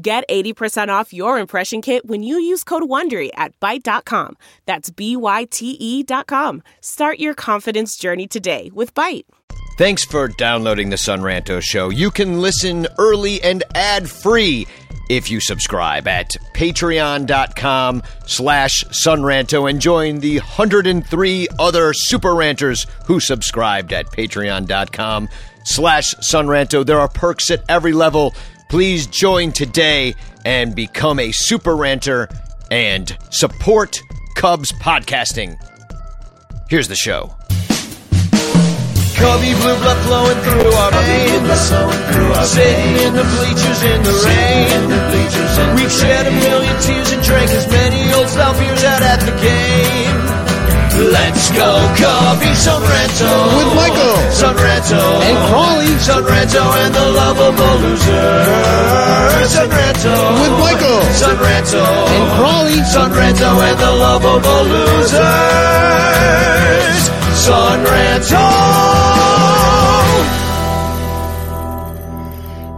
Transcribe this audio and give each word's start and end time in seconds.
Get 0.00 0.28
80% 0.28 0.88
off 0.90 1.12
your 1.12 1.38
impression 1.40 1.82
kit 1.82 2.06
when 2.06 2.22
you 2.22 2.38
use 2.38 2.62
code 2.62 2.84
WONDERY 2.84 3.30
at 3.34 3.58
Byte.com. 3.58 4.36
That's 4.64 4.90
B-Y-T-E 4.90 6.02
dot 6.04 6.28
com. 6.28 6.62
Start 6.80 7.18
your 7.18 7.34
confidence 7.34 7.96
journey 7.96 8.28
today 8.28 8.70
with 8.72 8.94
Byte. 8.94 9.24
Thanks 9.76 10.04
for 10.04 10.28
downloading 10.28 10.90
the 10.90 10.96
Sonranto 10.96 11.60
Show. 11.60 11.88
You 11.88 12.12
can 12.12 12.40
listen 12.40 12.86
early 12.98 13.42
and 13.42 13.64
ad-free 13.74 14.68
if 15.08 15.30
you 15.30 15.40
subscribe 15.40 16.06
at 16.06 16.36
patreon.com 16.54 18.02
slash 18.26 18.84
sonranto 18.84 19.68
and 19.68 19.80
join 19.80 20.20
the 20.20 20.38
103 20.38 21.48
other 21.58 21.92
super 21.92 22.34
ranters 22.34 22.86
who 23.06 23.18
subscribed 23.18 23.92
at 23.92 24.06
patreon.com 24.06 25.28
slash 25.64 26.14
sonranto. 26.16 26.84
There 26.84 27.00
are 27.00 27.08
perks 27.08 27.50
at 27.50 27.64
every 27.68 27.92
level. 27.92 28.34
Please 28.68 29.06
join 29.06 29.52
today 29.52 30.14
and 30.44 30.74
become 30.74 31.18
a 31.18 31.32
super 31.32 31.74
ranter 31.74 32.28
and 32.70 33.16
support 33.30 33.98
Cubs 34.36 34.72
podcasting. 34.72 35.56
Here's 36.68 36.86
the 36.86 36.94
show. 36.94 37.34
Cubby 39.16 39.52
blue 39.54 39.74
blood 39.80 39.98
flowing 40.06 40.38
through 40.44 40.72
our 40.72 40.92
veins. 40.92 41.60
Sitting 42.48 42.96
in 43.06 43.14
the 43.14 43.24
bleachers 43.24 43.82
in 43.82 44.02
the 44.02 44.12
rain. 44.26 45.76
We've 45.76 45.90
shed 45.90 46.26
a 46.26 46.30
million 46.30 46.80
tears 46.82 47.10
and 47.12 47.22
drank 47.22 47.50
as 47.50 47.66
many 47.68 48.12
old 48.12 48.28
style 48.28 48.52
beers 48.52 48.84
out 48.84 49.02
at 49.02 49.20
the 49.20 49.32
game. 49.42 49.97
Let's 50.98 51.50
go, 51.52 51.78
Cubby 51.94 52.50
Sonranto. 52.58 53.30
With 53.56 53.70
Michael. 53.78 54.18
Sonranto. 54.34 54.98
And 55.22 55.38
Crawley. 55.46 55.94
Sonranto 56.02 56.62
and 56.82 56.92
the 56.92 57.06
lovable 57.14 57.76
loser. 57.78 58.34
Sonranto. 59.46 60.14
With 60.42 60.58
Michael. 60.58 61.02
Sonranto. 61.14 61.84
And 62.10 62.26
Crawley. 62.34 62.82
Sonranto 62.82 63.50
and 63.62 63.78
the 63.78 63.92
lovable 63.92 64.64
losers. 64.64 65.20
Sonranto. 67.46 68.46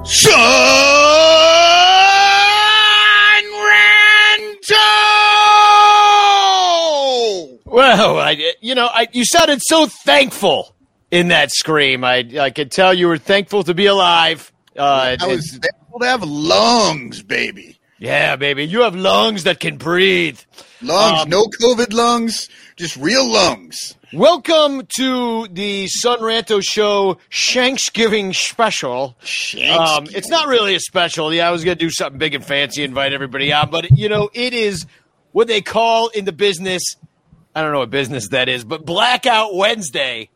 Sonranto! 0.04 0.89
Well, 7.70 8.18
I, 8.18 8.52
you 8.60 8.74
know, 8.74 8.86
I, 8.92 9.06
you 9.12 9.24
sounded 9.24 9.62
so 9.62 9.86
thankful 9.86 10.74
in 11.12 11.28
that 11.28 11.52
scream. 11.52 12.02
I, 12.02 12.28
I 12.40 12.50
could 12.50 12.72
tell 12.72 12.92
you 12.92 13.06
were 13.06 13.16
thankful 13.16 13.62
to 13.62 13.74
be 13.74 13.86
alive. 13.86 14.52
Uh, 14.76 15.16
I 15.20 15.26
was 15.28 15.50
thankful 15.52 16.00
to 16.00 16.06
have 16.06 16.24
lungs, 16.24 17.22
baby. 17.22 17.78
yeah, 17.98 18.34
baby, 18.34 18.64
you 18.66 18.80
have 18.82 18.96
lungs 18.96 19.44
that 19.44 19.60
can 19.60 19.76
breathe. 19.76 20.40
Lungs, 20.82 21.22
Um, 21.22 21.28
no 21.30 21.44
COVID 21.60 21.92
lungs, 21.92 22.48
just 22.76 22.96
real 22.96 23.30
lungs. 23.30 23.94
Welcome 24.12 24.88
to 24.96 25.46
the 25.48 25.86
Sonranto 26.04 26.60
Show 26.64 27.18
Shanksgiving 27.28 28.32
special. 28.32 29.16
Um, 29.78 30.06
it's 30.10 30.28
not 30.28 30.48
really 30.48 30.74
a 30.74 30.80
special. 30.80 31.32
Yeah, 31.32 31.46
I 31.46 31.52
was 31.52 31.62
going 31.62 31.78
to 31.78 31.84
do 31.84 31.90
something 31.90 32.18
big 32.18 32.34
and 32.34 32.44
fancy, 32.44 32.82
invite 32.82 33.12
everybody 33.12 33.52
out, 33.52 33.70
but 33.70 33.96
you 33.96 34.08
know, 34.08 34.28
it 34.34 34.54
is 34.54 34.86
what 35.30 35.46
they 35.46 35.60
call 35.60 36.08
in 36.08 36.24
the 36.24 36.32
business. 36.32 36.82
I 37.54 37.62
don't 37.62 37.72
know 37.72 37.80
what 37.80 37.90
business 37.90 38.28
that 38.28 38.48
is, 38.48 38.64
but 38.64 38.84
Blackout 38.86 39.54
Wednesday, 39.54 40.28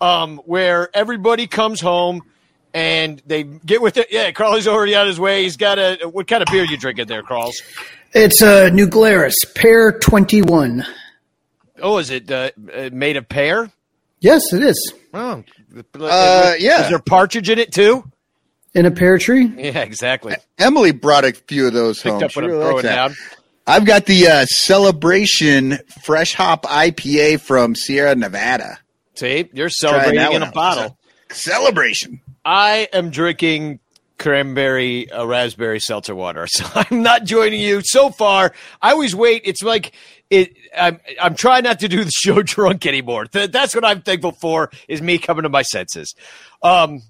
um, 0.00 0.38
where 0.46 0.88
everybody 0.94 1.46
comes 1.46 1.80
home 1.80 2.22
and 2.74 3.22
they 3.26 3.42
get 3.44 3.80
with 3.82 3.96
it. 3.96 4.08
Yeah, 4.10 4.30
Crawley's 4.32 4.66
already 4.68 4.94
on 4.94 5.06
his 5.06 5.18
way. 5.20 5.42
He's 5.44 5.56
got 5.56 5.78
a. 5.78 6.08
What 6.10 6.26
kind 6.26 6.42
of 6.42 6.48
beer 6.50 6.64
you 6.64 6.76
drinking 6.76 7.06
there, 7.06 7.22
Crawls? 7.22 7.60
It's 8.12 8.42
a 8.42 8.70
New 8.70 8.88
Glarus 8.88 9.34
Pair 9.54 9.92
21. 9.92 10.84
Oh, 11.82 11.98
is 11.98 12.10
it 12.10 12.30
uh, 12.30 12.50
uh, 12.74 12.90
made 12.92 13.16
of 13.16 13.28
pear? 13.28 13.70
Yes, 14.20 14.52
it 14.52 14.62
is. 14.62 14.92
Oh, 15.14 15.42
Uh, 15.94 16.54
yeah. 16.58 16.82
Is 16.84 16.90
there 16.90 16.98
partridge 16.98 17.48
in 17.48 17.58
it 17.58 17.72
too? 17.72 18.04
In 18.74 18.86
a 18.86 18.90
pear 18.90 19.18
tree. 19.18 19.46
Yeah, 19.56 19.80
exactly. 19.80 20.34
Emily 20.58 20.92
brought 20.92 21.24
a 21.24 21.32
few 21.32 21.66
of 21.66 21.72
those 21.72 22.00
Picked 22.02 22.12
home. 22.14 22.22
up 22.24 22.30
She 22.32 22.40
what 22.40 22.44
I'm 22.44 22.50
throwing 22.60 22.82
down. 22.82 23.14
I've 23.70 23.84
got 23.84 24.06
the 24.06 24.26
uh, 24.26 24.46
Celebration 24.46 25.78
Fresh 26.02 26.34
Hop 26.34 26.64
IPA 26.64 27.40
from 27.40 27.76
Sierra 27.76 28.16
Nevada. 28.16 28.80
See, 29.14 29.48
you're 29.52 29.70
celebrating 29.70 30.32
in 30.32 30.42
a 30.42 30.46
out. 30.46 30.54
bottle. 30.54 30.98
Celebration. 31.30 32.20
I 32.44 32.88
am 32.92 33.10
drinking 33.10 33.78
cranberry 34.18 35.08
uh, 35.12 35.24
raspberry 35.24 35.78
seltzer 35.78 36.16
water, 36.16 36.46
so 36.50 36.66
I'm 36.74 37.02
not 37.04 37.22
joining 37.22 37.60
you 37.60 37.80
so 37.84 38.10
far. 38.10 38.52
I 38.82 38.90
always 38.90 39.14
wait. 39.14 39.42
It's 39.44 39.62
like 39.62 39.92
it. 40.30 40.52
I'm 40.76 40.98
I'm 41.22 41.36
trying 41.36 41.62
not 41.62 41.78
to 41.78 41.86
do 41.86 42.02
the 42.02 42.10
show 42.12 42.42
drunk 42.42 42.86
anymore. 42.86 43.26
Th- 43.26 43.52
that's 43.52 43.72
what 43.72 43.84
I'm 43.84 44.02
thankful 44.02 44.32
for 44.32 44.72
is 44.88 45.00
me 45.00 45.16
coming 45.18 45.44
to 45.44 45.48
my 45.48 45.62
senses. 45.62 46.12
Um, 46.60 47.02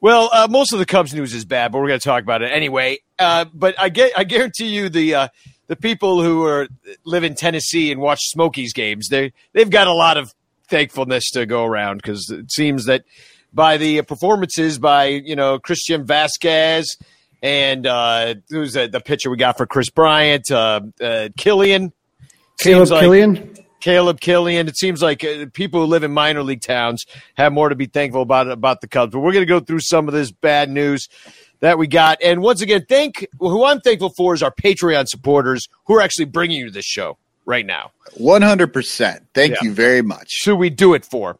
well, 0.00 0.30
uh, 0.32 0.46
most 0.48 0.72
of 0.72 0.78
the 0.78 0.86
Cubs 0.86 1.12
news 1.12 1.34
is 1.34 1.44
bad, 1.44 1.72
but 1.72 1.80
we're 1.80 1.88
going 1.88 1.98
to 1.98 2.08
talk 2.08 2.22
about 2.22 2.42
it 2.42 2.52
anyway. 2.52 2.98
Uh, 3.18 3.46
but 3.52 3.74
I 3.80 3.88
get, 3.88 4.12
I 4.16 4.22
guarantee 4.22 4.68
you, 4.68 4.88
the 4.88 5.14
uh, 5.16 5.28
the 5.68 5.76
people 5.76 6.22
who 6.22 6.44
are 6.44 6.66
live 7.04 7.24
in 7.24 7.34
Tennessee 7.34 7.92
and 7.92 8.00
watch 8.00 8.20
Smokies 8.22 8.72
games, 8.72 9.08
they 9.08 9.32
they've 9.52 9.70
got 9.70 9.86
a 9.86 9.92
lot 9.92 10.16
of 10.16 10.34
thankfulness 10.68 11.30
to 11.30 11.46
go 11.46 11.64
around 11.64 11.98
because 11.98 12.28
it 12.30 12.50
seems 12.50 12.86
that 12.86 13.04
by 13.52 13.76
the 13.76 14.02
performances 14.02 14.78
by 14.78 15.06
you 15.06 15.36
know 15.36 15.58
Christian 15.58 16.04
Vasquez 16.04 16.96
and 17.42 17.86
uh, 17.86 18.34
who's 18.50 18.72
the, 18.72 18.88
the 18.88 19.00
pitcher 19.00 19.30
we 19.30 19.36
got 19.36 19.56
for 19.56 19.66
Kris 19.66 19.90
Bryant, 19.90 20.50
uh, 20.50 20.80
uh, 21.00 21.28
Kilian. 21.38 21.92
Caleb 22.58 22.88
like- 22.88 23.04
Kilian. 23.04 23.64
Caleb 23.80 24.20
Kilian. 24.20 24.66
It 24.66 24.76
seems 24.76 25.00
like 25.00 25.22
uh, 25.22 25.46
people 25.52 25.80
who 25.80 25.86
live 25.86 26.02
in 26.02 26.12
minor 26.12 26.42
league 26.42 26.62
towns 26.62 27.04
have 27.36 27.52
more 27.52 27.68
to 27.68 27.76
be 27.76 27.86
thankful 27.86 28.22
about 28.22 28.50
about 28.50 28.80
the 28.80 28.88
Cubs. 28.88 29.12
But 29.12 29.20
we're 29.20 29.32
going 29.32 29.46
to 29.46 29.46
go 29.46 29.60
through 29.60 29.80
some 29.80 30.08
of 30.08 30.14
this 30.14 30.32
bad 30.32 30.68
news 30.68 31.08
that 31.60 31.78
we 31.78 31.86
got. 31.86 32.18
And 32.22 32.40
once 32.40 32.60
again, 32.62 32.84
thank 32.88 33.26
who 33.38 33.64
I'm 33.64 33.80
thankful 33.80 34.12
for 34.16 34.34
is 34.34 34.42
our 34.42 34.52
Patreon 34.52 35.06
supporters 35.08 35.66
who 35.86 35.94
are 35.96 36.00
actually 36.00 36.26
bringing 36.26 36.58
you 36.58 36.70
this 36.70 36.84
show 36.84 37.18
right 37.46 37.66
now. 37.66 37.92
100%. 38.18 39.20
Thank 39.34 39.52
Yeah. 39.52 39.58
you 39.62 39.72
very 39.72 40.02
much. 40.02 40.32
Who 40.44 40.54
we 40.56 40.70
do 40.70 40.94
it 40.94 41.04
for. 41.04 41.38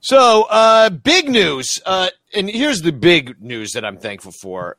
So, 0.00 0.44
uh, 0.48 0.90
big 0.90 1.28
news. 1.28 1.66
Uh, 1.84 2.10
and 2.34 2.48
here's 2.48 2.82
the 2.82 2.92
big 2.92 3.40
news 3.42 3.72
that 3.72 3.84
I'm 3.84 3.96
thankful 3.98 4.32
for. 4.40 4.76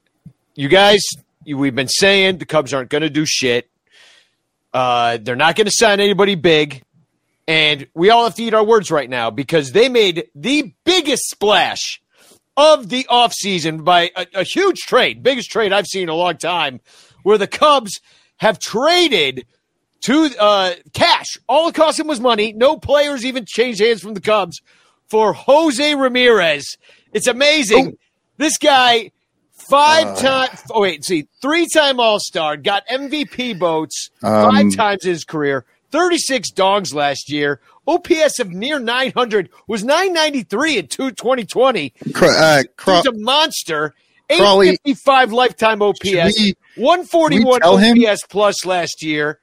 You 0.56 0.70
guys, 0.70 1.02
you, 1.44 1.58
we've 1.58 1.76
been 1.76 1.88
saying 1.90 2.38
the 2.38 2.46
Cubs 2.46 2.74
aren't 2.74 2.90
going 2.90 3.02
to 3.02 3.10
do 3.10 3.26
shit. 3.26 3.70
Uh, 4.74 5.18
they're 5.22 5.36
not 5.36 5.56
going 5.56 5.66
to 5.66 5.74
sign 5.74 6.00
anybody 6.00 6.36
big. 6.36 6.84
And 7.48 7.88
we 7.96 8.12
all 8.12 8.26
have 8.26 8.36
to 8.36 8.44
eat 8.44 8.54
our 8.54 8.64
words 8.64 8.92
right 8.92 9.10
now 9.10 9.32
because 9.32 9.72
they 9.72 9.90
made 9.90 10.28
the 10.36 10.74
biggest 10.84 11.24
splash 11.30 12.00
of 12.60 12.90
the 12.90 13.06
offseason 13.10 13.86
by 13.86 14.12
a, 14.18 14.28
a 14.36 14.44
huge 14.44 14.80
trade, 14.80 15.24
biggest 15.24 15.50
trade 15.50 15.72
I've 15.72 15.88
seen 15.88 16.04
in 16.04 16.10
a 16.10 16.14
long 16.16 16.36
time, 16.38 16.82
where 17.24 17.38
the 17.38 17.48
Cubs 17.48 18.00
have 18.38 18.60
traded 18.60 19.46
to 20.02 20.30
uh, 20.38 20.74
cash. 20.94 21.38
All 21.48 21.70
it 21.70 21.76
cost 21.76 21.98
them 21.98 22.08
was 22.08 22.20
money. 22.20 22.52
No 22.52 22.78
players 22.78 23.26
even 23.26 23.46
changed 23.48 23.80
hands 23.80 24.02
from 24.02 24.14
the 24.14 24.22
Cubs 24.22 24.60
for 25.08 25.32
Jose 25.34 25.96
Ramirez. 25.96 26.78
It's 27.14 27.28
amazing. 27.28 27.98
This 28.38 28.58
guy, 28.58 29.12
five 29.70 30.18
time. 30.18 30.50
Oh 30.72 30.82
wait, 30.82 31.04
see, 31.06 31.28
three 31.42 31.66
time 31.74 32.00
All 32.00 32.20
Star, 32.20 32.58
got 32.58 32.86
MVP 32.88 33.58
votes 33.58 34.10
five 34.22 34.66
Um, 34.66 34.72
times 34.72 35.06
in 35.06 35.12
his 35.12 35.24
career. 35.24 35.66
Thirty 35.92 36.18
six 36.18 36.52
dongs 36.52 36.94
last 36.94 37.32
year. 37.32 37.60
OPS 37.90 38.40
of 38.40 38.52
near 38.52 38.80
900 38.80 39.50
was 39.68 39.84
993 39.84 40.78
in 40.78 40.88
two- 40.88 41.12
2020. 41.12 41.94
Uh, 42.16 42.64
Craw- 42.78 42.98
He's 42.98 43.06
a 43.08 43.12
monster. 43.14 43.94
Crawley- 44.32 44.70
855 44.70 45.34
lifetime 45.34 45.82
OPS. 45.82 46.40
We- 46.40 46.54
141 46.76 47.62
tell 47.62 47.78
him? 47.78 47.98
OPS 47.98 48.22
plus 48.30 48.66
last 48.66 49.02
year. 49.04 49.40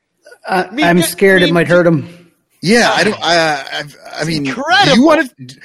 Uh, 0.46 0.64
Me- 0.72 0.84
I'm 0.84 1.02
scared 1.02 1.43
me- 1.43 1.48
it 1.48 1.52
might 1.52 1.66
hurt 1.66 1.87
him. 1.87 2.31
yeah, 2.62 2.90
I 2.94 3.04
don't. 3.04 3.19
I, 3.20 3.34
I, 3.37 3.84
I 4.20 4.25
mean, 4.25 4.44
do 4.44 4.50
incredible. 4.50 4.96
you 4.96 5.04
want 5.04 5.31
to? 5.48 5.56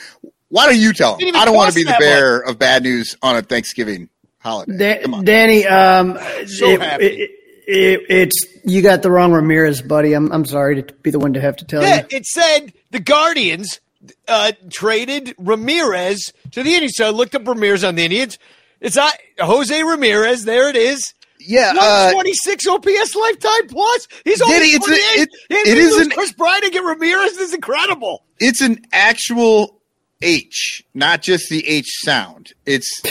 Why 0.49 0.65
don't 0.65 0.77
you 0.79 0.91
tell 0.93 1.17
him? 1.17 1.35
I 1.35 1.45
don't 1.45 1.55
want 1.55 1.69
to 1.69 1.75
be 1.75 1.83
the 1.83 1.89
that 1.91 1.99
bearer 1.99 2.39
of 2.39 2.57
bad 2.59 2.83
news 2.83 3.15
on 3.21 3.35
a 3.37 3.41
Thanksgiving 3.43 4.09
holiday. 4.39 4.77
Da- 4.95 5.01
Come 5.03 5.13
on. 5.15 5.23
Danny, 5.25 5.65
um, 5.67 6.17
So 6.47 6.67
it- 6.71 6.81
happy. 6.81 7.05
it- 7.05 7.31
it- 7.71 8.01
it's 8.09 8.45
you 8.65 8.81
got 8.81 9.01
the 9.01 9.11
wrong 9.11 9.31
Ramirez, 9.31 9.81
buddy. 9.81 10.13
I'm 10.13 10.31
I'm 10.31 10.45
sorry 10.45 10.81
to 10.83 10.93
be 11.01 11.09
the 11.11 11.19
one 11.19 11.33
to 11.33 11.41
have 11.41 11.55
to 11.57 11.65
tell 11.65 11.81
Yeah, 11.81 12.01
you. 12.09 12.17
it 12.17 12.25
said 12.25 12.73
the 12.91 12.99
Guardians 12.99 13.79
uh, 14.27 14.51
traded 14.71 15.35
Ramirez 15.37 16.33
to 16.51 16.63
the 16.63 16.71
Indians. 16.73 16.93
So 16.95 17.07
I 17.07 17.09
looked 17.11 17.35
up 17.35 17.47
Ramirez 17.47 17.83
on 17.83 17.95
the 17.95 18.03
Indians. 18.03 18.37
It's 18.79 18.95
not 18.95 19.13
Jose 19.39 19.83
Ramirez. 19.83 20.43
There 20.43 20.69
it 20.69 20.75
is. 20.75 21.13
Yeah, 21.43 21.71
uh, 21.71 22.11
126 22.13 22.67
OPS 22.67 23.15
lifetime 23.15 23.67
plus. 23.67 24.07
He's 24.23 24.41
only 24.43 24.59
Diddy, 24.59 24.67
it's 24.75 24.85
a- 24.87 24.89
28. 24.89 25.01
it- 25.21 25.29
it 25.49 25.63
to 25.75 25.79
is 25.81 25.91
lose 25.93 26.05
an- 26.05 26.11
Kris 26.11 26.31
Bryant 26.33 26.63
and 26.65 26.73
get 26.73 26.83
Ramirez. 26.83 27.31
This 27.37 27.47
is 27.49 27.53
incredible. 27.55 28.23
it's 28.39 28.61
an 28.61 28.85
actual 28.91 29.81
H, 30.21 30.83
not 30.93 31.23
just 31.23 31.49
the 31.49 31.67
H 31.67 31.87
sound. 32.03 32.53
It's 32.67 33.01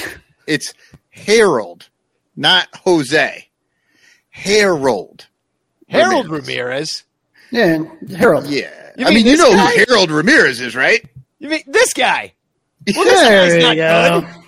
it's 0.47 0.73
Harold, 1.11 1.89
not 2.37 2.69
Jose. 2.85 3.49
Harold. 4.41 5.27
Harold 5.89 6.29
Ramirez. 6.31 7.05
Ramirez. 7.53 7.89
Yeah, 8.09 8.17
Harold. 8.17 8.47
Yeah. 8.47 8.71
You 8.97 9.07
I 9.07 9.09
mean 9.11 9.17
mean, 9.25 9.27
you 9.27 9.37
know 9.37 9.53
guy? 9.53 9.73
who 9.77 9.85
Harold 9.89 10.11
Ramirez 10.11 10.61
is, 10.61 10.75
right? 10.77 11.05
You 11.39 11.49
mean 11.49 11.63
this 11.67 11.93
guy? 11.93 12.33
Well, 12.95 13.05
this 13.05 13.21
There 13.21 13.47
guy's 13.49 13.55
you 13.55 13.61
not 13.63 13.77
go. 13.77 14.21
good. 14.21 14.45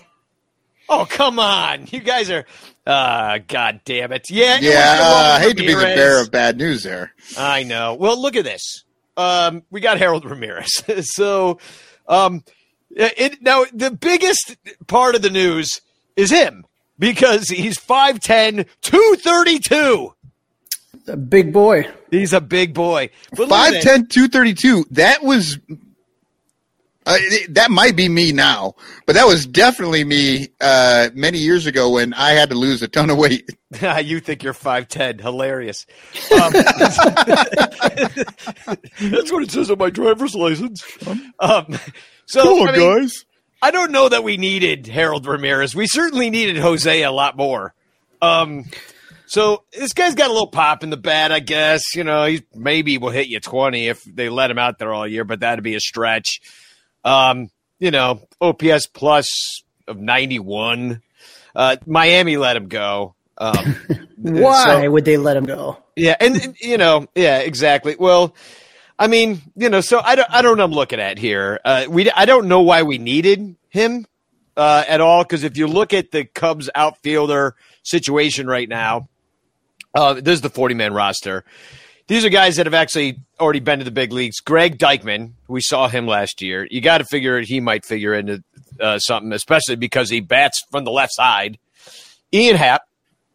Oh, 0.89 1.07
come 1.09 1.39
on. 1.39 1.87
You 1.91 2.01
guys 2.01 2.31
are. 2.31 2.45
Uh, 2.87 3.39
God 3.47 3.81
damn 3.85 4.13
it. 4.13 4.31
Yeah. 4.31 4.59
Yeah, 4.61 4.99
uh, 5.01 5.05
I 5.05 5.39
Harold 5.39 5.43
hate 5.43 5.57
to 5.59 5.67
be 5.67 5.75
the 5.75 5.83
bearer 5.83 6.21
of 6.21 6.31
bad 6.31 6.59
news 6.59 6.83
there. 6.83 7.13
I 7.39 7.63
know. 7.63 7.95
Well, 7.95 8.21
look 8.21 8.37
at 8.37 8.45
this. 8.45 8.85
Um, 9.17 9.63
we 9.71 9.81
got 9.81 9.99
Harold 9.99 10.25
Ramirez. 10.25 10.83
so, 11.15 11.59
um, 12.09 12.45
it 12.91 13.41
now 13.43 13.65
the 13.73 13.91
biggest 13.91 14.57
part 14.87 15.15
of 15.15 15.23
the 15.23 15.31
news 15.31 15.81
is 16.17 16.31
him 16.31 16.67
because 17.03 17.49
he's 17.49 17.79
5'10", 17.79 18.69
232. 18.81 20.15
A 21.09 21.17
big 21.17 21.53
boy. 21.53 21.89
He's 22.13 22.33
a 22.33 22.41
big 22.41 22.75
boy. 22.75 23.11
But 23.37 23.49
5'10", 23.49 23.83
that. 23.83 24.11
232. 24.11 24.87
That 24.93 25.25
was. 25.25 25.59
Uh, 27.05 27.19
that 27.49 27.73
might 27.73 27.97
be 27.97 28.09
me 28.09 28.31
now, 28.31 28.77
but 29.07 29.17
that 29.17 29.27
was 29.27 29.45
definitely 29.45 30.05
me 30.05 30.47
uh, 30.61 31.09
many 31.15 31.39
years 31.39 31.67
ago 31.67 31.91
when 31.91 32.15
I 32.15 32.31
had 32.31 32.51
to 32.51 32.55
lose 32.55 32.81
a 32.83 32.87
ton 32.87 33.11
of 33.11 33.19
weight. 33.19 33.51
you 34.05 34.21
think 34.21 34.45
you're 34.45 34.55
5'10". 34.55 35.21
Hilarious. 35.21 35.85
Um, 36.33 36.53
that's 39.11 39.33
what 39.33 39.43
it 39.43 39.51
says 39.51 39.73
on 39.73 39.79
my 39.79 39.91
driver's 39.91 40.37
license. 40.37 40.85
Um, 41.41 41.77
so, 42.27 42.69
I 42.69 42.73
mean, 42.73 43.01
guys. 43.01 43.25
I 43.63 43.71
don't 43.71 43.93
know 43.93 44.09
that 44.09 44.25
we 44.25 44.37
needed 44.37 44.89
Harold 44.89 45.25
Ramirez. 45.25 45.75
We 45.75 45.87
certainly 45.87 46.31
needed 46.31 46.57
Jose 46.59 47.03
a 47.03 47.13
lot 47.13 47.37
more. 47.37 47.73
Um, 48.21 48.65
so 49.27 49.63
this 49.73 49.93
guy's 49.93 50.17
got 50.17 50.29
a 50.29 50.33
little 50.33 50.49
pop 50.49 50.83
in 50.83 50.91
the 50.91 50.97
bat, 50.97 51.31
I 51.31 51.39
guess. 51.39 51.95
You 51.95 52.03
know, 52.05 52.25
he 52.27 52.43
maybe 52.55 52.99
will 52.99 53.11
hit 53.11 53.29
you 53.29 53.39
20 53.41 53.87
if 53.89 54.03
they 54.05 54.29
let 54.29 54.51
him 54.51 54.59
out 54.59 54.79
there 54.79 54.93
all 54.93 55.07
year, 55.07 55.25
but 55.25 55.41
that'd 55.41 55.63
be 55.63 55.77
a 55.77 55.81
stretch. 55.81 56.41
Um, 57.05 57.51
you 57.79 57.91
know, 57.93 58.21
OPS 58.41 58.87
plus 58.89 59.63
of 59.87 59.97
91. 59.97 61.01
Uh, 61.55 61.77
Miami 61.87 62.37
let 62.37 62.57
him 62.57 62.69
go. 62.69 63.15
Um, 63.39 63.77
Why 64.17 64.83
so- 64.83 64.91
would 64.91 65.05
they 65.05 65.17
let 65.17 65.37
him 65.37 65.45
go? 65.45 65.79
yeah, 65.97 66.17
and, 66.21 66.37
and, 66.37 66.57
you 66.61 66.79
know, 66.79 67.07
yeah, 67.15 67.39
exactly. 67.39 67.97
Well, 67.99 68.35
I 69.03 69.09
mean, 69.09 69.43
you 69.57 69.69
know, 69.69 69.81
so 69.81 69.99
I 69.99 70.15
don't, 70.15 70.31
I 70.31 70.43
don't 70.43 70.57
know. 70.57 70.63
what 70.63 70.71
I'm 70.71 70.77
looking 70.77 71.01
at 71.01 71.19
here. 71.19 71.59
Uh, 71.65 71.87
we, 71.89 72.09
I 72.13 72.25
don't 72.25 72.47
know 72.47 72.61
why 72.61 72.85
we 72.85 72.99
needed 72.99 73.57
him 73.69 74.07
uh, 74.57 74.85
at 74.87 75.01
all 75.01 75.25
because 75.25 75.43
if 75.43 75.57
you 75.57 75.67
look 75.67 75.93
at 75.93 76.13
the 76.13 76.25
Cubs 76.25 76.71
outfielder 76.73 77.57
situation 77.83 78.47
right 78.47 78.69
now, 78.69 79.09
uh, 79.93 80.15
this 80.15 80.35
is 80.35 80.41
the 80.43 80.51
40 80.51 80.77
man 80.77 80.95
roster. 80.95 81.45
These 82.07 82.25
are 82.25 82.29
guys 82.29 82.55
that 82.57 82.67
have 82.67 82.75
actually 82.75 83.19
already 83.41 83.59
been 83.59 83.81
to 83.81 83.85
the 83.85 83.91
big 83.91 84.13
leagues. 84.13 84.39
Greg 84.39 84.79
Deichmann, 84.79 85.33
we 85.49 85.63
saw 85.63 85.89
him 85.89 86.07
last 86.07 86.41
year. 86.41 86.69
You 86.71 86.81
got 86.81 86.99
to 86.99 87.05
figure 87.05 87.41
he 87.41 87.59
might 87.59 87.85
figure 87.85 88.15
into 88.15 88.45
uh, 88.79 89.01
something, 89.01 89.33
especially 89.33 89.75
because 89.75 90.11
he 90.11 90.21
bats 90.21 90.63
from 90.71 90.85
the 90.85 90.93
left 90.93 91.15
side. 91.15 91.59
Ian 92.33 92.55
Happ, 92.55 92.83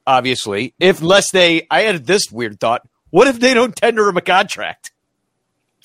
obviously. 0.05 0.73
If 0.79 1.01
unless 1.01 1.29
they, 1.31 1.67
I 1.69 1.81
had 1.81 2.05
this 2.05 2.31
weird 2.31 2.61
thought. 2.61 2.87
What 3.09 3.27
if 3.27 3.41
they 3.41 3.53
don't 3.53 3.75
tender 3.75 4.07
him 4.07 4.15
a 4.15 4.21
contract? 4.21 4.93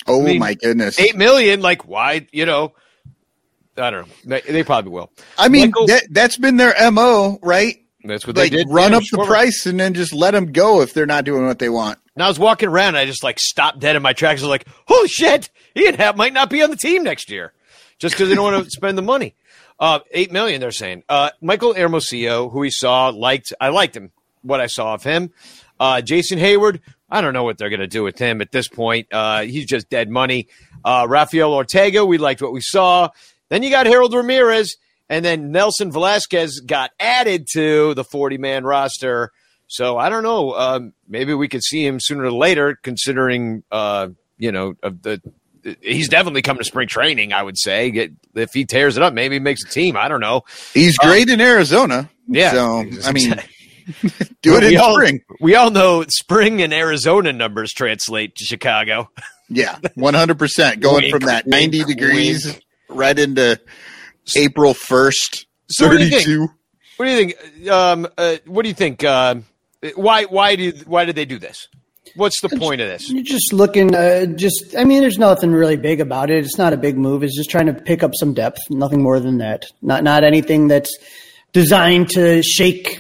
Oh 0.07 0.23
mean, 0.23 0.39
my 0.39 0.55
goodness! 0.55 0.99
Eight 0.99 1.17
million, 1.17 1.61
like 1.61 1.87
why? 1.87 2.27
You 2.33 2.47
know, 2.47 2.73
I 3.77 3.91
don't 3.91 4.09
know. 4.09 4.15
They, 4.25 4.41
they 4.53 4.63
probably 4.65 4.91
will. 4.93 5.11
I 5.39 5.49
mean, 5.49 5.71
Michael- 5.71 5.87
that 5.87 6.05
that's 6.11 6.37
been 6.37 6.57
their 6.57 6.75
mo, 6.91 7.39
right? 7.43 7.77
That's 8.05 8.27
what 8.27 8.37
Like 8.37 8.51
they 8.51 8.59
did. 8.59 8.67
run 8.69 8.95
up 8.95 9.05
the 9.13 9.25
price 9.25 9.65
and 9.65 9.79
then 9.79 9.95
just 9.95 10.13
let 10.13 10.33
them 10.33 10.51
go 10.51 10.81
if 10.81 10.93
they're 10.93 11.07
not 11.07 11.25
doing 11.25 11.47
what 11.47 11.61
they 11.61 11.69
want. 11.69 12.01
And 12.17 12.23
I 12.25 12.27
was 12.29 12.37
walking 12.39 12.69
around, 12.69 12.89
and 12.89 12.97
I 12.99 13.07
just 13.07 13.23
like 13.23 13.39
stopped 13.39 13.79
dead 13.79 13.95
in 13.95 14.03
my 14.03 14.13
tracks. 14.13 14.41
I 14.41 14.45
was 14.45 14.51
like, 14.51 14.67
"Holy 14.89 15.07
shit! 15.09 15.51
Ian 15.77 15.95
Happ 15.95 16.17
might 16.17 16.33
not 16.33 16.51
be 16.51 16.63
on 16.63 16.71
the 16.71 16.77
team 16.77 17.05
next 17.05 17.31
year, 17.31 17.53
just 17.99 18.15
because 18.17 18.29
they 18.29 18.35
don't 18.35 18.53
want 18.53 18.65
to 18.65 18.71
spend 18.77 18.99
the 18.99 19.03
money." 19.03 19.35
Uh, 19.79 20.01
Eight 20.11 20.31
million, 20.33 20.61
they're 20.61 20.71
saying. 20.73 21.03
Uh, 21.09 21.31
Michael 21.41 21.75
Hermosillo, 21.75 22.49
who 22.51 22.59
we 22.61 22.71
saw, 22.71 23.09
liked. 23.09 23.53
I 23.61 23.69
liked 23.69 23.97
him. 23.97 24.11
What 24.43 24.61
I 24.61 24.67
saw 24.67 24.95
of 24.95 25.05
him. 25.05 25.31
Uh, 25.81 26.01
Jason 26.03 26.39
Heyward. 26.39 26.81
I 27.13 27.21
don't 27.21 27.35
know 27.35 27.45
what 27.45 27.59
they're 27.59 27.69
going 27.69 27.81
to 27.81 27.87
do 27.87 28.03
with 28.03 28.19
him 28.19 28.41
at 28.41 28.53
this 28.53 28.69
point. 28.69 29.07
Uh, 29.13 29.43
he's 29.43 29.67
just 29.67 29.91
dead 29.91 30.09
money. 30.09 30.49
Uh, 30.83 31.07
Rafael 31.07 31.53
Ortega. 31.53 32.07
We 32.07 32.17
liked 32.17 32.41
what 32.41 32.55
we 32.55 32.63
saw. 32.63 33.11
Then 33.51 33.63
you 33.63 33.69
got 33.69 33.85
Harold 33.85 34.15
Ramirez, 34.15 34.77
and 35.11 35.23
then 35.23 35.53
Nelson 35.53 35.93
Velazquez 35.93 36.61
got 36.61 36.91
added 36.99 37.47
to 37.53 37.93
the 37.93 38.03
forty-man 38.03 38.65
roster. 38.65 39.31
So 39.67 39.99
I 39.99 40.09
don't 40.09 40.23
know. 40.23 40.55
Um, 40.55 40.95
maybe 41.07 41.35
we 41.35 41.49
could 41.49 41.63
see 41.63 41.85
him 41.87 42.01
sooner 42.01 42.25
or 42.25 42.33
later, 42.33 42.79
considering 42.83 43.63
uh, 43.71 44.09
you 44.39 44.51
know 44.51 44.75
of 44.83 45.03
the. 45.03 45.21
He's 45.81 46.09
definitely 46.09 46.43
come 46.43 46.59
to 46.59 46.65
spring 46.65 46.89
training. 46.89 47.33
I 47.33 47.43
would 47.43 47.57
say 47.57 47.93
Get, 47.93 48.13
if 48.35 48.53
he 48.53 48.65
tears 48.65 48.97
it 48.97 49.03
up, 49.03 49.15
maybe 49.15 49.37
he 49.37 49.39
makes 49.39 49.63
a 49.65 49.69
team. 49.69 49.97
I 49.97 50.09
don't 50.09 50.21
know. 50.21 50.43
He's 50.75 50.97
great 50.97 51.29
in 51.29 51.41
Arizona. 51.41 52.11
Yeah. 52.27 52.53
So 52.53 52.85
I 53.05 53.13
mean, 53.13 53.35
do 54.43 54.57
it 54.57 54.65
in 54.65 54.79
all, 54.79 54.95
spring. 54.95 55.21
We 55.41 55.55
all 55.55 55.71
know 55.71 56.05
spring 56.09 56.63
and 56.63 56.73
Arizona 56.73 57.33
numbers 57.33 57.73
translate 57.73 58.37
to 58.37 58.45
Chicago. 58.45 59.11
Yeah, 59.49 59.79
one 59.95 60.15
hundred 60.15 60.39
percent. 60.39 60.81
Going 60.81 61.03
Wink, 61.03 61.13
from 61.13 61.27
that 61.27 61.45
wink, 61.45 61.53
ninety 61.73 61.85
degrees 61.85 62.47
wink. 62.47 62.63
right 62.89 63.19
into 63.19 63.61
April 64.37 64.75
first, 64.75 65.47
So 65.69 65.89
what 65.89 65.99
do 65.99 66.05
you 66.05 66.11
think? 66.11 66.25
thirty-two. 66.25 66.49
What 66.97 67.07
do 67.07 67.11
you 67.11 67.17
think? 67.17 67.69
Um, 67.71 68.09
uh, 68.17 68.37
what 68.47 68.63
do 68.63 68.69
you 68.69 68.75
think? 68.75 69.05
Uh, 69.05 69.37
why? 69.95 70.25
Why 70.25 70.57
do? 70.57 70.73
Why 70.87 71.05
did 71.05 71.17
they 71.17 71.25
do 71.25 71.39
this? 71.39 71.69
What's 72.15 72.43
the 72.43 72.51
point 72.51 72.83
of 72.83 72.89
this? 72.89 73.09
You're 73.11 73.23
just 73.23 73.55
looking, 73.55 73.95
uh, 73.95 74.27
just, 74.27 74.75
I 74.77 74.85
mean, 74.85 75.01
there's 75.01 75.17
nothing 75.17 75.51
really 75.51 75.79
big 75.79 75.99
about 75.99 76.31
it. 76.31 76.45
It's 76.45 76.59
not 76.59 76.75
a 76.75 76.77
big 76.77 76.99
move. 76.99 77.23
It's 77.23 77.35
just 77.35 77.49
trying 77.49 77.67
to 77.67 77.73
pick 77.73 78.03
up 78.03 78.11
some 78.15 78.35
depth. 78.35 78.59
Nothing 78.69 79.03
more 79.03 79.19
than 79.19 79.39
that. 79.39 79.65
Not, 79.81 80.05
not 80.05 80.23
anything 80.23 80.69
that's 80.69 80.95
designed 81.55 82.11
to 82.11 82.43
shake, 82.43 82.92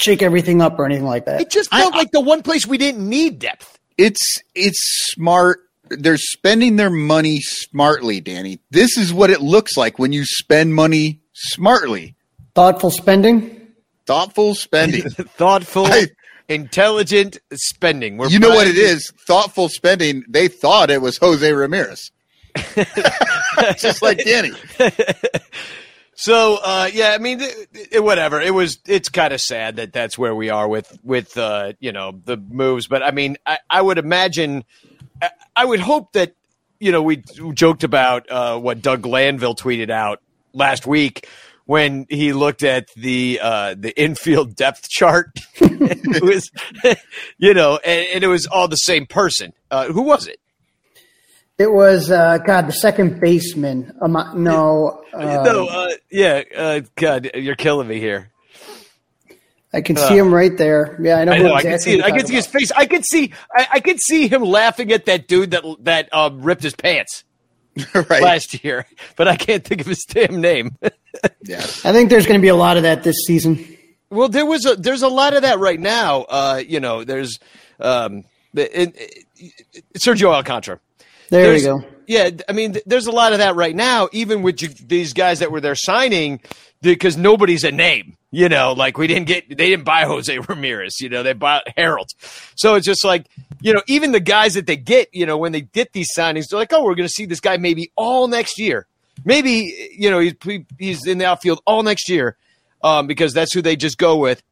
shake 0.00 0.22
everything 0.22 0.60
up 0.62 0.78
or 0.78 0.84
anything 0.86 1.04
like 1.04 1.26
that. 1.26 1.40
It 1.40 1.50
just 1.50 1.70
felt 1.70 1.94
like 1.94 2.10
the 2.10 2.20
one 2.20 2.42
place 2.42 2.66
we 2.66 2.78
didn't 2.78 3.08
need 3.08 3.38
depth. 3.38 3.78
It's 3.98 4.20
it's 4.54 4.78
smart. 5.12 5.60
They're 5.90 6.16
spending 6.16 6.76
their 6.76 6.90
money 6.90 7.40
smartly, 7.40 8.20
Danny. 8.20 8.60
This 8.70 8.96
is 8.96 9.12
what 9.12 9.30
it 9.30 9.40
looks 9.40 9.76
like 9.76 9.98
when 9.98 10.12
you 10.12 10.24
spend 10.24 10.74
money 10.74 11.20
smartly. 11.34 12.14
Thoughtful 12.54 12.90
spending. 12.90 13.68
Thoughtful 14.06 14.54
spending. 14.54 15.08
Thoughtful, 15.10 15.86
I- 15.86 16.06
intelligent 16.48 17.38
spending. 17.54 18.16
We're 18.16 18.28
you 18.28 18.38
know 18.38 18.50
what 18.50 18.66
it 18.68 18.74
buying- 18.76 18.86
is? 18.86 19.12
Thoughtful 19.26 19.68
spending. 19.68 20.24
They 20.28 20.48
thought 20.48 20.90
it 20.90 21.02
was 21.02 21.16
Jose 21.18 21.52
Ramirez. 21.52 22.10
Just 23.78 24.02
like 24.02 24.18
Danny. 24.24 24.52
So 26.20 26.58
uh, 26.62 26.90
yeah, 26.92 27.12
I 27.12 27.18
mean, 27.18 27.40
it, 27.40 27.68
it- 27.92 28.04
whatever. 28.04 28.40
It 28.42 28.52
was. 28.52 28.78
It's 28.86 29.08
kind 29.08 29.32
of 29.32 29.40
sad 29.40 29.76
that 29.76 29.94
that's 29.94 30.18
where 30.18 30.34
we 30.34 30.50
are 30.50 30.68
with 30.68 30.98
with 31.02 31.38
uh, 31.38 31.72
you 31.80 31.92
know 31.92 32.20
the 32.26 32.36
moves. 32.36 32.86
But 32.86 33.02
I 33.02 33.10
mean, 33.10 33.38
I, 33.46 33.56
I 33.70 33.80
would 33.80 33.96
imagine, 33.96 34.64
I, 35.22 35.30
I 35.56 35.64
would 35.64 35.80
hope 35.80 36.12
that 36.12 36.34
you 36.78 36.92
know 36.92 37.02
we 37.02 37.22
joked 37.54 37.84
about 37.84 38.30
uh, 38.30 38.58
what 38.58 38.82
Doug 38.82 39.00
Glanville 39.00 39.54
tweeted 39.54 39.88
out 39.88 40.20
last 40.52 40.86
week 40.86 41.26
when 41.64 42.04
he 42.10 42.34
looked 42.34 42.64
at 42.64 42.88
the 42.96 43.40
uh, 43.42 43.74
the 43.78 43.98
infield 43.98 44.54
depth 44.56 44.90
chart. 44.90 45.28
it 45.56 46.22
was, 46.22 46.50
you 47.38 47.54
know, 47.54 47.78
and, 47.82 48.08
and 48.14 48.24
it 48.24 48.28
was 48.28 48.44
all 48.46 48.68
the 48.68 48.76
same 48.76 49.06
person. 49.06 49.54
Uh, 49.70 49.86
who 49.86 50.02
was 50.02 50.26
it? 50.26 50.38
It 51.60 51.70
was, 51.70 52.10
uh, 52.10 52.38
God, 52.38 52.68
the 52.68 52.72
second 52.72 53.20
baseman. 53.20 53.92
Um, 54.00 54.14
no, 54.34 55.04
uh, 55.12 55.42
no, 55.44 55.66
uh, 55.66 55.90
yeah. 56.10 56.42
Uh, 56.56 56.80
God, 56.96 57.32
you're 57.34 57.54
killing 57.54 57.86
me 57.86 58.00
here. 58.00 58.30
I 59.70 59.82
can 59.82 59.96
see 59.96 60.16
him 60.16 60.32
right 60.32 60.56
there. 60.56 60.98
Yeah, 61.02 61.16
I 61.16 61.24
know. 61.24 61.32
I 61.32 61.36
who 61.36 61.44
know. 61.44 61.54
I 61.54 61.62
can 61.62 61.78
see. 61.78 61.96
you're 61.96 62.04
I 62.06 62.12
can 62.12 62.26
see 62.26 62.34
his 62.34 62.46
face. 62.46 62.72
I 62.72 62.86
can 62.86 63.02
see. 63.02 63.34
I, 63.54 63.66
I 63.74 63.80
can 63.80 63.98
see 63.98 64.26
him 64.26 64.42
laughing 64.42 64.90
at 64.90 65.04
that 65.04 65.28
dude 65.28 65.50
that 65.50 65.62
that 65.80 66.14
um, 66.14 66.40
ripped 66.40 66.62
his 66.62 66.74
pants 66.74 67.24
right. 67.94 68.22
last 68.22 68.64
year. 68.64 68.86
But 69.16 69.28
I 69.28 69.36
can't 69.36 69.62
think 69.62 69.82
of 69.82 69.86
his 69.86 70.06
damn 70.08 70.40
name. 70.40 70.78
Yeah. 71.42 71.58
I 71.58 71.92
think 71.92 72.08
there's 72.08 72.24
going 72.24 72.38
to 72.38 72.42
be 72.42 72.48
a 72.48 72.54
lot 72.54 72.76
of 72.76 72.84
that 72.84 73.02
this 73.02 73.16
season. 73.26 73.76
Well, 74.10 74.28
there 74.28 74.46
was 74.46 74.64
a 74.64 74.76
there's 74.76 75.02
a 75.02 75.08
lot 75.08 75.34
of 75.34 75.42
that 75.42 75.58
right 75.58 75.78
now. 75.78 76.22
Uh, 76.22 76.62
you 76.64 76.78
know, 76.78 77.02
there's 77.02 77.40
um, 77.80 78.24
it, 78.54 78.94
it, 78.96 79.24
Sergio 79.98 80.32
Alcantara. 80.32 80.78
There 81.30 81.42
There's- 81.44 81.62
you 81.62 81.66
go. 81.80 81.84
Yeah, 82.06 82.30
I 82.48 82.52
mean, 82.52 82.72
th- 82.72 82.84
there's 82.86 83.06
a 83.06 83.12
lot 83.12 83.32
of 83.32 83.38
that 83.38 83.54
right 83.54 83.74
now, 83.74 84.08
even 84.10 84.42
with 84.42 84.60
you, 84.62 84.68
these 84.68 85.12
guys 85.12 85.38
that 85.38 85.52
were 85.52 85.60
there 85.60 85.76
signing, 85.76 86.40
because 86.82 87.16
nobody's 87.16 87.62
a 87.62 87.70
name. 87.70 88.16
You 88.32 88.48
know, 88.48 88.72
like 88.72 88.98
we 88.98 89.06
didn't 89.06 89.26
get, 89.28 89.48
they 89.48 89.70
didn't 89.70 89.84
buy 89.84 90.04
Jose 90.06 90.36
Ramirez. 90.36 91.00
You 91.00 91.08
know, 91.08 91.22
they 91.22 91.34
bought 91.34 91.62
Harold. 91.76 92.08
So 92.56 92.74
it's 92.74 92.84
just 92.86 93.04
like, 93.04 93.26
you 93.60 93.72
know, 93.72 93.82
even 93.86 94.10
the 94.10 94.18
guys 94.18 94.54
that 94.54 94.66
they 94.66 94.76
get, 94.76 95.08
you 95.12 95.24
know, 95.24 95.36
when 95.38 95.52
they 95.52 95.60
get 95.60 95.92
these 95.92 96.08
signings, 96.16 96.48
they're 96.48 96.58
like, 96.58 96.72
oh, 96.72 96.82
we're 96.82 96.96
going 96.96 97.06
to 97.08 97.12
see 97.14 97.26
this 97.26 97.38
guy 97.40 97.56
maybe 97.58 97.92
all 97.94 98.26
next 98.26 98.58
year. 98.58 98.86
Maybe, 99.24 99.92
you 99.96 100.10
know, 100.10 100.18
he's 100.18 100.34
he's 100.80 101.06
in 101.06 101.18
the 101.18 101.26
outfield 101.26 101.60
all 101.64 101.84
next 101.84 102.08
year, 102.08 102.36
um, 102.82 103.06
because 103.06 103.32
that's 103.34 103.52
who 103.52 103.62
they 103.62 103.76
just 103.76 103.98
go 103.98 104.16
with 104.16 104.42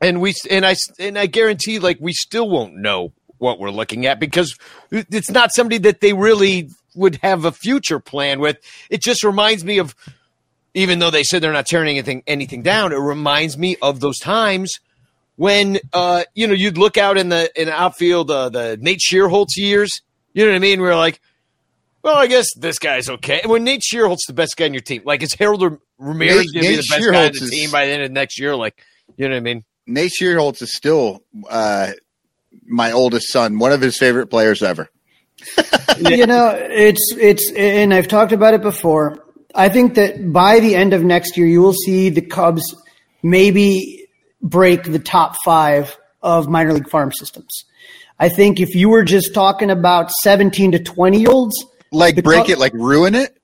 and 0.00 0.20
we 0.20 0.34
and 0.50 0.66
I 0.66 0.74
and 0.98 1.16
I 1.16 1.26
guarantee 1.26 1.78
like 1.78 1.98
we 2.00 2.12
still 2.12 2.48
won't 2.50 2.74
know 2.74 3.12
what 3.44 3.60
we're 3.60 3.70
looking 3.70 4.06
at 4.06 4.18
because 4.18 4.56
it's 4.90 5.30
not 5.30 5.52
somebody 5.54 5.78
that 5.78 6.00
they 6.00 6.12
really 6.12 6.70
would 6.94 7.16
have 7.16 7.44
a 7.44 7.52
future 7.52 8.00
plan 8.00 8.40
with. 8.40 8.58
It 8.90 9.02
just 9.02 9.22
reminds 9.22 9.64
me 9.64 9.78
of 9.78 9.94
even 10.72 10.98
though 10.98 11.10
they 11.10 11.22
said 11.22 11.42
they're 11.42 11.52
not 11.52 11.66
tearing 11.66 11.90
anything 11.90 12.22
anything 12.26 12.62
down, 12.62 12.92
it 12.92 12.96
reminds 12.96 13.56
me 13.56 13.76
of 13.82 14.00
those 14.00 14.18
times 14.18 14.80
when 15.36 15.78
uh 15.92 16.24
you 16.34 16.46
know 16.46 16.54
you'd 16.54 16.78
look 16.78 16.96
out 16.96 17.18
in 17.18 17.28
the 17.28 17.50
in 17.60 17.66
the 17.66 17.72
outfield 17.72 18.30
uh, 18.30 18.48
the 18.48 18.78
Nate 18.80 19.00
Schierholtz 19.00 19.56
years. 19.56 19.90
You 20.32 20.44
know 20.44 20.50
what 20.50 20.56
I 20.56 20.60
mean? 20.60 20.80
We're 20.80 20.96
like, 20.96 21.20
well, 22.02 22.16
I 22.16 22.26
guess 22.26 22.46
this 22.56 22.78
guy's 22.78 23.08
okay. 23.08 23.40
And 23.42 23.50
when 23.52 23.62
Nate 23.62 23.82
Schierholtz's 23.82 24.24
the 24.26 24.32
best 24.32 24.56
guy 24.56 24.64
on 24.64 24.74
your 24.74 24.80
team, 24.80 25.02
like 25.04 25.22
is 25.22 25.34
Harold 25.34 25.78
Ramirez 25.98 26.50
going 26.50 26.64
to 26.64 26.70
be 26.70 26.76
the 26.76 26.88
best 26.88 26.90
guy 26.90 26.96
on 26.96 27.30
Schierholtz 27.30 27.40
the 27.40 27.50
team 27.50 27.70
by 27.70 27.86
the 27.86 27.92
end 27.92 28.02
of 28.02 28.10
next 28.10 28.38
year? 28.38 28.56
Like, 28.56 28.82
you 29.16 29.28
know 29.28 29.34
what 29.34 29.38
I 29.38 29.40
mean? 29.40 29.64
Nate 29.86 30.12
Schierholtz 30.18 30.62
is 30.62 30.74
still 30.74 31.22
uh, 31.48 31.92
my 32.66 32.92
oldest 32.92 33.30
son, 33.32 33.58
one 33.58 33.72
of 33.72 33.80
his 33.80 33.96
favorite 33.98 34.28
players 34.28 34.62
ever. 34.62 34.88
you 35.98 36.26
know, 36.26 36.50
it's 36.54 37.14
it's 37.18 37.50
and 37.52 37.92
I've 37.92 38.08
talked 38.08 38.32
about 38.32 38.54
it 38.54 38.62
before. 38.62 39.24
I 39.54 39.68
think 39.68 39.94
that 39.94 40.32
by 40.32 40.60
the 40.60 40.74
end 40.74 40.92
of 40.94 41.02
next 41.02 41.36
year, 41.36 41.46
you 41.46 41.60
will 41.60 41.72
see 41.72 42.08
the 42.08 42.20
Cubs 42.20 42.74
maybe 43.22 44.06
break 44.42 44.84
the 44.84 44.98
top 44.98 45.36
five 45.44 45.96
of 46.22 46.48
minor 46.48 46.72
league 46.72 46.88
farm 46.88 47.12
systems. 47.12 47.64
I 48.18 48.28
think 48.28 48.60
if 48.60 48.74
you 48.74 48.88
were 48.88 49.04
just 49.04 49.34
talking 49.34 49.70
about 49.70 50.10
seventeen 50.10 50.72
to 50.72 50.78
twenty 50.78 51.20
year 51.20 51.30
olds, 51.30 51.64
Like 51.92 52.22
break 52.22 52.42
Cub- 52.42 52.50
it, 52.50 52.58
like 52.58 52.72
ruin 52.74 53.14
it. 53.14 53.36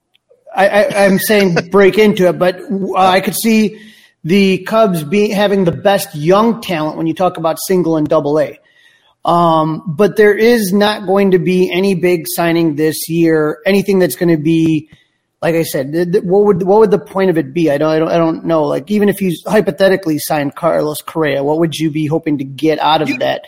I, 0.54 0.86
I'm 1.04 1.18
saying 1.18 1.54
break 1.70 1.98
into 1.98 2.28
it, 2.28 2.38
but 2.38 2.60
uh, 2.60 2.94
I 2.96 3.20
could 3.20 3.36
see 3.36 3.80
the 4.24 4.58
Cubs 4.58 5.04
being 5.04 5.30
having 5.30 5.64
the 5.64 5.72
best 5.72 6.14
young 6.14 6.60
talent 6.60 6.96
when 6.96 7.06
you 7.06 7.14
talk 7.14 7.36
about 7.36 7.58
single 7.60 7.96
and 7.96 8.08
double 8.08 8.38
A. 8.38 8.58
Um, 9.24 9.82
but 9.86 10.16
there 10.16 10.34
is 10.34 10.72
not 10.72 11.06
going 11.06 11.32
to 11.32 11.38
be 11.38 11.70
any 11.70 11.94
big 11.94 12.24
signing 12.26 12.76
this 12.76 13.08
year. 13.08 13.58
Anything 13.66 13.98
that's 13.98 14.16
going 14.16 14.34
to 14.34 14.42
be, 14.42 14.88
like 15.42 15.54
I 15.54 15.62
said, 15.62 15.92
th- 15.92 16.12
th- 16.12 16.24
what 16.24 16.44
would 16.44 16.62
what 16.62 16.80
would 16.80 16.90
the 16.90 16.98
point 16.98 17.30
of 17.30 17.36
it 17.36 17.52
be? 17.52 17.70
I 17.70 17.76
don't, 17.78 17.90
I 17.90 17.98
don't, 17.98 18.10
I 18.10 18.16
don't 18.16 18.44
know. 18.44 18.64
Like 18.64 18.90
even 18.90 19.08
if 19.08 19.20
you 19.20 19.36
hypothetically 19.46 20.18
signed 20.18 20.54
Carlos 20.54 21.02
Correa, 21.02 21.44
what 21.44 21.58
would 21.58 21.74
you 21.74 21.90
be 21.90 22.06
hoping 22.06 22.38
to 22.38 22.44
get 22.44 22.78
out 22.78 23.02
of 23.02 23.18
that? 23.18 23.46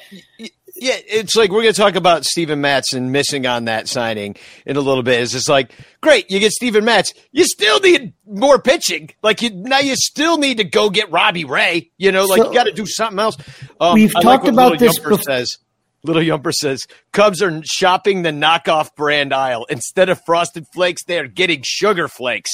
Yeah, 0.83 0.97
it's 1.07 1.37
like 1.37 1.51
we're 1.51 1.63
going 1.63 1.75
to 1.75 1.81
talk 1.81 1.95
about 1.95 2.25
Steven 2.25 2.61
Matson 2.61 3.13
missing 3.13 3.47
on 3.47 3.67
that 3.67 3.87
signing 3.89 4.35
in 4.67 4.77
a 4.77 4.81
little 4.81 5.05
bit. 5.05 5.21
It's 5.21 5.31
just 5.33 5.49
like, 5.49 5.71
great, 6.01 6.31
you 6.31 6.41
get 6.41 6.51
Steven 6.53 6.85
Matz. 6.85 7.13
You 7.31 7.45
still 7.45 7.79
need 7.79 8.15
more 8.27 8.61
pitching. 8.61 9.11
Like 9.23 9.43
you 9.43 9.51
now, 9.51 9.79
you 9.79 9.95
still 9.97 10.39
need 10.39 10.57
to 10.59 10.65
go 10.65 10.91
get 10.91 11.11
Robbie 11.13 11.45
Ray. 11.45 11.91
You 11.99 12.11
know, 12.11 12.25
like 12.25 12.43
So- 12.43 12.49
you 12.49 12.55
got 12.55 12.65
to 12.65 12.73
do 12.73 12.85
something 12.87 13.19
else. 13.21 13.37
Um, 13.81 13.95
We've 13.95 14.15
I 14.17 14.23
talked 14.23 14.45
what 14.45 14.53
about 14.53 14.73
Little 14.73 14.89
this 14.89 14.99
Yumper 14.99 15.13
bef- 15.19 15.23
says. 15.23 15.59
Little 16.05 16.23
Yumper 16.23 16.53
says 16.53 16.85
Cubs 17.13 17.41
are 17.43 17.61
shopping 17.65 18.23
the 18.23 18.31
knockoff 18.31 18.97
brand 18.97 19.33
aisle 19.33 19.67
instead 19.71 20.09
of 20.09 20.21
Frosted 20.27 20.67
Flakes. 20.75 21.05
They 21.05 21.21
are 21.21 21.29
getting 21.29 21.61
Sugar 21.65 22.09
Flakes. 22.09 22.51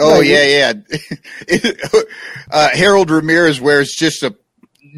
Oh 0.00 0.18
Right. 0.18 0.26
yeah, 0.26 0.72
yeah. 1.48 1.62
uh, 2.50 2.68
Harold 2.72 3.10
Ramirez 3.10 3.60
wears 3.60 3.92
just 3.96 4.22
a 4.22 4.34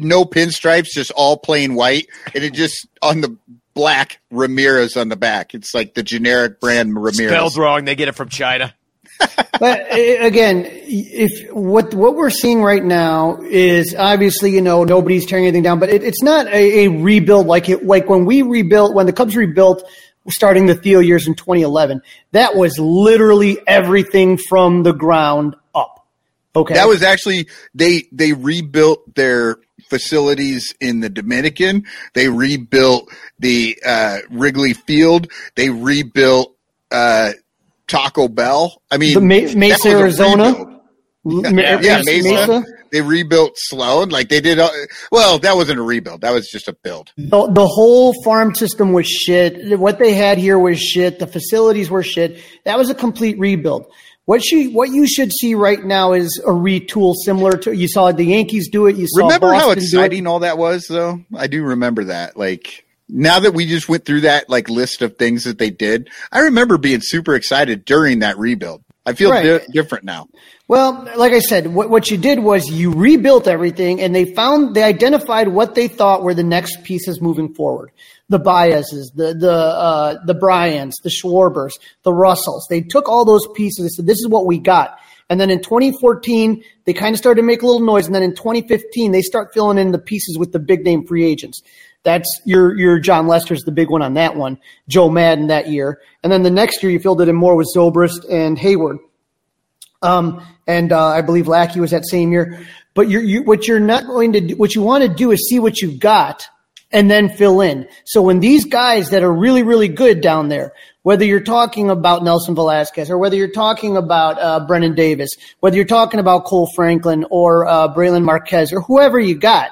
no 0.01 0.25
pinstripes, 0.25 0.87
just 0.93 1.11
all 1.11 1.37
plain 1.37 1.75
white, 1.75 2.07
and 2.33 2.43
it 2.43 2.53
just 2.53 2.87
on 3.01 3.21
the 3.21 3.37
black 3.73 4.19
Ramirez 4.29 4.97
on 4.97 5.09
the 5.09 5.15
back. 5.15 5.53
It's 5.53 5.73
like 5.73 5.93
the 5.93 6.03
generic 6.03 6.59
brand 6.59 6.95
Ramirez. 6.95 7.31
Spelled 7.31 7.57
wrong. 7.57 7.85
They 7.85 7.95
get 7.95 8.07
it 8.07 8.15
from 8.15 8.29
China. 8.29 8.73
but 9.59 9.81
uh, 9.81 9.95
again, 10.21 10.65
if 10.67 11.51
what 11.53 11.93
what 11.93 12.15
we're 12.15 12.29
seeing 12.31 12.63
right 12.63 12.83
now 12.83 13.39
is 13.41 13.95
obviously 13.95 14.51
you 14.51 14.61
know 14.61 14.83
nobody's 14.83 15.25
tearing 15.25 15.45
anything 15.45 15.63
down, 15.63 15.79
but 15.79 15.89
it, 15.89 16.03
it's 16.03 16.23
not 16.23 16.47
a, 16.47 16.85
a 16.85 16.87
rebuild 16.87 17.45
like 17.45 17.69
it 17.69 17.85
like 17.85 18.09
when 18.09 18.25
we 18.25 18.41
rebuilt 18.41 18.95
when 18.95 19.05
the 19.05 19.13
Cubs 19.13 19.35
rebuilt 19.35 19.83
starting 20.29 20.65
the 20.65 20.75
Theo 20.75 20.99
years 20.99 21.27
in 21.27 21.35
2011. 21.35 22.01
That 22.31 22.55
was 22.55 22.77
literally 22.79 23.59
everything 23.67 24.37
from 24.37 24.83
the 24.83 24.93
ground 24.93 25.55
up. 25.73 26.05
Okay, 26.55 26.73
That 26.73 26.87
was 26.87 27.03
actually 27.03 27.47
they 27.73 28.07
they 28.11 28.33
rebuilt 28.33 29.15
their 29.15 29.57
facilities 29.91 30.73
in 30.79 31.01
the 31.01 31.09
Dominican. 31.09 31.85
They 32.13 32.29
rebuilt 32.29 33.11
the 33.37 33.77
uh, 33.85 34.19
Wrigley 34.31 34.73
Field. 34.73 35.29
They 35.55 35.69
rebuilt 35.69 36.55
uh, 36.91 37.33
Taco 37.87 38.27
Bell. 38.29 38.81
I 38.89 38.97
mean, 38.97 39.13
The 39.13 39.21
Ma- 39.21 39.59
Mesa, 39.59 39.89
Arizona? 39.89 40.53
Ma- 41.23 41.49
Yeah, 41.49 42.01
Mesa. 42.03 42.23
Mesa. 42.23 42.63
They 42.91 43.01
rebuilt 43.01 43.53
Sloan. 43.55 44.09
Like 44.09 44.27
they 44.29 44.41
did. 44.41 44.59
Uh, 44.59 44.69
well, 45.11 45.39
that 45.39 45.55
wasn't 45.55 45.79
a 45.79 45.81
rebuild. 45.81 46.21
That 46.21 46.31
was 46.31 46.49
just 46.49 46.67
a 46.67 46.73
build. 46.73 47.11
The, 47.17 47.49
the 47.51 47.67
whole 47.67 48.13
farm 48.23 48.53
system 48.55 48.91
was 48.91 49.07
shit. 49.07 49.79
What 49.79 49.99
they 49.99 50.13
had 50.13 50.37
here 50.37 50.57
was 50.59 50.79
shit. 50.79 51.19
The 51.19 51.27
facilities 51.27 51.89
were 51.89 52.03
shit. 52.03 52.41
That 52.65 52.77
was 52.77 52.89
a 52.89 52.95
complete 52.95 53.37
rebuild. 53.39 53.85
What 54.25 54.43
she, 54.43 54.67
what 54.67 54.89
you 54.89 55.07
should 55.07 55.31
see 55.33 55.55
right 55.55 55.83
now 55.83 56.13
is 56.13 56.41
a 56.45 56.51
retool 56.51 57.15
similar 57.15 57.53
to 57.57 57.75
you 57.75 57.87
saw 57.87 58.11
the 58.11 58.23
Yankees 58.23 58.69
do 58.69 58.85
it. 58.87 58.95
You 58.95 59.07
saw 59.07 59.25
Remember 59.25 59.47
how 59.53 59.65
Boston 59.67 59.77
it. 59.79 59.83
exciting 59.83 60.27
all 60.27 60.39
that 60.39 60.57
was, 60.57 60.85
though. 60.87 61.21
I 61.35 61.47
do 61.47 61.63
remember 61.63 62.05
that. 62.05 62.37
Like 62.37 62.85
now 63.09 63.39
that 63.39 63.53
we 63.53 63.65
just 63.65 63.89
went 63.89 64.05
through 64.05 64.21
that 64.21 64.47
like 64.49 64.69
list 64.69 65.01
of 65.01 65.17
things 65.17 65.43
that 65.45 65.57
they 65.57 65.69
did, 65.71 66.09
I 66.31 66.41
remember 66.41 66.77
being 66.77 67.01
super 67.01 67.33
excited 67.35 67.83
during 67.83 68.19
that 68.19 68.37
rebuild. 68.37 68.83
I 69.05 69.13
feel 69.13 69.31
Right. 69.31 69.43
di- 69.65 69.65
different 69.73 70.03
now. 70.05 70.27
Well, 70.67 71.09
like 71.17 71.33
I 71.33 71.39
said, 71.39 71.67
what, 71.73 71.89
what 71.89 72.11
you 72.11 72.17
did 72.17 72.39
was 72.39 72.67
you 72.67 72.93
rebuilt 72.93 73.47
everything 73.47 73.99
and 73.99 74.15
they 74.15 74.33
found, 74.35 74.75
they 74.75 74.83
identified 74.83 75.47
what 75.49 75.73
they 75.75 75.87
thought 75.87 76.21
were 76.23 76.35
the 76.35 76.43
next 76.43 76.83
pieces 76.83 77.19
moving 77.19 77.53
forward. 77.55 77.91
The 78.31 78.39
Baez's, 78.39 79.11
the, 79.11 79.33
the, 79.33 79.51
uh, 79.51 80.25
the 80.25 80.33
Bryans, 80.33 80.95
the 81.03 81.09
Schwarbers, 81.09 81.73
the 82.03 82.13
Russells. 82.13 82.65
They 82.69 82.81
took 82.81 83.09
all 83.09 83.25
those 83.25 83.45
pieces 83.55 83.79
and 83.79 83.91
said, 83.91 84.05
this 84.07 84.19
is 84.19 84.27
what 84.27 84.45
we 84.45 84.57
got. 84.57 84.97
And 85.29 85.39
then 85.39 85.49
in 85.49 85.61
2014, 85.61 86.63
they 86.85 86.93
kind 86.93 87.13
of 87.13 87.17
started 87.17 87.41
to 87.41 87.45
make 87.45 87.61
a 87.61 87.65
little 87.65 87.81
noise. 87.81 88.05
And 88.05 88.15
then 88.15 88.23
in 88.23 88.35
2015, 88.35 89.11
they 89.11 89.21
start 89.21 89.53
filling 89.53 89.77
in 89.77 89.91
the 89.91 89.99
pieces 89.99 90.37
with 90.37 90.51
the 90.51 90.59
big 90.59 90.83
name 90.83 91.05
free 91.05 91.25
agents. 91.25 91.61
That's 92.03 92.41
your, 92.45 92.77
your 92.77 92.99
Jon 92.99 93.27
Lester's 93.27 93.63
the 93.63 93.71
big 93.71 93.89
one 93.89 94.01
on 94.01 94.15
that 94.15 94.35
one. 94.35 94.57
Joe 94.87 95.09
Maddon 95.09 95.47
that 95.47 95.69
year. 95.69 96.01
And 96.23 96.31
then 96.31 96.43
the 96.43 96.49
next 96.49 96.81
year 96.81 96.91
you 96.91 96.99
filled 96.99 97.21
it 97.21 97.29
in 97.29 97.35
more 97.35 97.55
with 97.55 97.67
Zobrist 97.75 98.25
and 98.29 98.57
Heyward. 98.57 98.97
Um, 100.01 100.45
and 100.67 100.91
uh, 100.91 101.07
I 101.07 101.21
believe 101.21 101.47
Lackey 101.47 101.79
was 101.79 101.91
that 101.91 102.07
same 102.07 102.31
year. 102.31 102.65
But 102.93 103.09
you're, 103.09 103.23
you, 103.23 103.43
what 103.43 103.67
you're 103.67 103.79
not 103.79 104.05
going 104.07 104.33
to 104.33 104.41
do, 104.41 104.55
what 104.55 104.75
you 104.75 104.81
want 104.81 105.03
to 105.03 105.09
do 105.09 105.31
is 105.31 105.47
see 105.47 105.59
what 105.59 105.81
you've 105.81 105.99
got 105.99 106.45
and 106.91 107.09
then 107.09 107.29
fill 107.29 107.61
in. 107.61 107.87
So 108.05 108.21
when 108.21 108.39
these 108.39 108.65
guys 108.65 109.09
that 109.09 109.23
are 109.23 109.33
really, 109.33 109.63
really 109.63 109.87
good 109.87 110.21
down 110.21 110.49
there, 110.49 110.73
whether 111.03 111.25
you're 111.25 111.39
talking 111.39 111.89
about 111.89 112.23
Nelson 112.23 112.53
Velazquez 112.53 113.09
or 113.09 113.17
whether 113.17 113.35
you're 113.35 113.51
talking 113.51 113.97
about 113.97 114.39
uh, 114.39 114.65
Brennen 114.67 114.95
Davis, 114.95 115.29
whether 115.59 115.75
you're 115.75 115.85
talking 115.85 116.19
about 116.19 116.45
Kohl 116.45 116.69
Franklin 116.75 117.25
or 117.29 117.65
uh, 117.65 117.93
Brailyn 117.93 118.23
Marquez 118.23 118.71
or 118.71 118.81
whoever 118.81 119.19
you 119.19 119.35
got, 119.35 119.71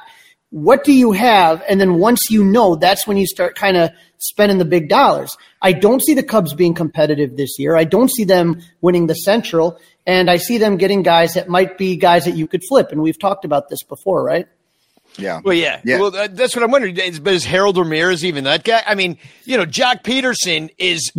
what 0.52 0.84
do 0.84 0.92
you 0.92 1.12
have? 1.12 1.64
And 1.70 1.80
then 1.80 1.96
once 1.96 2.32
you 2.32 2.44
know, 2.44 2.76
that's 2.76 3.06
when 3.06 3.18
you 3.18 3.28
start 3.28 3.56
kind 3.56 3.78
of 3.78 3.92
spending 4.18 4.58
the 4.58 4.66
big 4.66 4.90
dollars. 4.90 5.38
I 5.62 5.74
don't 5.74 6.02
see 6.02 6.14
the 6.14 6.24
Cubs 6.24 6.54
being 6.54 6.74
competitive 6.74 7.38
this 7.38 7.60
year. 7.60 7.76
I 7.76 7.84
don't 7.84 8.10
see 8.10 8.24
them 8.24 8.62
winning 8.82 9.08
the 9.08 9.14
Central, 9.14 9.80
and 10.08 10.30
I 10.30 10.38
see 10.38 10.58
them 10.58 10.78
getting 10.78 11.04
guys 11.04 11.36
that 11.36 11.50
might 11.50 11.78
be 11.78 11.98
guys 11.98 12.26
that 12.26 12.36
you 12.36 12.48
could 12.48 12.64
flip. 12.68 12.92
And 12.92 13.02
we've 13.02 13.20
talked 13.20 13.46
about 13.46 13.70
this 13.70 13.84
before, 13.84 14.24
right? 14.24 14.48
Yeah. 15.18 15.42
Well, 15.44 15.54
yeah. 15.54 15.82
Yeah. 15.84 16.00
Well, 16.00 16.12
that's 16.12 16.56
what 16.56 16.63
I'm 16.63 16.72
wondering. 16.72 16.98
Is, 16.98 17.20
but 17.20 17.34
is 17.34 17.46
Harold 17.46 17.78
Ramirez 17.78 18.25
even 18.25 18.44
that 18.46 18.63
guy? 18.63 18.84
I 18.86 18.96
mean, 18.96 19.18
you 19.44 19.58
know, 19.58 19.66
Joc 19.66 20.04
Pederson 20.04 20.70
is, 20.78 21.12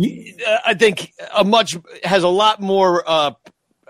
uh, 0.47 0.57
I 0.65 0.73
think, 0.73 1.13
a 1.35 1.43
much 1.43 1.75
has 2.03 2.23
a 2.23 2.29
lot 2.29 2.61
more 2.61 3.03
uh, 3.07 3.31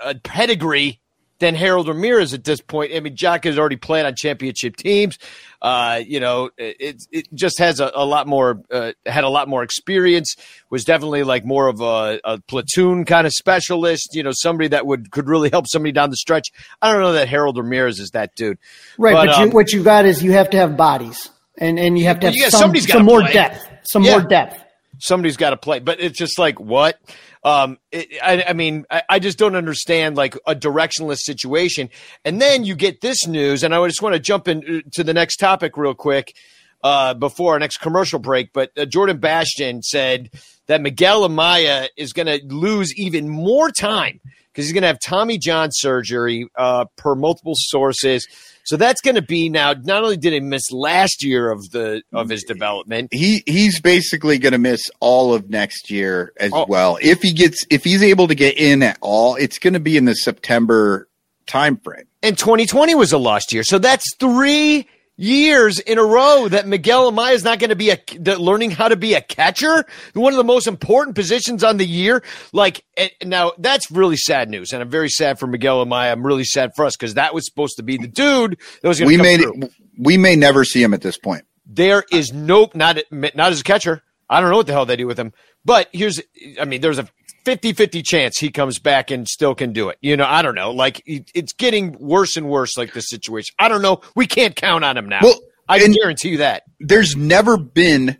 uh, 0.01 0.13
pedigree 0.24 1.00
than 1.41 1.55
Harold 1.55 1.88
Ramirez 1.88 2.36
at 2.36 2.43
this 2.43 2.62
point. 2.62 2.93
I 2.95 3.00
mean, 3.00 3.15
Jack 3.15 3.45
has 3.45 3.57
already 3.57 3.75
played 3.75 4.05
on 4.05 4.13
championship 4.15 4.75
teams. 4.77 5.17
Uh, 5.60 6.00
you 6.05 6.19
know, 6.19 6.51
it, 6.55 7.03
it 7.12 7.27
just 7.33 7.57
has 7.57 7.79
a, 7.79 7.91
a 7.95 8.05
lot 8.05 8.27
more, 8.27 8.62
uh, 8.71 8.93
had 9.07 9.24
a 9.24 9.29
lot 9.29 9.48
more 9.48 9.63
experience, 9.63 10.36
was 10.69 10.86
definitely 10.86 11.24
like 11.24 11.43
more 11.43 11.67
of 11.67 11.81
a, 11.81 12.19
a, 12.24 12.39
platoon 12.41 13.05
kind 13.05 13.25
of 13.25 13.33
specialist, 13.33 14.10
you 14.13 14.21
know, 14.21 14.31
somebody 14.31 14.69
that 14.69 14.86
would, 14.86 15.10
could 15.12 15.27
really 15.27 15.50
help 15.50 15.65
somebody 15.67 15.91
down 15.91 16.12
the 16.12 16.15
stretch. 16.15 16.50
I 16.79 16.91
don't 16.91 17.01
know 17.01 17.13
that 17.13 17.27
Harold 17.27 17.57
Ramirez 17.57 18.00
is 18.00 18.12
that 18.12 18.36
dude. 18.36 18.60
Right. 19.00 19.13
But, 19.13 19.25
but 19.25 19.36
um, 19.36 19.48
you, 19.48 19.53
what 19.53 19.74
you 19.74 19.83
got 19.83 20.05
is 20.05 20.24
you 20.24 20.31
have 20.33 20.51
to 20.51 20.57
have 20.57 20.77
bodies 20.77 21.29
and, 21.57 21.79
and 21.79 21.98
you 21.98 22.05
have 22.05 22.19
to 22.19 22.27
have 22.27 22.36
yeah, 22.36 22.50
some, 22.50 22.75
some 22.75 23.03
more 23.03 23.21
play. 23.21 23.33
depth, 23.33 23.67
some 23.83 24.03
yeah. 24.03 24.12
more 24.12 24.27
depth. 24.27 24.63
Somebody's 25.00 25.38
got 25.38 25.50
to 25.50 25.57
play, 25.57 25.79
but 25.79 26.00
it's 26.00 26.17
just 26.17 26.38
like, 26.38 26.60
what? 26.60 27.00
Um, 27.43 27.79
it, 27.91 28.07
I, 28.21 28.43
I, 28.50 28.53
mean, 28.53 28.86
I, 28.91 29.01
I, 29.10 29.19
just 29.19 29.39
don't 29.39 29.55
understand 29.55 30.15
like 30.15 30.36
a 30.45 30.53
directionless 30.53 31.21
situation. 31.21 31.89
And 32.24 32.39
then 32.39 32.63
you 32.63 32.75
get 32.75 33.01
this 33.01 33.25
news, 33.25 33.63
and 33.63 33.74
I 33.74 33.88
just 33.88 34.01
want 34.01 34.13
to 34.13 34.19
jump 34.19 34.48
into 34.48 34.83
uh, 35.00 35.03
the 35.03 35.13
next 35.13 35.38
topic 35.38 35.75
real 35.75 35.95
quick 35.95 36.36
uh, 36.83 37.15
before 37.15 37.53
our 37.53 37.60
next 37.60 37.77
commercial 37.77 38.19
break. 38.19 38.53
But 38.53 38.71
uh, 38.77 38.86
Jordan 38.86 39.17
Bastian 39.17 39.81
said 39.81 40.29
that 40.67 40.81
Miguel 40.81 41.27
Amaya 41.27 41.88
is 41.98 42.13
going 42.13 42.27
to 42.27 42.39
lose 42.45 42.93
even 42.95 43.27
more 43.27 43.71
time 43.71 44.19
because 44.51 44.65
he's 44.65 44.74
going 44.74 44.83
to 44.83 44.88
have 44.88 45.00
Tommy 45.00 45.38
John 45.38 45.69
surgery 45.71 46.48
uh, 46.55 46.86
per 46.95 47.15
multiple 47.15 47.55
sources. 47.55 48.27
So 48.63 48.77
that's 48.77 49.01
going 49.01 49.15
to 49.15 49.22
be 49.22 49.50
now. 49.50 49.74
Not 49.74 50.03
only 50.03 50.18
did 50.18 50.34
he 50.34 50.39
miss 50.39 50.72
last 50.72 51.24
year 51.24 51.51
of 51.51 51.70
the 51.72 52.03
of 52.13 52.30
his 52.30 52.44
development, 52.44 53.13
he 53.13 53.44
he's 53.46 53.82
basically 53.82 54.38
going 54.38 54.53
to 54.53 54.60
miss 54.60 54.82
all 55.00 55.34
of 55.34 55.50
next 55.50 55.89
year 55.89 56.34
as 56.38 56.51
oh. 56.53 56.65
well. 56.68 56.98
If 57.01 57.22
he 57.22 57.34
gets 57.34 57.65
if 57.70 57.84
he's 57.84 58.03
able 58.03 58.27
to 58.27 58.36
get 58.36 58.58
in 58.58 58.84
at 58.84 58.98
all, 59.01 59.36
it's 59.36 59.60
going 59.60 59.74
to 59.74 59.80
be 59.80 59.98
in 59.98 60.06
the 60.06 60.15
September 60.15 61.08
time 61.48 61.77
frame. 61.77 62.06
And 62.24 62.38
2020 62.38 62.94
was 62.96 63.12
a 63.12 63.18
lost 63.18 63.51
year, 63.51 63.63
so 63.63 63.80
that's 63.80 64.06
three 64.20 64.88
years 65.18 65.80
in 65.80 65.98
a 65.98 66.03
row 66.03 66.48
that 66.48 66.68
Miguel 66.68 67.12
Amaya 67.12 67.34
is 67.34 67.44
not 67.44 67.60
going 67.60 67.70
to 67.70 67.75
be 67.75 67.91
a 67.91 68.00
learning 68.38 68.72
how 68.72 68.88
to 68.88 68.96
be 68.96 69.13
a 69.13 69.22
catcher, 69.22 69.86
one 70.13 70.34
of 70.34 70.38
the 70.38 70.44
most 70.44 70.68
important 70.68 71.15
positions 71.15 71.63
on 71.63 71.77
the 71.77 71.86
year. 71.86 72.24
Like 72.53 72.84
eh, 72.98 73.10
now, 73.24 73.53
that's 73.58 73.91
really 73.91 74.18
sad 74.18 74.50
news, 74.50 74.72
and 74.74 74.82
I'm 74.82 74.89
very 74.89 75.10
sad 75.10 75.39
for 75.39 75.48
Miguel 75.48 75.86
Amaya. 75.86 76.12
I'm 76.12 76.25
really 76.25 76.46
sad 76.46 76.72
for 76.75 76.86
us 76.86 76.96
because 76.96 77.15
that 77.15 77.34
was 77.34 77.46
supposed 77.46 77.77
to 77.77 77.84
be 77.84 77.98
the 77.98 78.08
dude 78.08 78.58
that 78.82 78.88
was. 78.88 79.00
Going 79.00 79.10
to. 79.12 79.18
We 79.18 79.22
may 79.22 79.38
through. 79.38 79.70
we 79.98 80.18
may 80.18 80.36
never 80.36 80.63
see 80.63 80.82
him 80.82 80.94
at 80.94 81.01
this 81.01 81.18
point. 81.18 81.46
There 81.65 82.03
is 82.12 82.34
nope, 82.34 82.75
not 82.75 82.98
not 83.12 83.51
as 83.51 83.62
a 83.62 83.63
catcher. 83.63 84.03
I 84.30 84.39
don't 84.39 84.50
know 84.50 84.58
what 84.58 84.68
the 84.68 84.74
hell 84.74 84.86
they 84.86 84.96
do 84.96 85.08
with 85.08 85.20
him. 85.20 85.34
But 85.63 85.89
here's, 85.91 86.22
I 86.60 86.65
mean, 86.65 86.82
there's 86.82 86.98
a 86.98 87.08
50 87.43 87.74
50 87.74 88.01
chance 88.03 88.38
he 88.38 88.51
comes 88.51 88.79
back 88.79 89.12
and 89.12 89.27
still 89.27 89.55
can 89.55 89.74
do 89.74 89.89
it. 89.89 89.98
You 90.01 90.17
know, 90.17 90.25
I 90.25 90.41
don't 90.41 90.55
know. 90.55 90.71
Like, 90.71 91.01
it's 91.05 91.53
getting 91.53 91.93
worse 92.00 92.38
and 92.38 92.48
worse, 92.50 92.77
like 92.77 92.93
the 92.93 93.01
situation. 93.01 93.55
I 93.60 93.67
don't 93.67 93.81
know. 93.81 94.01
We 94.15 94.27
can't 94.27 94.55
count 94.55 94.83
on 94.83 94.98
him 94.98 95.10
now. 95.10 95.19
Well, 95.21 95.39
I 95.67 95.79
can 95.79 95.91
guarantee 95.91 96.29
you 96.29 96.38
that. 96.38 96.63
There's 96.79 97.15
never 97.15 97.57
been, 97.57 98.17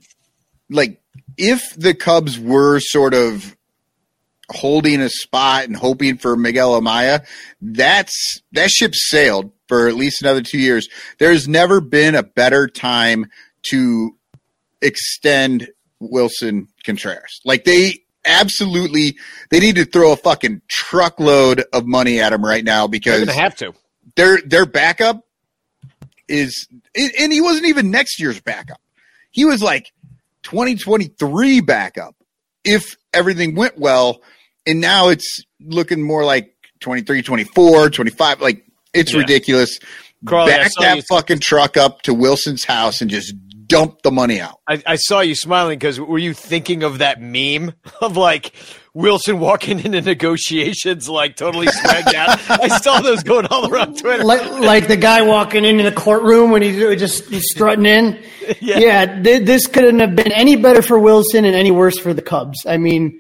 like, 0.70 1.02
if 1.38 1.62
the 1.76 1.94
Cubs 1.94 2.40
were 2.40 2.80
sort 2.80 3.14
of 3.14 3.56
holding 4.52 5.02
a 5.02 5.10
spot 5.10 5.66
and 5.66 5.76
hoping 5.76 6.18
for 6.18 6.36
Miguel 6.36 6.80
Amaya, 6.80 7.26
that's 7.62 8.42
that 8.52 8.70
ship 8.70 8.94
sailed 8.96 9.52
for 9.68 9.88
at 9.88 9.96
least 9.96 10.22
another 10.22 10.42
two 10.42 10.60
years. 10.60 10.90
There's 11.20 11.48
never 11.48 11.82
been 11.82 12.16
a 12.16 12.24
better 12.24 12.68
time 12.68 13.28
to 13.70 14.18
extend 14.82 15.70
Willson 16.02 16.68
Contreras. 16.84 17.40
Like 17.46 17.64
they 17.64 18.01
absolutely 18.26 19.18
they 19.50 19.60
need 19.60 19.76
to 19.76 19.86
throw 19.86 20.12
a 20.12 20.16
fucking 20.16 20.62
truckload 20.68 21.64
of 21.74 21.86
money 21.86 22.20
at 22.20 22.34
him 22.34 22.44
right 22.44 22.64
now 22.64 22.88
because 22.88 23.26
they 23.26 23.34
have 23.34 23.56
to. 23.58 23.74
Their 24.16 24.40
their 24.42 24.66
backup 24.66 25.26
is 26.28 26.68
and 26.96 27.32
he 27.32 27.42
wasn't 27.42 27.68
even 27.68 27.92
next 27.92 28.20
year's 28.20 28.40
backup. 28.40 28.82
He 29.32 29.46
was 29.46 29.62
like 29.62 29.92
2023 30.44 31.62
backup 31.62 32.16
if 32.64 32.96
everything 33.14 33.56
went 33.56 33.78
well 33.78 34.22
and 34.66 34.82
now 34.82 35.10
it's 35.10 35.44
looking 35.60 36.02
more 36.02 36.24
like 36.24 36.54
23 36.80 37.22
24 37.22 37.90
25 37.90 38.42
like 38.42 38.66
it's 38.94 39.14
yeah. 39.14 39.20
ridiculous 39.20 39.80
Crawley, 40.26 40.52
back 40.52 40.72
that 40.80 41.04
fucking 41.10 41.40
truck 41.40 41.78
up 41.78 42.02
to 42.04 42.14
Willson's 42.14 42.64
house 42.64 43.02
and 43.02 43.10
just 43.10 43.34
dump 43.72 44.02
the 44.02 44.12
money 44.12 44.40
out. 44.40 44.60
I, 44.68 44.84
I 44.86 44.96
saw 44.96 45.22
you 45.22 45.36
smiling 45.36 45.80
because 45.80 46.00
were 46.00 46.18
you 46.18 46.34
thinking 46.34 46.84
of 46.84 47.00
that 47.00 47.22
meme 47.22 47.74
of 48.02 48.18
like 48.18 48.54
Willson 48.94 49.40
walking 49.40 49.80
into 49.80 50.02
negotiations 50.02 51.08
like 51.10 51.36
totally 51.36 51.68
swagged 51.68 52.14
out? 52.14 52.40
I 52.50 52.68
saw 52.80 53.02
those 53.02 53.24
going 53.24 53.48
all 53.48 53.72
around 53.72 53.98
Twitter. 53.98 54.24
Like, 54.24 54.50
like 54.52 54.88
the 54.88 54.98
guy 54.98 55.22
walking 55.22 55.66
into 55.66 55.84
the 55.84 55.92
courtroom 55.92 56.52
when 56.52 56.62
he's 56.62 56.78
just 57.00 57.30
he's 57.30 57.50
strutting 57.50 57.86
in. 57.86 58.22
yeah, 58.60 58.78
yeah 58.78 59.22
th- 59.22 59.46
this 59.46 59.68
couldn't 59.68 60.00
have 60.00 60.16
been 60.16 60.32
any 60.32 60.56
better 60.56 60.82
for 60.82 61.00
Willson 61.00 61.46
and 61.46 61.56
any 61.56 61.72
worse 61.72 61.98
for 61.98 62.14
the 62.14 62.22
Cubs. 62.22 62.66
I 62.66 62.78
mean. 62.78 63.20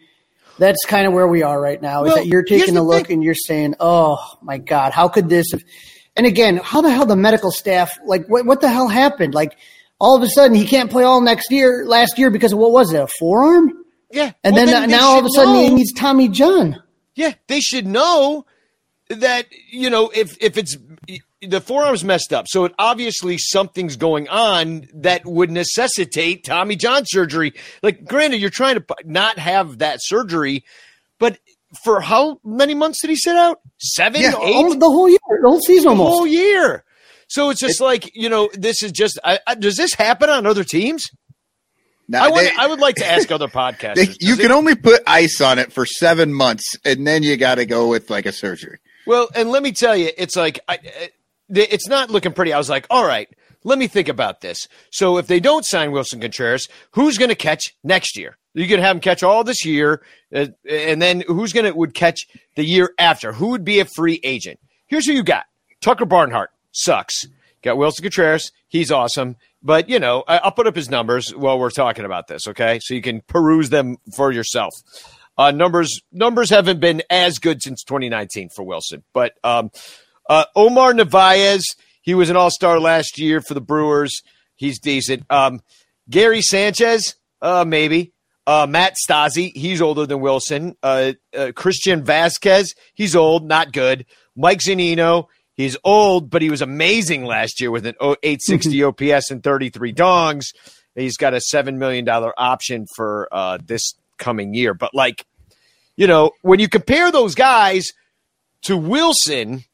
That's 0.57 0.85
kind 0.85 1.07
of 1.07 1.13
where 1.13 1.27
we 1.27 1.41
are 1.41 1.59
right 1.59 1.81
now. 1.81 2.03
Well, 2.03 2.11
is 2.11 2.15
that 2.17 2.27
you're 2.27 2.43
taking 2.43 2.77
a 2.77 2.83
look 2.83 3.07
thing. 3.07 3.15
and 3.15 3.23
you're 3.23 3.33
saying, 3.33 3.73
"Oh 3.79 4.19
my 4.43 4.59
God, 4.59 4.91
how 4.91 5.07
could 5.07 5.27
this?" 5.27 5.47
Have... 5.53 5.63
And 6.15 6.27
again, 6.27 6.57
how 6.57 6.81
the 6.81 6.91
hell 6.91 7.07
the 7.07 7.15
medical 7.15 7.49
staff 7.49 7.97
like 8.05 8.27
what? 8.27 8.45
What 8.45 8.61
the 8.61 8.69
hell 8.69 8.87
happened? 8.87 9.33
Like 9.33 9.57
all 10.01 10.17
of 10.17 10.23
a 10.23 10.27
sudden 10.27 10.55
he 10.55 10.65
can't 10.65 10.89
play 10.89 11.03
all 11.03 11.21
next 11.21 11.51
year, 11.51 11.85
last 11.85 12.17
year 12.17 12.31
because 12.31 12.53
of 12.53 12.57
what 12.57 12.71
was 12.71 12.91
it, 12.91 12.99
a 12.99 13.07
forearm? 13.19 13.71
Yeah. 14.11 14.31
And 14.43 14.55
well, 14.55 14.65
then, 14.65 14.81
then 14.81 14.89
now 14.89 15.11
all 15.11 15.19
of 15.19 15.25
a 15.25 15.29
sudden 15.29 15.53
know. 15.53 15.61
he 15.61 15.69
needs 15.75 15.93
Tommy 15.93 16.27
John. 16.27 16.81
Yeah, 17.13 17.33
they 17.47 17.59
should 17.59 17.85
know 17.85 18.45
that 19.09 19.45
you 19.69 19.89
know 19.89 20.09
if 20.13 20.35
if 20.41 20.57
it's 20.57 20.75
the 21.41 21.61
forearm's 21.61 22.03
messed 22.03 22.33
up, 22.33 22.47
so 22.47 22.65
it 22.65 22.73
obviously 22.79 23.37
something's 23.37 23.95
going 23.95 24.27
on 24.27 24.87
that 24.93 25.25
would 25.25 25.51
necessitate 25.51 26.45
Tommy 26.45 26.75
John 26.75 27.03
surgery. 27.05 27.53
Like, 27.83 28.05
granted, 28.05 28.41
you're 28.41 28.49
trying 28.49 28.75
to 28.75 28.85
not 29.05 29.37
have 29.37 29.79
that 29.79 29.99
surgery, 30.01 30.63
but 31.19 31.37
for 31.83 32.01
how 32.01 32.39
many 32.43 32.73
months 32.73 33.01
did 33.01 33.11
he 33.11 33.15
sit 33.15 33.35
out? 33.35 33.59
Seven, 33.77 34.21
yeah, 34.21 34.29
eight, 34.41 34.79
the 34.79 34.89
whole 34.89 35.09
year, 35.09 35.19
the 35.41 35.47
whole 35.47 35.61
season, 35.61 35.83
the 35.83 35.89
almost. 35.89 36.09
whole 36.09 36.27
year. 36.27 36.83
So 37.31 37.49
it's 37.49 37.61
just 37.61 37.79
it, 37.79 37.83
like 37.83 38.13
you 38.13 38.27
know, 38.27 38.49
this 38.53 38.83
is 38.83 38.91
just. 38.91 39.17
I, 39.23 39.39
I, 39.47 39.55
does 39.55 39.77
this 39.77 39.93
happen 39.93 40.29
on 40.29 40.45
other 40.45 40.65
teams? 40.65 41.09
I, 42.13 42.29
would, 42.29 42.43
they, 42.43 42.51
I 42.59 42.67
would 42.67 42.81
like 42.81 42.95
to 42.95 43.05
ask 43.05 43.31
other 43.31 43.47
podcasters. 43.47 43.95
They, 43.95 44.07
you 44.19 44.35
can 44.35 44.51
only 44.51 44.75
put 44.75 45.01
ice 45.07 45.39
on 45.39 45.57
it 45.57 45.71
for 45.71 45.85
seven 45.85 46.33
months, 46.33 46.75
and 46.83 47.07
then 47.07 47.23
you 47.23 47.37
got 47.37 47.55
to 47.55 47.65
go 47.65 47.87
with 47.87 48.09
like 48.09 48.25
a 48.25 48.33
surgery. 48.33 48.79
Well, 49.07 49.29
and 49.33 49.49
let 49.49 49.63
me 49.63 49.71
tell 49.71 49.95
you, 49.95 50.09
it's 50.17 50.35
like 50.35 50.59
I, 50.67 50.79
it's 51.47 51.87
not 51.87 52.09
looking 52.09 52.33
pretty. 52.33 52.51
I 52.51 52.57
was 52.57 52.69
like, 52.69 52.85
all 52.89 53.07
right, 53.07 53.29
let 53.63 53.79
me 53.79 53.87
think 53.87 54.09
about 54.09 54.41
this. 54.41 54.67
So 54.91 55.17
if 55.17 55.27
they 55.27 55.39
don't 55.39 55.65
sign 55.65 55.91
Willson 55.91 56.19
Contreras, 56.19 56.67
who's 56.91 57.17
going 57.17 57.29
to 57.29 57.35
catch 57.35 57.73
next 57.81 58.17
year? 58.17 58.37
You 58.53 58.67
could 58.67 58.79
have 58.79 58.97
him 58.97 58.99
catch 58.99 59.23
all 59.23 59.45
this 59.45 59.63
year, 59.63 60.01
uh, 60.35 60.47
and 60.69 61.01
then 61.01 61.23
who's 61.25 61.53
going 61.53 61.65
to 61.65 61.71
would 61.71 61.93
catch 61.93 62.27
the 62.57 62.65
year 62.65 62.93
after? 62.99 63.31
Who 63.31 63.51
would 63.51 63.63
be 63.63 63.79
a 63.79 63.85
free 63.85 64.19
agent? 64.21 64.59
Here's 64.87 65.05
who 65.05 65.13
you 65.13 65.23
got: 65.23 65.45
Tucker 65.79 66.03
Barnhart 66.03 66.51
sucks. 66.71 67.27
Got 67.61 67.77
Willson 67.77 68.01
Contreras. 68.01 68.51
He's 68.67 68.91
awesome. 68.91 69.35
But, 69.61 69.87
you 69.87 69.99
know, 69.99 70.23
I'll 70.27 70.51
put 70.51 70.65
up 70.65 70.75
his 70.75 70.89
numbers 70.89 71.35
while 71.35 71.59
we're 71.59 71.69
talking 71.69 72.05
about 72.05 72.27
this, 72.27 72.47
okay? 72.47 72.79
So 72.81 72.95
you 72.95 73.01
can 73.01 73.21
peruse 73.21 73.69
them 73.69 73.97
for 74.15 74.31
yourself. 74.31 74.73
Uh, 75.37 75.51
numbers 75.51 76.01
numbers 76.11 76.49
haven't 76.49 76.79
been 76.79 77.01
as 77.09 77.39
good 77.39 77.61
since 77.61 77.83
2019 77.83 78.49
for 78.49 78.65
Willson. 78.65 79.03
But 79.13 79.33
um, 79.43 79.71
uh, 80.29 80.45
Omar 80.55 80.93
Narvaez, 80.93 81.63
he 82.01 82.13
was 82.13 82.29
an 82.29 82.35
all 82.35 82.51
star 82.51 82.79
last 82.79 83.17
year 83.17 83.41
for 83.41 83.53
the 83.53 83.61
Brewers. 83.61 84.21
He's 84.55 84.79
decent. 84.79 85.23
Um, 85.29 85.61
Gary 86.09 86.41
Sanchez, 86.41 87.15
uh, 87.41 87.65
maybe. 87.67 88.13
Uh, 88.47 88.65
Max 88.67 89.05
Stassi, 89.07 89.55
he's 89.55 89.81
older 89.81 90.05
than 90.05 90.19
Willson. 90.19 90.75
Uh, 90.81 91.13
uh, 91.37 91.51
Christian 91.55 92.03
Vasquez, 92.03 92.73
he's 92.95 93.15
old, 93.15 93.45
not 93.47 93.71
good. 93.71 94.05
Mike 94.35 94.59
Zunino, 94.59 95.27
He's 95.61 95.77
old, 95.83 96.31
but 96.31 96.41
he 96.41 96.49
was 96.49 96.63
amazing 96.63 97.23
last 97.23 97.61
year 97.61 97.69
with 97.69 97.85
an 97.85 97.93
860 98.01 98.83
OPS 98.83 99.29
and 99.29 99.43
33 99.43 99.93
dongs. 99.93 100.55
He's 100.95 101.17
got 101.17 101.35
a 101.35 101.37
$7 101.37 101.75
million 101.75 102.07
option 102.09 102.87
for 102.95 103.29
uh, 103.31 103.59
this 103.63 103.93
coming 104.17 104.55
year. 104.55 104.73
But, 104.73 104.95
like, 104.95 105.23
you 105.95 106.07
know, 106.07 106.31
when 106.41 106.59
you 106.59 106.67
compare 106.67 107.11
those 107.11 107.35
guys 107.35 107.91
to 108.63 108.75
Willson, 108.75 109.65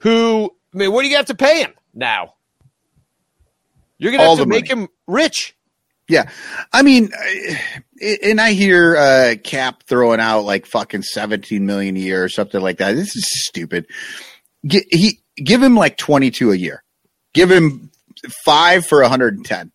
who, 0.00 0.50
I 0.74 0.76
mean, 0.76 0.92
what 0.92 1.02
do 1.02 1.08
you 1.08 1.16
have 1.16 1.26
to 1.26 1.34
pay 1.34 1.62
him 1.62 1.72
now? 1.94 2.34
You're 3.96 4.12
going 4.12 4.20
to 4.20 4.28
have 4.28 4.38
to 4.38 4.46
make 4.46 4.68
him 4.68 4.88
rich. 5.06 5.56
Yeah. 6.06 6.28
I 6.70 6.82
mean, 6.82 7.12
and 8.22 8.38
I 8.38 8.52
hear 8.52 8.94
uh, 8.94 9.34
Cap 9.42 9.84
throwing 9.84 10.20
out 10.20 10.40
like 10.40 10.66
fucking 10.66 11.02
17 11.02 11.64
million 11.64 11.96
a 11.96 12.00
year 12.00 12.22
or 12.22 12.28
something 12.28 12.60
like 12.60 12.76
that. 12.76 12.92
This 12.92 13.16
is 13.16 13.24
stupid 13.46 13.86
he 14.68 15.20
give 15.36 15.62
him 15.62 15.76
like 15.76 15.96
22 15.96 16.52
a 16.52 16.56
year. 16.56 16.82
Give 17.32 17.50
him 17.50 17.90
five 18.44 18.86
for 18.86 19.00
110. 19.02 19.72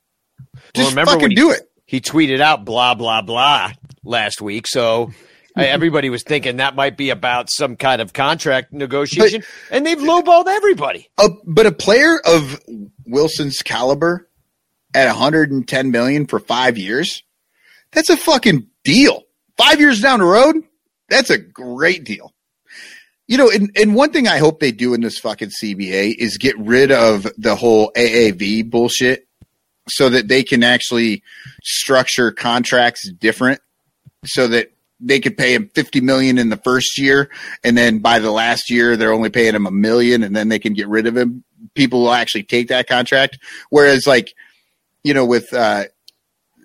Just 0.73 0.75
well, 0.75 0.89
remember 0.89 1.11
fucking 1.11 1.29
he, 1.29 1.35
do 1.35 1.51
it. 1.51 1.69
He 1.85 2.01
tweeted 2.01 2.41
out 2.41 2.65
blah 2.65 2.95
blah 2.95 3.21
blah 3.21 3.71
last 4.03 4.41
week, 4.41 4.67
so 4.67 5.11
everybody 5.55 6.09
was 6.09 6.23
thinking 6.23 6.57
that 6.57 6.75
might 6.75 6.97
be 6.97 7.09
about 7.09 7.49
some 7.51 7.75
kind 7.75 8.01
of 8.01 8.13
contract 8.13 8.71
negotiation, 8.71 9.43
and 9.71 9.85
they've 9.85 9.97
lowballed 9.97 10.47
everybody. 10.47 11.09
A, 11.17 11.29
but 11.45 11.65
a 11.65 11.71
player 11.71 12.19
of 12.25 12.59
Willson's 13.05 13.61
caliber 13.61 14.29
at 14.93 15.07
110 15.07 15.91
million 15.91 16.25
for 16.25 16.39
five 16.39 16.77
years, 16.77 17.23
that's 17.91 18.09
a 18.09 18.17
fucking 18.17 18.67
deal. 18.83 19.23
Five 19.57 19.79
years 19.79 20.01
down 20.01 20.19
the 20.19 20.25
road, 20.25 20.55
that's 21.09 21.29
a 21.29 21.37
great 21.37 22.03
deal. 22.03 22.33
You 23.29 23.37
know, 23.37 23.51
and, 23.51 23.69
and 23.75 23.93
one 23.93 24.11
thing 24.11 24.27
I 24.27 24.39
hope 24.39 24.59
they 24.59 24.71
do 24.71 24.95
in 24.95 25.01
this 25.01 25.19
fucking 25.19 25.51
CBA 25.61 26.15
is 26.17 26.39
get 26.39 26.57
rid 26.57 26.91
of 26.91 27.27
the 27.37 27.55
whole 27.55 27.91
AAV 27.95 28.67
bullshit 28.71 29.27
so 29.87 30.09
that 30.09 30.27
they 30.27 30.43
can 30.43 30.63
actually 30.63 31.21
structure 31.63 32.31
contracts 32.31 33.07
different 33.11 33.61
so 34.25 34.47
that 34.47 34.71
they 34.99 35.19
could 35.19 35.37
pay 35.37 35.53
him 35.53 35.69
50 35.75 36.01
million 36.01 36.39
in 36.39 36.49
the 36.49 36.57
first 36.57 36.97
year 36.97 37.29
and 37.63 37.77
then 37.77 37.99
by 37.99 38.17
the 38.17 38.31
last 38.31 38.71
year 38.71 38.97
they're 38.97 39.13
only 39.13 39.29
paying 39.29 39.53
him 39.53 39.67
a 39.67 39.71
million 39.71 40.23
and 40.23 40.35
then 40.35 40.49
they 40.49 40.59
can 40.59 40.73
get 40.73 40.87
rid 40.87 41.05
of 41.05 41.15
him. 41.15 41.43
People 41.75 42.01
will 42.01 42.13
actually 42.13 42.43
take 42.43 42.69
that 42.69 42.87
contract. 42.87 43.37
Whereas 43.69 44.07
like 44.07 44.33
you 45.03 45.13
know 45.13 45.25
with 45.25 45.53
uh 45.53 45.83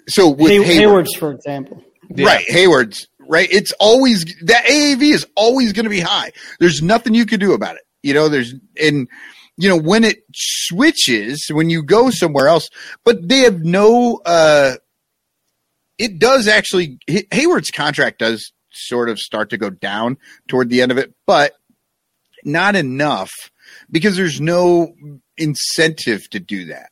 so 0.09 0.31
with 0.31 0.51
Hay- 0.51 0.59
Heyward, 0.61 1.05
Heyward's, 1.05 1.15
for 1.17 1.31
example. 1.31 1.85
right. 2.11 2.47
Heyward's 2.51 3.07
right? 3.29 3.49
It's 3.51 3.73
always 3.81 4.25
that 4.43 4.65
AAV 4.67 5.03
is 5.13 5.27
always 5.37 5.73
going 5.73 5.85
to 5.85 5.91
be 5.91 6.01
high. 6.01 6.33
There's 6.61 6.83
nothing 6.83 7.15
you 7.15 7.27
can 7.27 7.41
do 7.41 7.53
about 7.53 7.77
it 7.77 7.83
you 8.05 8.15
know? 8.15 8.29
There's 8.29 8.55
and 8.81 9.09
you 9.57 9.69
know 9.69 9.77
when 9.77 10.05
it 10.05 10.23
switches 10.33 11.49
when 11.51 11.71
you 11.71 11.83
go 11.83 12.11
somewhere 12.11 12.49
else 12.49 12.69
but 13.05 13.29
they 13.29 13.39
have 13.39 13.61
no 13.61 14.21
uh 14.25 14.75
it 15.99 16.19
does 16.19 16.47
actually 16.49 16.99
Hay- 17.07 17.27
Heyward's 17.33 17.71
contract 17.71 18.19
does 18.19 18.53
sort 18.73 19.09
of 19.09 19.19
start 19.19 19.51
to 19.51 19.57
go 19.57 19.71
down 19.71 20.19
toward 20.49 20.69
the 20.69 20.83
end 20.83 20.91
of 20.91 20.99
it, 20.99 21.15
but 21.27 21.53
not 22.45 22.75
enough 22.75 23.31
because 23.91 24.17
there's 24.17 24.41
no 24.41 24.93
incentive 25.39 26.29
to 26.31 26.41
do 26.41 26.67
that. 26.67 26.91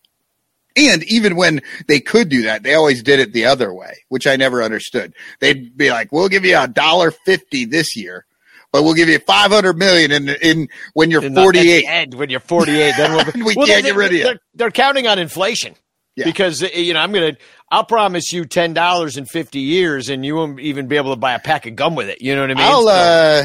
And 0.77 1.03
even 1.05 1.37
when 1.37 1.61
they 1.89 2.01
could 2.01 2.29
do 2.29 2.43
that, 2.43 2.63
they 2.63 2.75
always 2.75 3.03
did 3.03 3.21
it 3.21 3.33
the 3.33 3.45
other 3.45 3.73
way, 3.75 4.05
which 4.09 4.27
I 4.27 4.37
never 4.37 4.63
understood. 4.63 5.15
They'd 5.41 5.77
be 5.77 5.91
like, 5.91 6.11
"We'll 6.13 6.29
give 6.29 6.45
you 6.45 6.59
a 6.59 6.69
dollar 6.69 7.11
fifty 7.11 7.65
this 7.65 7.95
year, 7.97 8.25
but 8.73 8.83
we'll 8.83 8.95
give 8.95 9.09
you 9.09 9.19
five 9.19 9.51
hundred 9.51 9.77
million 9.79 10.11
in 10.13 10.29
in 10.43 10.69
when 10.95 11.11
you're 11.11 11.23
In 11.25 11.35
the- 11.35 11.41
at 11.41 11.45
forty 11.45 11.71
eight. 11.71 11.85
end, 11.87 12.15
when 12.15 12.31
you're 12.31 12.41
48, 12.41 12.95
then 12.97 13.13
we'll, 13.15 13.25
We 13.47 13.55
Well, 13.57 13.67
can't 13.67 13.83
they- 13.83 13.91
get 13.91 13.97
rid 13.97 14.07
of 14.13 14.19
you. 14.19 14.25
They're, 14.25 14.41
they're 14.55 14.71
counting 14.71 15.07
on 15.07 15.19
inflation. 15.19 15.75
Yeah. 16.17 16.27
Because 16.27 16.63
uh, 16.63 16.67
you 16.75 16.93
know, 16.93 17.01
I'm 17.01 17.11
gonna, 17.13 17.37
I'll 17.71 17.85
promise 17.85 18.33
you 18.33 18.45
ten 18.45 18.75
dollars 18.75 19.17
in 19.17 19.25
fifty 19.27 19.61
years, 19.61 20.09
and 20.11 20.25
you 20.27 20.35
won't 20.37 20.61
even 20.61 20.87
be 20.87 20.97
able 20.97 21.11
to 21.13 21.17
buy 21.21 21.33
a 21.33 21.39
pack 21.39 21.67
of 21.67 21.75
gum 21.75 21.95
with 21.95 22.09
it. 22.11 22.21
You 22.21 22.35
know 22.35 22.43
what 22.43 22.51
I 22.51 22.55
mean? 22.55 22.65
I'll 22.67 22.89
uh, 22.89 23.45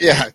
yeah, 0.00 0.30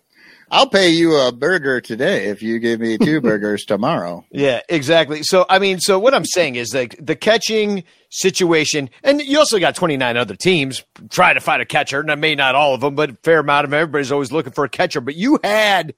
I'll 0.50 0.68
pay 0.68 0.90
you 0.90 1.16
a 1.16 1.32
burger 1.32 1.80
today 1.80 2.26
if 2.26 2.42
you 2.42 2.58
give 2.58 2.80
me 2.80 2.98
two 2.98 3.20
burgers 3.22 3.64
tomorrow. 3.64 4.24
Yeah, 4.30 4.60
exactly. 4.68 5.22
So 5.22 5.44
I 5.48 5.58
mean, 5.58 5.80
so 5.80 5.98
what 5.98 6.14
I'm 6.14 6.24
saying 6.24 6.54
is 6.54 6.72
like 6.74 6.96
the 7.04 7.16
catching 7.16 7.84
situation, 8.10 8.90
and 9.02 9.20
you 9.20 9.38
also 9.38 9.58
got 9.58 9.74
29 9.74 10.16
other 10.16 10.36
teams 10.36 10.84
trying 11.10 11.34
to 11.34 11.40
find 11.40 11.60
a 11.60 11.66
catcher, 11.66 12.00
and 12.00 12.10
I 12.10 12.14
may 12.14 12.34
not 12.34 12.54
all 12.54 12.74
of 12.74 12.80
them, 12.80 12.94
but 12.94 13.10
a 13.10 13.14
fair 13.24 13.40
amount 13.40 13.64
of 13.64 13.70
them. 13.70 13.80
Everybody's 13.80 14.12
always 14.12 14.30
looking 14.30 14.52
for 14.52 14.64
a 14.64 14.68
catcher. 14.68 15.00
But 15.00 15.16
you 15.16 15.40
had, 15.42 15.94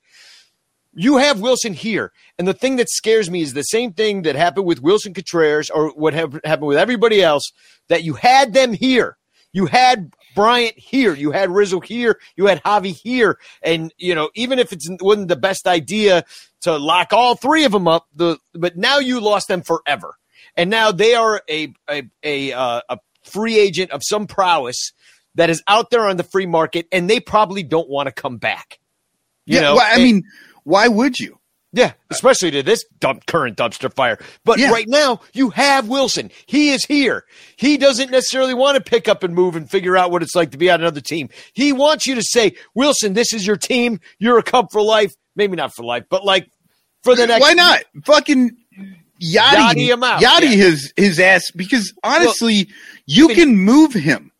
you 0.94 1.18
have 1.18 1.38
Willson 1.38 1.74
here, 1.74 2.12
and 2.38 2.48
the 2.48 2.54
thing 2.54 2.76
that 2.76 2.88
scares 2.88 3.30
me 3.30 3.42
is 3.42 3.52
the 3.52 3.62
same 3.62 3.92
thing 3.92 4.22
that 4.22 4.34
happened 4.34 4.66
with 4.66 4.82
Willson 4.82 5.14
Contreras, 5.14 5.68
or 5.68 5.90
what 5.90 6.14
hap- 6.14 6.44
happened 6.44 6.68
with 6.68 6.78
everybody 6.78 7.22
else. 7.22 7.52
That 7.88 8.04
you 8.04 8.14
had 8.14 8.54
them 8.54 8.72
here, 8.72 9.16
you 9.52 9.66
had 9.66 10.12
Bryant 10.38 10.78
here, 10.78 11.14
you 11.14 11.32
had 11.32 11.50
Rizzo 11.50 11.80
here, 11.80 12.20
you 12.36 12.46
had 12.46 12.62
Javi 12.62 12.94
here, 12.94 13.40
and 13.60 13.92
you 13.98 14.14
know 14.14 14.30
even 14.36 14.60
if 14.60 14.72
it 14.72 14.84
wasn't 15.00 15.26
the 15.26 15.34
best 15.34 15.66
idea 15.66 16.24
to 16.60 16.76
lock 16.76 17.12
all 17.12 17.34
three 17.34 17.64
of 17.64 17.72
them 17.72 17.88
up, 17.88 18.06
the 18.14 18.38
but 18.54 18.76
now 18.76 18.98
you 19.00 19.18
lost 19.20 19.48
them 19.48 19.62
forever, 19.62 20.14
and 20.56 20.70
now 20.70 20.92
they 20.92 21.14
are 21.14 21.42
a 21.50 21.74
a 21.90 22.04
a, 22.22 22.52
uh, 22.52 22.80
a 22.88 22.98
free 23.24 23.58
agent 23.58 23.90
of 23.90 24.02
some 24.04 24.28
prowess 24.28 24.92
that 25.34 25.50
is 25.50 25.60
out 25.66 25.90
there 25.90 26.06
on 26.06 26.16
the 26.16 26.22
free 26.22 26.46
market, 26.46 26.86
and 26.92 27.10
they 27.10 27.18
probably 27.18 27.64
don't 27.64 27.88
want 27.88 28.06
to 28.06 28.12
come 28.12 28.36
back. 28.36 28.78
You 29.44 29.56
yeah, 29.56 29.62
know, 29.62 29.74
well, 29.74 29.86
I 29.86 29.94
and- 29.94 30.02
mean, 30.04 30.22
why 30.62 30.86
would 30.86 31.18
you? 31.18 31.40
Yeah, 31.72 31.86
uh, 31.86 31.90
especially 32.10 32.50
to 32.52 32.62
this 32.62 32.84
dump, 32.98 33.26
current 33.26 33.56
dumpster 33.58 33.92
fire. 33.92 34.18
But 34.44 34.58
Yeah. 34.58 34.70
right 34.70 34.88
now, 34.88 35.20
you 35.34 35.50
have 35.50 35.84
Willson. 35.86 36.30
He 36.46 36.70
is 36.70 36.84
here. 36.86 37.24
He 37.56 37.76
doesn't 37.76 38.10
necessarily 38.10 38.54
want 38.54 38.76
to 38.76 38.82
pick 38.82 39.06
up 39.06 39.22
and 39.22 39.34
move 39.34 39.54
and 39.54 39.70
figure 39.70 39.96
out 39.96 40.10
what 40.10 40.22
it's 40.22 40.34
like 40.34 40.52
to 40.52 40.58
be 40.58 40.70
on 40.70 40.80
another 40.80 41.02
team. 41.02 41.28
He 41.52 41.72
wants 41.72 42.06
you 42.06 42.14
to 42.14 42.22
say, 42.22 42.54
Willson, 42.76 43.14
this 43.14 43.34
is 43.34 43.46
your 43.46 43.56
team. 43.56 44.00
You're 44.18 44.38
a 44.38 44.42
Cub 44.42 44.68
for 44.72 44.80
life. 44.80 45.12
Maybe 45.36 45.56
not 45.56 45.74
for 45.74 45.84
life, 45.84 46.04
but 46.08 46.24
like 46.24 46.48
for 47.02 47.14
the 47.14 47.26
next. 47.26 47.42
Why 47.42 47.52
not? 47.52 47.82
Fucking 48.06 48.56
Yachty, 49.22 49.56
Yachty 49.56 49.88
him 49.92 50.02
out, 50.02 50.22
Yachty 50.22 50.42
yeah. 50.42 50.48
his 50.48 50.92
his 50.96 51.20
ass 51.20 51.50
because 51.54 51.92
honestly, 52.02 52.68
you 53.06 53.28
can 53.28 53.56
move 53.56 53.92
him. 53.92 54.32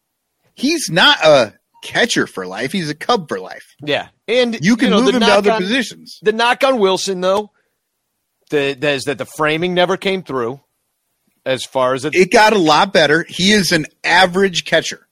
He's 0.55 0.89
not 0.89 1.19
a 1.25 1.58
catcher 1.83 2.27
for 2.27 2.47
life. 2.47 2.73
He's 2.73 2.91
a 2.91 2.95
Cub 2.95 3.29
for 3.29 3.39
life. 3.41 3.75
Yeah, 3.83 4.09
and 4.27 4.59
You 4.65 4.77
can 4.77 4.91
know, 4.91 5.03
move 5.03 5.15
him 5.15 5.21
to 5.21 5.27
other 5.27 5.53
on- 5.53 5.61
positions. 5.61 6.19
The 6.23 6.33
knock 6.33 6.65
on 6.65 6.75
Willson, 6.75 7.21
though, 7.23 7.51
the, 8.51 8.75
that 8.79 8.95
is 8.95 9.05
that 9.05 9.19
the 9.19 9.27
framing 9.27 9.75
never 9.75 9.97
came 9.97 10.23
through. 10.23 10.61
As 11.47 11.65
far 11.65 11.95
as 11.95 12.05
it, 12.05 12.15
It 12.15 12.31
got 12.31 12.53
a 12.53 12.59
lot 12.59 12.93
better. 12.93 13.25
He 13.27 13.53
is 13.53 13.73
an 13.73 13.87
average 14.05 14.65
catcher, 14.67 15.07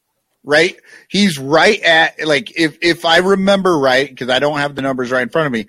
right? 0.45 0.77
He's 1.09 1.39
right 1.39 1.81
at 1.81 2.27
like 2.27 2.53
if 2.59 2.77
if 2.83 3.05
I 3.07 3.19
remember 3.19 3.79
right 3.79 4.07
because 4.09 4.29
I 4.29 4.39
don't 4.39 4.59
have 4.59 4.75
the 4.75 4.83
numbers 4.83 5.11
right 5.11 5.23
in 5.23 5.31
front 5.31 5.47
of 5.47 5.53
me, 5.53 5.67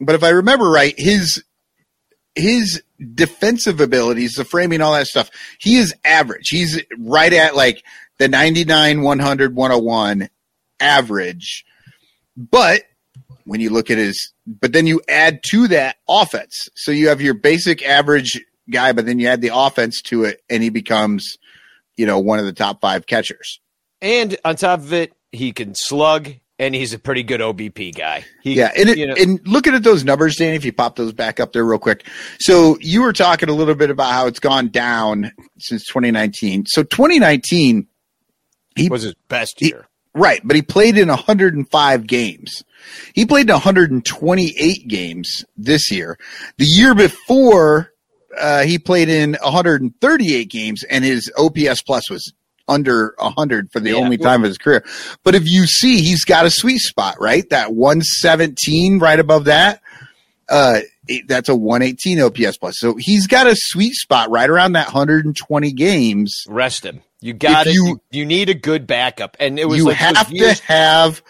but 0.00 0.14
if 0.14 0.22
I 0.22 0.28
remember 0.28 0.70
right, 0.70 0.94
his 0.96 1.42
his 2.36 2.80
defensive 3.14 3.80
abilities, 3.80 4.34
the 4.34 4.44
framing, 4.44 4.80
all 4.80 4.92
that 4.94 5.06
stuff, 5.08 5.30
he 5.58 5.78
is 5.78 5.92
average. 6.04 6.48
He's 6.48 6.80
right 6.98 7.32
at 7.32 7.56
like 7.56 7.82
the 8.18 8.28
99, 8.28 9.02
100, 9.02 9.54
101 9.54 10.28
average. 10.80 11.64
But 12.36 12.82
when 13.44 13.60
you 13.60 13.70
look 13.70 13.90
at 13.90 13.98
his, 13.98 14.32
but 14.46 14.72
then 14.72 14.86
you 14.86 15.00
add 15.08 15.40
to 15.50 15.68
that 15.68 15.96
offense. 16.08 16.68
So 16.76 16.92
you 16.92 17.08
have 17.08 17.20
your 17.20 17.34
basic 17.34 17.82
average 17.82 18.40
guy, 18.70 18.92
but 18.92 19.06
then 19.06 19.18
you 19.18 19.28
add 19.28 19.40
the 19.40 19.50
offense 19.54 20.02
to 20.02 20.24
it 20.24 20.42
and 20.50 20.62
he 20.62 20.68
becomes, 20.68 21.36
you 21.96 22.06
know, 22.06 22.18
one 22.18 22.38
of 22.38 22.44
the 22.44 22.52
top 22.52 22.80
five 22.80 23.06
catchers. 23.06 23.60
and 24.00 24.36
on 24.44 24.56
top 24.56 24.80
of 24.80 24.92
it, 24.92 25.12
he 25.32 25.52
can 25.52 25.74
slug, 25.74 26.30
and 26.58 26.74
he's 26.74 26.92
a 26.92 26.98
pretty 26.98 27.22
good 27.22 27.40
OBP 27.40 27.96
guy. 27.96 28.24
He, 28.42 28.54
Yeah, 28.54 28.72
and 28.76 28.88
it, 28.88 28.98
you 28.98 29.06
know, 29.06 29.14
and 29.14 29.40
looking 29.46 29.74
at 29.74 29.82
those 29.82 30.04
numbers, 30.04 30.36
Danny, 30.36 30.56
if 30.56 30.64
you 30.64 30.72
pop 30.72 30.96
those 30.96 31.12
back 31.12 31.38
up 31.40 31.52
there 31.52 31.64
real 31.64 31.78
quick. 31.78 32.06
So 32.40 32.78
you 32.80 33.02
were 33.02 33.12
talking 33.12 33.48
a 33.48 33.52
little 33.52 33.74
bit 33.74 33.90
about 33.90 34.12
how 34.12 34.26
it's 34.26 34.40
gone 34.40 34.68
down 34.68 35.32
since 35.58 35.84
2019. 35.86 36.66
So 36.66 36.82
2019, 36.82 37.86
he 38.78 38.88
was 38.88 39.02
his 39.02 39.14
best 39.28 39.56
he- 39.60 39.66
year. 39.68 39.86
right, 40.14 40.40
but 40.44 40.56
he 40.56 40.62
played 40.62 40.96
in 40.98 41.08
105 41.08 42.06
games. 42.06 42.62
He 43.14 43.26
played 43.26 43.48
in 43.48 43.52
128 43.54 44.88
games 44.88 45.44
this 45.56 45.90
year. 45.90 46.18
The 46.58 46.64
year 46.66 46.94
before, 46.94 47.92
uh, 48.38 48.62
he 48.64 48.78
played 48.78 49.08
in 49.08 49.36
138 49.42 50.48
games, 50.50 50.84
and 50.84 51.04
his 51.04 51.30
OPS 51.36 51.82
plus 51.82 52.08
was 52.10 52.32
under 52.68 53.14
100 53.18 53.70
for 53.72 53.80
the 53.80 53.90
Yeah. 53.90 53.96
only 53.96 54.18
time 54.18 54.44
of 54.44 54.48
his 54.48 54.58
career. 54.58 54.84
But 55.24 55.34
if 55.34 55.44
you 55.46 55.66
see, 55.66 56.02
he's 56.02 56.24
got 56.24 56.44
a 56.46 56.50
sweet 56.50 56.80
spot, 56.80 57.16
right? 57.20 57.48
That 57.50 57.72
117 57.74 58.98
right 58.98 59.18
above 59.18 59.44
that. 59.46 59.80
Uh, 60.48 60.80
that's 61.26 61.48
a 61.48 61.54
118 61.56 62.20
OPS 62.20 62.58
plus. 62.58 62.74
So 62.78 62.94
he's 62.98 63.26
got 63.26 63.46
a 63.46 63.54
sweet 63.56 63.94
spot 63.94 64.30
right 64.30 64.48
around 64.48 64.72
that 64.72 64.86
120 64.88 65.72
games. 65.72 66.42
Rest 66.48 66.84
him. 66.84 67.00
You 67.20 67.32
got 67.34 67.66
If 67.66 67.72
it. 67.72 67.74
you- 67.74 67.86
You, 67.86 68.00
you 68.10 68.26
need 68.26 68.48
a 68.48 68.54
good 68.54 68.86
backup, 68.86 69.36
and 69.40 69.58
it 69.58 69.68
was 69.68 69.78
you 69.78 69.84
like 69.86 69.98
those 69.98 70.16
have 70.16 70.30
to 70.30 70.62
have 70.66 71.22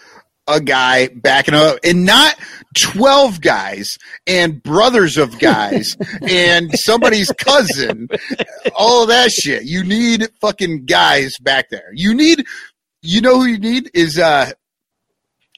a 0.47 0.59
guy 0.59 1.07
backing 1.09 1.53
up 1.53 1.77
and 1.83 2.05
not 2.07 2.35
12 2.75 3.39
guys 3.39 3.99
and 4.25 4.63
brothers 4.63 5.15
of 5.17 5.37
guys 5.37 5.95
and 6.27 6.71
somebody's 6.73 7.31
cousin 7.37 8.07
all 8.75 9.05
that 9.05 9.29
shit 9.29 9.61
you 9.65 9.83
need 9.83 10.27
fucking 10.41 10.85
guys 10.85 11.37
back 11.37 11.69
there 11.69 11.91
you 11.93 12.15
need 12.15 12.43
you 13.03 13.21
know 13.21 13.35
who 13.35 13.45
you 13.45 13.59
need 13.59 13.91
is 13.93 14.17
uh 14.17 14.49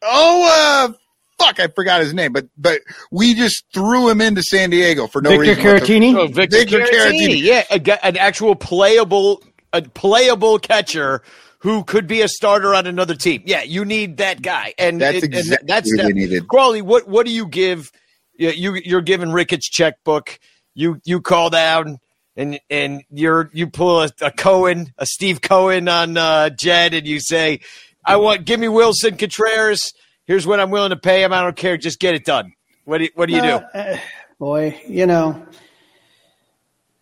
oh 0.01 0.89
uh 0.89 0.93
fuck 1.39 1.57
i 1.61 1.67
forgot 1.67 2.01
his 2.01 2.13
name 2.13 2.33
but 2.33 2.47
but 2.57 2.81
we 3.11 3.33
just 3.33 3.63
threw 3.73 4.09
him 4.09 4.19
into 4.19 4.43
san 4.43 4.69
diego 4.69 5.07
for 5.07 5.21
no 5.21 5.29
Victor 5.29 5.41
reason 5.55 5.63
whatsoever. 5.63 5.85
Caratini. 5.85 6.15
Oh, 6.17 6.27
Victor, 6.27 6.57
Victor 6.57 6.79
Caratini. 6.79 7.27
Caratini. 7.29 7.41
Yeah, 7.41 7.63
a, 7.71 8.05
an 8.05 8.17
actual 8.17 8.55
playable, 8.55 9.41
a 9.73 9.81
playable 9.81 10.60
catcher 10.60 11.21
who 11.60 11.84
could 11.84 12.07
be 12.07 12.21
a 12.21 12.27
starter 12.27 12.73
on 12.73 12.88
another 12.88 13.15
team. 13.15 13.43
Yeah, 13.45 13.62
you 13.63 13.86
need 13.86 14.17
that 14.17 14.41
guy, 14.41 14.73
and 14.77 14.99
That's 14.99 15.17
it- 15.17 15.23
and 15.25 15.34
exactly 15.36 15.67
that's 15.67 15.91
what 15.91 15.97
they 16.01 16.07
that- 16.10 16.13
needed. 16.15 16.47
Crawley, 16.47 16.81
what 16.81 17.07
what 17.07 17.25
do 17.25 17.31
you 17.31 17.47
give? 17.47 17.91
You, 18.38 18.49
you 18.49 18.81
you're 18.84 19.01
giving 19.01 19.31
Ricketts 19.31 19.69
checkbook. 19.69 20.39
You 20.73 20.99
you 21.05 21.21
call 21.21 21.49
down 21.49 21.99
and 22.36 22.60
and 22.69 23.03
you're 23.12 23.49
you 23.53 23.67
pull 23.67 24.01
a, 24.01 24.10
a 24.21 24.31
Cohen, 24.31 24.93
a 24.97 25.05
Steve 25.05 25.41
Cohen 25.41 25.88
on 25.88 26.17
uh, 26.17 26.49
Jed, 26.49 26.93
and 26.93 27.05
you 27.05 27.19
say, 27.19 27.60
I 28.05 28.15
want 28.17 28.45
give 28.45 28.60
me 28.60 28.67
Willson 28.67 29.17
Contreras. 29.19 29.93
Here's 30.25 30.47
what 30.47 30.60
I'm 30.60 30.71
willing 30.71 30.91
to 30.91 30.97
pay 30.97 31.23
him. 31.23 31.34
I 31.34 31.41
don't 31.43 31.55
care. 31.55 31.77
Just 31.77 31.99
get 31.99 32.15
it 32.15 32.23
done. 32.25 32.53
What 32.86 32.99
do 32.99 33.03
you, 33.03 33.10
what 33.15 33.27
do 33.27 33.36
you 33.36 33.41
do? 33.41 33.47
Uh, 33.73 33.97
boy, 34.39 34.81
you 34.88 35.05
know, 35.05 35.45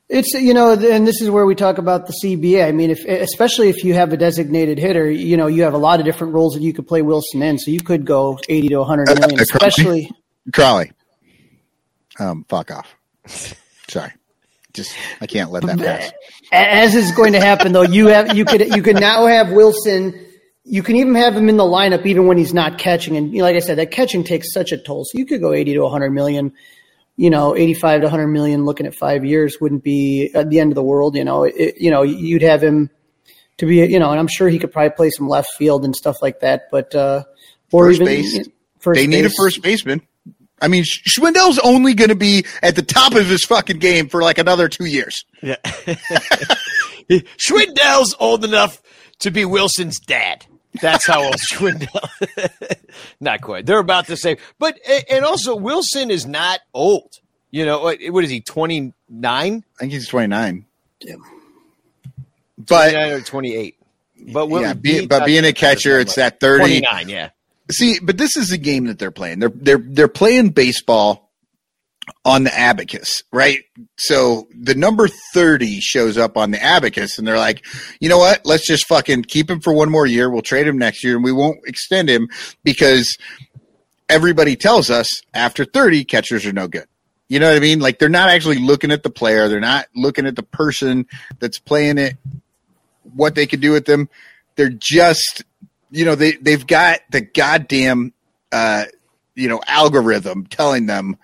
it's 0.10 0.34
you 0.34 0.54
know, 0.54 0.74
and 0.74 1.08
this 1.08 1.22
is 1.22 1.30
where 1.30 1.46
we 1.46 1.56
talk 1.56 1.78
about 1.78 2.08
the 2.08 2.14
CBA. 2.24 2.68
I 2.68 2.72
mean, 2.72 2.90
if 2.90 3.06
especially 3.06 3.70
if 3.70 3.84
you 3.84 3.94
have 3.94 4.12
a 4.12 4.18
designated 4.18 4.80
hitter, 4.80 5.10
you 5.10 5.38
know, 5.38 5.48
you 5.48 5.64
have 5.64 5.74
a 5.74 5.78
lot 5.78 6.00
of 6.00 6.06
different 6.06 6.34
roles 6.34 6.56
that 6.56 6.62
you 6.62 6.74
could 6.74 6.88
play 6.88 7.02
Willson 7.02 7.42
in. 7.44 7.60
So 7.60 7.72
you 7.72 7.82
could 7.82 8.06
go 8.06 8.40
eighty 8.50 8.70
to 8.70 8.80
one 8.80 8.88
hundred 8.88 9.20
million, 9.20 9.40
Uh, 9.40 9.44
especially. 9.44 10.10
Crowley. 10.52 10.92
Um, 12.20 12.44
fuck 12.50 12.72
off. 12.72 12.94
Sorry. 13.88 14.12
Just 14.74 14.96
I 15.22 15.28
can't 15.28 15.52
let 15.52 15.64
that 15.64 15.78
pass. 15.80 16.12
As 16.52 16.96
is 16.96 17.12
going 17.12 17.34
to 17.34 17.40
happen, 17.40 17.72
though, 17.72 17.84
you 17.84 18.08
have 18.08 18.36
you 18.36 18.46
could 18.46 18.76
you 18.76 18.82
could 18.82 19.00
now 19.00 19.26
have 19.28 19.48
Willson. 19.48 20.26
You 20.64 20.84
can 20.84 20.96
even 20.98 21.16
have 21.16 21.36
him 21.36 21.50
in 21.50 21.58
the 21.58 21.64
lineup 21.64 22.06
even 22.06 22.28
when 22.28 22.38
he's 22.38 22.54
not 22.54 22.78
catching. 22.78 23.16
And 23.18 23.32
you 23.32 23.40
know, 23.40 23.46
like 23.46 23.56
I 23.56 23.60
said, 23.60 23.78
that 23.78 23.92
catching 23.92 24.24
takes 24.24 24.54
such 24.54 24.72
a 24.72 24.78
toll. 24.78 25.06
So 25.06 25.18
you 25.18 25.26
could 25.26 25.42
go 25.42 25.54
eighty 25.54 25.74
to 25.74 25.82
one 25.82 25.92
hundred 25.92 26.12
million. 26.12 26.54
You 27.20 27.30
know, 27.30 27.56
eighty-five 27.56 28.02
to 28.02 28.06
one 28.08 28.12
hundred 28.12 28.28
million. 28.28 28.64
Looking 28.64 28.86
at 28.88 28.96
five 28.96 29.26
years 29.26 29.58
wouldn't 29.60 29.84
be 29.84 30.32
at 30.34 30.50
the 30.50 30.60
end 30.60 30.72
of 30.72 30.76
the 30.76 30.84
world. 30.84 31.16
You 31.18 31.26
know, 31.26 31.44
it, 31.44 31.76
you 31.78 31.92
know, 31.92 32.02
you'd 32.02 32.42
have 32.42 32.64
him 32.64 32.90
to 33.58 33.66
be. 33.66 33.76
You 33.86 34.00
know, 34.00 34.12
and 34.12 34.20
I'm 34.20 34.28
sure 34.28 34.48
he 34.48 34.58
could 34.58 34.72
probably 34.72 34.92
play 34.96 35.10
some 35.10 35.28
left 35.28 35.50
field 35.58 35.84
and 35.84 35.94
stuff 35.96 36.16
like 36.22 36.40
that. 36.40 36.70
But 36.72 36.96
uh, 36.96 37.24
or 37.72 37.88
First 37.88 38.02
even 38.02 38.06
base. 38.06 38.48
first 38.80 38.98
They 39.00 39.08
need 39.08 39.20
a 39.26 39.30
base. 39.30 39.36
first 39.38 39.62
baseman. 39.62 40.02
I 40.62 40.68
mean, 40.68 40.84
Schwindel's 40.84 41.60
only 41.60 41.94
going 41.94 42.10
to 42.10 42.16
be 42.16 42.46
at 42.62 42.76
the 42.76 42.82
top 42.84 43.16
of 43.16 43.28
his 43.28 43.44
fucking 43.46 43.80
game 43.80 44.10
for 44.10 44.22
like 44.22 44.38
another 44.38 44.68
two 44.68 44.86
years. 44.86 45.24
Yeah. 45.42 45.56
Schwindel's 47.38 48.16
old 48.20 48.44
enough 48.46 48.82
to 49.20 49.32
be 49.32 49.46
Willson's 49.46 50.00
dad. 50.00 50.46
That's 50.82 51.08
how 51.08 51.24
old 51.24 51.36
Schwindel. 51.36 52.78
not 53.20 53.42
quite. 53.42 53.66
They're 53.66 53.80
about 53.80 54.08
the 54.08 54.18
same. 54.18 54.38
But 54.60 54.80
and 55.10 55.26
also 55.26 55.58
Willson 55.58 56.10
is 56.10 56.26
not 56.26 56.60
old. 56.74 57.20
You 57.52 57.66
know 57.66 57.80
what? 57.82 58.00
What 58.10 58.24
is 58.24 58.30
he? 58.30 58.42
Twenty 58.42 58.94
nine? 59.10 59.64
I 59.76 59.80
think 59.80 59.94
he's 59.94 60.08
29. 60.08 60.66
Damn. 61.00 61.24
But 62.58 62.94
or 62.94 63.22
twenty 63.22 63.56
eight? 63.56 63.78
But 64.32 64.50
Will, 64.50 64.62
yeah, 64.62 64.74
be, 64.74 65.08
but 65.08 65.26
being 65.26 65.46
a 65.46 65.54
catcher, 65.54 65.98
it's 65.98 66.16
that 66.16 66.40
30. 66.40 66.60
twenty 66.60 66.82
nine. 66.82 67.10
Yeah. 67.10 67.30
See, 67.72 68.00
but 68.00 68.18
this 68.18 68.36
is 68.36 68.50
the 68.50 68.58
game 68.58 68.86
that 68.86 69.00
they're 69.00 69.12
playing. 69.12 69.40
They're 69.40 69.52
they're 69.54 69.78
they're 69.78 70.08
playing 70.08 70.50
baseball 70.50 71.29
on 72.26 72.44
the 72.44 72.58
abacus, 72.58 73.24
right? 73.32 73.60
So 73.98 74.48
the 74.58 74.76
number 74.76 75.08
30 75.34 75.80
shows 75.80 76.18
up 76.18 76.38
on 76.38 76.52
the 76.52 76.64
abacus 76.64 77.18
and 77.18 77.28
they're 77.28 77.38
like, 77.38 77.66
"You 78.00 78.10
know 78.10 78.18
what? 78.18 78.42
Let's 78.46 78.68
just 78.68 78.88
fucking 78.88 79.24
keep 79.24 79.50
him 79.50 79.62
for 79.62 79.74
one 79.74 79.90
more 79.90 80.06
year. 80.06 80.30
We'll 80.30 80.42
trade 80.42 80.68
him 80.68 80.78
next 80.78 81.04
year 81.04 81.16
and 81.16 81.24
we 81.24 81.32
won't 81.32 81.60
extend 81.66 82.10
him 82.10 82.30
because 82.64 83.18
everybody 84.10 84.56
tells 84.56 84.90
us 84.90 85.22
after 85.34 85.66
30 85.66 86.04
catchers 86.06 86.46
are 86.46 86.54
no 86.54 86.68
good." 86.68 86.88
You 87.30 87.40
know 87.40 87.48
what 87.48 87.58
I 87.58 87.60
mean? 87.60 87.80
Like 87.80 88.00
they're 88.00 88.10
not 88.10 88.30
actually 88.30 88.58
looking 88.58 88.92
at 88.92 89.04
the 89.04 89.12
player, 89.12 89.48
they're 89.48 89.60
not 89.60 89.86
looking 89.96 90.26
at 90.26 90.36
the 90.36 90.44
person 90.44 91.06
that's 91.38 91.60
playing 91.60 92.00
it, 92.00 92.18
what 93.14 93.36
they 93.36 93.46
could 93.46 93.62
do 93.62 93.72
with 93.72 93.86
them. 93.86 94.10
They're 94.56 94.70
just 94.70 95.44
you 95.92 96.06
know 96.06 96.16
they 96.16 96.34
they've 96.34 96.66
got 96.66 97.00
the 97.12 97.22
goddamn 97.22 98.14
uh 98.52 98.86
you 99.36 99.48
know 99.48 99.62
algorithm 99.68 100.48
telling 100.48 100.88
them 100.88 101.18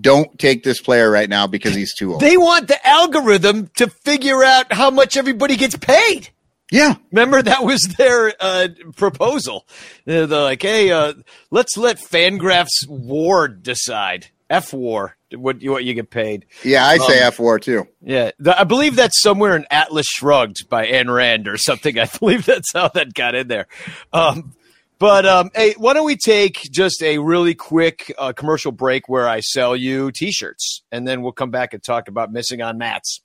don't 0.00 0.38
take 0.38 0.62
this 0.64 0.80
player 0.80 1.10
right 1.10 1.28
now 1.28 1.46
because 1.46 1.74
he's 1.74 1.94
too 1.94 2.12
old. 2.12 2.20
They 2.20 2.36
want 2.36 2.68
the 2.68 2.86
algorithm 2.86 3.68
to 3.76 3.88
figure 3.88 4.42
out 4.42 4.72
how 4.72 4.90
much 4.90 5.16
everybody 5.16 5.56
gets 5.56 5.76
paid. 5.76 6.28
yeah. 6.70 6.94
Remember 7.10 7.42
that 7.42 7.64
was 7.64 7.82
their 7.98 8.32
uh, 8.40 8.68
proposal. 8.96 9.66
They're, 10.06 10.26
like, 10.26 10.62
"Hey, 10.62 10.90
uh, 10.90 11.12
let's 11.50 11.76
let 11.76 11.98
Fangraphs 11.98 12.86
Ward 12.88 13.62
decide. 13.62 14.28
F 14.48 14.72
War, 14.74 15.16
what 15.34 15.62
you 15.62 15.70
what 15.72 15.84
you 15.84 15.94
get 15.94 16.10
paid." 16.10 16.46
Yeah, 16.64 16.84
I 16.86 16.98
say 16.98 17.18
Um, 17.18 17.24
F 17.28 17.38
War 17.38 17.58
too. 17.58 17.86
Yeah, 18.02 18.32
The- 18.38 18.58
I 18.58 18.64
believe 18.64 18.96
that's 18.96 19.20
somewhere 19.20 19.56
in 19.56 19.66
Atlas 19.70 20.06
Shrugged 20.06 20.68
by 20.68 20.86
Ayn 20.86 21.14
Rand 21.14 21.48
or 21.48 21.56
something. 21.56 21.98
I 21.98 22.06
believe 22.18 22.44
that's 22.46 22.72
how 22.72 22.88
that 22.88 23.14
got 23.14 23.34
in 23.34 23.48
there. 23.48 23.66
Um, 24.12 24.54
but 25.02 25.26
um, 25.26 25.50
hey, 25.52 25.74
why 25.78 25.94
don't 25.94 26.04
we 26.06 26.14
take 26.14 26.70
just 26.70 27.02
a 27.02 27.18
really 27.18 27.56
quick 27.56 28.14
uh, 28.18 28.32
commercial 28.32 28.70
break 28.70 29.08
where 29.08 29.28
I 29.28 29.40
sell 29.40 29.74
you 29.74 30.12
T-shirts, 30.12 30.84
and 30.92 31.08
then 31.08 31.22
we'll 31.22 31.32
come 31.32 31.50
back 31.50 31.74
and 31.74 31.82
talk 31.82 32.06
about 32.06 32.30
missing 32.30 32.62
on 32.62 32.78
Matz. 32.78 33.20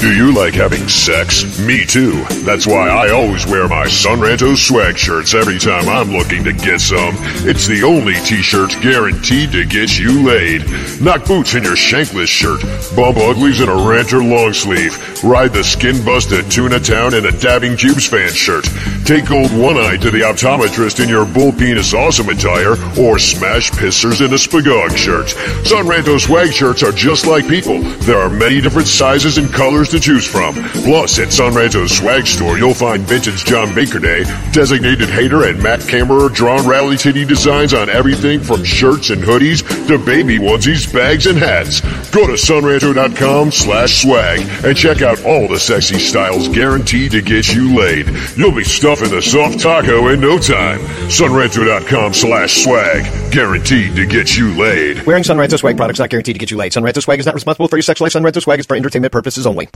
Do 0.00 0.14
you 0.14 0.32
like 0.32 0.54
having 0.54 0.86
sex? 0.88 1.58
Me 1.58 1.84
too. 1.84 2.22
That's 2.44 2.66
why 2.66 2.88
I 2.88 3.10
always 3.10 3.44
wear 3.46 3.66
my 3.66 3.86
Sonranto 3.86 4.56
swag 4.56 4.96
shirts 4.96 5.34
every 5.34 5.58
time 5.58 5.88
I'm 5.88 6.12
looking 6.12 6.44
to 6.44 6.52
get 6.52 6.80
some. 6.80 7.14
It's 7.48 7.66
the 7.66 7.82
only 7.82 8.14
t-shirt 8.14 8.70
guaranteed 8.82 9.52
to 9.52 9.64
get 9.64 9.98
you 9.98 10.22
laid. 10.22 10.62
Knock 11.00 11.24
boots 11.26 11.54
in 11.54 11.64
your 11.64 11.74
shankless 11.74 12.28
shirt, 12.28 12.60
bump 12.94 13.16
uglies 13.16 13.60
in 13.60 13.68
a 13.68 13.74
ranter 13.74 14.22
long 14.22 14.52
sleeve, 14.52 14.96
ride 15.24 15.52
the 15.52 15.64
skin 15.64 16.04
busted 16.04 16.50
tuna 16.50 16.78
town 16.78 17.14
in 17.14 17.26
a 17.26 17.32
dabbing 17.32 17.76
cubes 17.76 18.06
fan 18.06 18.30
shirt, 18.30 18.68
take 19.04 19.30
old 19.30 19.50
one 19.58 19.76
eye 19.76 19.96
to 19.96 20.10
the 20.10 20.20
optometrist 20.20 21.02
in 21.02 21.08
your 21.08 21.26
bull 21.26 21.52
penis 21.52 21.94
awesome 21.94 22.28
attire, 22.28 22.76
or 23.00 23.18
smash 23.18 23.70
pissers 23.72 24.24
in 24.24 24.32
a 24.32 24.36
spagog 24.36 24.96
shirt. 24.96 25.26
Sonranto 25.64 26.20
swag 26.20 26.52
shirts 26.52 26.82
are 26.82 26.92
just 26.92 27.26
like 27.26 27.48
people. 27.48 27.80
There 28.06 28.18
are 28.18 28.30
many 28.30 28.60
different 28.60 28.88
sizes 28.88 29.38
and 29.38 29.52
colors 29.52 29.85
to 29.88 30.00
choose 30.00 30.26
from. 30.26 30.54
Plus, 30.84 31.18
at 31.18 31.28
Sonranto's 31.28 31.96
swag 31.96 32.26
store, 32.26 32.58
you'll 32.58 32.74
find 32.74 33.02
vintage 33.02 33.44
John 33.44 33.74
Baker 33.74 33.98
Day, 33.98 34.24
designated 34.52 35.08
hater, 35.08 35.44
and 35.44 35.62
Matt 35.62 35.80
Cameron 35.80 36.32
drawn 36.32 36.66
rally 36.66 36.96
titty 36.96 37.24
designs 37.24 37.74
on 37.74 37.88
everything 37.88 38.40
from 38.40 38.64
shirts 38.64 39.10
and 39.10 39.22
hoodies 39.22 39.66
to 39.88 39.98
baby 39.98 40.38
onesies, 40.38 40.92
bags, 40.92 41.26
and 41.26 41.38
hats. 41.38 41.80
Go 42.10 42.26
to 42.26 42.34
sonranto.com 42.34 43.50
slash 43.52 44.02
swag 44.02 44.40
and 44.64 44.76
check 44.76 45.02
out 45.02 45.24
all 45.24 45.48
the 45.48 45.58
sexy 45.58 45.98
styles 45.98 46.48
guaranteed 46.48 47.10
to 47.12 47.22
get 47.22 47.52
you 47.54 47.76
laid. 47.76 48.06
You'll 48.36 48.54
be 48.54 48.64
stuffing 48.64 49.10
the 49.10 49.22
soft 49.22 49.60
taco 49.60 50.08
in 50.08 50.20
no 50.20 50.38
time. 50.38 50.80
Sonranto.com 51.08 52.14
slash 52.14 52.62
swag, 52.62 53.32
guaranteed 53.32 53.96
to 53.96 54.06
get 54.06 54.36
you 54.36 54.54
laid. 54.56 55.04
Wearing 55.06 55.22
Sonranto 55.22 55.58
swag 55.58 55.76
products 55.76 55.98
not 55.98 56.10
guaranteed 56.10 56.34
to 56.34 56.38
get 56.38 56.50
you 56.50 56.56
laid. 56.56 56.72
Sonranto 56.72 57.02
swag 57.02 57.20
is 57.20 57.26
not 57.26 57.34
responsible 57.34 57.68
for 57.68 57.76
your 57.76 57.82
sex 57.82 58.00
life. 58.00 58.12
Sonranto 58.12 58.42
swag 58.42 58.60
is 58.60 58.66
for 58.66 58.76
entertainment 58.76 59.12
purposes 59.12 59.46
only. 59.46 59.68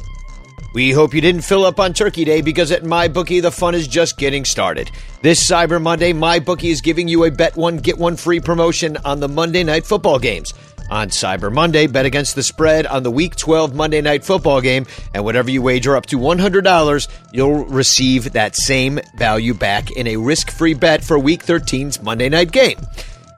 We 0.73 0.93
hope 0.93 1.15
you 1.15 1.21
didn't 1.21 1.43
fill 1.43 1.65
up 1.65 1.81
on 1.81 1.93
Turkey 1.93 2.25
Day 2.25 2.43
because 2.43 2.71
at 2.71 2.85
MyBookie 2.85 3.43
the 3.43 3.51
fun 3.51 3.75
is 3.75 3.89
just 3.89 4.17
getting 4.17 4.45
started. 4.45 4.89
This 5.21 5.51
Cyber 5.51 5.83
Monday, 5.83 6.13
MyBookie 6.13 6.71
is 6.71 6.81
giving 6.81 7.09
you 7.09 7.25
a 7.25 7.31
bet 7.31 7.57
one 7.57 7.79
get 7.79 7.99
one 7.99 8.17
free 8.17 8.39
promotion 8.39 8.97
on 9.05 9.19
the 9.19 9.27
Monday 9.27 9.65
night 9.65 9.85
football 9.85 10.21
games. 10.21 10.55
On 10.89 11.09
Cyber 11.09 11.53
Monday, 11.53 11.89
bet 11.89 12.07
against 12.07 12.37
the 12.37 12.43
spread 12.43 12.87
on 12.87 13.03
the 13.03 13.11
Week 13.11 13.35
12 13.35 13.75
Monday 13.75 14.01
night 14.01 14.25
football 14.25 14.61
game, 14.61 14.87
and 15.13 15.25
whatever 15.25 15.51
you 15.51 15.63
wager 15.63 15.97
up 15.97 16.07
to 16.07 16.19
$100, 16.19 17.09
you'll 17.33 17.65
receive 17.67 18.33
that 18.33 18.57
same 18.57 19.01
value 19.17 19.55
back 19.55 19.91
in 19.93 20.07
a 20.07 20.17
risk-free 20.17 20.75
bet 20.75 21.03
for 21.03 21.19
Week 21.19 21.45
13's 21.45 22.03
Monday 22.03 22.29
night 22.29 22.51
game. 22.51 22.79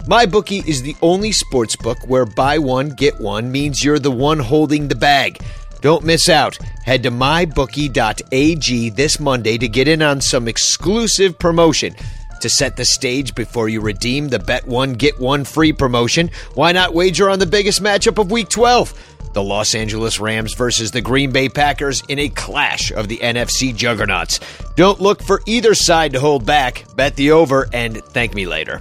MyBookie 0.05 0.67
is 0.67 0.83
the 0.83 0.97
only 1.01 1.31
sports 1.31 1.77
book 1.77 1.99
where 2.09 2.25
buy 2.27 2.59
one, 2.59 2.89
get 2.91 3.21
one 3.21 3.53
means 3.53 3.85
you're 3.85 3.99
the 3.99 4.11
one 4.11 4.39
holding 4.39 4.89
the 4.89 4.95
bag. 4.95 5.39
Don't 5.83 6.05
miss 6.05 6.29
out. 6.29 6.57
Head 6.85 7.03
to 7.03 7.11
mybookie.ag 7.11 8.91
this 8.91 9.19
Monday 9.19 9.59
to 9.59 9.69
get 9.69 9.89
in 9.89 10.01
on 10.01 10.21
some 10.21 10.47
exclusive 10.47 11.37
promotion. 11.37 11.97
To 12.41 12.49
set 12.49 12.77
the 12.77 12.85
stage 12.85 13.35
before 13.35 13.69
you 13.69 13.81
redeem 13.81 14.29
the 14.29 14.39
Bet 14.39 14.67
One 14.67 14.93
Get 14.93 15.19
One 15.19 15.45
free 15.45 15.73
promotion, 15.73 16.31
why 16.55 16.71
not 16.71 16.95
wager 16.95 17.29
on 17.29 17.41
the 17.41 17.47
biggest 17.47 17.83
matchup 17.83 18.19
of 18.19 18.31
Week 18.31 18.49
12? 18.49 18.95
The 19.33 19.43
Los 19.43 19.75
Angeles 19.75 20.21
Rams 20.21 20.55
versus 20.55 20.93
the 20.93 21.01
Green 21.01 21.33
Bay 21.33 21.49
Packers 21.49 22.01
in 22.09 22.21
a 22.21 22.29
clash 22.29 22.93
of 22.93 23.09
the 23.09 23.19
NFC 23.19 23.75
juggernauts. 23.75 24.39
Don't 24.77 25.01
look 25.01 25.21
for 25.21 25.43
either 25.47 25.75
side 25.75 26.13
to 26.13 26.21
hold 26.21 26.47
back. 26.47 26.85
Bet 26.95 27.17
the 27.17 27.33
over 27.33 27.69
and 27.73 27.97
thank 28.05 28.35
me 28.35 28.47
later. 28.47 28.81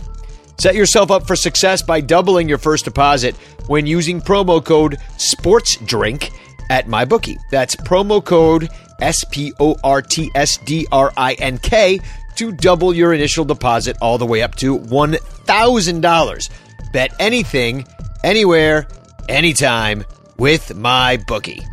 Set 0.60 0.76
yourself 0.76 1.10
up 1.10 1.26
for 1.26 1.36
success 1.36 1.82
by 1.82 2.00
doubling 2.00 2.48
your 2.48 2.60
first 2.60 2.86
deposit 2.86 3.36
when 3.66 3.88
using 3.88 4.22
promo 4.22 4.64
code 4.64 5.00
SPORTSDRINK 5.18 6.30
at 6.72 6.88
MyBookie. 6.88 7.38
That's 7.52 7.76
promo 7.76 8.24
code 8.24 8.70
S 9.02 9.24
P 9.26 9.54
O 9.60 9.76
R 9.84 10.02
T 10.02 10.32
S 10.34 10.58
D 10.58 10.88
R 10.92 11.12
I 11.18 11.34
N 11.34 11.58
K 11.60 12.00
to 12.38 12.52
double 12.52 12.94
your 12.94 13.14
initial 13.14 13.46
deposit 13.46 13.98
all 14.02 14.18
the 14.18 14.26
way 14.26 14.42
up 14.42 14.56
to 14.56 14.80
$1,000. 14.80 16.50
Bet 16.94 17.14
anything, 17.20 17.86
anywhere, 18.24 18.88
anytime 19.28 20.06
with 20.38 20.70
MyBookie. 20.70 21.64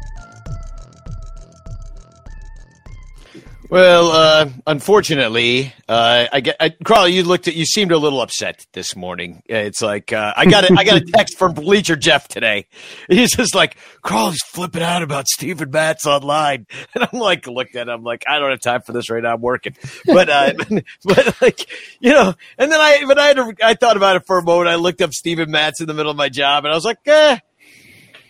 Well, 3.70 4.12
uh, 4.12 4.48
unfortunately, 4.66 5.74
uh, 5.90 6.26
I 6.32 6.40
get 6.40 6.56
I, 6.58 6.70
Crawley. 6.70 7.12
You 7.12 7.22
looked 7.22 7.48
at. 7.48 7.54
You 7.54 7.66
seemed 7.66 7.92
a 7.92 7.98
little 7.98 8.22
upset 8.22 8.66
this 8.72 8.96
morning. 8.96 9.42
It's 9.44 9.82
like 9.82 10.10
uh, 10.10 10.32
I 10.34 10.46
got 10.46 10.64
a, 10.64 10.74
I 10.74 10.84
got 10.84 10.96
a 10.96 11.04
text 11.14 11.36
from 11.36 11.52
Bleacher 11.52 11.94
Jeff 11.94 12.28
today. 12.28 12.66
He's 13.10 13.36
just 13.36 13.54
like 13.54 13.76
Crawley's 14.00 14.40
flipping 14.42 14.82
out 14.82 15.02
about 15.02 15.28
Steven 15.28 15.70
Matz 15.70 16.06
online, 16.06 16.66
and 16.94 17.06
I'm 17.12 17.20
like, 17.20 17.46
looked 17.46 17.76
at. 17.76 17.88
him, 17.88 17.94
I'm 17.94 18.02
like, 18.04 18.24
I 18.26 18.38
don't 18.38 18.50
have 18.50 18.60
time 18.60 18.80
for 18.80 18.92
this 18.92 19.10
right 19.10 19.22
now. 19.22 19.34
I'm 19.34 19.42
working, 19.42 19.76
but 20.06 20.30
uh, 20.30 20.54
but 21.04 21.42
like 21.42 21.68
you 22.00 22.12
know. 22.12 22.32
And 22.56 22.72
then 22.72 22.80
I 22.80 23.04
but 23.06 23.18
I 23.18 23.26
had 23.26 23.36
to, 23.36 23.54
I 23.62 23.74
thought 23.74 23.98
about 23.98 24.16
it 24.16 24.26
for 24.26 24.38
a 24.38 24.42
moment. 24.42 24.68
I 24.68 24.76
looked 24.76 25.02
up 25.02 25.12
Steven 25.12 25.50
Matz 25.50 25.82
in 25.82 25.88
the 25.88 25.94
middle 25.94 26.10
of 26.10 26.16
my 26.16 26.30
job, 26.30 26.64
and 26.64 26.72
I 26.72 26.74
was 26.74 26.86
like, 26.86 27.00
eh, 27.04 27.38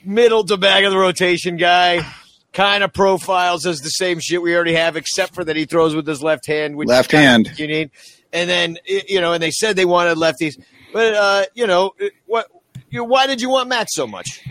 middle 0.04 0.42
to 0.42 0.56
back 0.56 0.82
of 0.82 0.90
the 0.90 0.98
rotation 0.98 1.58
guy. 1.58 2.04
Kind 2.52 2.82
of 2.82 2.92
profiles 2.92 3.66
as 3.66 3.80
the 3.80 3.90
same 3.90 4.18
shit 4.20 4.40
we 4.42 4.54
already 4.54 4.74
have, 4.74 4.96
except 4.96 5.34
for 5.34 5.44
that 5.44 5.54
he 5.54 5.64
throws 5.66 5.94
with 5.94 6.06
his 6.06 6.22
left 6.22 6.46
hand. 6.46 6.76
Which 6.76 6.88
Left 6.88 7.12
is 7.12 7.20
kind 7.20 7.46
of 7.46 7.52
hand. 7.52 7.58
you 7.58 7.66
need. 7.66 7.90
And 8.32 8.48
then 8.48 8.78
you 8.86 9.20
know, 9.20 9.32
and 9.34 9.42
they 9.42 9.50
said 9.50 9.76
they 9.76 9.84
wanted 9.84 10.16
lefties, 10.18 10.60
but 10.92 11.14
uh, 11.14 11.44
you 11.54 11.66
know, 11.66 11.94
what? 12.26 12.48
You, 12.90 13.04
why 13.04 13.26
did 13.26 13.40
you 13.40 13.50
want 13.50 13.68
Matt 13.68 13.88
so 13.90 14.06
much? 14.06 14.42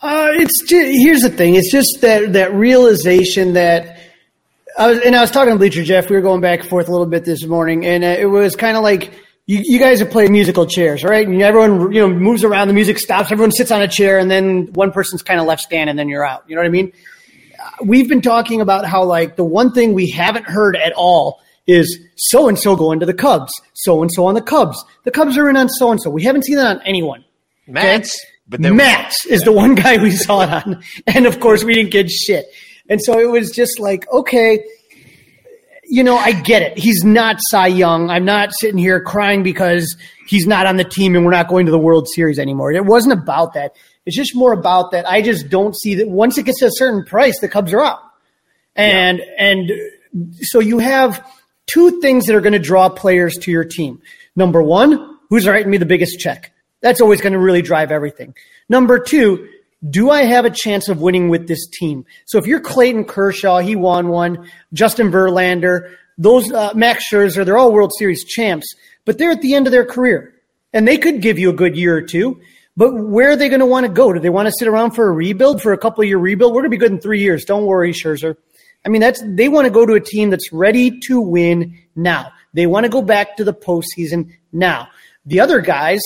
Uh, 0.00 0.28
it's 0.32 0.62
ju- 0.64 0.92
here's 1.02 1.20
the 1.20 1.30
thing. 1.30 1.54
It's 1.54 1.70
just 1.70 1.98
that 2.00 2.32
that 2.34 2.52
realization 2.54 3.54
that 3.54 3.98
I 4.76 4.88
was, 4.88 4.98
and 5.00 5.16
I 5.16 5.20
was 5.20 5.30
talking 5.30 5.52
to 5.54 5.58
Bleacher 5.58 5.84
Jeff. 5.84 6.10
We 6.10 6.16
were 6.16 6.22
going 6.22 6.40
back 6.40 6.60
and 6.60 6.68
forth 6.68 6.88
a 6.88 6.90
little 6.90 7.06
bit 7.06 7.24
this 7.24 7.44
morning, 7.46 7.86
and 7.86 8.04
uh, 8.04 8.08
it 8.08 8.26
was 8.26 8.56
kind 8.56 8.76
of 8.76 8.82
like 8.82 9.12
you, 9.46 9.60
you 9.64 9.78
guys 9.78 10.00
have 10.00 10.10
played 10.10 10.30
musical 10.30 10.66
chairs, 10.66 11.02
right? 11.04 11.26
And 11.26 11.40
everyone 11.40 11.92
you 11.92 12.00
know 12.00 12.08
moves 12.08 12.44
around, 12.44 12.68
the 12.68 12.74
music 12.74 12.98
stops, 12.98 13.30
everyone 13.32 13.52
sits 13.52 13.70
on 13.70 13.80
a 13.82 13.88
chair, 13.88 14.18
and 14.18 14.30
then 14.30 14.72
one 14.74 14.90
person's 14.92 15.22
kind 15.22 15.40
of 15.40 15.46
left 15.46 15.62
standing, 15.62 15.90
and 15.90 15.98
then 15.98 16.08
you're 16.08 16.24
out. 16.26 16.44
You 16.48 16.56
know 16.56 16.62
what 16.62 16.66
I 16.66 16.70
mean? 16.70 16.92
We've 17.82 18.08
been 18.08 18.20
talking 18.20 18.60
about 18.60 18.84
how 18.84 19.04
like 19.04 19.36
the 19.36 19.44
one 19.44 19.72
thing 19.72 19.94
we 19.94 20.10
haven't 20.10 20.46
heard 20.46 20.76
at 20.76 20.92
all 20.92 21.40
is 21.66 21.98
so 22.16 22.48
and 22.48 22.58
so 22.58 22.76
going 22.76 23.00
to 23.00 23.06
the 23.06 23.14
Cubs, 23.14 23.52
so 23.74 24.02
and 24.02 24.12
so 24.12 24.26
on 24.26 24.34
the 24.34 24.42
Cubs. 24.42 24.84
The 25.04 25.10
Cubs 25.10 25.38
are 25.38 25.48
in 25.48 25.56
on 25.56 25.68
so 25.68 25.90
and 25.90 26.00
so. 26.00 26.10
We 26.10 26.22
haven't 26.22 26.44
seen 26.44 26.56
that 26.56 26.76
on 26.76 26.82
anyone. 26.82 27.24
Matt, 27.66 28.06
but 28.46 28.60
then 28.60 28.76
Matt 28.76 29.14
is 29.28 29.42
the 29.42 29.52
one 29.52 29.74
guy 29.74 30.02
we 30.02 30.10
saw 30.10 30.42
it 30.42 30.50
on, 30.50 30.82
and 31.06 31.26
of 31.26 31.40
course 31.40 31.64
we 31.64 31.74
didn't 31.74 31.92
get 31.92 32.10
shit. 32.10 32.46
And 32.88 33.02
so 33.02 33.18
it 33.18 33.30
was 33.30 33.50
just 33.50 33.80
like, 33.80 34.10
okay, 34.12 34.62
you 35.94 36.02
know, 36.02 36.16
I 36.16 36.32
get 36.32 36.62
it. 36.62 36.76
He's 36.76 37.04
not 37.04 37.36
Cy 37.38 37.68
Young. 37.68 38.10
I'm 38.10 38.24
not 38.24 38.50
sitting 38.52 38.78
here 38.78 39.00
crying 39.00 39.44
because 39.44 39.96
he's 40.26 40.44
not 40.44 40.66
on 40.66 40.76
the 40.76 40.82
team 40.82 41.14
and 41.14 41.24
we're 41.24 41.30
not 41.30 41.46
going 41.46 41.66
to 41.66 41.72
the 41.72 41.78
World 41.78 42.08
Series 42.08 42.40
anymore. 42.40 42.72
It 42.72 42.84
wasn't 42.84 43.12
about 43.12 43.54
that. 43.54 43.76
It's 44.04 44.16
just 44.16 44.34
more 44.34 44.52
about 44.52 44.90
that. 44.90 45.08
I 45.08 45.22
just 45.22 45.48
don't 45.50 45.72
see 45.76 45.94
that 45.94 46.08
once 46.08 46.36
it 46.36 46.46
gets 46.46 46.58
to 46.58 46.66
a 46.66 46.70
certain 46.72 47.04
price, 47.04 47.38
the 47.38 47.46
Cubs 47.46 47.72
are 47.72 47.80
out. 47.80 48.00
And 48.74 49.20
and 49.38 49.70
so 50.40 50.58
you 50.58 50.80
have 50.80 51.24
two 51.66 52.00
things 52.00 52.26
that 52.26 52.34
are 52.34 52.40
going 52.40 52.54
to 52.54 52.58
draw 52.58 52.88
players 52.88 53.36
to 53.42 53.52
your 53.52 53.64
team. 53.64 54.02
Number 54.34 54.64
one, 54.64 55.18
who's 55.30 55.46
writing 55.46 55.70
me 55.70 55.76
the 55.76 55.86
biggest 55.86 56.18
check? 56.18 56.52
That's 56.80 57.00
always 57.00 57.20
going 57.20 57.34
to 57.34 57.38
really 57.38 57.62
drive 57.62 57.92
everything. 57.92 58.34
Number 58.68 58.98
two, 58.98 59.48
do 59.90 60.10
I 60.10 60.22
have 60.22 60.44
a 60.44 60.50
chance 60.50 60.88
of 60.88 61.00
winning 61.00 61.28
with 61.28 61.48
this 61.48 61.66
team? 61.66 62.04
So 62.26 62.38
if 62.38 62.46
you're 62.46 62.60
Clayton 62.60 63.04
Kershaw, 63.04 63.58
he 63.58 63.76
won 63.76 64.08
one. 64.08 64.50
Justin 64.72 65.10
Verlander, 65.10 65.94
those 66.16 66.50
uh, 66.52 66.72
Max 66.74 67.04
Scherzer, 67.10 67.44
they're 67.44 67.58
all 67.58 67.72
World 67.72 67.92
Series 67.98 68.24
champs, 68.24 68.66
but 69.04 69.18
they're 69.18 69.32
at 69.32 69.42
the 69.42 69.54
end 69.54 69.66
of 69.66 69.72
their 69.72 69.84
career, 69.84 70.34
and 70.72 70.86
they 70.86 70.96
could 70.96 71.20
give 71.20 71.38
you 71.38 71.50
a 71.50 71.54
good 71.54 71.76
year 71.76 71.96
or 71.96 72.02
two. 72.02 72.40
But 72.76 72.92
where 72.94 73.30
are 73.30 73.36
they 73.36 73.48
going 73.48 73.60
to 73.60 73.66
want 73.66 73.86
to 73.86 73.92
go? 73.92 74.12
Do 74.12 74.20
they 74.20 74.30
want 74.30 74.48
to 74.48 74.54
sit 74.58 74.66
around 74.66 74.92
for 74.92 75.08
a 75.08 75.12
rebuild 75.12 75.62
for 75.62 75.72
a 75.72 75.78
couple 75.78 76.02
of 76.02 76.08
year 76.08 76.18
rebuild? 76.18 76.52
We're 76.52 76.62
going 76.62 76.72
to 76.72 76.76
be 76.76 76.80
good 76.80 76.92
in 76.92 77.00
three 77.00 77.20
years. 77.20 77.44
Don't 77.44 77.66
worry, 77.66 77.92
Scherzer. 77.92 78.36
I 78.84 78.88
mean, 78.88 79.00
that's 79.00 79.22
they 79.24 79.48
want 79.48 79.66
to 79.66 79.70
go 79.70 79.86
to 79.86 79.94
a 79.94 80.00
team 80.00 80.30
that's 80.30 80.52
ready 80.52 80.98
to 81.06 81.20
win 81.20 81.78
now. 81.94 82.32
They 82.52 82.66
want 82.66 82.84
to 82.84 82.90
go 82.90 83.02
back 83.02 83.36
to 83.36 83.44
the 83.44 83.54
postseason 83.54 84.32
now. 84.52 84.88
The 85.24 85.40
other 85.40 85.60
guys 85.60 86.02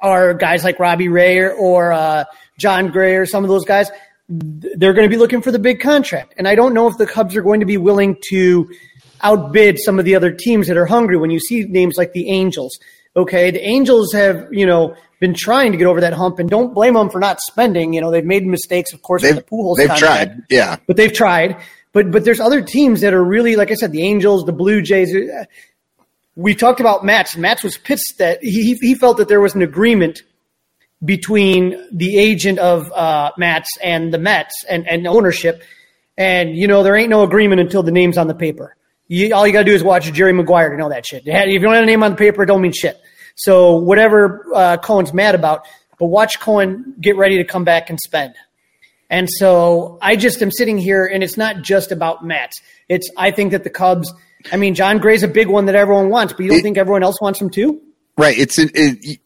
are 0.00 0.32
guys 0.34 0.64
like 0.64 0.78
Robbie 0.78 1.08
Ray 1.08 1.38
or, 1.38 1.52
or 1.52 1.92
uh, 1.92 2.24
Jon 2.58 2.90
Gray 2.90 3.16
or 3.16 3.24
some 3.24 3.44
of 3.44 3.48
those 3.48 3.64
guys. 3.64 3.90
They're 4.28 4.92
going 4.92 5.08
to 5.08 5.14
be 5.14 5.16
looking 5.16 5.40
for 5.40 5.50
the 5.50 5.58
big 5.58 5.80
contract, 5.80 6.34
and 6.36 6.46
I 6.46 6.54
don't 6.54 6.74
know 6.74 6.86
if 6.86 6.98
the 6.98 7.06
Cubs 7.06 7.34
are 7.34 7.40
going 7.40 7.60
to 7.60 7.66
be 7.66 7.78
willing 7.78 8.18
to 8.28 8.70
outbid 9.22 9.78
some 9.78 9.98
of 9.98 10.04
the 10.04 10.14
other 10.14 10.30
teams 10.30 10.68
that 10.68 10.76
are 10.76 10.84
hungry. 10.84 11.16
When 11.16 11.30
you 11.30 11.40
see 11.40 11.64
names 11.64 11.96
like 11.96 12.12
the 12.12 12.28
Angels, 12.28 12.78
okay, 13.16 13.50
the 13.50 13.66
Angels 13.66 14.12
have 14.12 14.48
you 14.50 14.66
know 14.66 14.94
been 15.18 15.32
trying 15.32 15.72
to 15.72 15.78
get 15.78 15.86
over 15.86 16.02
that 16.02 16.12
hump, 16.12 16.38
and 16.38 16.50
don't 16.50 16.74
blame 16.74 16.92
them 16.92 17.08
for 17.08 17.20
not 17.20 17.40
spending. 17.40 17.94
You 17.94 18.02
know, 18.02 18.10
they've 18.10 18.24
made 18.24 18.46
mistakes, 18.46 18.92
of 18.92 19.00
course, 19.00 19.22
They've 19.22 19.34
the 19.34 19.42
Pujols 19.42 19.78
they've 19.78 19.88
contract 19.88 20.32
tried. 20.32 20.44
Yeah. 20.50 20.76
but 20.86 20.96
they've 20.96 21.12
tried. 21.12 21.56
But 21.92 22.10
but 22.10 22.24
there's 22.24 22.40
other 22.40 22.60
teams 22.60 23.00
that 23.00 23.14
are 23.14 23.24
really 23.24 23.56
like 23.56 23.70
I 23.70 23.74
said, 23.74 23.92
the 23.92 24.02
Angels, 24.02 24.44
the 24.44 24.52
Blue 24.52 24.82
Jays. 24.82 25.14
We 26.36 26.54
talked 26.54 26.80
about 26.80 27.04
Matz. 27.04 27.36
Matz 27.36 27.64
was 27.64 27.78
pissed 27.78 28.18
that 28.18 28.42
he 28.42 28.74
he 28.74 28.94
felt 28.94 29.16
that 29.16 29.28
there 29.28 29.40
was 29.40 29.54
an 29.54 29.62
agreement 29.62 30.22
between 31.04 31.76
the 31.92 32.18
agent 32.18 32.58
of 32.58 32.90
uh, 32.92 33.30
Matz 33.36 33.70
and 33.82 34.12
the 34.12 34.18
Mets 34.18 34.64
and, 34.68 34.86
and 34.88 35.06
ownership, 35.06 35.62
and 36.16 36.56
you 36.56 36.66
know 36.66 36.82
there 36.82 36.96
ain't 36.96 37.10
no 37.10 37.22
agreement 37.22 37.60
until 37.60 37.82
the 37.82 37.92
name's 37.92 38.18
on 38.18 38.26
the 38.26 38.34
paper. 38.34 38.74
You, 39.06 39.34
all 39.34 39.46
you 39.46 39.52
got 39.52 39.60
to 39.60 39.64
do 39.64 39.72
is 39.74 39.82
watch 39.82 40.12
Jerry 40.12 40.32
Maguire 40.32 40.70
to 40.70 40.76
know 40.76 40.88
that 40.90 41.06
shit. 41.06 41.22
If 41.24 41.48
you 41.50 41.58
don't 41.60 41.74
have 41.74 41.84
a 41.84 41.86
name 41.86 42.02
on 42.02 42.10
the 42.12 42.16
paper, 42.16 42.42
it 42.42 42.46
don't 42.46 42.60
mean 42.60 42.72
shit. 42.72 43.00
So 43.36 43.76
whatever 43.76 44.44
uh, 44.54 44.76
Cohen's 44.78 45.14
mad 45.14 45.34
about, 45.34 45.66
but 45.98 46.06
watch 46.06 46.40
Cohen 46.40 46.94
get 47.00 47.16
ready 47.16 47.36
to 47.38 47.44
come 47.44 47.64
back 47.64 47.88
and 47.88 47.98
spend. 48.00 48.34
And 49.08 49.28
so 49.30 49.98
I 50.02 50.16
just 50.16 50.42
am 50.42 50.50
sitting 50.50 50.76
here, 50.76 51.06
and 51.06 51.22
it's 51.22 51.36
not 51.38 51.62
just 51.62 51.92
about 51.92 52.24
Matz. 52.24 52.60
It's 52.88 53.08
I 53.16 53.30
think 53.30 53.52
that 53.52 53.64
the 53.64 53.70
Cubs. 53.70 54.12
I 54.52 54.56
mean, 54.56 54.74
Jon 54.74 54.98
Gray's 54.98 55.22
a 55.22 55.28
big 55.28 55.48
one 55.48 55.66
that 55.66 55.74
everyone 55.74 56.10
wants, 56.10 56.32
but 56.34 56.42
you 56.42 56.48
don't 56.50 56.58
It- 56.58 56.62
think 56.62 56.76
everyone 56.78 57.02
else 57.02 57.20
wants 57.20 57.40
him 57.40 57.48
too? 57.50 57.80
Right. 58.18 58.36
It's 58.36 58.58
it, 58.58 58.72
it, 58.74 59.20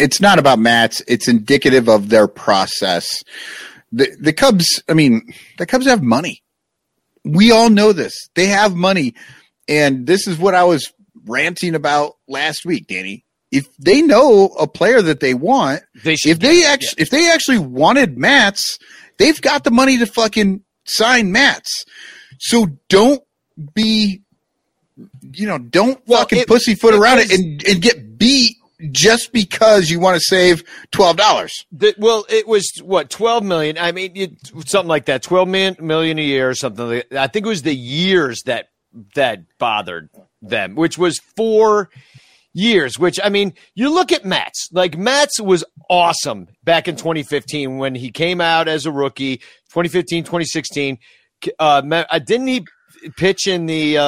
it's 0.00 0.20
not 0.20 0.38
about 0.38 0.58
Matz. 0.58 1.02
It's 1.06 1.28
indicative 1.28 1.88
of 1.88 2.08
their 2.08 2.26
process. 2.28 3.22
The 3.92 4.08
the 4.20 4.32
Cubs. 4.32 4.82
I 4.88 4.94
mean, 4.94 5.32
the 5.58 5.66
Cubs 5.66 5.86
have 5.86 6.02
money. 6.02 6.42
We 7.24 7.50
all 7.50 7.68
know 7.70 7.92
this. 7.92 8.14
They 8.34 8.46
have 8.46 8.74
money, 8.74 9.14
and 9.68 10.06
this 10.06 10.26
is 10.26 10.38
what 10.38 10.54
I 10.54 10.64
was 10.64 10.92
ranting 11.26 11.74
about 11.74 12.16
last 12.26 12.64
week, 12.64 12.86
Danny. 12.86 13.24
If 13.52 13.66
they 13.78 14.00
know 14.00 14.46
a 14.58 14.66
player 14.68 15.02
that 15.02 15.20
they 15.20 15.34
want, 15.34 15.82
They 16.04 16.16
should 16.16 16.30
if 16.30 16.38
they 16.38 16.64
actually 16.64 17.02
if 17.02 17.10
they 17.10 17.30
actually 17.30 17.58
wanted 17.58 18.16
Matz, 18.16 18.78
they've 19.18 19.40
got 19.40 19.64
the 19.64 19.70
money 19.72 19.98
to 19.98 20.06
fucking 20.06 20.62
sign 20.84 21.32
Matz. 21.32 21.84
So 22.38 22.68
don't 22.88 23.22
be, 23.74 24.22
you 25.32 25.46
know, 25.46 25.58
don't 25.58 26.00
Well, 26.06 26.20
fucking 26.20 26.38
it- 26.38 26.46
pussyfoot 26.48 26.94
it 26.94 26.98
around 27.00 27.16
was- 27.18 27.30
it 27.32 27.40
and 27.40 27.64
and 27.66 27.82
get 27.82 28.16
beat 28.16 28.56
just 28.90 29.32
because 29.32 29.90
you 29.90 30.00
want 30.00 30.16
to 30.16 30.24
save 30.24 30.62
twelve 30.90 31.16
dollars. 31.16 31.64
Well, 31.98 32.24
it 32.28 32.46
was 32.46 32.70
what 32.82 33.10
twelve 33.10 33.44
million. 33.44 33.78
I 33.78 33.92
mean, 33.92 34.12
it, 34.14 34.32
something 34.66 34.88
like 34.88 35.06
that, 35.06 35.22
twelve 35.22 35.48
million, 35.48 35.76
million 35.80 36.18
a 36.18 36.22
year 36.22 36.50
or 36.50 36.54
something. 36.54 36.86
Like. 36.86 37.12
I 37.12 37.26
think 37.26 37.46
it 37.46 37.48
was 37.48 37.62
the 37.62 37.74
years 37.74 38.42
that 38.46 38.68
that 39.14 39.42
bothered 39.58 40.10
them, 40.42 40.74
which 40.74 40.98
was 40.98 41.18
four 41.36 41.90
years. 42.52 42.98
Which 42.98 43.20
I 43.22 43.28
mean, 43.28 43.54
you 43.74 43.92
look 43.92 44.12
at 44.12 44.24
Matz. 44.24 44.68
Like 44.72 44.96
Matz 44.96 45.40
was 45.40 45.64
awesome 45.88 46.48
back 46.64 46.88
in 46.88 46.96
2015 46.96 47.78
when 47.78 47.94
he 47.94 48.10
came 48.10 48.40
out 48.40 48.68
as 48.68 48.86
a 48.86 48.92
rookie. 48.92 49.38
2015, 49.70 50.24
2016. 50.24 50.98
Uh, 51.58 51.82
uh, 51.90 52.18
didn't 52.18 52.48
he 52.48 52.66
pitch 53.16 53.46
in 53.46 53.66
the 53.66 53.98
uh, 53.98 54.02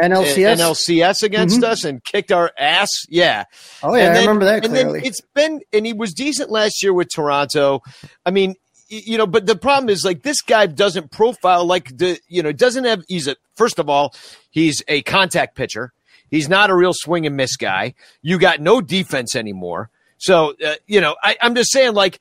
NLCS? 0.00 0.56
NLCS 0.58 1.22
against 1.22 1.62
us 1.62 1.84
and 1.84 2.02
kicked 2.04 2.32
our 2.32 2.52
ass? 2.58 2.90
Yeah. 3.08 3.44
Oh 3.82 3.94
yeah, 3.94 4.02
And 4.04 4.10
I 4.10 4.14
then- 4.14 4.22
remember 4.22 4.44
that 4.46 4.64
and 4.64 4.72
clearly. 4.74 5.00
then 5.00 5.06
it's 5.08 5.20
been, 5.34 5.60
and 5.72 5.86
he 5.86 5.92
was 5.92 6.12
decent 6.14 6.50
last 6.50 6.82
year 6.82 6.92
with 6.92 7.08
Toronto. 7.12 7.80
I 8.24 8.30
mean, 8.30 8.54
you 8.88 9.18
know, 9.18 9.26
but 9.26 9.46
the 9.46 9.56
problem 9.56 9.88
is 9.90 10.04
like 10.04 10.22
this 10.22 10.40
guy 10.42 10.66
doesn't 10.66 11.10
profile 11.10 11.64
like 11.64 11.96
the, 11.96 12.18
you 12.28 12.42
know, 12.42 12.52
doesn't 12.52 12.84
have. 12.84 13.02
He's 13.08 13.26
a 13.26 13.36
first 13.56 13.78
of 13.78 13.88
all, 13.88 14.14
he's 14.50 14.82
a 14.88 15.02
contact 15.02 15.56
pitcher. 15.56 15.92
He's 16.30 16.48
not 16.48 16.70
a 16.70 16.74
real 16.74 16.92
swing 16.94 17.26
and 17.26 17.36
miss 17.36 17.56
guy. 17.56 17.94
You 18.22 18.38
got 18.38 18.60
no 18.60 18.80
defense 18.80 19.34
anymore. 19.36 19.90
So 20.18 20.54
uh, 20.64 20.74
you 20.86 21.00
know, 21.00 21.16
I, 21.22 21.36
I'm 21.40 21.54
just 21.54 21.72
saying, 21.72 21.94
like, 21.94 22.20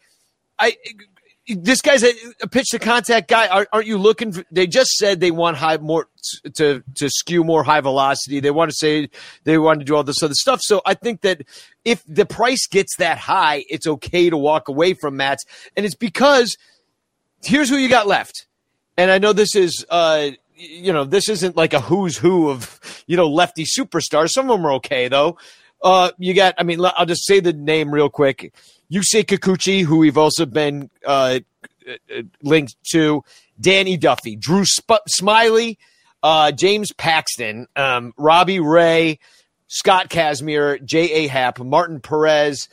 I. 0.60 0.76
This 1.48 1.82
guy's 1.82 2.04
a, 2.04 2.12
a 2.42 2.48
pitch 2.48 2.68
to 2.72 2.80
contact 2.80 3.30
guy. 3.30 3.48
Aren't, 3.48 3.70
aren't 3.72 3.88
you 3.88 3.98
looking? 3.98 4.32
For, 4.32 4.44
they 4.52 4.66
just 4.66 4.92
said 4.92 5.20
they 5.20 5.32
want 5.32 5.58
high 5.58 5.78
more 5.78 6.08
to 6.56 6.84
to 6.96 7.10
skew 7.10 7.44
more 7.44 7.64
high 7.64 7.82
velocity. 7.82 8.40
They 8.40 8.52
want 8.52 8.72
to 8.72 8.76
say 8.76 9.10
they 9.44 9.58
want 9.58 9.80
to 9.80 9.86
do 9.86 9.96
all 9.96 10.04
this 10.04 10.24
other 10.24 10.34
stuff. 10.34 10.62
So 10.64 10.82
I 10.86 10.96
think 10.96 11.22
that 11.22 11.44
if 11.84 12.04
the 12.08 12.26
price 12.26 12.66
gets 12.68 12.96
that 12.98 13.20
high, 13.20 13.64
it's 13.70 13.86
okay 13.86 14.30
to 14.32 14.38
walk 14.38 14.70
away 14.70 14.96
from 14.96 15.18
Matz, 15.18 15.46
and 15.78 15.86
it's 15.86 15.96
because 15.96 16.58
here's 17.44 17.70
who 17.70 17.78
you 17.78 17.90
got 17.90 18.08
left. 18.08 18.48
And 18.98 19.12
I 19.12 19.18
know 19.18 19.34
this 19.34 19.56
is, 19.56 19.86
uh, 19.90 20.30
you 20.56 20.94
know, 20.94 21.04
this 21.04 21.30
isn't 21.30 21.56
like 21.56 21.74
a 21.74 21.82
who's 21.82 22.18
who 22.18 22.50
of, 22.50 22.80
you 23.08 23.18
know, 23.18 23.28
lefty 23.28 23.66
superstars. 23.66 24.30
Some 24.30 24.50
of 24.50 24.58
them 24.58 24.66
are 24.66 24.74
okay 24.74 25.08
though. 25.08 25.38
Uh, 25.84 26.12
you 26.18 26.34
got, 26.34 26.56
I 26.58 26.64
mean, 26.64 26.80
I'll 26.84 27.06
just 27.06 27.26
say 27.26 27.40
the 27.40 27.54
name 27.54 27.92
real 27.92 28.10
quick. 28.10 28.54
Yusei 28.92 29.24
Kikuchi, 29.24 29.84
who 29.84 29.98
we've 29.98 30.18
also 30.18 30.46
been 30.46 30.90
uh, 31.06 31.40
uh, 31.88 32.22
linked 32.42 32.76
to, 32.92 33.24
Danny 33.60 33.98
Duffy, 33.98 34.36
Drew 34.36 34.66
Sp- 34.66 35.06
Smiley, 35.08 35.78
uh, 36.24 36.52
James 36.52 36.92
Paxton, 36.94 37.68
um, 37.76 38.14
Robbie 38.18 38.60
Ray, 38.60 39.20
Scott 39.68 40.10
Kazmir, 40.10 40.84
J.A. 40.84 41.28
Happ, 41.28 41.60
Martin 41.60 42.00
Perez, 42.00 42.68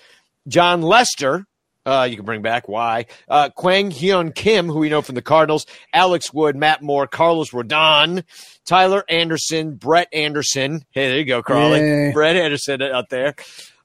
Jon 0.49 0.83
Lester. 0.83 1.47
Uh, 1.85 2.07
you 2.09 2.17
can 2.17 2.25
bring 2.25 2.43
back 2.43 2.69
why. 2.69 3.07
Uh, 3.29 3.49
Kwang 3.51 3.91
Hyun 3.91 4.35
Kim, 4.35 4.67
who 4.69 4.79
we 4.79 4.89
know 4.89 5.03
from 5.03 5.17
the 5.17 5.23
Cardinals, 5.23 5.67
Alex 5.93 6.33
Wood, 6.33 6.55
Matt 6.57 6.81
Moore, 6.83 7.07
Carlos 7.09 7.51
Rodon, 7.51 8.23
Tyler 8.65 9.05
Anderson, 9.09 9.75
Brett 9.75 10.09
Anderson. 10.13 10.85
Hey, 10.93 11.09
there 11.09 11.19
you 11.19 11.25
go, 11.25 11.43
Crawley. 11.43 11.81
Yay. 11.81 12.13
Brett 12.13 12.37
Anderson 12.37 12.83
out 12.83 13.09
there. 13.09 13.35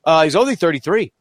Uh, 0.04 0.24
he's 0.24 0.36
only 0.36 0.56
33. 0.56 1.12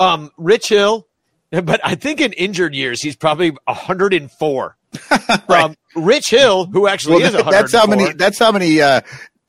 Um, 0.00 0.30
Rich 0.36 0.70
Hill, 0.70 1.06
but 1.50 1.80
I 1.84 1.94
think 1.94 2.20
in 2.20 2.32
injured 2.32 2.74
years, 2.74 3.00
he's 3.00 3.16
probably 3.16 3.50
104. 3.66 4.76
um, 5.48 5.76
Rich 5.94 6.30
Hill, 6.30 6.66
who 6.66 6.86
actually 6.88 7.22
Well, 7.22 7.26
is 7.28 7.34
104. 7.34 7.52
that's 7.52 7.72
how 7.72 7.86
many. 7.86 8.12
That's 8.14 8.38
how 8.38 8.50
many. 8.52 8.80
Uh, 8.82 9.00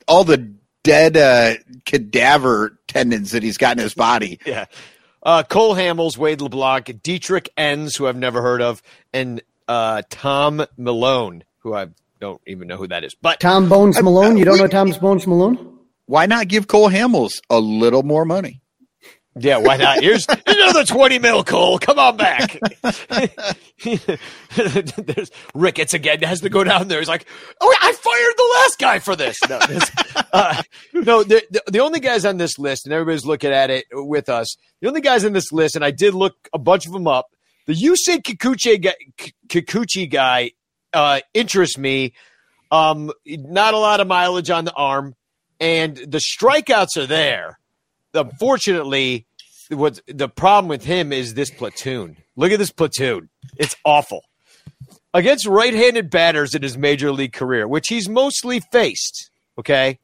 all 0.08 0.22
the 0.22 0.52
dead 0.84 1.16
uh, 1.16 1.54
cadaver 1.84 2.78
tendons 2.86 3.32
that 3.32 3.42
he's 3.42 3.58
got 3.58 3.76
in 3.76 3.82
his 3.82 3.94
body. 3.94 4.38
Yeah. 4.46 4.66
Uh, 5.26 5.42
Cole 5.42 5.74
Hamels, 5.74 6.16
Wade 6.16 6.40
LeBlanc, 6.40 7.02
Dietrich 7.02 7.48
Enns, 7.56 7.96
who 7.96 8.06
I've 8.06 8.16
never 8.16 8.40
heard 8.40 8.62
of, 8.62 8.80
and 9.12 9.42
uh, 9.66 10.02
Tom 10.08 10.64
Malone, 10.76 11.42
who 11.58 11.74
I 11.74 11.88
don't 12.20 12.40
even 12.46 12.68
know 12.68 12.76
who 12.76 12.86
that 12.86 13.02
is. 13.02 13.16
But 13.16 13.40
Tom 13.40 13.68
Bones 13.68 14.00
Malone. 14.00 14.36
You 14.36 14.44
don't 14.44 14.54
we- 14.54 14.60
know 14.60 14.68
Tom 14.68 14.92
Bones 15.00 15.26
Malone? 15.26 15.78
Why 16.06 16.26
not 16.26 16.46
give 16.46 16.68
Cole 16.68 16.88
Hamels 16.88 17.40
a 17.50 17.58
little 17.58 18.04
more 18.04 18.24
money? 18.24 18.60
Yeah, 19.38 19.58
why 19.58 19.76
not? 19.76 20.00
Here's 20.02 20.26
another 20.46 20.84
20 20.84 21.18
mil, 21.18 21.44
Cole. 21.44 21.78
Come 21.78 21.98
on 21.98 22.16
back. 22.16 22.58
There's 23.84 25.30
Ricketts 25.54 25.92
again 25.94 26.22
has 26.22 26.40
to 26.40 26.48
go 26.48 26.64
down 26.64 26.88
there. 26.88 26.98
He's 26.98 27.08
like, 27.08 27.26
oh, 27.60 27.74
I 27.82 27.92
fired 27.92 28.34
the 28.36 28.54
last 28.54 28.78
guy 28.78 28.98
for 28.98 29.14
this. 29.14 29.38
No, 29.48 29.58
this, 29.58 29.90
uh, 30.32 30.62
no 30.94 31.22
the, 31.22 31.42
the, 31.50 31.62
the 31.70 31.80
only 31.80 32.00
guys 32.00 32.24
on 32.24 32.38
this 32.38 32.58
list, 32.58 32.86
and 32.86 32.94
everybody's 32.94 33.26
looking 33.26 33.50
at 33.50 33.70
it 33.70 33.84
with 33.92 34.28
us, 34.28 34.56
the 34.80 34.88
only 34.88 35.02
guys 35.02 35.24
on 35.24 35.34
this 35.34 35.52
list, 35.52 35.76
and 35.76 35.84
I 35.84 35.90
did 35.90 36.14
look 36.14 36.48
a 36.54 36.58
bunch 36.58 36.86
of 36.86 36.92
them 36.92 37.06
up, 37.06 37.26
the 37.66 37.74
Yusei 37.74 38.22
Kikuchi 38.22 38.82
guy, 38.82 38.94
Kikuchi 39.48 40.10
guy 40.10 40.52
uh, 40.92 41.20
interests 41.34 41.76
me. 41.76 42.14
Um, 42.70 43.12
not 43.26 43.74
a 43.74 43.78
lot 43.78 44.00
of 44.00 44.06
mileage 44.06 44.50
on 44.50 44.64
the 44.64 44.72
arm, 44.72 45.14
and 45.60 45.96
the 45.96 46.18
strikeouts 46.18 46.96
are 46.96 47.06
there. 47.06 47.58
Unfortunately, 48.14 49.25
what 49.70 50.00
the 50.06 50.28
problem 50.28 50.68
with 50.68 50.84
him 50.84 51.12
is 51.12 51.34
this 51.34 51.50
platoon. 51.50 52.16
Look 52.36 52.52
at 52.52 52.58
this 52.58 52.70
platoon; 52.70 53.28
it's 53.56 53.76
awful 53.84 54.22
against 55.14 55.46
right-handed 55.46 56.10
batters 56.10 56.54
in 56.54 56.62
his 56.62 56.76
major 56.76 57.10
league 57.10 57.32
career, 57.32 57.66
which 57.66 57.88
he's 57.88 58.08
mostly 58.08 58.60
faced. 58.60 59.30
Okay, 59.58 59.98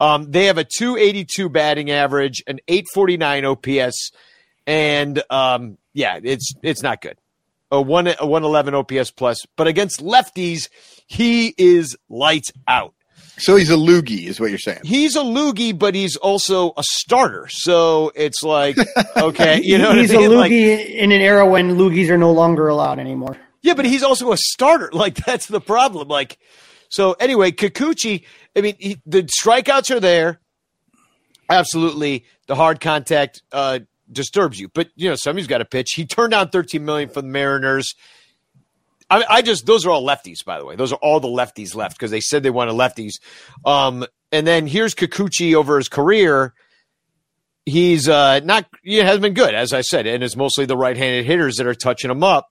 um, 0.00 0.30
they 0.30 0.46
have 0.46 0.58
a 0.58 0.64
282 0.64 1.48
batting 1.48 1.90
average, 1.90 2.42
an 2.46 2.60
849 2.68 3.44
OPS, 3.44 4.12
and 4.66 5.22
um, 5.30 5.78
yeah, 5.92 6.20
it's 6.22 6.52
it's 6.62 6.82
not 6.82 7.02
good. 7.02 7.18
A 7.70 7.82
one 7.82 8.06
a 8.06 8.26
111 8.26 8.74
OPS 8.74 9.10
plus, 9.10 9.44
but 9.56 9.66
against 9.66 10.00
lefties, 10.00 10.68
he 11.06 11.54
is 11.58 11.96
lights 12.08 12.52
out. 12.66 12.94
So 13.38 13.56
he's 13.56 13.70
a 13.70 13.74
loogie, 13.74 14.26
is 14.26 14.38
what 14.40 14.50
you're 14.50 14.58
saying. 14.58 14.80
He's 14.84 15.16
a 15.16 15.20
loogie, 15.20 15.76
but 15.78 15.94
he's 15.94 16.16
also 16.16 16.72
a 16.76 16.82
starter. 16.82 17.46
So 17.48 18.12
it's 18.14 18.42
like, 18.42 18.76
okay, 19.16 19.60
you 19.62 19.78
know, 19.78 19.88
what 19.90 19.98
he's 19.98 20.12
I 20.14 20.18
mean? 20.18 20.32
a 20.32 20.34
Like, 20.34 20.50
loogie 20.52 20.90
in 20.94 21.12
an 21.12 21.20
era 21.20 21.46
when 21.46 21.76
loogies 21.76 22.08
are 22.10 22.18
no 22.18 22.32
longer 22.32 22.68
allowed 22.68 22.98
anymore. 22.98 23.36
Yeah, 23.62 23.74
but 23.74 23.84
he's 23.86 24.02
also 24.02 24.32
a 24.32 24.36
starter. 24.36 24.90
Like 24.98 25.14
that's 25.16 25.46
the 25.46 25.60
problem. 25.60 26.08
Like, 26.08 26.38
so 26.88 27.12
anyway, 27.14 27.50
Kikuchi. 27.52 28.24
I 28.56 28.60
mean, 28.60 28.74
he, 28.78 29.00
the 29.06 29.22
strikeouts 29.22 29.94
are 29.94 30.00
there. 30.00 30.40
Absolutely, 31.50 32.24
the 32.46 32.54
hard 32.54 32.80
contact 32.80 33.42
uh, 33.52 33.80
disturbs 34.10 34.60
you. 34.60 34.68
But 34.68 34.88
you 34.96 35.08
know, 35.08 35.16
somebody's 35.16 35.46
got 35.46 35.58
to 35.58 35.64
pitch. 35.64 35.92
He 35.94 36.04
turned 36.06 36.32
down 36.32 36.50
13 36.50 36.84
million 36.84 37.08
for 37.08 37.22
the 37.22 37.28
Mariners. 37.28 37.94
I, 39.10 39.24
I 39.28 39.42
just 39.42 39.66
those 39.66 39.86
are 39.86 39.90
all 39.90 40.06
lefties, 40.06 40.44
by 40.44 40.58
the 40.58 40.66
way. 40.66 40.76
Those 40.76 40.92
are 40.92 40.98
all 41.00 41.20
the 41.20 41.28
lefties 41.28 41.74
left 41.74 41.96
because 41.96 42.10
they 42.10 42.20
said 42.20 42.42
they 42.42 42.50
wanted 42.50 42.74
lefties. 42.74 43.14
Um, 43.64 44.04
and 44.30 44.46
then 44.46 44.66
here's 44.66 44.94
Kikuchi 44.94 45.54
over 45.54 45.76
his 45.78 45.88
career. 45.88 46.54
He's 47.64 48.08
uh, 48.08 48.40
not. 48.40 48.66
He 48.82 48.96
has 48.96 49.18
been 49.18 49.34
good, 49.34 49.54
as 49.54 49.72
I 49.72 49.82
said, 49.82 50.06
and 50.06 50.22
it's 50.22 50.36
mostly 50.36 50.66
the 50.66 50.76
right-handed 50.76 51.26
hitters 51.26 51.56
that 51.56 51.66
are 51.66 51.74
touching 51.74 52.10
him 52.10 52.22
up. 52.22 52.48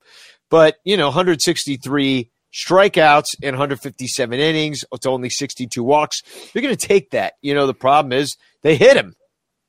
But 0.49 0.77
you 0.83 0.97
know, 0.97 1.07
163 1.07 2.29
strikeouts 2.53 3.25
in 3.41 3.53
157 3.53 4.39
innings. 4.39 4.83
It's 4.91 5.05
only 5.05 5.29
62 5.29 5.83
walks. 5.83 6.21
You're 6.53 6.61
going 6.61 6.75
to 6.75 6.87
take 6.87 7.11
that. 7.11 7.33
You 7.41 7.53
know, 7.53 7.67
the 7.67 7.73
problem 7.73 8.13
is 8.13 8.35
they 8.61 8.75
hit 8.75 8.97
him. 8.97 9.15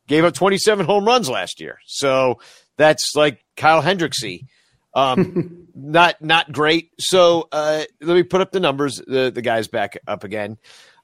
Gave 0.06 0.24
up 0.24 0.34
27 0.34 0.86
home 0.86 1.04
runs 1.04 1.28
last 1.28 1.60
year. 1.60 1.78
So 1.86 2.40
that's 2.76 3.12
like 3.14 3.44
Kyle 3.56 3.82
Hendricksy. 3.82 4.46
Um, 4.94 5.68
not 5.74 6.20
not 6.22 6.50
great. 6.52 6.90
So 6.98 7.48
uh, 7.52 7.84
let 8.00 8.14
me 8.14 8.22
put 8.22 8.40
up 8.40 8.52
the 8.52 8.60
numbers. 8.60 9.00
The 9.06 9.30
the 9.34 9.42
guy's 9.42 9.68
back 9.68 9.98
up 10.06 10.24
again. 10.24 10.58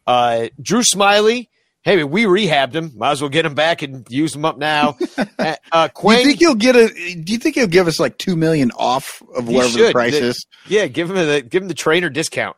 Uh, 0.06 0.48
Drew 0.60 0.82
Smiley. 0.82 1.50
Hey, 1.82 2.02
we 2.02 2.24
rehabbed 2.24 2.72
him. 2.72 2.92
Might 2.96 3.10
as 3.10 3.20
well 3.20 3.28
get 3.28 3.44
him 3.44 3.54
back 3.54 3.82
and 3.82 4.06
use 4.08 4.34
him 4.34 4.46
up 4.46 4.56
now. 4.56 4.96
uh, 5.38 5.56
uh, 5.70 5.88
Do 5.88 6.12
you 6.12 6.24
think 6.24 6.38
he'll 6.38 6.54
get 6.54 6.76
a? 6.76 6.88
Do 6.88 7.32
you 7.32 7.38
think 7.38 7.56
he'll 7.56 7.66
give 7.66 7.86
us 7.88 8.00
like 8.00 8.16
two 8.16 8.36
million 8.36 8.70
off 8.78 9.22
of 9.36 9.48
whatever 9.48 9.76
the 9.78 9.92
price 9.92 10.12
The- 10.18 10.24
is? 10.28 10.46
Yeah, 10.66 10.86
give 10.86 11.10
him 11.10 11.16
the 11.16 11.42
give 11.42 11.62
him 11.62 11.68
the 11.68 11.74
trainer 11.74 12.08
discount. 12.08 12.56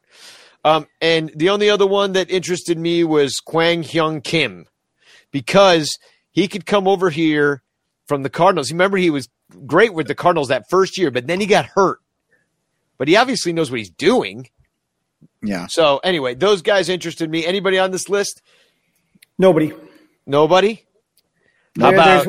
Um, 0.64 0.86
and 1.00 1.30
the 1.34 1.50
only 1.50 1.70
other 1.70 1.86
one 1.86 2.12
that 2.12 2.30
interested 2.30 2.78
me 2.78 3.04
was 3.04 3.34
Kwang 3.44 3.82
Hyun 3.82 4.22
Kim 4.22 4.66
because 5.30 5.88
he 6.30 6.48
could 6.48 6.66
come 6.66 6.88
over 6.88 7.10
here 7.10 7.62
from 8.06 8.22
the 8.22 8.30
Cardinals. 8.30 8.70
Remember, 8.70 8.96
he 8.96 9.10
was 9.10 9.28
great 9.64 9.94
with 9.94 10.06
the 10.08 10.14
Cardinals 10.14 10.48
that 10.48 10.64
first 10.68 10.98
year, 10.98 11.10
but 11.10 11.26
then 11.26 11.40
he 11.40 11.46
got 11.46 11.66
hurt. 11.66 12.00
But 12.98 13.08
he 13.08 13.16
obviously 13.16 13.52
knows 13.52 13.70
what 13.70 13.78
he's 13.78 13.90
doing. 13.90 14.48
Yeah. 15.42 15.66
So 15.68 15.98
anyway, 15.98 16.34
those 16.34 16.62
guys 16.62 16.88
interested 16.88 17.30
me. 17.30 17.46
Anybody 17.46 17.78
on 17.78 17.90
this 17.90 18.08
list? 18.08 18.42
Nobody. 19.38 19.72
Nobody. 20.26 20.84
How 21.78 21.90
There- 21.90 21.94
about 22.22 22.26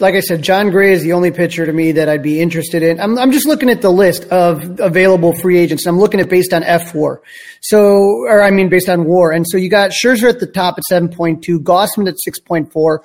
like 0.00 0.14
I 0.14 0.20
said, 0.20 0.42
Jon 0.42 0.70
Gray 0.70 0.92
is 0.92 1.02
the 1.02 1.12
only 1.12 1.30
pitcher 1.30 1.66
to 1.66 1.72
me 1.72 1.92
that 1.92 2.08
I'd 2.08 2.22
be 2.22 2.40
interested 2.40 2.82
in. 2.82 2.98
I'm, 3.00 3.18
I'm 3.18 3.30
just 3.30 3.46
looking 3.46 3.68
at 3.68 3.82
the 3.82 3.90
list 3.90 4.24
of 4.30 4.80
available 4.80 5.34
free 5.34 5.58
agents. 5.58 5.86
I'm 5.86 5.98
looking 5.98 6.20
at 6.20 6.28
based 6.30 6.52
on 6.54 6.62
F4. 6.62 7.18
So, 7.60 7.78
or 8.26 8.42
I 8.42 8.50
mean, 8.50 8.68
based 8.70 8.88
on 8.88 9.04
war. 9.04 9.32
And 9.32 9.44
so 9.46 9.58
you 9.58 9.68
got 9.68 9.90
Scherzer 9.90 10.28
at 10.30 10.40
the 10.40 10.46
top 10.46 10.78
at 10.78 10.84
7.2, 10.90 11.58
Gausman 11.58 12.08
at 12.08 12.16
6.4, 12.26 12.98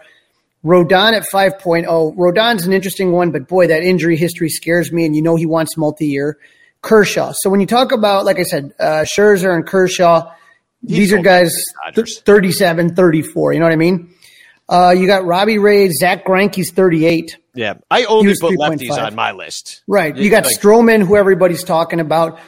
Rodon 0.64 1.14
at 1.14 1.24
5.0. 1.34 2.16
Rodon's 2.16 2.66
an 2.66 2.74
interesting 2.74 3.11
one, 3.11 3.32
but 3.32 3.47
boy, 3.47 3.68
that 3.68 3.84
injury 3.84 4.16
history 4.16 4.49
scares 4.49 4.91
me. 4.91 5.05
And 5.05 5.16
you 5.16 5.22
know, 5.22 5.36
he 5.36 5.45
wants 5.45 5.76
multi-year. 5.78 6.38
Kershaw. 6.82 7.32
So 7.36 7.49
when 7.49 7.61
you 7.61 7.66
talk 7.66 7.91
about, 7.93 8.26
like 8.26 8.39
I 8.39 8.43
said, 8.43 8.74
uh, 8.80 9.05
Scherzer 9.05 9.55
and 9.55 9.66
Kershaw, 9.66 10.30
these 10.82 11.14
are 11.14 11.20
guys 11.20 11.53
Dodgers. 11.86 12.20
37, 12.20 12.93
34. 12.95 13.53
You 13.53 13.59
know 13.59 13.66
what 13.66 13.72
I 13.72 13.78
mean? 13.78 14.14
Uh, 14.68 14.93
you 14.97 15.07
got 15.07 15.26
Robbie 15.26 15.59
Ray, 15.59 15.89
Zack 15.91 16.26
Greinke's 16.26 16.72
38. 16.72 17.38
yeah? 17.55 17.76
I 17.89 18.03
only 18.05 18.34
put 18.39 18.53
3.5. 18.53 18.57
lefties 18.80 18.97
on 18.97 19.16
my 19.16 19.32
list. 19.32 19.82
Right. 19.88 20.16
You 20.16 20.30
got 20.30 20.43
Like- 20.45 20.59
Stroman, 20.59 21.05
who 21.05 21.16
everybody's 21.16 21.64
talking 21.64 21.99
about, 22.01 22.39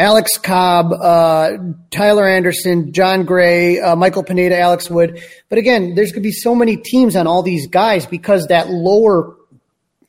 Alex 0.00 0.38
Cobb, 0.38 0.94
uh, 0.94 1.58
Tyler 1.90 2.26
Anderson, 2.26 2.90
Jon 2.90 3.26
Gray, 3.26 3.78
uh, 3.78 3.94
Michael 3.94 4.24
Pineda, 4.24 4.58
Alex 4.58 4.88
Wood. 4.88 5.22
But 5.50 5.58
again, 5.58 5.94
there's 5.94 6.10
going 6.10 6.22
to 6.22 6.26
be 6.26 6.32
so 6.32 6.54
many 6.54 6.78
teams 6.78 7.16
on 7.16 7.26
all 7.26 7.42
these 7.42 7.66
guys 7.66 8.06
because 8.06 8.46
that 8.46 8.70
lower, 8.70 9.36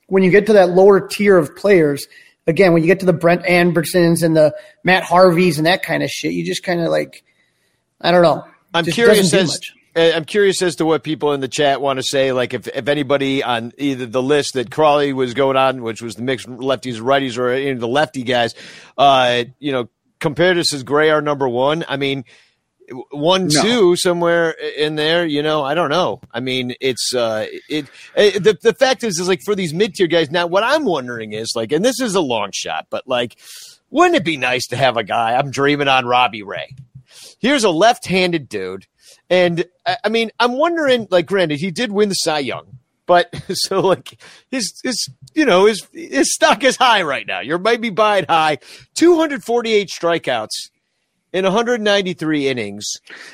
when 0.07 0.23
you 0.23 0.31
get 0.31 0.45
to 0.45 0.53
that 0.53 0.69
lower 0.69 1.05
tier 1.05 1.37
of 1.37 1.57
players, 1.57 2.07
again, 2.47 2.71
when 2.71 2.83
you 2.83 2.87
get 2.87 3.01
to 3.01 3.05
the 3.05 3.11
Brent 3.11 3.45
Andersons 3.45 4.23
and 4.23 4.33
the 4.33 4.55
Matt 4.85 5.03
Harveys 5.03 5.57
and 5.57 5.67
that 5.67 5.83
kind 5.83 6.03
of 6.03 6.09
shit, 6.09 6.31
you 6.31 6.45
just 6.45 6.63
kind 6.63 6.79
of 6.79 6.87
like, 6.87 7.21
I 7.99 8.11
don't 8.11 8.23
know. 8.23 8.45
I'm 8.73 8.85
curious 8.85 9.33
as 9.33 9.59
I'm 9.95 10.25
curious 10.25 10.61
as 10.61 10.75
to 10.77 10.85
what 10.85 11.03
people 11.03 11.33
in 11.33 11.41
the 11.41 11.47
chat 11.47 11.81
want 11.81 11.97
to 11.99 12.03
say. 12.03 12.31
Like 12.31 12.53
if, 12.53 12.67
if 12.67 12.87
anybody 12.87 13.43
on 13.43 13.73
either 13.77 14.05
the 14.05 14.21
list 14.21 14.53
that 14.53 14.71
Crawley 14.71 15.11
was 15.13 15.33
going 15.33 15.57
on, 15.57 15.81
which 15.81 16.01
was 16.01 16.15
the 16.15 16.21
mixed 16.23 16.47
lefties, 16.47 16.99
righties, 17.01 17.37
or 17.37 17.49
any 17.49 17.71
of 17.71 17.79
the 17.79 17.87
lefty 17.87 18.23
guys, 18.23 18.55
uh, 18.97 19.43
you 19.59 19.71
know, 19.71 19.89
compared 20.19 20.57
us 20.57 20.73
as 20.73 20.83
Gray 20.83 21.09
our 21.09 21.21
number 21.21 21.47
one. 21.49 21.83
I 21.89 21.97
mean, 21.97 22.23
one, 23.11 23.47
No. 23.47 23.61
two 23.61 23.95
somewhere 23.95 24.51
in 24.51 24.95
there. 24.95 25.25
You 25.25 25.43
know, 25.43 25.63
I 25.63 25.73
don't 25.73 25.89
know. 25.89 26.21
I 26.33 26.39
mean, 26.39 26.73
it's 26.79 27.13
uh, 27.13 27.47
it. 27.69 27.87
eh, 28.15 28.39
the 28.39 28.57
the 28.61 28.73
fact 28.73 29.03
is, 29.03 29.17
is 29.19 29.27
like 29.27 29.41
for 29.45 29.55
these 29.55 29.73
mid 29.73 29.95
tier 29.95 30.07
guys. 30.07 30.31
Now, 30.31 30.47
what 30.47 30.63
I'm 30.63 30.85
wondering 30.85 31.33
is 31.33 31.51
like, 31.55 31.71
and 31.71 31.83
this 31.83 31.99
is 31.99 32.15
a 32.15 32.21
long 32.21 32.51
shot, 32.53 32.87
but 32.89 33.07
like, 33.07 33.37
wouldn't 33.89 34.15
it 34.15 34.23
be 34.25 34.37
nice 34.37 34.67
to 34.67 34.77
have 34.77 34.95
a 34.97 35.03
guy? 35.03 35.35
I'm 35.35 35.51
dreaming 35.51 35.87
on 35.87 36.05
Robbie 36.05 36.43
Ray 36.43 36.75
here's 37.39 37.63
a 37.63 37.69
left-handed 37.69 38.47
dude, 38.47 38.85
and 39.31 39.65
I 40.03 40.09
mean, 40.09 40.29
I'm 40.39 40.57
wondering. 40.57 41.07
Like, 41.09 41.25
granted, 41.25 41.59
he 41.59 41.71
did 41.71 41.91
win 41.91 42.09
the 42.09 42.15
Cy 42.15 42.39
Young, 42.39 42.77
but 43.07 43.33
so 43.53 43.79
like 43.79 44.21
his 44.51 44.71
his 44.83 45.07
you 45.33 45.45
know 45.45 45.65
his 45.65 45.87
his 45.93 46.31
stock 46.33 46.63
is 46.63 46.75
high 46.77 47.01
right 47.01 47.25
now. 47.25 47.39
You're 47.39 47.57
maybe 47.57 47.89
buying 47.89 48.25
high. 48.29 48.57
248 48.95 49.89
strikeouts 49.89 50.49
in 51.33 51.45
193 51.45 52.47
innings. 52.49 52.85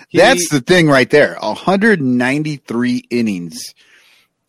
he- 0.07 0.19
That's 0.19 0.47
the 0.49 0.61
thing 0.61 0.87
right 0.87 1.09
there. 1.09 1.35
193 1.41 3.03
innings. 3.09 3.59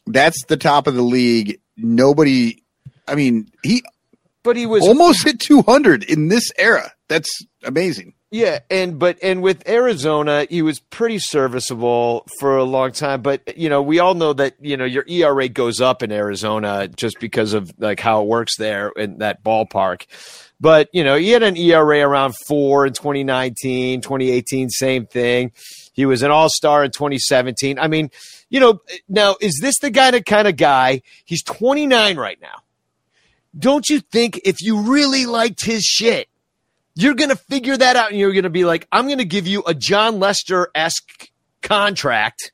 That's 0.06 0.44
the 0.46 0.56
top 0.56 0.86
of 0.86 0.94
the 0.94 1.02
league. 1.02 1.60
Nobody, 1.76 2.62
I 3.06 3.14
mean, 3.14 3.50
he 3.62 3.82
but 4.42 4.56
he 4.56 4.66
was 4.66 4.82
almost 4.82 5.24
hit 5.24 5.40
200 5.40 6.04
in 6.04 6.28
this 6.28 6.50
era. 6.58 6.92
That's 7.08 7.28
amazing. 7.64 8.14
Yeah, 8.30 8.58
and 8.68 8.98
but 8.98 9.18
and 9.22 9.40
with 9.42 9.66
Arizona, 9.66 10.46
he 10.50 10.60
was 10.60 10.80
pretty 10.80 11.18
serviceable 11.18 12.26
for 12.38 12.58
a 12.58 12.64
long 12.64 12.92
time. 12.92 13.22
But 13.22 13.56
you 13.56 13.70
know, 13.70 13.80
we 13.80 14.00
all 14.00 14.12
know 14.12 14.34
that 14.34 14.56
you 14.60 14.76
know 14.76 14.84
your 14.84 15.04
ERA 15.08 15.48
goes 15.48 15.80
up 15.80 16.02
in 16.02 16.12
Arizona 16.12 16.88
just 16.88 17.20
because 17.20 17.54
of 17.54 17.72
like 17.78 18.00
how 18.00 18.20
it 18.20 18.26
works 18.26 18.58
there 18.58 18.90
in 18.90 19.18
that 19.18 19.42
ballpark. 19.42 20.04
But 20.60 20.90
you 20.92 21.04
know, 21.04 21.16
he 21.16 21.30
had 21.30 21.42
an 21.42 21.56
ERA 21.56 22.00
around 22.00 22.34
four 22.46 22.84
in 22.86 22.92
2019, 22.92 24.02
2018, 24.02 24.68
same 24.68 25.06
thing. 25.06 25.52
He 25.94 26.04
was 26.04 26.22
an 26.22 26.30
All 26.30 26.50
Star 26.50 26.84
in 26.84 26.90
2017. 26.90 27.78
I 27.78 27.88
mean, 27.88 28.10
you 28.50 28.60
know, 28.60 28.80
now 29.08 29.36
is 29.40 29.58
this 29.62 29.78
the 29.78 29.90
kind 29.90 30.14
of 30.14 30.26
kind 30.26 30.46
of 30.46 30.56
guy? 30.56 31.00
He's 31.24 31.42
29 31.42 32.18
right 32.18 32.38
now. 32.42 32.62
Don't 33.58 33.88
you 33.88 34.00
think 34.00 34.38
if 34.44 34.60
you 34.60 34.82
really 34.82 35.24
liked 35.24 35.64
his 35.64 35.82
shit? 35.82 36.28
You're 36.98 37.14
going 37.14 37.30
to 37.30 37.36
figure 37.36 37.76
that 37.76 37.94
out 37.94 38.10
and 38.10 38.18
you're 38.18 38.32
going 38.32 38.42
to 38.42 38.50
be 38.50 38.64
like, 38.64 38.88
I'm 38.90 39.06
going 39.06 39.18
to 39.18 39.24
give 39.24 39.46
you 39.46 39.62
a 39.66 39.72
Jon 39.72 40.18
Lester 40.18 40.68
esque 40.74 41.30
contract 41.62 42.50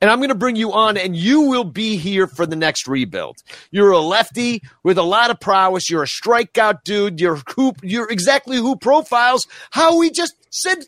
and 0.00 0.08
I'm 0.08 0.20
going 0.20 0.28
to 0.28 0.36
bring 0.36 0.54
you 0.54 0.72
on 0.72 0.96
and 0.96 1.16
you 1.16 1.42
will 1.42 1.64
be 1.64 1.96
here 1.96 2.28
for 2.28 2.46
the 2.46 2.54
next 2.54 2.86
rebuild. 2.86 3.38
You're 3.72 3.90
a 3.90 3.98
lefty 3.98 4.62
with 4.84 4.96
a 4.96 5.02
lot 5.02 5.30
of 5.30 5.40
prowess. 5.40 5.90
You're 5.90 6.04
a 6.04 6.06
strikeout 6.06 6.84
dude. 6.84 7.20
You're 7.20 7.40
who, 7.56 7.72
you're 7.82 8.08
exactly 8.08 8.58
who 8.58 8.76
profiles 8.76 9.44
how 9.72 9.98
we 9.98 10.10
just 10.10 10.34
said. 10.50 10.78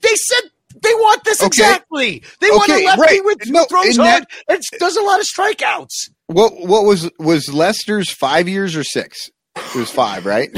They 0.00 0.14
said 0.14 0.50
they 0.82 0.94
want 0.94 1.24
this 1.24 1.42
Okay. 1.42 1.46
exactly. 1.48 2.22
They 2.40 2.48
want 2.48 2.70
a 2.70 2.86
lefty 2.86 3.00
right. 3.00 3.24
with 3.24 3.50
No, 3.50 3.64
throws 3.64 3.98
hard 3.98 4.24
and 4.48 4.62
does 4.78 4.96
a 4.96 5.02
lot 5.02 5.20
of 5.20 5.26
strikeouts. 5.26 6.10
What 6.26 6.66
what 6.66 6.84
was 6.84 7.10
was 7.18 7.52
Lester's 7.52 8.10
five 8.10 8.48
years 8.48 8.76
or 8.76 8.84
six? 8.84 9.30
It 9.56 9.74
was 9.74 9.90
five, 9.90 10.24
right? 10.24 10.50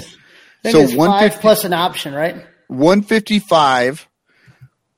I 0.64 0.72
think 0.72 0.90
So 0.90 0.96
one 0.96 1.10
five 1.10 1.40
plus 1.40 1.64
an 1.64 1.72
option, 1.72 2.14
right? 2.14 2.44
one 2.68 3.02
fifty 3.02 3.38
five 3.38 4.06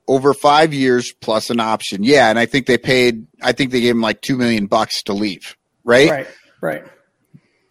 over 0.07 0.33
five 0.33 0.73
years 0.73 1.13
plus 1.21 1.49
an 1.49 1.59
option. 1.59 2.03
Yeah, 2.03 2.29
and 2.29 2.37
I 2.37 2.45
think 2.45 2.65
they 2.65 2.77
paid. 2.77 3.25
I 3.41 3.51
think 3.53 3.71
they 3.71 3.81
gave 3.81 3.95
him 3.95 4.01
like 4.01 4.21
two 4.21 4.37
million 4.37 4.67
bucks 4.67 5.03
to 5.03 5.13
leave. 5.13 5.55
Right? 5.83 6.09
Right, 6.09 6.27
right. 6.61 6.83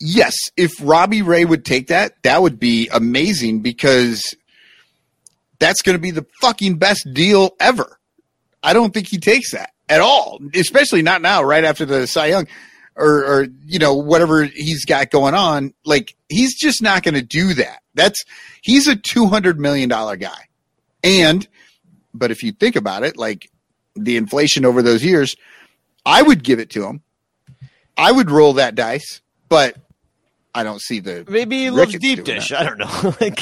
Yes. 0.00 0.34
If 0.56 0.72
Robbie 0.82 1.22
Ray 1.22 1.44
would 1.44 1.64
take 1.64 1.86
that, 1.88 2.14
that 2.24 2.42
would 2.42 2.58
be 2.58 2.88
amazing 2.92 3.60
because 3.60 4.34
that's 5.60 5.80
going 5.82 5.96
to 5.96 6.02
be 6.02 6.10
the 6.10 6.26
fucking 6.40 6.76
best 6.78 7.06
deal 7.12 7.54
ever. 7.60 7.98
I 8.62 8.72
don't 8.72 8.92
think 8.92 9.06
he 9.08 9.18
takes 9.18 9.52
that 9.52 9.70
at 9.88 10.00
all, 10.00 10.40
especially 10.54 11.02
not 11.02 11.22
now, 11.22 11.42
right 11.42 11.64
after 11.64 11.84
the 11.84 12.06
Cy 12.06 12.26
Young 12.26 12.46
or, 12.96 13.24
or 13.24 13.46
you 13.64 13.78
know, 13.78 13.94
whatever 13.94 14.44
he's 14.44 14.84
got 14.84 15.10
going 15.10 15.34
on. 15.34 15.74
Like, 15.84 16.14
he's 16.28 16.58
just 16.58 16.82
not 16.82 17.02
going 17.02 17.14
to 17.14 17.22
do 17.22 17.54
that. 17.54 17.80
That's, 17.94 18.24
he's 18.60 18.88
a 18.88 18.96
$200 18.96 19.56
million 19.58 19.88
guy. 19.88 20.48
And, 21.04 21.46
but 22.14 22.30
if 22.30 22.42
you 22.42 22.52
think 22.52 22.76
about 22.76 23.02
it, 23.02 23.16
like 23.16 23.50
the 23.94 24.16
inflation 24.16 24.64
over 24.64 24.82
those 24.82 25.04
years, 25.04 25.36
I 26.04 26.22
would 26.22 26.42
give 26.42 26.58
it 26.58 26.70
to 26.70 26.86
him. 26.86 27.02
I 27.96 28.10
would 28.10 28.30
roll 28.30 28.54
that 28.54 28.74
dice, 28.74 29.20
but 29.48 29.76
I 30.54 30.64
don't 30.64 30.80
see 30.80 31.00
the. 31.00 31.24
Maybe 31.28 31.58
he 31.58 31.70
loves 31.70 31.96
deep 31.98 32.24
dish. 32.24 32.50
that. 32.50 32.60
I 32.60 32.64
don't 32.64 32.78
know. 32.78 33.14
Like, 33.20 33.38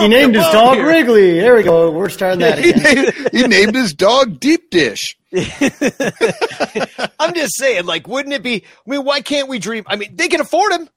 He 0.00 0.08
named 0.08 0.34
his 0.34 0.44
dog 0.46 0.76
here. 0.76 0.86
Wrigley. 0.86 1.40
There 1.40 1.56
we 1.56 1.62
go. 1.62 1.90
We're 1.90 2.08
starting 2.08 2.40
that 2.40 2.58
he, 2.64 2.72
named, 2.72 3.28
he 3.32 3.46
named 3.46 3.74
his 3.74 3.94
dog 3.94 4.40
Deep 4.40 4.70
Dish. 4.70 5.16
I'm 7.18 7.34
just 7.34 7.56
saying, 7.56 7.86
like, 7.86 8.06
wouldn't 8.08 8.34
it 8.34 8.42
be? 8.42 8.64
I 8.86 8.90
mean, 8.90 9.04
why 9.04 9.20
can't 9.20 9.48
we 9.48 9.58
dream? 9.58 9.84
I 9.86 9.96
mean, 9.96 10.14
they 10.16 10.28
can 10.28 10.40
afford 10.40 10.72
him, 10.72 10.88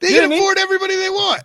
They 0.00 0.08
You 0.08 0.14
can 0.14 0.22
what 0.22 0.24
I 0.24 0.28
mean? 0.30 0.38
afford 0.40 0.58
everybody 0.58 0.96
they 0.96 1.10
want. 1.10 1.42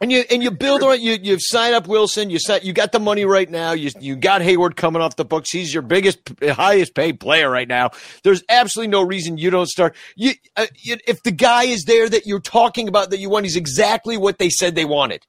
and 0.00 0.10
you 0.12 0.24
and 0.30 0.42
you 0.42 0.50
build 0.50 0.82
on 0.82 0.94
it. 0.94 1.00
you. 1.00 1.18
You 1.20 1.36
sign 1.40 1.74
up 1.74 1.86
Willson. 1.86 2.30
You 2.30 2.38
set. 2.38 2.64
You 2.64 2.72
got 2.72 2.92
the 2.92 3.00
money 3.00 3.24
right 3.24 3.50
now. 3.50 3.72
You 3.72 3.90
you 4.00 4.16
got 4.16 4.40
Heyward 4.42 4.76
coming 4.76 5.02
off 5.02 5.16
the 5.16 5.24
books. 5.24 5.50
He's 5.50 5.72
your 5.74 5.82
biggest, 5.82 6.20
highest 6.42 6.94
paid 6.94 7.20
player 7.20 7.50
right 7.50 7.68
now. 7.68 7.90
There's 8.22 8.42
absolutely 8.48 8.90
no 8.92 9.02
reason 9.02 9.38
you 9.38 9.50
don't 9.50 9.68
start. 9.68 9.96
You, 10.16 10.32
uh, 10.56 10.66
you 10.76 10.96
if 11.06 11.22
the 11.24 11.32
guy 11.32 11.64
is 11.64 11.84
there 11.84 12.08
that 12.08 12.26
you're 12.26 12.40
talking 12.40 12.88
about 12.88 13.10
that 13.10 13.18
you 13.18 13.28
want, 13.28 13.44
he's 13.44 13.56
exactly 13.56 14.16
what 14.16 14.38
they 14.38 14.50
said 14.50 14.74
they 14.74 14.84
wanted. 14.84 15.26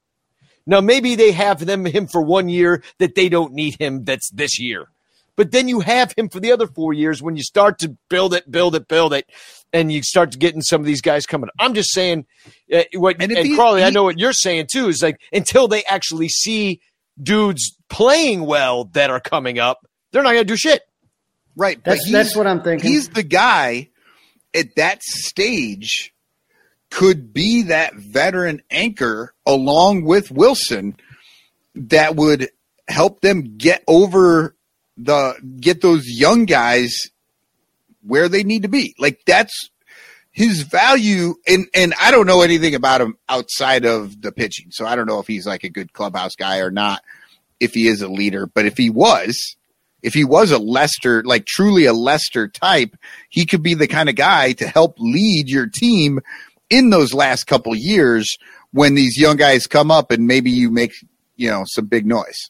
Now 0.68 0.82
maybe 0.82 1.16
they 1.16 1.32
have 1.32 1.66
them 1.66 1.86
him 1.86 2.06
for 2.08 2.22
one 2.22 2.48
year 2.48 2.84
that 3.00 3.16
they 3.16 3.28
don't 3.28 3.54
need 3.54 3.76
him. 3.80 4.04
That's 4.06 4.30
this 4.30 4.60
year. 4.60 4.88
But 5.40 5.52
then 5.52 5.70
you 5.70 5.80
have 5.80 6.14
him 6.18 6.28
for 6.28 6.42
the 6.42 6.52
other 6.52 6.68
four 6.68 6.92
years 6.92 7.22
when 7.22 7.38
you 7.38 7.44
start 7.44 7.80
to 7.80 7.96
build 8.10 8.34
it, 8.34 8.52
build 8.52 8.76
it, 8.76 8.90
build 8.90 9.14
it, 9.14 9.26
and 9.72 9.90
you 9.90 10.04
start 10.04 10.38
getting 10.38 10.62
some 10.62 10.82
of 10.82 10.86
these 10.86 11.00
guys 11.02 11.26
coming. 11.26 11.50
I'm 11.58 11.74
just 11.74 11.94
saying, 11.94 12.26
uh, 12.74 12.84
what 12.96 13.22
And 13.22 13.32
and, 13.32 13.48
he- 13.48 13.56
Crawley, 13.56 13.82
I 13.86 13.90
know 13.90 14.04
what 14.04 14.20
you're 14.20 14.34
saying 14.34 14.68
too. 14.70 14.90
Is 14.90 15.02
like 15.02 15.22
until 15.32 15.70
they 15.70 15.86
actually 15.86 16.28
see 16.28 16.82
dudes 17.24 17.74
playing 17.88 18.42
well 18.48 18.84
that 18.92 19.12
are 19.12 19.22
coming 19.22 19.60
up, 19.60 19.88
they're 20.12 20.24
not 20.24 20.34
going 20.34 20.44
to 20.44 20.54
do 20.54 20.58
shit. 20.58 20.82
Right. 21.56 21.82
That's- 21.86 22.06
but 22.06 22.12
that's 22.12 22.36
what 22.36 22.46
I'm 22.46 22.62
thinking. 22.62 22.92
He's 22.92 23.08
the 23.08 23.24
guy 23.24 23.92
at 24.54 24.76
that 24.76 25.02
stage 25.04 26.14
could 26.92 27.32
be 27.32 27.62
that 27.62 27.96
veteran 27.96 28.62
anchor 28.70 29.34
along 29.46 30.04
with 30.04 30.34
Willson 30.34 30.96
that 31.76 32.18
would 32.18 32.50
help 32.90 33.22
them 33.22 33.56
get 33.58 33.86
over 33.88 34.54
the 35.00 35.36
get 35.60 35.82
those 35.82 36.08
young 36.08 36.46
guys 36.46 36.94
where 38.02 38.30
they 38.30 38.44
need 38.44 38.64
to 38.64 38.70
be. 38.70 38.96
Like 39.00 39.22
that's 39.26 39.70
his 40.32 40.62
value 40.62 41.36
and 41.48 41.68
and 41.74 41.94
I 42.00 42.12
don't 42.12 42.28
know 42.28 42.42
anything 42.42 42.76
about 42.76 43.02
him 43.02 43.18
outside 43.28 43.86
of 43.86 44.22
the 44.22 44.32
pitching. 44.32 44.68
So 44.72 44.86
I 44.86 44.96
don't 44.96 45.08
know 45.08 45.20
if 45.20 45.28
he's 45.28 45.48
like 45.48 45.64
a 45.64 45.70
good 45.70 45.94
clubhouse 45.94 46.36
guy 46.36 46.60
or 46.60 46.72
not 46.72 47.02
if 47.60 47.74
he 47.74 47.88
is 47.88 48.02
a 48.02 48.08
leader, 48.08 48.46
but 48.48 48.66
if 48.66 48.78
he 48.78 48.90
was 48.90 49.56
if 50.02 50.14
he 50.14 50.24
was 50.24 50.52
a 50.52 50.58
Lester, 50.58 51.24
like 51.24 51.46
truly 51.46 51.86
a 51.86 51.94
Lester 51.94 52.48
type, 52.48 52.96
he 53.30 53.46
could 53.46 53.62
be 53.62 53.74
the 53.74 53.88
kind 53.88 54.10
of 54.10 54.16
guy 54.16 54.54
to 54.54 54.68
help 54.68 54.96
lead 54.98 55.50
your 55.50 55.68
team 55.68 56.20
in 56.70 56.90
those 56.90 57.14
last 57.14 57.46
couple 57.46 57.76
years 57.76 58.38
when 58.72 58.96
these 58.96 59.18
young 59.18 59.36
guys 59.36 59.68
come 59.68 59.92
up 59.92 60.12
and 60.12 60.28
maybe 60.28 60.52
you 60.52 60.70
make, 60.70 60.94
you 61.36 61.50
know, 61.50 61.64
some 61.66 61.88
big 61.88 62.06
noise. 62.06 62.48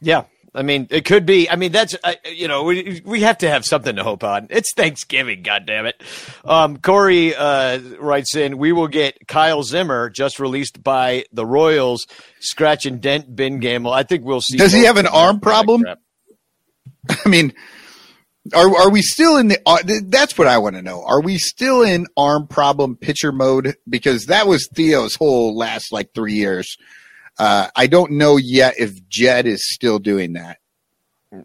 Yeah. 0.00 0.24
I 0.54 0.62
mean, 0.62 0.86
it 0.90 1.06
could 1.06 1.24
be. 1.24 1.48
I 1.48 1.56
mean, 1.56 1.72
that's 1.72 1.96
uh, 2.04 2.14
you 2.30 2.46
know, 2.46 2.64
we 2.64 3.00
we 3.04 3.20
have 3.22 3.38
to 3.38 3.48
have 3.48 3.64
something 3.64 3.96
to 3.96 4.04
hope 4.04 4.22
on. 4.22 4.48
It's 4.50 4.74
Thanksgiving, 4.74 5.42
God 5.42 5.64
damn 5.64 5.86
it. 5.86 6.02
Um, 6.44 6.76
Corey 6.76 7.34
uh, 7.34 7.78
writes 7.98 8.36
in, 8.36 8.58
we 8.58 8.72
will 8.72 8.88
get 8.88 9.26
Kyle 9.26 9.62
Zimmer 9.62 10.10
just 10.10 10.38
released 10.38 10.82
by 10.82 11.24
the 11.32 11.46
Royals, 11.46 12.06
scratch 12.40 12.84
and 12.84 13.00
dent 13.00 13.34
Ben 13.34 13.60
Gamble. 13.60 13.92
I 13.92 14.02
think 14.02 14.24
we'll 14.24 14.42
see. 14.42 14.58
Does 14.58 14.72
he 14.72 14.84
have 14.84 14.98
an 14.98 15.06
arm 15.06 15.40
problem? 15.40 15.84
I 17.08 17.28
mean, 17.28 17.54
are 18.54 18.76
are 18.76 18.90
we 18.90 19.00
still 19.00 19.38
in 19.38 19.48
the? 19.48 19.58
Uh, 19.64 19.78
th- 19.78 20.02
that's 20.06 20.36
what 20.36 20.48
I 20.48 20.58
want 20.58 20.76
to 20.76 20.82
know. 20.82 21.02
Are 21.04 21.22
we 21.22 21.38
still 21.38 21.82
in 21.82 22.06
arm 22.16 22.46
problem 22.46 22.96
pitcher 22.96 23.32
mode? 23.32 23.76
Because 23.88 24.26
that 24.26 24.46
was 24.46 24.68
Theo's 24.74 25.14
whole 25.14 25.56
last 25.56 25.92
like 25.92 26.12
three 26.14 26.34
years. 26.34 26.76
Uh, 27.38 27.68
I 27.74 27.86
don't 27.86 28.12
know 28.12 28.36
yet 28.36 28.74
if 28.78 28.92
Jed 29.08 29.46
is 29.46 29.68
still 29.72 29.98
doing 29.98 30.34
that. 30.34 30.58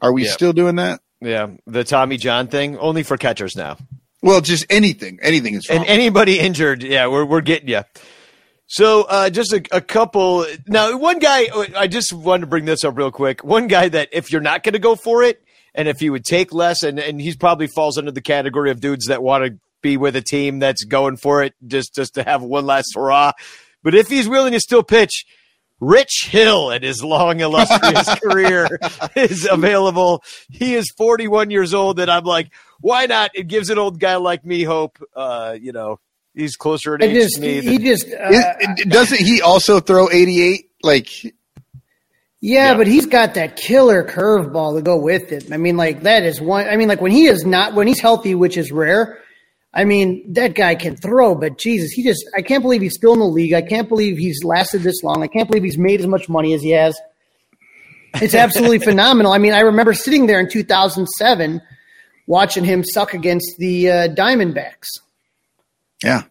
Are 0.02 0.12
we 0.12 0.26
Yeah. 0.26 0.32
still 0.32 0.54
doing 0.54 0.76
that? 0.76 1.00
Yeah, 1.22 1.48
the 1.66 1.84
Tommy 1.84 2.18
John 2.18 2.48
thing 2.48 2.78
only 2.78 3.04
for 3.04 3.18
catchers 3.18 3.56
now. 3.56 3.78
Well, 4.22 4.42
just 4.42 4.66
anything. 4.70 5.20
Anything 5.22 5.56
is 5.56 5.70
wrong. 5.70 5.80
And 5.80 5.88
anybody 5.88 6.40
injured, 6.40 6.84
yeah, 6.84 7.08
we're 7.08 7.26
we're 7.26 7.42
getting 7.42 7.70
you. 7.70 7.82
So 8.68 9.04
uh, 9.04 9.30
just 9.30 9.54
a, 9.54 9.64
a 9.72 9.80
couple. 9.82 10.46
Now, 10.68 10.98
one 10.98 11.20
guy, 11.20 11.48
I 11.76 11.88
just 11.88 12.12
wanted 12.12 12.42
to 12.42 12.48
bring 12.48 12.66
this 12.66 12.84
up 12.84 12.98
real 12.98 13.12
quick. 13.12 13.44
One 13.44 13.68
guy 13.68 13.88
that 13.90 14.10
if 14.12 14.32
you're 14.32 14.42
not 14.42 14.64
going 14.64 14.74
to 14.74 14.80
go 14.80 14.96
for 14.96 15.24
it, 15.24 15.42
and 15.74 15.88
if 15.88 16.00
he 16.00 16.10
would 16.10 16.26
take 16.26 16.54
less, 16.54 16.84
and 16.84 17.00
and 17.00 17.22
he's 17.22 17.38
probably 17.38 17.68
falls 17.68 17.98
under 17.98 18.12
the 18.12 18.22
category 18.22 18.70
of 18.72 18.82
dudes 18.82 19.06
that 19.06 19.24
want 19.24 19.46
to 19.46 19.58
be 19.82 19.96
with 19.96 20.16
a 20.18 20.22
team 20.22 20.60
that's 20.60 20.84
going 20.84 21.16
for 21.18 21.42
it 21.44 21.54
just 21.66 21.96
just 21.96 22.16
to 22.16 22.24
have 22.24 22.44
one 22.44 22.66
last 22.66 22.94
hurrah. 22.96 23.32
But 23.84 23.96
if 23.96 24.08
he's 24.10 24.28
willing 24.28 24.52
to 24.54 24.60
still 24.60 24.84
pitch, 24.84 25.26
Rich 25.80 26.28
Hill 26.30 26.72
and 26.72 26.84
his 26.84 27.04
long 27.04 27.40
illustrious 27.40 28.10
career 28.24 28.68
is 29.16 29.48
available. 29.50 30.24
He 30.50 30.74
is 30.76 30.92
41 30.98 31.52
years 31.52 31.74
old, 31.74 32.00
and 32.00 32.10
I'm 32.10 32.24
like, 32.24 32.52
why 32.82 33.06
not? 33.06 33.32
It 33.36 33.48
gives 33.48 33.70
an 33.70 33.78
old 33.78 34.00
guy 34.00 34.16
like 34.16 34.44
me 34.46 34.64
hope. 34.64 34.98
Uh, 35.16 35.56
you 35.60 35.72
know, 35.72 36.00
he's 36.34 36.56
closer 36.56 36.96
in 36.96 37.04
I 37.04 37.06
age 37.08 37.14
just 37.16 37.36
to 37.36 37.42
me. 37.42 37.62
he 37.62 37.78
just 37.78 38.08
uh, 38.08 38.30
Is- 38.60 38.86
doesn't 38.86 39.20
he 39.20 39.42
also 39.42 39.80
throw 39.80 40.10
88? 40.10 40.70
Like, 40.84 41.24
yeah, 41.24 41.32
Yeah. 42.42 42.78
but 42.78 42.88
he's 42.88 43.06
got 43.06 43.34
that 43.36 43.56
killer 43.58 44.04
curveball 44.04 44.76
to 44.78 44.82
go 44.82 44.98
with 44.98 45.32
it. 45.32 45.52
I 45.52 45.58
mean, 45.58 45.78
like 45.78 46.04
that 46.04 46.24
is 46.24 46.40
one. 46.42 46.68
I 46.68 46.76
mean, 46.78 46.88
like 46.88 47.02
when 47.02 47.12
he 47.12 47.26
is 47.28 47.46
not 47.46 47.74
when 47.74 47.88
he's 47.88 48.00
healthy, 48.00 48.36
which 48.36 48.58
is 48.58 48.72
rare. 48.72 49.20
I 49.78 49.86
mean, 49.86 50.34
that 50.34 50.56
guy 50.56 50.74
can 50.74 50.96
throw, 50.96 51.36
but 51.36 51.60
Jesus, 51.60 51.92
he 51.92 52.04
just, 52.04 52.26
I 52.36 52.42
can't 52.42 52.64
believe 52.64 52.82
he's 52.82 52.96
still 52.96 53.14
in 53.14 53.20
the 53.20 53.26
league. 53.26 53.54
I 53.54 53.62
can't 53.62 53.88
believe 53.88 54.18
he's 54.18 54.44
lasted 54.44 54.82
this 54.82 55.04
long. 55.04 55.22
I 55.22 55.28
can't 55.28 55.48
believe 55.48 55.64
he's 55.64 55.78
made 55.78 56.00
as 56.00 56.08
much 56.08 56.28
money 56.28 56.54
as 56.56 56.64
he 56.64 56.72
has. 56.72 57.00
It's 58.16 58.34
absolutely 58.46 58.80
phenomenal. 58.80 59.32
I 59.34 59.38
mean, 59.38 59.54
I 59.54 59.60
remember 59.60 59.94
sitting 59.94 60.26
there 60.26 60.40
in 60.40 60.50
2007 60.50 61.62
watching 62.26 62.66
him 62.66 62.84
suck 62.84 63.14
against 63.14 63.56
the 63.60 63.90
uh, 63.92 64.08
Diamondbacks. 64.10 64.88
Yeah. 66.04 66.24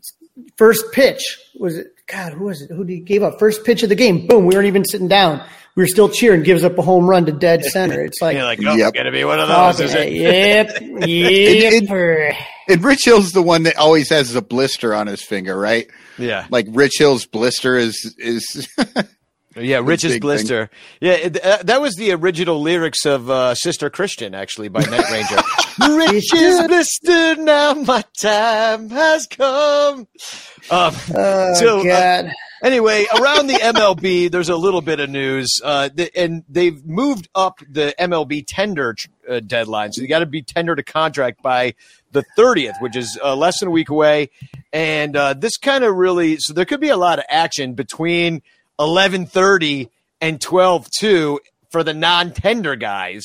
First 0.56 0.92
pitch 0.92 1.38
was 1.58 1.76
it? 1.78 1.92
God, 2.08 2.32
who 2.32 2.44
was 2.46 2.62
it? 2.62 2.70
Who 2.70 2.82
he 2.82 2.98
gave 2.98 3.22
up? 3.22 3.38
First 3.38 3.64
pitch 3.64 3.82
of 3.84 3.88
the 3.88 3.94
game. 3.94 4.26
Boom. 4.26 4.44
We 4.46 4.54
weren't 4.56 4.66
even 4.66 4.84
sitting 4.84 5.08
down. 5.08 5.40
We 5.76 5.82
were 5.84 5.88
still 5.88 6.08
cheering. 6.08 6.42
Gives 6.42 6.64
up 6.64 6.76
a 6.78 6.82
home 6.82 7.08
run 7.08 7.26
to 7.26 7.32
dead 7.32 7.64
center. 7.64 8.04
It's 8.04 8.20
like, 8.20 8.34
You're 8.36 8.44
like, 8.44 8.58
oh, 8.66 8.74
Yep. 8.74 8.94
gonna 8.94 9.12
be 9.12 9.24
one 9.24 9.38
of 9.38 9.48
those, 9.48 9.80
is 9.80 9.94
it? 9.94 10.12
yep, 10.12 10.78
yep. 11.06 12.34
And 12.68 12.82
Rich 12.82 13.00
Hill's 13.04 13.32
the 13.32 13.42
one 13.42 13.62
that 13.64 13.76
always 13.76 14.08
has 14.10 14.34
a 14.34 14.42
blister 14.42 14.94
on 14.94 15.06
his 15.06 15.22
finger, 15.22 15.58
right? 15.58 15.86
Yeah. 16.18 16.46
Like 16.50 16.66
Rich 16.70 16.94
Hill's 16.98 17.26
blister 17.26 17.76
is 17.76 18.14
is 18.18 18.68
Yeah, 19.58 19.80
Rich's 19.82 20.12
big 20.12 20.20
Blister. 20.20 20.68
Yeah, 21.00 21.12
it, 21.12 21.42
uh, 21.42 21.58
that 21.64 21.80
was 21.80 21.94
the 21.94 22.12
original 22.12 22.60
lyrics 22.60 23.06
of 23.06 23.30
uh, 23.30 23.54
Sister 23.54 23.88
Christian, 23.88 24.34
actually, 24.34 24.68
by 24.68 24.80
Night 24.80 25.10
Ranger. 25.10 25.36
Rich's 25.96 26.66
Blister, 26.66 27.36
now 27.36 27.72
my 27.72 28.04
time 28.20 28.90
has 28.90 29.26
come. 29.26 30.00
Um, 30.00 30.06
Oh, 30.70 31.54
So, 31.54 31.80
uh, 31.80 31.84
God. 32.22 32.32
anyway, 32.62 33.06
around 33.18 33.46
the 33.46 33.54
MLB, 33.54 34.30
there's 34.30 34.50
a 34.50 34.56
little 34.56 34.82
bit 34.82 35.00
of 35.00 35.08
news, 35.08 35.58
uh, 35.64 35.88
th- 35.88 36.10
and 36.14 36.44
they've 36.50 36.84
moved 36.84 37.28
up 37.34 37.58
the 37.66 37.94
MLB 37.98 38.44
tender 38.46 38.94
uh, 39.26 39.40
deadline. 39.40 39.92
So 39.92 40.02
you 40.02 40.08
got 40.08 40.18
to 40.18 40.26
be 40.26 40.42
tendered 40.42 40.80
a 40.80 40.82
contract 40.82 41.40
by 41.42 41.76
the 42.12 42.24
30th, 42.38 42.80
which 42.80 42.96
is 42.96 43.18
uh, 43.22 43.34
less 43.36 43.60
than 43.60 43.68
a 43.68 43.70
week 43.72 43.88
away. 43.90 44.30
And 44.72 45.16
uh, 45.16 45.34
this 45.34 45.56
kind 45.56 45.84
of 45.84 45.94
really, 45.96 46.36
so 46.38 46.52
there 46.52 46.64
could 46.64 46.80
be 46.80 46.88
a 46.90 46.96
lot 46.96 47.18
of 47.18 47.24
action 47.28 47.74
between 47.74 48.42
11:30 48.78 49.88
and 50.20 50.40
12:2 50.40 51.38
for 51.70 51.82
the 51.82 51.94
non-tender 51.94 52.76
guys. 52.76 53.24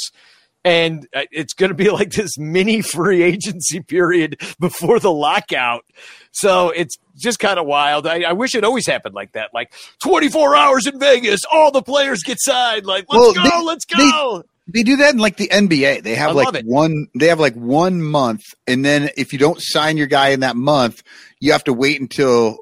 And 0.63 1.07
uh, 1.15 1.21
it's 1.31 1.53
going 1.53 1.69
to 1.69 1.75
be 1.75 1.89
like 1.99 2.11
this 2.11 2.37
mini 2.37 2.81
free 2.81 3.23
agency 3.23 3.79
period 3.81 4.39
before 4.59 4.99
the 4.99 5.11
lockout. 5.11 5.85
So 6.31 6.69
it's 6.69 6.97
just 7.17 7.39
kind 7.39 7.59
of 7.59 7.65
wild. 7.65 8.05
I, 8.07 8.21
I 8.23 8.33
wish 8.33 8.53
it 8.55 8.63
always 8.63 8.85
happened 8.87 9.15
like 9.15 9.31
that. 9.33 9.49
Like 9.53 9.73
24 10.03 10.55
hours 10.55 10.85
in 10.87 10.99
Vegas, 10.99 11.41
all 11.51 11.71
the 11.71 11.81
players 11.81 12.23
get 12.23 12.37
signed. 12.39 12.85
Like, 12.85 13.05
let's 13.09 13.19
Well, 13.19 13.33
go, 13.33 13.59
they- 13.59 13.65
let's 13.65 13.85
go. 13.85 14.43
They 14.67 14.83
do 14.83 14.97
that 14.97 15.13
in 15.13 15.19
like 15.19 15.37
the 15.37 15.47
NBA. 15.47 16.03
They 16.03 16.15
have 16.15 16.31
I 16.31 16.33
like 16.33 16.63
one 16.65 17.07
they 17.15 17.27
have 17.27 17.39
like 17.39 17.55
one 17.55 18.01
month 18.01 18.41
and 18.67 18.85
then 18.85 19.09
if 19.17 19.33
you 19.33 19.39
don't 19.39 19.61
sign 19.61 19.97
your 19.97 20.07
guy 20.07 20.29
in 20.29 20.41
that 20.41 20.55
month, 20.55 21.03
you 21.39 21.51
have 21.51 21.63
to 21.65 21.73
wait 21.73 21.99
until 21.99 22.59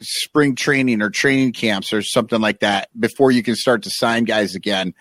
spring 0.00 0.54
training 0.54 1.00
or 1.02 1.10
training 1.10 1.52
camps 1.52 1.92
or 1.92 2.02
something 2.02 2.40
like 2.40 2.60
that 2.60 2.88
before 2.98 3.30
you 3.30 3.42
can 3.42 3.54
start 3.54 3.82
to 3.84 3.90
sign 3.90 4.24
guys 4.24 4.54
again. 4.54 4.94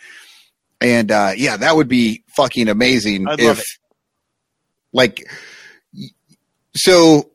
And 0.81 1.11
uh 1.11 1.31
yeah, 1.35 1.57
that 1.57 1.75
would 1.75 1.87
be 1.87 2.23
fucking 2.35 2.67
amazing 2.67 3.27
I'd 3.27 3.39
if 3.39 3.63
like 4.93 5.25
so 6.75 7.29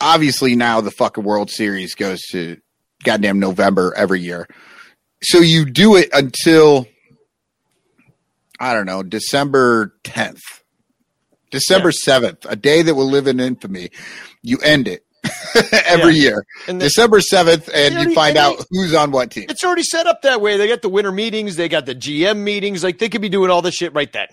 obviously 0.00 0.56
now 0.56 0.80
the 0.80 0.90
fucking 0.90 1.24
World 1.24 1.50
Series 1.50 1.94
goes 1.94 2.20
to 2.32 2.58
goddamn 3.04 3.38
November 3.38 3.94
every 3.96 4.20
year. 4.20 4.48
So 5.22 5.38
you 5.38 5.64
do 5.64 5.96
it 5.96 6.08
until 6.12 6.86
I 8.60 8.74
don't 8.74 8.86
know, 8.86 9.02
December 9.02 9.94
10th. 10.04 10.40
December 11.50 11.90
7th, 11.90 12.44
a 12.48 12.56
day 12.56 12.82
that 12.82 12.94
will 12.94 13.08
live 13.08 13.26
in 13.26 13.40
infamy. 13.40 13.90
You 14.42 14.58
end 14.58 14.86
it 14.86 15.04
every 15.86 16.14
Yeah. 16.14 16.22
year. 16.22 16.46
And 16.66 16.78
December 16.78 17.20
7th, 17.20 17.70
and 17.72 17.96
They 17.96 18.02
you 18.02 18.14
find 18.14 18.36
they 18.36 18.40
out 18.40 18.52
already- 18.54 18.64
who's 18.70 18.94
on 18.94 19.10
what 19.12 19.30
team. 19.30 19.46
It's 19.48 19.64
already 19.64 19.82
set 19.82 20.06
up 20.06 20.22
that 20.22 20.40
way. 20.42 20.56
They 20.58 20.68
got 20.68 20.82
the 20.82 20.88
winter 20.90 21.12
meetings, 21.12 21.56
they 21.56 21.68
got 21.68 21.86
the 21.86 21.94
GM 21.94 22.38
meetings. 22.38 22.84
Like 22.84 22.98
they 22.98 23.08
could 23.08 23.22
be 23.22 23.28
doing 23.30 23.50
all 23.50 23.62
this 23.62 23.74
shit 23.74 23.94
right 23.94 24.12
then. 24.12 24.26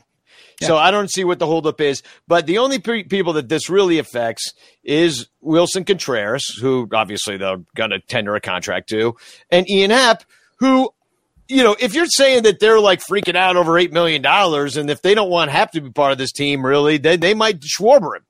So 0.62 0.78
I 0.78 0.90
don't 0.90 1.12
see 1.12 1.26
what 1.26 1.38
the 1.40 1.46
holdup 1.46 1.82
is. 1.82 2.02
But 2.30 2.46
the 2.48 2.60
only 2.60 2.80
pe- 2.80 3.04
people 3.04 3.34
that 3.34 3.50
this 3.50 3.70
really 3.70 4.00
affects 4.00 4.54
is 4.86 5.28
Willson 5.44 5.86
Contreras, 5.86 6.46
who 6.62 6.88
obviously 6.94 7.36
they're 7.36 7.58
going 7.76 7.90
to 7.90 8.00
tender 8.00 8.36
a 8.36 8.42
contract 8.42 8.88
to, 8.90 9.16
and 9.50 9.70
Ian 9.70 9.92
Happ, 9.92 10.24
who, 10.60 10.92
you 11.48 11.64
know, 11.64 11.76
if 11.80 11.94
you're 11.94 12.08
saying 12.08 12.44
that 12.44 12.60
they're 12.60 12.80
like 12.80 13.02
freaking 13.02 13.36
out 13.36 13.56
over 13.56 13.74
$8 13.74 13.92
million, 13.92 14.26
and 14.26 14.90
if 14.90 15.02
they 15.02 15.14
don't 15.14 15.30
want 15.30 15.52
Happ 15.52 15.72
to 15.74 15.82
be 15.82 15.90
part 15.90 16.12
of 16.12 16.18
this 16.18 16.32
team, 16.32 16.66
really, 16.66 16.98
then 16.98 17.20
they 17.20 17.34
might 17.34 17.62
Schwarber 17.62 18.18
him. 18.18 18.26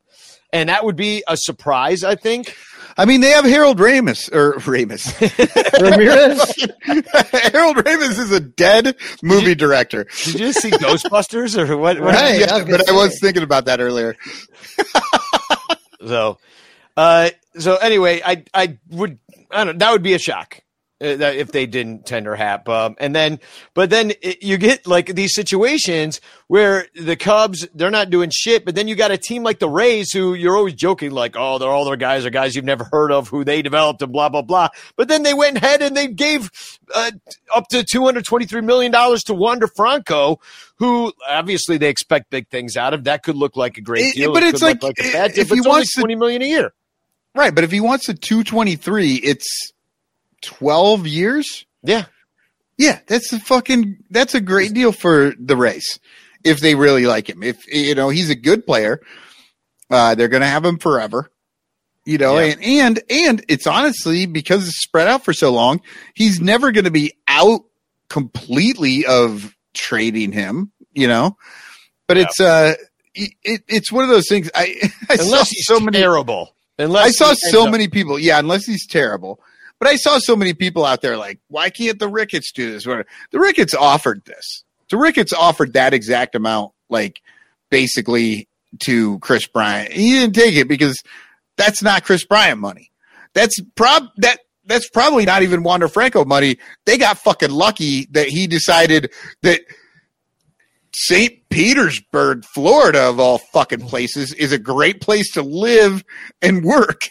And 0.51 0.69
that 0.69 0.85
would 0.85 0.95
be 0.95 1.23
a 1.27 1.35
surprise, 1.35 2.03
I 2.03 2.15
think. 2.15 2.55
I 2.97 3.03
mean, 3.03 3.19
they 3.19 3.31
have 3.31 3.43
Harold 3.43 3.77
Ramis 3.77 4.33
or 4.33 4.53
Ramis. 4.53 5.11
Ramirez. 5.81 6.55
Harold 7.51 7.75
Ramis 7.77 8.19
is 8.19 8.31
a 8.31 8.39
dead 8.39 8.95
movie 9.21 9.55
director. 9.55 10.05
Did 10.23 10.39
you 10.39 10.53
see 10.53 10.69
Ghostbusters 10.71 11.57
or 11.57 11.75
what? 11.75 11.99
what 11.99 12.13
Right. 12.13 12.39
Yeah, 12.39 12.53
I 12.53 12.57
was 12.57 12.63
gonna 12.65 12.77
but 12.77 12.89
I 12.89 12.93
was 12.93 13.19
thinking 13.19 13.43
about 13.43 13.65
that 13.65 13.79
earlier. 13.81 14.15
So, 16.05 16.37
uh, 16.95 17.31
so 17.57 17.77
anyway, 17.77 18.21
I 18.23 18.43
I 18.53 18.77
would 18.91 19.17
I 19.49 19.63
don't 19.63 19.73
know, 19.73 19.85
that 19.85 19.91
would 19.91 20.03
be 20.03 20.13
a 20.13 20.19
shock 20.19 20.59
that 20.59 20.64
if 21.01 21.51
they 21.51 21.65
didn't 21.65 22.05
tender 22.05 22.35
Happ. 22.35 22.69
Um, 22.69 22.95
and 22.99 23.13
then, 23.13 23.39
but 23.73 23.89
then 23.89 24.11
it, 24.21 24.41
you 24.41 24.57
get 24.57 24.87
like 24.87 25.07
these 25.07 25.33
situations 25.35 26.21
where 26.47 26.87
the 26.95 27.15
Cubs 27.17 27.67
they're 27.73 27.91
not 27.91 28.09
doing 28.09 28.29
shit, 28.33 28.63
but 28.63 28.75
then 28.75 28.87
you 28.87 28.95
got 28.95 29.11
a 29.11 29.17
team 29.17 29.43
like 29.43 29.59
the 29.59 29.69
Rays 29.69 30.11
who 30.13 30.33
you're 30.33 30.55
always 30.55 30.73
joking 30.73 31.11
like, 31.11 31.35
oh, 31.37 31.57
they're 31.57 31.69
all 31.69 31.83
their 31.85 31.97
guys 31.97 32.25
are 32.25 32.29
guys 32.29 32.55
you've 32.55 32.63
never 32.65 32.85
heard 32.91 33.11
of 33.11 33.27
who 33.27 33.43
they 33.43 33.61
developed 33.61 34.01
and 34.01 34.11
blah 34.13 34.29
blah 34.29 34.41
blah. 34.41 34.69
But 34.95 35.09
then 35.09 35.23
they 35.23 35.33
went 35.33 35.57
ahead 35.57 35.81
and 35.81 35.97
they 35.97 36.07
gave 36.07 36.49
uh, 36.93 37.11
up 37.53 37.67
to 37.69 37.83
two 37.83 38.05
hundred 38.05 38.23
twenty 38.25 38.45
three 38.45 38.61
million 38.61 38.91
dollars 38.91 39.23
to 39.23 39.33
Wander 39.33 39.67
Franco. 39.75 40.39
Who 40.77 41.11
obviously 41.29 41.77
they 41.77 41.89
expect 41.89 42.29
big 42.29 42.47
things 42.49 42.77
out 42.77 42.93
of. 42.93 43.03
That 43.05 43.23
could 43.23 43.35
look 43.35 43.55
like 43.57 43.77
a 43.77 43.81
great 43.81 44.05
It- 44.05 44.15
deal. 44.15 44.33
but 44.33 44.43
It 44.43 44.53
it's 44.53 44.61
like, 44.63 44.77
a 44.81 44.93
bad 45.11 45.33
deal, 45.33 45.41
if 45.41 45.49
he 45.49 45.59
wants 45.61 45.93
to- 45.95 46.01
twenty 46.01 46.15
million 46.15 46.41
a 46.41 46.45
year. 46.45 46.73
Right, 47.33 47.53
but 47.53 47.65
if 47.65 47.71
he 47.71 47.81
wants 47.81 48.07
a 48.07 48.13
223, 48.13 49.15
it's 49.15 49.73
12 50.45 51.07
years? 51.07 51.65
Yeah. 51.83 52.05
Yeah, 52.77 52.99
that's 53.07 53.31
a 53.31 53.39
fucking 53.39 53.99
that's 54.09 54.35
a 54.35 54.41
great 54.41 54.73
deal 54.73 54.91
for 54.91 55.33
the 55.39 55.55
race 55.55 55.97
if 56.43 56.59
they 56.59 56.75
really 56.75 57.05
like 57.05 57.29
him. 57.29 57.41
If 57.41 57.65
you 57.73 57.95
know 57.95 58.09
he's 58.09 58.29
a 58.29 58.35
good 58.35 58.65
player, 58.65 58.99
uh, 59.89 60.15
they're 60.15 60.27
going 60.27 60.41
to 60.41 60.47
have 60.47 60.65
him 60.65 60.77
forever. 60.77 61.31
You 62.03 62.17
know, 62.17 62.37
Yeah. 62.37 62.53
and 62.53 62.61
and 62.63 63.01
and 63.09 63.45
it's 63.47 63.65
honestly 63.65 64.25
because 64.25 64.67
it's 64.67 64.81
spread 64.83 65.07
out 65.07 65.23
for 65.23 65.31
so 65.33 65.51
long, 65.53 65.79
he's 66.15 66.41
never 66.41 66.71
going 66.73 66.83
to 66.83 66.91
be 66.91 67.13
out 67.29 67.61
completely 68.09 69.05
of 69.05 69.55
trading 69.73 70.31
him. 70.31 70.71
You 70.93 71.07
know, 71.07 71.37
but 72.07 72.17
Yeah. 72.17 72.23
it's 72.23 72.39
uh, 72.41 72.73
it, 73.13 73.63
it's 73.69 73.91
one 73.91 74.03
of 74.03 74.09
those 74.09 74.27
things. 74.27 74.49
I 74.53 74.75
I 75.09 75.15
saw 75.15 75.23
Unless 75.23 75.49
he's 75.51 75.65
so 75.65 75.79
many 75.79 75.97
terrible. 75.97 76.55
Unless 76.77 77.05
I 77.05 77.11
saw 77.11 77.33
so 77.51 77.65
up- 77.65 77.71
many 77.71 77.87
people. 77.87 78.19
Yeah, 78.19 78.37
unless 78.39 78.65
he's 78.65 78.85
terrible. 78.85 79.39
But 79.79 79.89
I 79.89 79.95
saw 79.97 80.19
so 80.19 80.35
many 80.35 80.53
people 80.53 80.85
out 80.85 81.01
there 81.01 81.17
like, 81.17 81.39
why 81.47 81.69
can't 81.69 81.99
the 81.99 82.07
Ricketts 82.07 82.51
do 82.51 82.71
this? 82.71 82.83
The 82.83 83.05
Ricketts 83.39 83.73
offered 83.73 84.23
this. 84.25 84.63
The 84.89 84.97
Ricketts 84.97 85.33
offered 85.33 85.73
that 85.73 85.93
exact 85.93 86.35
amount, 86.35 86.71
like 86.89 87.21
basically 87.69 88.47
to 88.81 89.19
Kris 89.19 89.47
Bryant. 89.47 89.91
He 89.91 90.11
didn't 90.11 90.35
take 90.35 90.55
it 90.55 90.67
because 90.67 91.01
that's 91.57 91.81
not 91.81 92.03
Kris 92.03 92.25
Bryant 92.25 92.59
money. 92.59 92.91
That's 93.33 93.59
prob 93.75 94.07
that 94.17 94.39
that's 94.65 94.89
probably 94.89 95.25
not 95.25 95.43
even 95.43 95.63
Wander 95.63 95.87
Franco 95.87 96.25
money. 96.25 96.57
They 96.85 96.97
got 96.97 97.17
fucking 97.19 97.51
lucky 97.51 98.07
that 98.11 98.27
he 98.27 98.47
decided 98.47 99.11
that 99.43 99.61
St. 100.93 101.47
Petersburg, 101.49 102.45
Florida, 102.53 103.09
of 103.09 103.19
all 103.19 103.37
fucking 103.37 103.81
places, 103.81 104.33
is 104.33 104.51
a 104.51 104.57
great 104.57 105.01
place 105.01 105.33
to 105.33 105.41
live 105.41 106.03
and 106.41 106.63
work. 106.63 107.01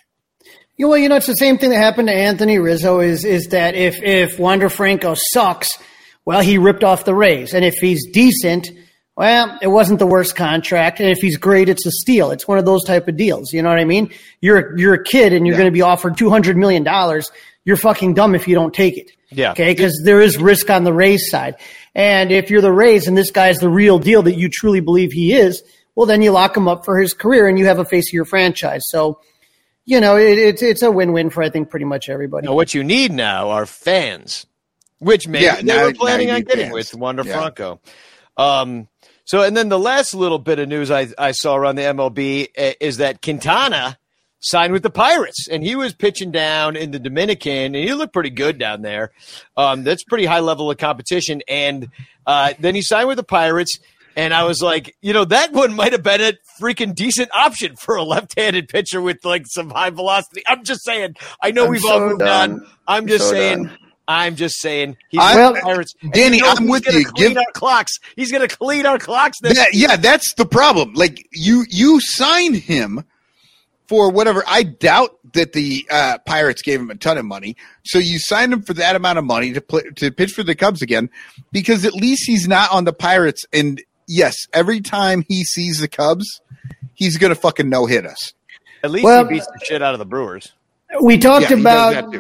You 0.77 0.89
well, 0.89 0.99
you 0.99 1.09
know, 1.09 1.17
it's 1.17 1.27
the 1.27 1.35
same 1.35 1.57
thing 1.59 1.71
that 1.71 1.77
happened 1.77 2.09
to 2.09 2.15
Anthony 2.15 2.59
Rizzo. 2.59 3.01
Is 3.01 3.25
is 3.25 3.49
that 3.49 3.75
if 3.75 4.03
if 4.03 4.39
Wander 4.39 4.69
Franco 4.69 5.15
sucks, 5.33 5.69
well, 6.25 6.41
he 6.41 6.59
ripped 6.59 6.83
off 6.83 7.05
the 7.05 7.15
Rays, 7.15 7.55
and 7.55 7.65
if 7.65 7.75
he's 7.75 8.07
decent, 8.11 8.71
well, 9.17 9.57
it 9.63 9.69
wasn't 9.69 10.01
the 10.01 10.07
worst 10.07 10.35
contract, 10.35 10.99
and 10.99 11.09
if 11.09 11.19
he's 11.19 11.37
great, 11.37 11.69
it's 11.69 11.87
a 11.87 11.93
steal. 11.93 12.33
It's 12.33 12.49
one 12.49 12.59
of 12.59 12.65
those 12.65 12.83
type 12.85 13.07
of 13.07 13.17
deals. 13.17 13.53
You 13.53 13.63
know 13.63 13.69
what 13.69 13.79
I 13.79 13.85
mean? 13.85 14.11
You're 14.41 14.77
you're 14.77 14.95
a 14.95 15.03
kid, 15.05 15.33
and 15.33 15.47
you're 15.47 15.55
Yeah. 15.55 15.61
going 15.61 15.71
to 15.71 15.75
be 15.75 15.83
offered 15.83 16.17
two 16.17 16.29
hundred 16.31 16.57
million 16.57 16.83
dollars. 16.83 17.31
You're 17.65 17.77
fucking 17.77 18.15
dumb 18.15 18.35
if 18.35 18.49
you 18.49 18.55
don't 18.57 18.75
take 18.75 18.99
it. 18.99 19.11
Yeah. 19.31 19.53
Okay, 19.53 19.71
because 19.73 20.03
there 20.05 20.21
is 20.21 20.37
risk 20.39 20.71
on 20.71 20.83
the 20.83 20.93
Rays 20.93 21.31
side, 21.31 21.55
and 21.95 22.33
if 22.33 22.51
you're 22.51 22.61
the 22.61 22.73
Rays 22.73 23.07
and 23.07 23.17
this 23.17 23.31
guy's 23.31 23.59
the 23.59 23.69
real 23.71 24.01
deal 24.01 24.23
that 24.23 24.35
you 24.37 24.49
truly 24.49 24.81
believe 24.81 25.13
he 25.13 25.35
is, 25.35 25.63
well, 25.95 26.07
then 26.07 26.21
you 26.21 26.33
lock 26.33 26.57
him 26.57 26.67
up 26.67 26.85
for 26.85 26.99
his 26.99 27.15
career, 27.15 27.47
and 27.47 27.61
you 27.61 27.67
have 27.67 27.79
a 27.79 27.85
face 27.85 28.09
of 28.11 28.13
your 28.13 28.25
franchise. 28.25 28.83
So 28.89 29.21
you 29.85 30.01
know, 30.01 30.17
it, 30.17 30.39
it's 30.39 30.63
it's 30.63 30.83
a 30.83 30.91
win 30.91 31.13
win 31.13 31.31
for 31.31 31.43
I 31.43 31.51
think 31.51 31.71
pretty 31.71 31.85
much 31.87 32.09
everybody. 32.09 32.47
Now, 32.47 32.55
what 32.55 32.75
you 32.75 32.83
need 32.85 33.13
now 33.13 33.51
are 33.51 33.67
fans, 33.67 34.47
which 34.99 35.29
maybe 35.29 35.45
Yeah, 35.45 35.57
they 35.57 35.63
now- 35.63 35.85
were 35.85 35.93
planning 35.95 36.31
on 36.31 36.43
getting 36.43 36.65
fans. 36.67 36.75
with 36.75 36.95
Wander 36.95 37.23
Yeah. 37.25 37.33
Franco. 37.41 37.81
Um, 38.37 38.89
So, 39.27 39.43
and 39.43 39.57
then 39.57 39.71
the 39.71 39.79
last 39.79 40.13
little 40.15 40.39
bit 40.39 40.59
of 40.59 40.69
news 40.69 40.91
I, 40.91 41.09
I 41.17 41.33
saw 41.33 41.57
around 41.57 41.77
the 41.77 41.83
MLB 41.83 42.49
uh, 42.59 42.73
is 42.79 42.99
that 42.99 43.23
Quintana 43.23 43.99
signed 44.41 44.75
with 44.75 44.83
the 44.83 44.91
Pirates, 44.91 45.49
and 45.51 45.63
he 45.65 45.75
was 45.77 45.95
pitching 45.95 46.31
down 46.31 46.77
in 46.77 46.91
the 46.91 46.99
Dominican, 46.99 47.75
and 47.75 47.77
he 47.77 47.95
looked 47.95 48.13
pretty 48.13 48.29
good 48.29 48.59
down 48.59 48.83
there. 48.83 49.13
Um, 49.57 49.83
that's 49.83 50.05
pretty 50.05 50.27
high 50.27 50.41
level 50.41 50.71
of 50.71 50.77
competition. 50.77 51.41
And 51.49 51.89
uh, 52.27 52.53
then 52.59 52.75
he 52.75 52.83
signed 52.83 53.09
with 53.09 53.17
the 53.17 53.23
Pirates, 53.25 53.79
and 54.17 54.33
I 54.35 54.45
was 54.45 54.63
like, 54.63 54.95
you 55.03 55.13
know, 55.13 55.25
that 55.25 55.53
one 55.53 55.75
might 55.75 55.93
have 55.93 56.03
been 56.03 56.21
a 56.21 56.33
freaking 56.61 56.95
decent 56.95 57.31
option 57.35 57.77
for 57.77 57.97
a 57.97 58.03
left-handed 58.03 58.69
pitcher 58.69 59.01
with 59.01 59.25
like 59.25 59.45
some 59.47 59.71
high 59.71 59.91
velocity. 59.91 60.43
I'm 60.47 60.65
just 60.65 60.85
saying. 60.85 61.17
I 61.43 61.51
know 61.51 61.65
I'm 61.65 61.71
we've 61.71 61.81
so 61.83 61.93
all 61.93 62.01
moved 62.01 62.21
done. 62.21 62.53
on. 62.53 62.67
I'm 62.87 63.07
just 63.07 63.25
So 63.25 63.31
saying. 63.33 63.65
done. 63.65 63.79
I'm 64.07 64.37
just 64.37 64.61
saying. 64.61 64.97
He's 65.09 65.21
I- 65.21 65.35
Well, 65.35 65.55
Pirates. 65.63 65.95
Danny, 66.13 66.37
you 66.37 66.43
know 66.43 66.51
I'm 66.51 66.69
with 66.69 66.87
you. 66.93 67.05
Clean 67.07 67.29
Give- 67.31 67.39
our 67.39 67.53
clocks. 67.55 67.93
He's 68.17 68.31
going 68.31 68.47
to 68.47 68.55
clean 68.57 68.85
our 68.87 68.99
clocks. 68.99 69.39
That- 69.41 69.69
yeah, 69.73 69.97
that's 69.97 70.35
the 70.35 70.45
problem. 70.45 70.93
Like 70.95 71.27
you, 71.33 71.65
you 71.71 72.01
sign 72.01 72.53
him 72.55 73.05
for 73.89 74.11
whatever. 74.11 74.45
I 74.47 74.63
doubt 74.63 75.19
that 75.33 75.53
the 75.55 75.87
uh, 75.91 76.19
Pirates 76.27 76.63
gave 76.63 76.81
him 76.81 76.91
a 76.91 76.95
ton 76.95 77.19
of 77.19 77.25
money, 77.25 77.57
so 77.85 77.99
you 77.99 78.19
signed 78.19 78.53
him 78.53 78.63
for 78.63 78.73
that 78.75 78.95
amount 78.95 79.19
of 79.19 79.25
money 79.25 79.53
to 79.53 79.61
play 79.61 79.83
to 79.97 80.11
pitch 80.11 80.33
for 80.33 80.43
the 80.43 80.55
Cubs 80.55 80.81
again, 80.81 81.11
because 81.51 81.85
at 81.85 81.93
least 81.95 82.25
he's 82.27 82.47
not 82.47 82.71
on 82.73 82.85
the 82.85 82.93
Pirates. 82.93 83.45
And 83.53 83.83
yes, 84.09 84.35
every 84.53 84.81
time 84.81 85.25
he 85.29 85.45
sees 85.45 85.79
the 85.79 85.89
Cubs, 85.89 86.41
he's 86.95 87.17
gonna 87.19 87.35
fucking 87.35 87.69
no 87.69 87.87
hit 87.87 88.07
us. 88.07 88.33
At 88.83 88.91
least 88.91 89.05
Well- 89.05 89.25
he 89.27 89.35
beats 89.35 89.47
the 89.47 89.65
shit 89.65 89.83
out 89.83 89.95
of 89.95 89.99
the 89.99 90.05
Brewers. 90.05 90.53
We 91.03 91.19
talked 91.19 91.51
Yeah, 91.51 91.57
about 91.59 92.15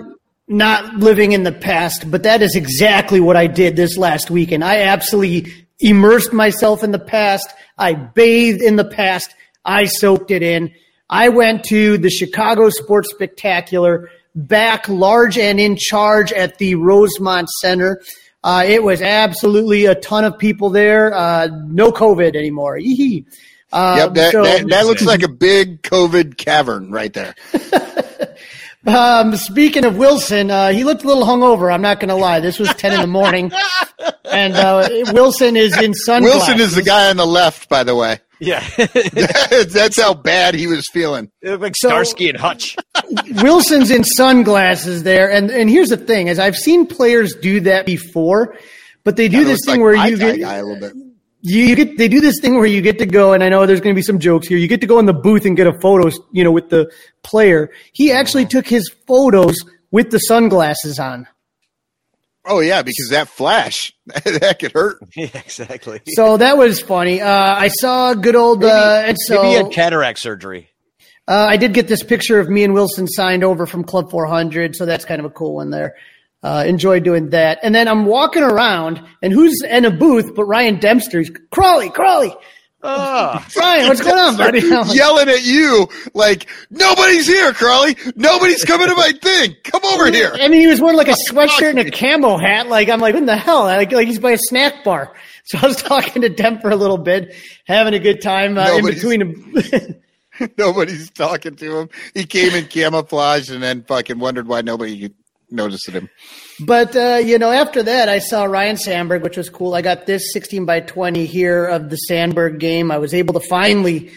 not 0.48 0.96
living 0.96 1.32
in 1.32 1.42
the 1.42 1.52
past, 1.52 2.10
but 2.10 2.22
that 2.24 2.42
is 2.42 2.54
exactly 2.56 3.20
what 3.20 3.36
I 3.36 3.46
did 3.46 3.76
this 3.76 3.96
last 3.96 4.30
weekend. 4.30 4.64
I 4.64 4.80
absolutely 4.82 5.52
immersed 5.80 6.32
myself 6.32 6.82
in 6.82 6.90
the 6.90 6.98
past. 6.98 7.48
I 7.78 7.94
bathed 7.94 8.62
in 8.62 8.76
the 8.76 8.84
past. 8.84 9.34
I 9.64 9.84
soaked 9.86 10.30
it 10.30 10.42
in. 10.42 10.72
I 11.08 11.28
went 11.28 11.64
to 11.64 11.98
the 11.98 12.10
Chicago 12.10 12.68
Sports 12.70 13.10
Spectacular, 13.10 14.10
back 14.34 14.88
large 14.88 15.38
and 15.38 15.60
in 15.60 15.76
charge 15.78 16.32
at 16.32 16.58
the 16.58 16.74
Rosemont 16.74 17.48
Center. 17.60 18.00
Uh, 18.44 18.62
it 18.66 18.82
was 18.84 19.00
absolutely 19.00 19.86
a 19.86 19.94
ton 19.94 20.22
of 20.22 20.38
people 20.38 20.68
there. 20.68 21.12
Uh, 21.14 21.48
no 21.66 21.90
COVID 21.90 22.36
anymore. 22.36 22.76
Yee-hee. 22.78 23.24
Uh, 23.72 23.94
yep, 23.98 24.14
that, 24.14 24.32
so- 24.32 24.44
that, 24.44 24.68
that 24.68 24.86
looks 24.86 25.04
like 25.04 25.22
a 25.22 25.28
big 25.28 25.82
COVID 25.82 26.36
cavern 26.36 26.92
right 26.92 27.12
there. 27.12 27.34
Um, 28.86 29.34
speaking 29.36 29.86
of 29.86 29.94
Willson, 29.94 30.50
uh, 30.50 30.70
he 30.70 30.84
looked 30.84 31.04
a 31.04 31.06
little 31.06 31.24
hungover. 31.24 31.72
I'm 31.72 31.80
not 31.80 32.00
going 32.00 32.10
to 32.10 32.14
lie. 32.16 32.40
This 32.40 32.58
was 32.58 32.68
10 32.74 32.92
in 32.92 33.00
the 33.00 33.06
morning. 33.06 33.50
And 34.26 34.54
uh, 34.54 34.88
Willson 35.12 35.56
is 35.56 35.80
in 35.80 35.94
sunglasses. 35.94 36.48
Willson 36.48 36.58
is 36.60 36.74
the 36.74 36.82
guy 36.82 37.08
on 37.08 37.16
the 37.16 37.26
left, 37.26 37.68
by 37.68 37.84
the 37.84 37.94
way. 37.94 38.18
Yeah. 38.44 38.64
that's 38.76 40.00
how 40.00 40.14
bad 40.14 40.54
he 40.54 40.66
was 40.66 40.86
feeling. 40.92 41.30
like 41.42 41.74
So- 41.76 41.88
Starsky 41.88 42.28
and 42.28 42.38
Hutch. 42.38 42.76
Willson's 43.42 43.90
in 43.90 44.04
sunglasses 44.04 45.02
there. 45.02 45.30
And, 45.30 45.50
and 45.50 45.68
here's 45.68 45.88
the 45.88 45.96
thing 45.96 46.28
as 46.28 46.38
I've 46.38 46.56
seen 46.56 46.86
players 46.86 47.34
do 47.34 47.60
that 47.60 47.86
before, 47.86 48.56
but 49.02 49.16
they 49.16 49.28
do 49.28 49.38
Kinda 49.38 49.50
this 49.50 49.60
thing 49.64 49.80
like 49.80 49.80
where 49.80 50.08
you 50.08 50.16
get, 50.16 50.40
guy 50.40 50.54
a 50.56 50.64
little 50.64 50.80
bit. 50.80 50.94
you, 51.42 51.64
you 51.64 51.76
get 51.76 51.98
they 51.98 52.08
do 52.08 52.20
this 52.20 52.40
thing 52.40 52.54
where 52.54 52.66
you 52.66 52.80
get 52.80 52.98
to 52.98 53.06
go 53.06 53.32
and 53.32 53.42
I 53.42 53.48
know 53.48 53.66
there's 53.66 53.80
going 53.80 53.94
to 53.94 53.98
be 53.98 54.02
some 54.02 54.18
jokes 54.18 54.46
here. 54.48 54.58
You 54.58 54.68
get 54.68 54.80
to 54.80 54.86
go 54.86 54.98
in 54.98 55.06
the 55.06 55.12
booth 55.12 55.44
and 55.44 55.56
get 55.56 55.66
a 55.66 55.78
photo, 55.80 56.10
you 56.32 56.44
know, 56.44 56.52
with 56.52 56.70
the 56.70 56.90
player. 57.22 57.70
He 57.92 58.12
actually 58.12 58.46
mm. 58.46 58.50
took 58.50 58.66
his 58.66 58.88
photos 59.06 59.56
with 59.90 60.10
the 60.10 60.18
sunglasses 60.18 60.98
on. 60.98 61.26
Oh 62.46 62.60
yeah, 62.60 62.82
because 62.82 63.08
that 63.10 63.28
flash 63.28 63.92
that 64.06 64.58
could 64.58 64.72
hurt. 64.72 64.98
yeah, 65.16 65.28
exactly. 65.34 66.00
So 66.14 66.36
that 66.36 66.56
was 66.58 66.80
funny. 66.80 67.20
Uh, 67.20 67.28
I 67.30 67.68
saw 67.68 68.10
a 68.10 68.16
good 68.16 68.36
old 68.36 68.64
uh, 68.64 69.02
and 69.06 69.16
so 69.18 69.42
Maybe 69.42 69.48
he 69.48 69.54
had 69.54 69.72
cataract 69.72 70.18
surgery. 70.18 70.68
uh, 71.26 71.46
I 71.48 71.56
did 71.56 71.72
get 71.72 71.88
this 71.88 72.02
picture 72.02 72.38
of 72.40 72.48
me 72.48 72.64
and 72.64 72.74
Willson 72.74 73.06
signed 73.08 73.44
over 73.44 73.66
from 73.66 73.84
Club 73.84 74.10
400, 74.10 74.76
so 74.76 74.84
that's 74.86 75.04
kind 75.04 75.20
of 75.20 75.24
a 75.24 75.30
cool 75.30 75.54
one 75.54 75.70
there. 75.70 75.96
Uh, 76.42 76.62
enjoy 76.66 77.00
doing 77.00 77.30
that. 77.30 77.58
And 77.62 77.74
then 77.74 77.88
I'm 77.88 78.04
walking 78.04 78.42
around, 78.42 79.02
and 79.22 79.32
who's 79.32 79.62
in 79.62 79.86
a 79.86 79.90
booth 79.90 80.34
but 80.34 80.44
Ryan 80.44 80.78
Dempster? 80.78 81.20
He's 81.20 81.30
Crawley, 81.50 81.88
Crawley. 81.88 82.34
Oh, 82.86 83.46
Ryan, 83.56 83.88
what's 83.88 84.02
going 84.02 84.18
on, 84.18 84.36
buddy? 84.36 84.60
Yelling 84.94 85.28
at 85.30 85.42
you 85.42 85.88
like 86.12 86.48
nobody's 86.70 87.26
here, 87.26 87.52
Carly. 87.54 87.96
Nobody's 88.14 88.62
coming 88.64 88.88
to 88.88 88.94
my 88.94 89.12
thing. 89.22 89.56
Come 89.64 89.82
over 89.86 90.10
here. 90.12 90.32
I 90.34 90.48
mean, 90.48 90.60
he 90.60 90.66
was 90.66 90.80
wearing 90.82 90.98
like 90.98 91.08
a 91.08 91.16
sweatshirt 91.30 91.70
and 91.70 91.78
a 91.78 91.90
camo 91.90 92.36
hat. 92.36 92.68
Like 92.68 92.90
I'm 92.90 93.00
like, 93.00 93.14
what 93.14 93.20
in 93.22 93.26
the 93.26 93.36
hell? 93.38 93.62
Like, 93.64 93.90
like 93.90 94.06
he's 94.06 94.18
by 94.18 94.32
a 94.32 94.38
snack 94.38 94.84
bar. 94.84 95.12
So 95.46 95.58
I 95.62 95.66
was 95.66 95.76
talking 95.76 96.22
to 96.22 96.30
Dem 96.30 96.58
for 96.60 96.70
a 96.70 96.76
little 96.76 96.96
bit, 96.96 97.34
having 97.66 97.92
a 97.92 97.98
good 97.98 98.22
time 98.22 98.56
uh, 98.56 98.62
in 98.62 98.76
Nobody's- 98.78 98.94
between 98.94 99.20
him. 99.20 100.02
Nobody's 100.56 101.10
talking 101.10 101.54
to 101.56 101.78
him. 101.80 101.90
He 102.14 102.24
came 102.24 102.54
in 102.54 102.64
camouflage 102.66 103.50
and 103.50 103.62
then 103.62 103.82
fucking 103.84 104.18
wondered 104.18 104.48
why 104.48 104.62
nobody 104.62 105.10
noticed 105.50 105.90
him. 105.90 106.08
But 106.60 106.94
uh, 106.94 107.20
you 107.24 107.38
know, 107.38 107.50
after 107.50 107.82
that, 107.82 108.08
I 108.08 108.20
saw 108.20 108.44
Ryne 108.44 108.76
Sandberg, 108.76 109.22
which 109.22 109.36
was 109.36 109.50
cool. 109.50 109.74
I 109.74 109.82
got 109.82 110.06
this 110.06 110.32
16 110.32 110.64
by 110.64 110.80
20 110.80 111.26
here 111.26 111.66
of 111.66 111.90
the 111.90 111.96
Sandberg 111.96 112.60
game. 112.60 112.90
I 112.90 112.98
was 112.98 113.12
able 113.12 113.34
to 113.34 113.46
finally, 113.48 114.12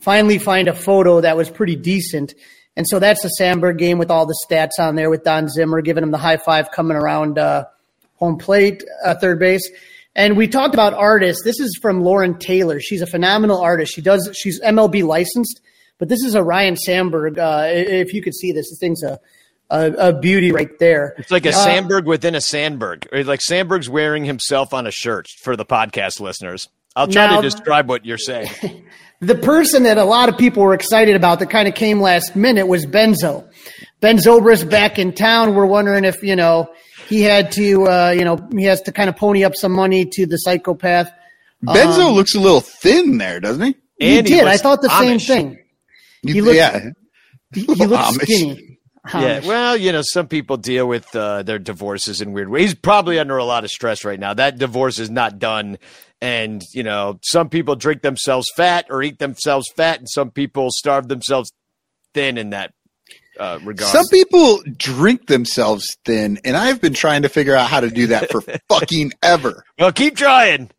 finally 0.00 0.38
find 0.38 0.68
a 0.68 0.74
photo 0.74 1.20
that 1.20 1.36
was 1.36 1.48
pretty 1.48 1.76
decent. 1.76 2.34
And 2.76 2.86
so 2.86 2.98
that's 2.98 3.22
the 3.22 3.28
Sandberg 3.30 3.78
game 3.78 3.98
with 3.98 4.10
all 4.10 4.26
the 4.26 4.38
stats 4.48 4.78
on 4.78 4.94
there 4.94 5.10
with 5.10 5.24
Don 5.24 5.48
Zimmer 5.48 5.80
giving 5.80 6.04
him 6.04 6.10
the 6.10 6.18
high 6.18 6.36
five 6.36 6.70
coming 6.70 6.96
around 6.96 7.38
uh, 7.38 7.64
home 8.16 8.38
plate, 8.38 8.84
uh, 9.04 9.14
third 9.14 9.38
base. 9.38 9.68
And 10.14 10.36
we 10.36 10.46
talked 10.46 10.74
about 10.74 10.94
artists. 10.94 11.42
This 11.42 11.58
is 11.58 11.78
from 11.80 12.02
Lauren 12.02 12.38
Taylor. 12.38 12.80
She's 12.80 13.02
a 13.02 13.06
phenomenal 13.06 13.60
artist. 13.60 13.94
She 13.94 14.02
does. 14.02 14.30
She's 14.36 14.60
MLB 14.60 15.04
licensed, 15.04 15.60
but 15.98 16.08
this 16.08 16.22
is 16.22 16.34
a 16.34 16.42
Ryne 16.42 16.76
Sandberg. 16.76 17.38
Uh, 17.38 17.64
if 17.66 18.12
you 18.12 18.22
could 18.22 18.34
see 18.34 18.52
this, 18.52 18.68
this 18.70 18.78
thing's 18.78 19.02
a 19.02 19.18
a, 19.70 19.92
a 19.92 20.12
beauty 20.18 20.50
right 20.52 20.78
there. 20.78 21.14
it's 21.18 21.30
like 21.30 21.44
a 21.46 21.50
Uh, 21.50 21.52
Sandberg 21.64 22.06
within 22.06 22.34
a 22.34 22.40
Sandberg. 22.40 23.06
Like 23.12 23.40
Sandberg's 23.40 23.88
wearing 23.88 24.24
himself 24.24 24.72
on 24.72 24.86
a 24.86 24.90
shirt 24.90 25.28
for 25.42 25.56
the 25.56 25.64
podcast 25.64 26.20
listeners. 26.20 26.68
I'll 26.96 27.06
try 27.08 27.26
Now- 27.26 27.40
to 27.40 27.42
describe 27.50 27.88
what 27.88 28.04
you're 28.04 28.18
saying. 28.18 28.50
The 29.20 29.34
person 29.34 29.82
that 29.82 29.98
a 29.98 30.04
lot 30.04 30.28
of 30.28 30.38
people 30.38 30.62
were 30.62 30.74
excited 30.74 31.16
about 31.16 31.40
that 31.40 31.50
kind 31.50 31.66
of 31.66 31.74
came 31.74 32.00
last 32.00 32.36
minute 32.36 32.68
was 32.68 32.86
Benzo. 32.86 33.48
Ben 33.98 34.16
Zobrist 34.18 34.70
back 34.70 34.96
in 34.96 35.12
town. 35.12 35.56
We're 35.56 35.66
wondering 35.66 36.04
if, 36.04 36.22
you 36.22 36.36
know, 36.36 36.70
he 37.08 37.22
had 37.22 37.50
to, 37.54 37.88
uh, 37.88 38.10
you 38.16 38.24
know, 38.24 38.38
he 38.56 38.62
has 38.66 38.80
to 38.82 38.92
kind 38.92 39.08
of 39.08 39.16
pony 39.16 39.42
up 39.42 39.56
some 39.56 39.72
money 39.72 40.04
to 40.12 40.24
the 40.24 40.36
psychopath. 40.36 41.10
Benzo 41.66 42.14
looks 42.14 42.36
a 42.36 42.38
little 42.38 42.60
thin 42.60 43.18
there, 43.18 43.40
doesn't 43.40 43.60
he? 43.64 43.74
He 43.98 44.18
And 44.18 44.26
did. 44.28 44.44
I 44.46 44.56
thought 44.56 44.82
the 44.82 44.88
same 45.00 45.18
thing. 45.18 45.58
You- 46.22 46.34
He 46.34 46.40
looks- 46.40 46.56
yeah. 46.56 46.90
He, 47.52 47.62
he 47.62 47.66
looks 47.86 48.16
Amish. 48.18 48.22
skinny. 48.22 48.77
Yeah, 49.14 49.40
well, 49.46 49.76
you 49.76 49.92
know, 49.92 50.02
some 50.02 50.28
people 50.28 50.56
deal 50.56 50.86
with 50.86 51.14
uh, 51.14 51.42
their 51.42 51.58
divorces 51.58 52.20
in 52.20 52.32
weird 52.32 52.48
ways. 52.48 52.70
He's 52.70 52.74
probably 52.74 53.18
under 53.18 53.36
a 53.36 53.44
lot 53.44 53.64
of 53.64 53.70
stress 53.70 54.04
right 54.04 54.18
now. 54.18 54.34
That 54.34 54.58
divorce 54.58 54.98
is 54.98 55.10
not 55.10 55.38
done. 55.38 55.78
And, 56.20 56.62
you 56.74 56.82
know, 56.82 57.18
some 57.22 57.48
people 57.48 57.76
drink 57.76 58.02
themselves 58.02 58.48
fat 58.56 58.86
or 58.90 59.02
eat 59.02 59.18
themselves 59.18 59.68
fat, 59.76 59.98
and 59.98 60.08
some 60.08 60.30
people 60.30 60.68
starve 60.70 61.08
themselves 61.08 61.52
thin 62.12 62.38
in 62.38 62.50
that 62.50 62.72
uh, 63.38 63.58
regard. 63.62 63.92
Some 63.92 64.06
people 64.10 64.60
drink 64.76 65.26
themselves 65.26 65.86
thin, 66.04 66.40
and 66.44 66.56
I've 66.56 66.80
been 66.80 66.94
trying 66.94 67.22
to 67.22 67.28
figure 67.28 67.54
out 67.54 67.68
how 67.68 67.80
to 67.80 67.90
do 67.90 68.08
that 68.08 68.30
for 68.30 68.40
fucking 68.68 69.12
ever. 69.22 69.64
well, 69.78 69.92
keep 69.92 70.16
trying. 70.16 70.70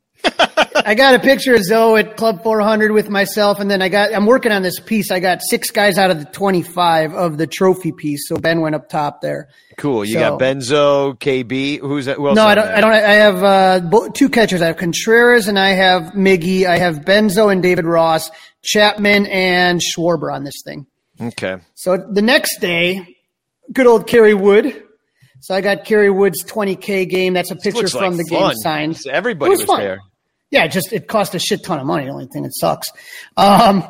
I 0.86 0.96
got 0.96 1.14
a 1.16 1.20
picture 1.20 1.54
of 1.56 1.64
Zoe 1.64 2.00
at 2.00 2.18
Club 2.18 2.42
400 2.44 2.92
with 2.92 3.10
myself, 3.10 3.60
and 3.60 3.70
then 3.70 3.82
I 3.82 3.90
got. 3.90 4.14
I'm 4.14 4.26
working 4.26 4.52
on 4.52 4.62
this 4.62 4.80
piece. 4.80 5.12
I 5.12 5.20
got 5.20 5.40
six 5.42 5.72
guys 5.72 5.98
out 5.98 6.10
of 6.12 6.20
the 6.20 6.26
25 6.26 7.14
of 7.14 7.38
the 7.38 7.48
trophy 7.48 7.92
piece. 7.92 8.28
So 8.28 8.38
Ben 8.38 8.62
went 8.62 8.76
up 8.76 8.90
top 8.90 9.22
there. 9.22 9.50
Cool. 9.78 10.04
You 10.06 10.16
So- 10.16 10.20
got 10.20 10.40
Benzo, 10.40 11.20
KB. 11.20 11.80
Who's 11.80 12.06
that? 12.06 12.18
Who 12.18 12.34
No, 12.34 12.46
I 12.46 12.56
don't. 12.56 12.66
there? 12.66 12.76
I 12.78 12.82
don't. 12.82 12.92
I 12.92 13.00
have 13.00 13.44
uh, 13.44 14.10
two 14.14 14.30
catchers. 14.30 14.62
I 14.62 14.68
have 14.68 14.78
Contreras 14.78 15.48
and 15.48 15.60
I 15.60 15.70
have 15.70 16.14
Miggy. 16.14 16.66
I 16.66 16.78
have 16.78 17.00
Benzo 17.00 17.52
and 17.52 17.62
David 17.62 17.86
Ross, 17.86 18.30
Chapman 18.64 19.26
and 19.28 19.82
Schwarber 19.82 20.34
on 20.34 20.44
this 20.44 20.62
thing. 20.66 20.88
Okay. 21.22 21.58
So 21.76 21.98
the 21.98 22.22
next 22.22 22.60
day, 22.60 23.16
good 23.74 23.86
old 23.88 24.08
Kerry 24.08 24.34
Wood. 24.34 24.84
So 25.42 25.56
I 25.56 25.62
got 25.62 25.86
Kerry 25.86 26.10
Wood's 26.10 26.44
20k 26.44 27.10
game. 27.10 27.34
That's 27.34 27.52
a 27.52 27.56
picture 27.56 27.88
from 27.88 28.18
like 28.18 28.26
the 28.26 28.36
fun. 28.36 28.50
game 28.50 28.56
signed. 28.96 29.00
Everybody 29.10 29.52
It 29.54 29.58
was, 29.58 29.64
fun. 29.64 29.80
there. 29.80 30.00
Yeah, 30.52 30.68
just 30.68 30.92
it 30.94 31.08
cost 31.08 31.36
a 31.36 31.40
shit 31.40 31.64
ton 31.64 31.80
of 31.80 31.86
money. 31.86 32.06
The 32.06 32.12
only 32.12 32.28
thing 32.28 32.44
that 32.44 32.56
sucks. 32.56 32.92
Um, 33.38 33.84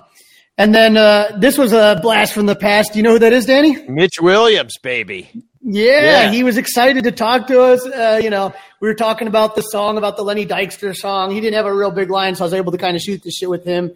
and 0.58 0.76
then 0.76 0.98
uh, 0.98 1.38
this 1.40 1.58
was 1.58 1.72
a 1.72 2.00
blast 2.02 2.34
from 2.34 2.46
the 2.46 2.56
past. 2.56 2.92
Do 2.94 3.00
you 3.00 3.04
know 3.04 3.14
who 3.14 3.20
that 3.20 3.32
is, 3.34 3.46
Danny? 3.46 3.78
Mitch 3.88 4.20
Williams, 4.22 4.78
baby. 4.84 5.30
Yeah, 5.62 6.02
Yeah. 6.26 6.32
he 6.32 6.44
was 6.44 6.58
excited 6.58 7.04
to 7.06 7.12
talk 7.12 7.48
to 7.48 7.62
us. 7.62 7.86
Uh, 7.86 8.20
you 8.22 8.30
know, 8.30 8.54
we 8.82 8.88
were 8.88 8.94
talking 8.96 9.28
about 9.28 9.56
the 9.56 9.62
song, 9.62 9.98
about 9.98 10.18
the 10.18 10.24
Lenny 10.24 10.46
Dykstra 10.46 10.96
song. 10.96 11.32
He 11.32 11.40
didn't 11.40 11.56
have 11.56 11.66
a 11.66 11.74
real 11.74 11.92
big 11.92 12.10
line, 12.10 12.36
so 12.36 12.44
I 12.44 12.48
was 12.48 12.54
able 12.54 12.72
to 12.74 12.78
kind 12.78 12.96
of 12.96 13.02
shoot 13.02 13.24
the 13.24 13.32
shit 13.32 13.50
with 13.50 13.64
him, 13.66 13.92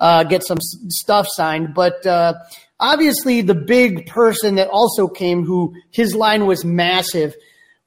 uh, 0.00 0.24
get 0.24 0.42
some 0.46 0.56
s- 0.58 0.76
stuff 0.88 1.26
signed. 1.28 1.74
But 1.74 2.06
uh, 2.06 2.34
obviously, 2.80 3.40
the 3.42 3.54
big 3.54 4.06
person 4.06 4.54
that 4.54 4.68
also 4.68 5.08
came, 5.08 5.44
who 5.44 5.74
his 5.90 6.14
line 6.14 6.46
was 6.46 6.64
massive, 6.64 7.34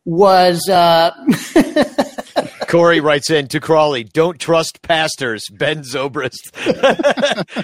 was 0.06 0.68
uh, 0.70 1.12
Corey 2.70 3.00
writes 3.00 3.32
in 3.32 3.48
to 3.48 3.60
Crawley, 3.60 4.04
don't 4.04 4.40
trust 4.40 4.84
pastors, 4.84 5.44
Ben 5.50 5.82
Zobrist. 5.82 6.52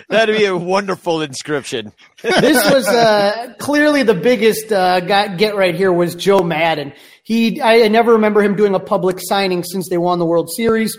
That'd 0.09 0.35
be 0.35 0.45
a 0.45 0.57
wonderful 0.57 1.21
inscription. 1.21 1.93
this 2.23 2.73
was 2.73 2.87
uh, 2.87 3.53
clearly 3.59 4.01
the 4.01 4.15
biggest 4.15 4.71
uh, 4.71 5.01
get 5.01 5.55
right 5.55 5.75
here 5.75 5.93
was 5.93 6.15
Joe 6.15 6.39
Maddon. 6.39 6.91
He, 7.21 7.61
I, 7.61 7.87
never 7.87 8.13
remember 8.13 8.41
him 8.41 8.55
doing 8.55 8.73
a 8.73 8.79
public 8.79 9.17
signing 9.19 9.63
since 9.63 9.89
they 9.89 9.99
won 9.99 10.17
the 10.17 10.25
World 10.25 10.49
Series. 10.51 10.97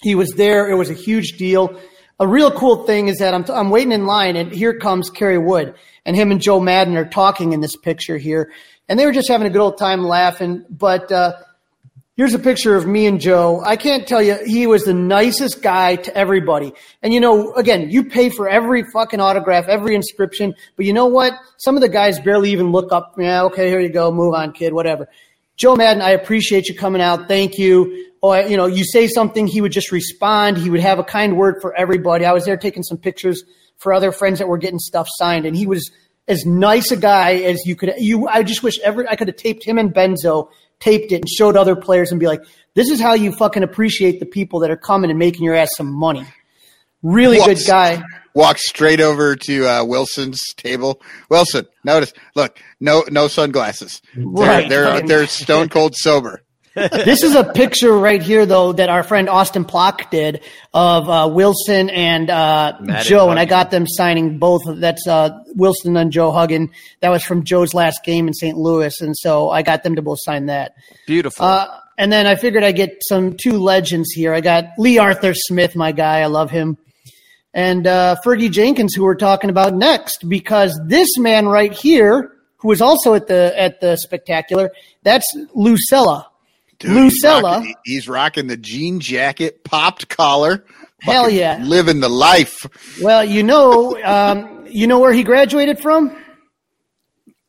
He 0.00 0.14
was 0.14 0.30
there. 0.30 0.70
It 0.70 0.76
was 0.76 0.88
a 0.88 0.94
huge 0.94 1.36
deal. 1.36 1.78
A 2.20 2.26
real 2.26 2.50
cool 2.50 2.86
thing 2.86 3.08
is 3.08 3.18
that 3.18 3.34
I'm, 3.34 3.44
t- 3.44 3.52
I'm 3.52 3.68
waiting 3.68 3.92
in 3.92 4.06
line 4.06 4.36
and 4.36 4.50
here 4.50 4.78
comes 4.78 5.10
Kerry 5.10 5.36
Wood 5.36 5.74
and 6.06 6.16
him 6.16 6.30
and 6.30 6.40
Joe 6.40 6.58
Maddon 6.58 6.96
are 6.96 7.08
talking 7.08 7.52
in 7.52 7.60
this 7.60 7.76
picture 7.76 8.16
here. 8.16 8.50
And 8.88 8.98
they 8.98 9.04
were 9.04 9.12
just 9.12 9.28
having 9.28 9.46
a 9.46 9.50
good 9.50 9.60
old 9.60 9.76
time 9.76 10.04
laughing. 10.04 10.64
But, 10.70 11.12
uh, 11.12 11.34
Here's 12.20 12.34
a 12.34 12.38
picture 12.38 12.76
of 12.76 12.86
me 12.86 13.06
and 13.06 13.18
Joe. 13.18 13.62
I 13.64 13.76
can't 13.76 14.06
tell 14.06 14.20
you, 14.20 14.36
he 14.44 14.66
was 14.66 14.84
the 14.84 14.92
nicest 14.92 15.62
guy 15.62 15.96
to 15.96 16.14
everybody. 16.14 16.74
And 17.02 17.14
you 17.14 17.18
know, 17.18 17.54
again, 17.54 17.88
you 17.88 18.04
pay 18.04 18.28
for 18.28 18.46
every 18.46 18.84
fucking 18.92 19.20
autograph, 19.20 19.68
every 19.68 19.94
inscription, 19.94 20.54
but 20.76 20.84
you 20.84 20.92
know 20.92 21.06
what? 21.06 21.32
Some 21.56 21.76
of 21.76 21.80
the 21.80 21.88
guys 21.88 22.20
barely 22.20 22.50
even 22.50 22.72
look 22.72 22.92
up. 22.92 23.14
Yeah, 23.16 23.44
okay, 23.44 23.70
here 23.70 23.80
you 23.80 23.88
go. 23.88 24.12
Move 24.12 24.34
on, 24.34 24.52
kid, 24.52 24.74
whatever. 24.74 25.08
Joe 25.56 25.76
Maddon, 25.76 26.02
I 26.02 26.10
appreciate 26.10 26.68
you 26.68 26.74
coming 26.74 27.00
out. 27.00 27.26
Thank 27.26 27.56
you. 27.56 28.12
Oh, 28.22 28.34
or, 28.34 28.42
you 28.42 28.58
know, 28.58 28.66
you 28.66 28.84
say 28.84 29.08
something, 29.08 29.46
he 29.46 29.62
would 29.62 29.72
just 29.72 29.90
respond. 29.90 30.58
He 30.58 30.68
would 30.68 30.80
have 30.80 30.98
a 30.98 31.04
kind 31.04 31.38
word 31.38 31.62
for 31.62 31.74
everybody. 31.74 32.26
I 32.26 32.32
was 32.32 32.44
there 32.44 32.58
taking 32.58 32.82
some 32.82 32.98
pictures 32.98 33.44
for 33.78 33.94
other 33.94 34.12
friends 34.12 34.40
that 34.40 34.46
were 34.46 34.58
getting 34.58 34.78
stuff 34.78 35.08
signed, 35.10 35.46
and 35.46 35.56
he 35.56 35.66
was 35.66 35.90
as 36.28 36.44
nice 36.44 36.90
a 36.90 36.96
guy 36.98 37.36
as 37.36 37.62
you 37.64 37.76
could. 37.76 37.94
You, 37.96 38.28
I 38.28 38.42
just 38.42 38.62
wish 38.62 38.78
every 38.80 39.08
I 39.08 39.16
could 39.16 39.28
have 39.28 39.38
taped 39.38 39.64
him 39.64 39.78
and 39.78 39.94
Benzo 39.94 40.50
taped 40.80 41.12
it 41.12 41.16
and 41.16 41.28
showed 41.28 41.56
other 41.56 41.76
players 41.76 42.10
and 42.10 42.18
be 42.18 42.26
like, 42.26 42.42
this 42.74 42.88
is 42.90 43.00
how 43.00 43.14
you 43.14 43.32
fucking 43.32 43.62
appreciate 43.62 44.18
the 44.20 44.26
people 44.26 44.60
that 44.60 44.70
are 44.70 44.76
coming 44.76 45.10
and 45.10 45.18
making 45.18 45.44
your 45.44 45.54
ass 45.54 45.68
some 45.76 45.92
money. 45.92 46.26
Really 47.02 47.38
Walk- 47.38 47.48
good 47.48 47.58
guy. 47.66 48.02
Walks 48.34 48.68
straight 48.68 49.00
over 49.00 49.34
to 49.34 49.66
uh, 49.66 49.84
Willson's 49.84 50.40
table. 50.56 51.02
Willson, 51.30 51.66
notice, 51.82 52.12
look, 52.36 52.58
no, 52.78 53.02
no 53.10 53.26
sunglasses. 53.26 54.00
They're, 54.14 54.24
Right. 54.26 54.68
they're, 54.68 55.00
they're 55.02 55.26
stone 55.26 55.68
cold 55.70 55.94
sober. 55.96 56.42
This 56.74 57.22
is 57.24 57.34
a 57.34 57.42
picture 57.44 57.92
right 57.92 58.22
here, 58.22 58.46
though, 58.46 58.72
that 58.72 58.88
our 58.88 59.02
friend 59.02 59.28
Austin 59.28 59.64
Plock 59.64 60.10
did 60.10 60.40
of 60.72 61.08
uh, 61.08 61.26
Willson 61.28 61.90
and 61.90 62.30
uh, 62.30 62.78
Joe, 63.02 63.22
and 63.22 63.30
and 63.32 63.38
I 63.40 63.44
got 63.44 63.70
them 63.72 63.86
signing 63.88 64.38
both. 64.38 64.66
of- 64.66 64.78
That's 64.78 65.06
uh, 65.06 65.30
Willson 65.56 65.96
and 66.00 66.12
Joe 66.12 66.30
Huggin. 66.30 66.70
That 67.00 67.08
was 67.08 67.24
from 67.24 67.42
Joe's 67.44 67.74
last 67.74 68.04
game 68.04 68.28
in 68.28 68.34
St. 68.34 68.56
Louis, 68.56 69.00
and 69.00 69.16
so 69.16 69.50
I 69.50 69.62
got 69.62 69.82
them 69.82 69.96
to 69.96 70.02
both 70.02 70.18
sign 70.22 70.46
that. 70.46 70.74
Beautiful. 71.06 71.44
Uh, 71.44 71.76
and 71.98 72.12
then 72.12 72.26
I 72.26 72.36
figured 72.36 72.62
I'd 72.62 72.76
get 72.76 73.02
some 73.08 73.36
two 73.36 73.58
legends 73.58 74.12
here. 74.12 74.32
I 74.32 74.40
got 74.40 74.64
Lee 74.78 74.98
Arthur 74.98 75.34
Smith, 75.34 75.74
my 75.76 75.92
guy. 75.92 76.20
I 76.20 76.26
love 76.26 76.50
him. 76.50 76.78
And 77.52 77.84
uh, 77.86 78.14
Fergie 78.24 78.50
Jenkins, 78.50 78.94
who 78.94 79.02
we're 79.02 79.16
talking 79.16 79.50
about 79.50 79.74
next, 79.74 80.28
because 80.28 80.80
this 80.86 81.18
man 81.18 81.46
right 81.48 81.72
here, 81.72 82.32
who 82.58 82.68
was 82.68 82.80
also 82.80 83.14
at 83.14 83.26
the 83.26 83.52
at 83.60 83.80
the 83.80 83.96
spectacular, 83.96 84.70
that's 85.02 85.26
Lou 85.52 85.76
Cella. 85.76 86.28
Dude, 86.80 86.90
he's 86.90 86.96
Lou 86.98 87.10
Cella. 87.10 87.42
rocking, 87.58 87.74
he's 87.84 88.08
rocking 88.08 88.46
the 88.48 88.56
jean 88.56 89.00
jacket, 89.00 89.62
popped 89.64 90.08
collar. 90.08 90.64
Hell 91.02 91.30
yeah. 91.30 91.58
Living 91.62 92.00
the 92.00 92.08
life. 92.10 92.56
Well, 93.00 93.24
you 93.24 93.42
know, 93.42 93.96
um, 94.04 94.66
you 94.68 94.86
know 94.86 94.98
where 94.98 95.12
he 95.12 95.22
graduated 95.22 95.78
from? 95.80 96.14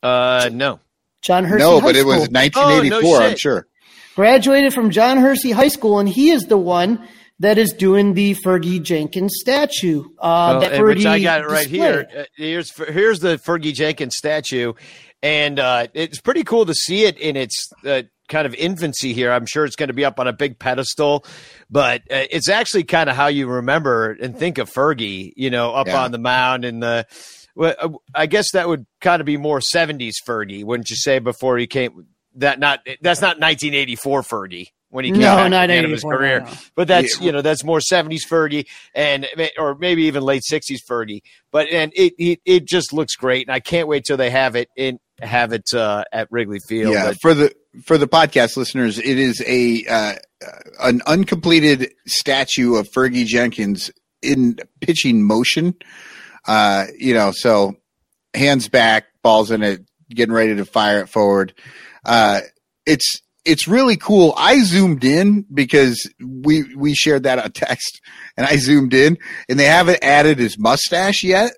uh, 0.04 0.50
no. 0.54 0.80
John 1.22 1.44
Hersey 1.44 1.64
no, 1.64 1.80
High 1.80 1.86
but 1.86 1.96
it 1.96 2.06
was 2.06 2.30
1984, 2.30 3.22
I'm 3.22 3.38
sure. 3.38 3.68
graduated 4.16 4.74
from 4.74 4.90
John 4.90 5.18
Hersey 5.18 5.52
High 5.52 5.68
School, 5.68 6.00
and 6.00 6.10
he 6.10 6.32
is 6.32 6.44
the 6.46 6.58
one 6.58 7.08
that 7.40 7.58
is 7.60 7.74
doing 7.74 8.16
the 8.16 8.36
Fergie 8.44 8.82
Jenkins 8.82 9.34
statue. 9.40 10.04
Uh, 10.20 10.52
Well, 10.54 10.60
that 10.62 10.74
and 10.74 10.84
which 10.84 11.06
I 11.06 11.20
got 11.20 11.42
it 11.42 11.46
right 11.48 11.68
displayed. 11.70 11.80
here. 11.80 12.08
Uh, 12.18 12.24
here's 12.36 12.72
here's 12.88 13.20
the 13.20 13.38
Fergie 13.38 13.74
Jenkins 13.74 14.16
statue, 14.18 14.74
and 15.22 15.60
uh, 15.60 15.88
it's 15.94 16.20
pretty 16.22 16.44
cool 16.44 16.66
to 16.66 16.74
see 16.74 17.04
it 17.06 17.20
in 17.20 17.36
its 17.36 17.70
uh, 17.86 18.02
kind 18.32 18.48
of 18.48 18.56
infancy 18.56 19.14
here. 19.14 19.32
I'm 19.32 19.46
sure 19.46 19.66
it's 19.66 19.76
going 19.76 19.90
to 19.90 19.94
be 19.94 20.06
up 20.06 20.20
on 20.20 20.28
a 20.28 20.34
big 20.34 20.58
pedestal, 20.58 21.24
but 21.70 22.02
uh, 22.10 22.26
it's 22.32 22.50
actually 22.50 22.86
kind 22.86 23.10
of 23.10 23.16
how 23.16 23.28
you 23.28 23.48
remember 23.48 24.12
and 24.20 24.36
think 24.36 24.58
of 24.58 24.72
Fergie. 24.72 25.34
You 25.36 25.52
know, 25.52 25.74
up 25.74 25.86
Yeah. 25.88 26.02
on 26.04 26.12
the 26.12 26.18
mound 26.18 26.66
and 26.66 26.82
the. 26.82 27.06
Well, 27.54 27.76
uh, 27.80 27.90
I 28.16 28.26
guess 28.28 28.54
that 28.54 28.68
would 28.70 28.86
kind 29.02 29.20
of 29.20 29.26
be 29.26 29.38
more 29.38 29.60
'70s 29.60 30.16
Fergie, 30.28 30.64
wouldn't 30.64 30.90
you 30.90 30.96
say? 30.96 31.20
Before 31.20 31.58
he 31.58 31.68
came, 31.68 32.08
that 32.36 32.60
not 32.60 32.80
that's 33.02 33.20
not 33.22 33.40
1984 33.40 34.22
Fergie 34.24 34.68
when 34.90 35.04
he 35.06 35.12
came 35.12 35.20
No, 35.22 35.36
back 35.36 35.52
at 35.52 35.68
the 35.68 35.74
end 35.74 35.86
of 35.86 35.92
his 35.92 36.00
84, 36.02 36.18
career. 36.18 36.40
no. 36.42 36.52
But 36.76 36.88
that's 36.88 37.20
Yeah. 37.20 37.26
you 37.26 37.32
know 37.34 37.42
that's 37.42 37.64
more 37.66 37.80
70s 37.80 38.22
Fergie 38.30 38.68
and 38.96 39.28
or 39.58 39.76
maybe 39.76 40.04
even 40.04 40.24
late 40.24 40.44
60s 40.50 40.80
Fergie. 40.90 41.22
But 41.52 41.68
and 41.70 41.92
it, 41.94 42.14
it 42.18 42.40
it 42.46 42.66
just 42.66 42.94
looks 42.94 43.16
great, 43.18 43.48
and 43.48 43.54
I 43.54 43.60
can't 43.60 43.88
wait 43.90 44.06
till 44.06 44.18
they 44.18 44.30
have 44.30 44.56
it 44.56 44.70
in 44.78 45.00
have 45.22 45.52
it 45.54 45.74
uh, 45.74 46.06
at 46.14 46.30
Wrigley 46.32 46.60
Field. 46.68 46.94
Yeah, 46.94 47.08
But 47.08 47.18
for 47.22 47.34
the 47.34 47.54
for 47.84 47.98
the 47.98 48.08
podcast 48.08 48.58
listeners, 48.58 48.98
it 49.00 49.18
is 49.18 49.42
a 49.48 49.86
uh, 49.86 50.14
an 50.82 51.02
uncompleted 51.06 51.92
statue 52.06 52.76
of 52.76 52.90
Fergie 52.90 53.26
Jenkins 53.26 53.92
in 54.22 54.58
pitching 54.82 55.24
motion. 55.24 55.76
Uh, 56.48 56.88
you 56.98 57.14
know, 57.14 57.32
so 57.32 57.76
hands 58.34 58.68
back, 58.68 59.06
balls 59.22 59.52
in 59.52 59.64
it, 59.64 59.82
getting 60.10 60.34
ready 60.34 60.56
to 60.56 60.66
fire 60.66 61.02
it 61.02 61.10
forward. 61.10 61.54
Uh, 62.06 62.42
it's 62.86 63.22
it's 63.46 63.68
really 63.68 63.98
cool. 63.98 64.34
I 64.38 64.60
zoomed 64.60 65.04
in 65.04 65.46
because 65.54 66.10
we 66.20 66.76
we 66.76 66.94
shared 66.94 67.24
that 67.24 67.40
on 67.40 67.52
text, 67.52 68.02
and 68.38 68.46
I 68.46 68.58
zoomed 68.58 68.94
in, 68.94 69.18
and 69.50 69.60
they 69.60 69.66
haven't 69.66 70.04
added 70.04 70.40
his 70.40 70.60
mustache 70.60 71.24
yet. 71.24 71.52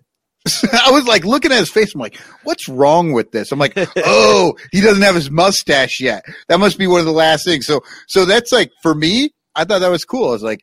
I 0.86 0.92
was 0.92 1.06
like 1.06 1.24
looking 1.26 1.52
at 1.52 1.60
his 1.60 1.70
face. 1.72 1.94
I'm 1.94 2.02
like, 2.02 2.18
what's 2.44 2.68
wrong 2.68 3.14
with 3.14 3.32
this? 3.32 3.52
I'm 3.52 3.60
like, 3.60 3.78
oh, 3.98 4.56
he 4.72 4.82
doesn't 4.82 5.04
have 5.04 5.16
his 5.16 5.32
mustache 5.32 6.00
yet. 6.00 6.26
That 6.50 6.60
must 6.60 6.78
be 6.78 6.88
one 6.88 7.00
of 7.00 7.06
the 7.06 7.12
last 7.14 7.46
things. 7.46 7.66
So, 7.66 7.82
so 8.08 8.26
that's 8.26 8.52
like 8.52 8.72
for 8.82 8.94
me. 8.94 9.32
I 9.56 9.66
thought 9.66 9.80
that 9.80 9.90
was 9.92 10.04
cool. 10.04 10.30
I 10.30 10.32
was 10.32 10.42
like, 10.44 10.62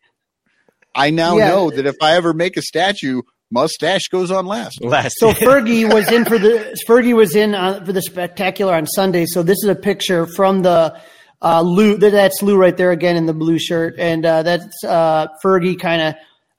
I 0.94 1.10
now 1.10 1.36
Yeah. 1.36 1.48
know 1.48 1.70
that 1.70 1.86
if 1.86 1.94
I 2.02 2.16
ever 2.16 2.34
make 2.34 2.56
a 2.56 2.62
statue, 2.62 3.22
mustache 3.50 4.08
goes 4.10 4.30
on 4.32 4.46
last. 4.46 4.82
last 4.82 5.14
So 5.18 5.30
Fergie 5.32 5.90
was 5.92 6.10
in 6.10 6.24
for 6.24 6.38
the 6.38 6.76
Fergie 6.88 7.14
was 7.14 7.36
in 7.36 7.54
uh, 7.54 7.84
for 7.84 7.92
the 7.92 8.02
spectacular 8.02 8.74
on 8.74 8.86
Sunday. 8.86 9.26
So 9.26 9.42
this 9.44 9.58
is 9.62 9.68
a 9.68 9.76
picture 9.76 10.26
from 10.26 10.62
the 10.62 10.98
uh, 11.40 11.62
Lou. 11.62 11.96
That's 11.96 12.42
Lou 12.42 12.56
right 12.56 12.76
there 12.76 12.90
again 12.90 13.16
in 13.16 13.26
the 13.26 13.32
blue 13.32 13.58
shirt, 13.58 13.94
and 13.98 14.26
uh, 14.26 14.42
that's 14.42 14.84
uh, 14.84 15.28
Fergie 15.44 15.78
kind 15.78 16.02
of 16.02 16.14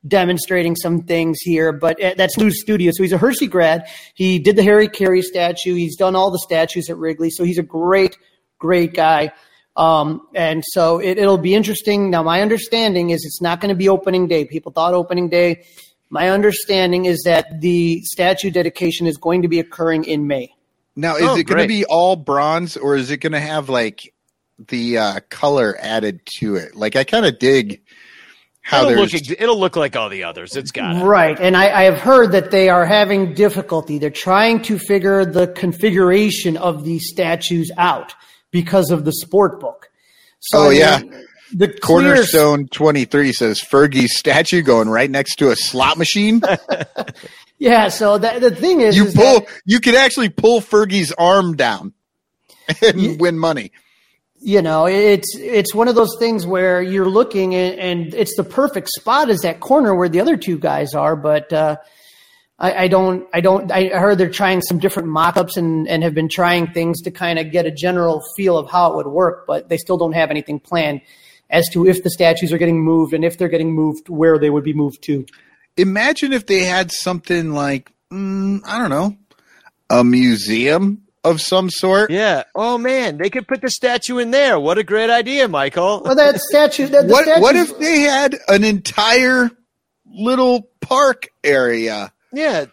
demonstrating 0.07 0.75
some 0.75 1.03
things 1.03 1.39
here. 1.41 1.71
But 1.71 2.01
uh, 2.01 2.13
that's 2.17 2.37
Lou's 2.37 2.59
studio. 2.61 2.91
So 2.93 3.03
he's 3.03 3.11
a 3.11 3.17
Hersey 3.17 3.47
grad. 3.47 3.87
He 4.15 4.39
did 4.39 4.55
the 4.55 4.63
Harry 4.63 4.87
Caray 4.87 5.21
statue. 5.21 5.75
He's 5.75 5.95
done 5.95 6.15
all 6.15 6.31
the 6.31 6.39
statues 6.39 6.89
at 6.89 6.97
Wrigley. 6.97 7.29
So 7.29 7.43
he's 7.43 7.57
a 7.59 7.63
great, 7.63 8.17
great 8.57 8.93
guy. 8.93 9.31
Um, 9.77 10.27
and 10.35 10.63
so 10.67 10.99
it, 10.99 11.17
it'll 11.17 11.37
be 11.37 11.55
interesting. 11.55 12.09
Now, 12.09 12.23
my 12.23 12.41
understanding 12.41 13.11
is 13.11 13.23
it's 13.25 13.41
not 13.41 13.61
going 13.61 13.69
to 13.69 13.75
be 13.75 13.87
opening 13.89 14.27
day. 14.27 14.45
People 14.45 14.71
thought 14.71 14.93
opening 14.93 15.29
day. 15.29 15.65
My 16.09 16.29
understanding 16.29 17.05
is 17.05 17.21
that 17.25 17.61
the 17.61 18.01
statue 18.01 18.51
dedication 18.51 19.07
is 19.07 19.15
going 19.17 19.43
to 19.43 19.47
be 19.47 19.59
occurring 19.59 20.03
in 20.03 20.27
May. 20.27 20.53
Now, 20.95 21.15
is 21.15 21.23
Oh, 21.23 21.37
it 21.37 21.47
going 21.47 21.61
to 21.61 21.67
be 21.69 21.85
all 21.85 22.17
bronze 22.17 22.75
or 22.75 22.97
is 22.97 23.11
it 23.11 23.17
going 23.17 23.31
to 23.31 23.39
have 23.39 23.69
like 23.69 24.13
the 24.67 24.97
uh, 24.97 25.19
color 25.29 25.77
added 25.79 26.19
to 26.39 26.55
it? 26.55 26.75
Like, 26.75 26.97
I 26.97 27.05
kind 27.05 27.25
of 27.25 27.39
dig 27.39 27.81
how 28.61 28.87
it'll 28.89 29.03
look 29.03 29.13
it'll 29.13 29.59
look 29.59 29.75
like 29.75 29.95
all 29.95 30.09
the 30.09 30.23
others. 30.23 30.55
It's 30.55 30.71
got 30.71 30.95
it. 30.97 31.03
Right. 31.03 31.37
And 31.39 31.57
I, 31.57 31.81
I 31.81 31.83
have 31.83 31.99
heard 31.99 32.31
that 32.33 32.51
they 32.51 32.69
are 32.69 32.85
having 32.85 33.33
difficulty. 33.33 33.97
They're 33.97 34.09
trying 34.11 34.61
to 34.63 34.77
figure 34.77 35.25
the 35.25 35.47
configuration 35.47 36.57
of 36.57 36.83
these 36.83 37.07
statues 37.09 37.71
out 37.77 38.13
because 38.51 38.91
of 38.91 39.03
the 39.05 39.11
sport 39.13 39.59
book. 39.59 39.89
So, 40.39 40.67
Oh, 40.67 40.69
yeah. 40.69 41.01
The 41.53 41.67
clear- 41.67 41.79
Cornerstone 42.15 42.67
23 42.69 43.33
says 43.33 43.59
Fergie's 43.61 44.17
statue 44.17 44.61
going 44.61 44.87
right 44.89 45.09
next 45.11 45.35
to 45.37 45.49
a 45.51 45.55
slot 45.55 45.97
machine. 45.97 46.41
Yeah. 47.57 47.89
So 47.89 48.17
that, 48.17 48.41
the 48.41 48.49
thing 48.49 48.81
is, 48.81 48.97
you 48.97 49.05
is 49.05 49.13
pull, 49.13 49.41
that- 49.41 49.47
you 49.65 49.79
could 49.79 49.93
actually 49.93 50.29
pull 50.29 50.61
Fergie's 50.61 51.11
arm 51.11 51.55
down 51.55 51.93
and 52.81 53.19
win 53.21 53.37
money. 53.37 53.71
You 54.41 54.61
know 54.61 54.87
it's 54.87 55.35
it's 55.37 55.73
one 55.73 55.87
of 55.87 55.95
those 55.95 56.15
things 56.19 56.45
where 56.45 56.81
you're 56.81 57.09
looking 57.09 57.55
and, 57.55 57.79
and 57.79 58.13
it's 58.13 58.35
the 58.35 58.43
perfect 58.43 58.89
spot 58.89 59.29
is 59.29 59.41
that 59.41 59.59
corner 59.59 59.95
where 59.95 60.09
the 60.09 60.19
other 60.19 60.35
two 60.35 60.57
guys 60.57 60.93
are 60.93 61.15
but 61.15 61.53
uh 61.53 61.77
I, 62.57 62.83
I 62.83 62.87
don't 62.87 63.27
i 63.33 63.39
don't 63.39 63.71
i 63.71 63.87
heard 63.87 64.17
they're 64.17 64.29
trying 64.29 64.61
some 64.61 64.79
different 64.79 65.09
mock-ups 65.09 65.57
and 65.57 65.87
and 65.87 66.03
have 66.03 66.13
been 66.13 66.29
trying 66.29 66.73
things 66.73 67.01
to 67.03 67.11
kind 67.11 67.39
of 67.39 67.51
get 67.51 67.65
a 67.65 67.71
general 67.71 68.21
feel 68.35 68.57
of 68.57 68.69
how 68.69 68.91
it 68.91 68.95
would 68.97 69.07
work 69.07 69.45
but 69.47 69.69
they 69.69 69.77
still 69.77 69.97
don't 69.97 70.13
have 70.13 70.31
anything 70.31 70.59
planned 70.59 71.01
as 71.51 71.67
to 71.69 71.85
if 71.85 72.03
the 72.03 72.09
statues 72.09 72.51
are 72.53 72.57
getting 72.57 72.81
moved 72.81 73.13
and 73.13 73.23
if 73.23 73.37
they're 73.37 73.49
getting 73.49 73.73
moved 73.73 74.09
where 74.09 74.39
they 74.39 74.49
would 74.49 74.63
be 74.63 74.73
moved 74.73 75.03
to. 75.03 75.25
Imagine 75.77 76.33
if 76.33 76.45
they 76.45 76.61
had 76.63 76.91
something 76.91 77.51
like, 77.51 77.91
mm, 78.11 78.61
I 78.65 78.79
don't 78.79 78.89
know, 78.89 79.17
a 79.89 80.03
museum 80.03 81.00
of 81.23 81.41
some 81.41 81.69
sort. 81.69 82.09
Yeah. 82.11 82.43
Oh 82.55 82.77
man, 82.77 83.17
they 83.17 83.29
could 83.29 83.47
put 83.47 83.61
the 83.61 83.69
statue 83.69 84.17
in 84.17 84.31
there. 84.31 84.59
What 84.59 84.77
a 84.77 84.83
great 84.83 85.09
idea, 85.09 85.47
Michael. 85.47 86.01
Well, 86.03 86.15
that 86.15 86.39
statue. 86.39 86.87
That, 86.87 87.07
the 87.07 87.13
What 87.13 87.41
what 87.41 87.55
if 87.55 87.77
they 87.77 88.01
had 88.01 88.37
an 88.47 88.63
entire 88.63 89.49
little 90.05 90.69
park 90.81 91.29
area? 91.43 92.11
Yeah. 92.33 92.65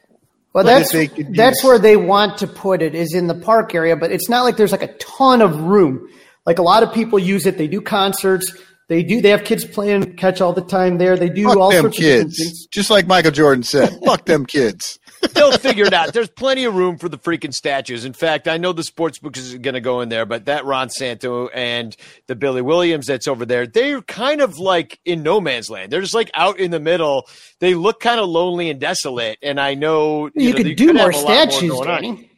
Well, 0.54 0.64
that's 0.64 0.92
if 0.94 1.12
that's 1.36 1.62
where 1.62 1.78
they 1.78 1.96
want 1.96 2.38
to 2.38 2.46
put 2.46 2.82
it 2.82 2.94
is 2.94 3.14
in 3.14 3.26
the 3.26 3.34
park 3.34 3.74
area, 3.74 3.96
but 3.96 4.10
it's 4.10 4.28
not 4.28 4.42
like 4.42 4.56
there's 4.56 4.72
like 4.72 4.82
a 4.82 4.92
ton 4.94 5.42
of 5.42 5.60
room. 5.60 6.08
Like 6.46 6.58
a 6.58 6.62
lot 6.62 6.82
of 6.82 6.92
people 6.92 7.18
use 7.18 7.46
it. 7.46 7.58
They 7.58 7.68
do 7.68 7.80
concerts. 7.80 8.56
They 8.88 9.02
do. 9.02 9.20
They 9.20 9.28
have 9.28 9.44
kids 9.44 9.66
playing 9.66 10.16
catch 10.16 10.40
all 10.40 10.54
the 10.54 10.62
time 10.62 10.96
there. 10.96 11.16
They 11.18 11.28
do 11.28 11.44
Fuck 11.44 11.56
all 11.58 11.70
them 11.70 11.82
sorts 11.82 11.98
of 11.98 12.02
kids. 12.02 12.38
things. 12.38 12.66
Just 12.68 12.88
like 12.90 13.06
Michael 13.06 13.30
Jordan 13.30 13.62
said, 13.62 13.90
fuck 14.04 14.24
them 14.24 14.46
kids. 14.46 14.98
They'll 15.34 15.56
figure 15.58 15.84
it 15.84 15.92
out. 15.92 16.12
There's 16.12 16.28
plenty 16.28 16.64
of 16.64 16.74
room 16.74 16.98
for 16.98 17.08
the 17.08 17.18
freaking 17.18 17.52
statues. 17.52 18.04
In 18.04 18.12
fact, 18.12 18.48
I 18.48 18.56
know 18.56 18.72
the 18.72 18.82
sports 18.82 19.18
book 19.18 19.36
is 19.36 19.54
going 19.56 19.74
to 19.74 19.80
go 19.80 20.00
in 20.00 20.08
there, 20.08 20.26
but 20.26 20.46
that 20.46 20.64
Ron 20.64 20.90
Santo 20.90 21.48
and 21.48 21.96
the 22.26 22.36
Billy 22.36 22.62
Williams 22.62 23.06
that's 23.06 23.28
over 23.28 23.44
there, 23.44 23.66
they're 23.66 24.02
kind 24.02 24.40
of 24.40 24.58
like 24.58 24.98
in 25.04 25.22
no 25.22 25.40
man's 25.40 25.70
land. 25.70 25.90
They're 25.90 26.00
just 26.00 26.14
like 26.14 26.30
out 26.34 26.58
in 26.58 26.70
the 26.70 26.80
middle. 26.80 27.26
They 27.60 27.74
look 27.74 28.00
kind 28.00 28.20
of 28.20 28.28
lonely 28.28 28.70
and 28.70 28.80
desolate. 28.80 29.38
And 29.42 29.60
I 29.60 29.74
know 29.74 30.30
You, 30.34 30.50
know, 30.50 30.56
could 30.56 30.76
do 30.76 30.92
more 30.92 31.10
have 31.10 31.22
a 31.22 31.24
lot 31.24 31.52
statues. 31.52 31.80
Danny. 31.80 32.30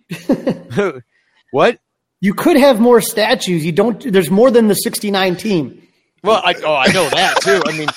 what? 1.50 1.78
You 2.20 2.34
could 2.34 2.56
have 2.56 2.80
more 2.80 3.00
statues. 3.00 3.64
You 3.64 3.72
don't. 3.72 4.12
There's 4.12 4.30
more 4.30 4.50
than 4.50 4.68
the 4.68 4.74
69 4.74 5.36
team. 5.36 5.82
Well, 6.22 6.42
I, 6.44 6.54
oh, 6.64 6.74
I 6.74 6.92
know 6.92 7.08
that 7.08 7.40
too. 7.40 7.62
I 7.64 7.78
mean, 7.78 7.88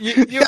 you, 0.00 0.12
you, 0.12 0.26
you, 0.28 0.40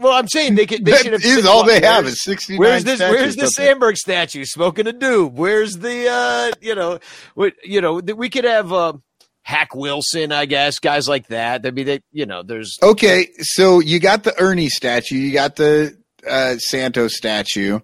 well, 0.00 0.12
I'm 0.14 0.28
saying 0.28 0.54
they 0.56 0.66
could. 0.66 0.84
They 0.84 0.92
That 0.92 1.02
should 1.02 1.12
have. 1.12 1.24
is 1.24 1.46
all 1.46 1.64
they 1.64 1.80
have 1.80 2.06
is 2.06 2.22
69 2.22 2.58
Where's 2.58 2.84
this? 2.84 3.00
Where's 3.00 3.36
the. 3.36 3.46
Sandberg 3.48 3.96
statue 3.96 4.44
smoking 4.44 4.86
a 4.86 4.92
doob? 4.92 5.32
Where's 5.32 5.74
the? 5.78 6.08
uh 6.08 6.52
You 6.60 6.74
know, 6.74 6.98
what? 7.34 7.54
You 7.64 7.80
know, 7.80 7.94
we 7.94 8.28
could 8.30 8.44
have 8.44 8.72
uh, 8.72 8.94
Hack 9.42 9.74
Wilson, 9.74 10.32
I 10.32 10.46
guess, 10.46 10.78
guys 10.78 11.08
like 11.08 11.28
that. 11.28 11.66
I 11.66 11.70
mean, 11.70 11.86
they, 11.86 12.00
you 12.12 12.26
know, 12.26 12.42
there's. 12.42 12.78
Okay, 12.82 13.28
so 13.40 13.80
you 13.80 13.98
got 14.00 14.24
the 14.24 14.38
Ernie 14.40 14.68
statue, 14.68 15.16
you 15.16 15.32
got 15.32 15.56
the 15.56 15.96
uh, 16.28 16.56
Santos 16.58 17.16
statue, 17.16 17.80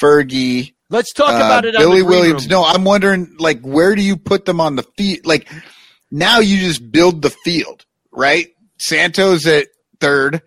Fergie, 0.00 0.74
Let's 0.90 1.12
talk 1.12 1.30
uh, 1.32 1.36
about 1.36 1.64
it. 1.64 1.74
on 1.74 1.80
Billy 1.82 2.02
Williams. 2.02 2.44
room. 2.44 2.50
No, 2.50 2.64
I'm 2.64 2.84
wondering, 2.84 3.34
like, 3.38 3.60
where 3.62 3.94
do 3.94 4.02
you 4.02 4.16
put 4.16 4.44
them 4.44 4.60
on 4.60 4.76
the 4.76 4.82
field? 4.98 5.24
Like, 5.24 5.50
now 6.10 6.40
you 6.40 6.58
just 6.58 6.90
build 6.92 7.22
the 7.22 7.30
field, 7.30 7.84
right? 8.12 8.48
Santos 8.78 9.46
at 9.46 9.68
third, 10.00 10.42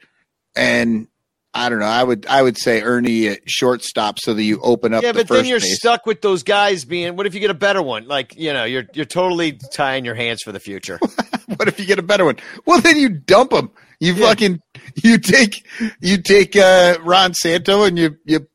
and 0.55 1.07
I 1.53 1.69
don't 1.69 1.79
know. 1.79 1.85
I 1.85 2.03
would 2.03 2.25
I 2.27 2.41
would 2.41 2.57
say 2.57 2.81
Ernie 2.81 3.27
at 3.29 3.49
shortstop 3.49 4.19
so 4.19 4.33
that 4.33 4.43
you 4.43 4.59
open 4.61 4.93
up 4.93 5.03
Yeah, 5.03 5.13
the 5.13 5.19
but 5.19 5.27
first 5.29 5.37
then 5.43 5.45
you're 5.49 5.59
base. 5.59 5.77
stuck 5.77 6.05
with 6.05 6.21
those 6.21 6.43
guys 6.43 6.83
being. 6.85 7.15
What 7.15 7.25
if 7.27 7.33
you 7.33 7.39
get 7.39 7.49
a 7.49 7.53
better 7.55 7.81
one? 7.81 8.07
Like, 8.07 8.35
you 8.35 8.51
know, 8.53 8.65
you're 8.65 8.83
you're 8.93 9.05
totally 9.05 9.53
tying 9.73 10.03
your 10.05 10.15
hands 10.15 10.41
for 10.43 10.51
the 10.51 10.59
future. 10.59 10.99
what 11.57 11.67
if 11.67 11.79
you 11.79 11.85
get 11.85 11.97
a 11.99 12.03
better 12.03 12.25
one? 12.25 12.37
Well, 12.65 12.81
then 12.81 12.97
you 12.97 13.09
dump 13.09 13.53
him. 13.53 13.71
You 14.01 14.13
Yeah. 14.13 14.27
fucking 14.27 14.59
you 15.01 15.17
take 15.17 15.65
you 16.01 16.21
take 16.21 16.55
uh, 16.57 16.97
Ron 17.03 17.33
Santo 17.33 17.83
and 17.83 17.97
you 17.97 18.17
you 18.25 18.45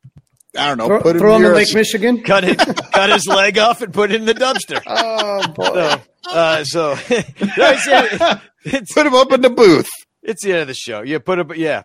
I 0.55 0.67
don't 0.67 0.77
know 0.77 0.87
Throw, 0.87 1.01
put 1.01 1.15
him 1.15 1.19
throw 1.21 1.35
him 1.37 1.45
in 1.45 1.53
Lake 1.55 1.73
Michigan. 1.73 2.21
cut 2.23 2.43
it, 2.43 2.57
cut 2.91 3.09
his 3.09 3.25
leg 3.25 3.57
off, 3.57 3.81
and 3.81 3.91
put 3.93 4.11
it 4.11 4.15
in 4.21 4.25
the 4.25 4.33
dumpster. 4.35 4.79
Oh 4.85 5.47
boy. 5.53 6.01
So, 6.23 6.29
uh, 6.29 6.63
so 6.65 6.95
it's, 7.09 8.41
it's 8.65 8.93
put 8.93 9.07
him 9.07 9.15
up 9.15 9.31
in 9.31 9.41
the 9.41 9.49
booth. 9.49 9.89
It's 10.23 10.43
the 10.43 10.51
end 10.51 10.61
of 10.61 10.67
the 10.67 10.73
show. 10.73 11.01
You 11.01 11.19
put 11.19 11.39
it, 11.39 11.57
yeah. 11.57 11.83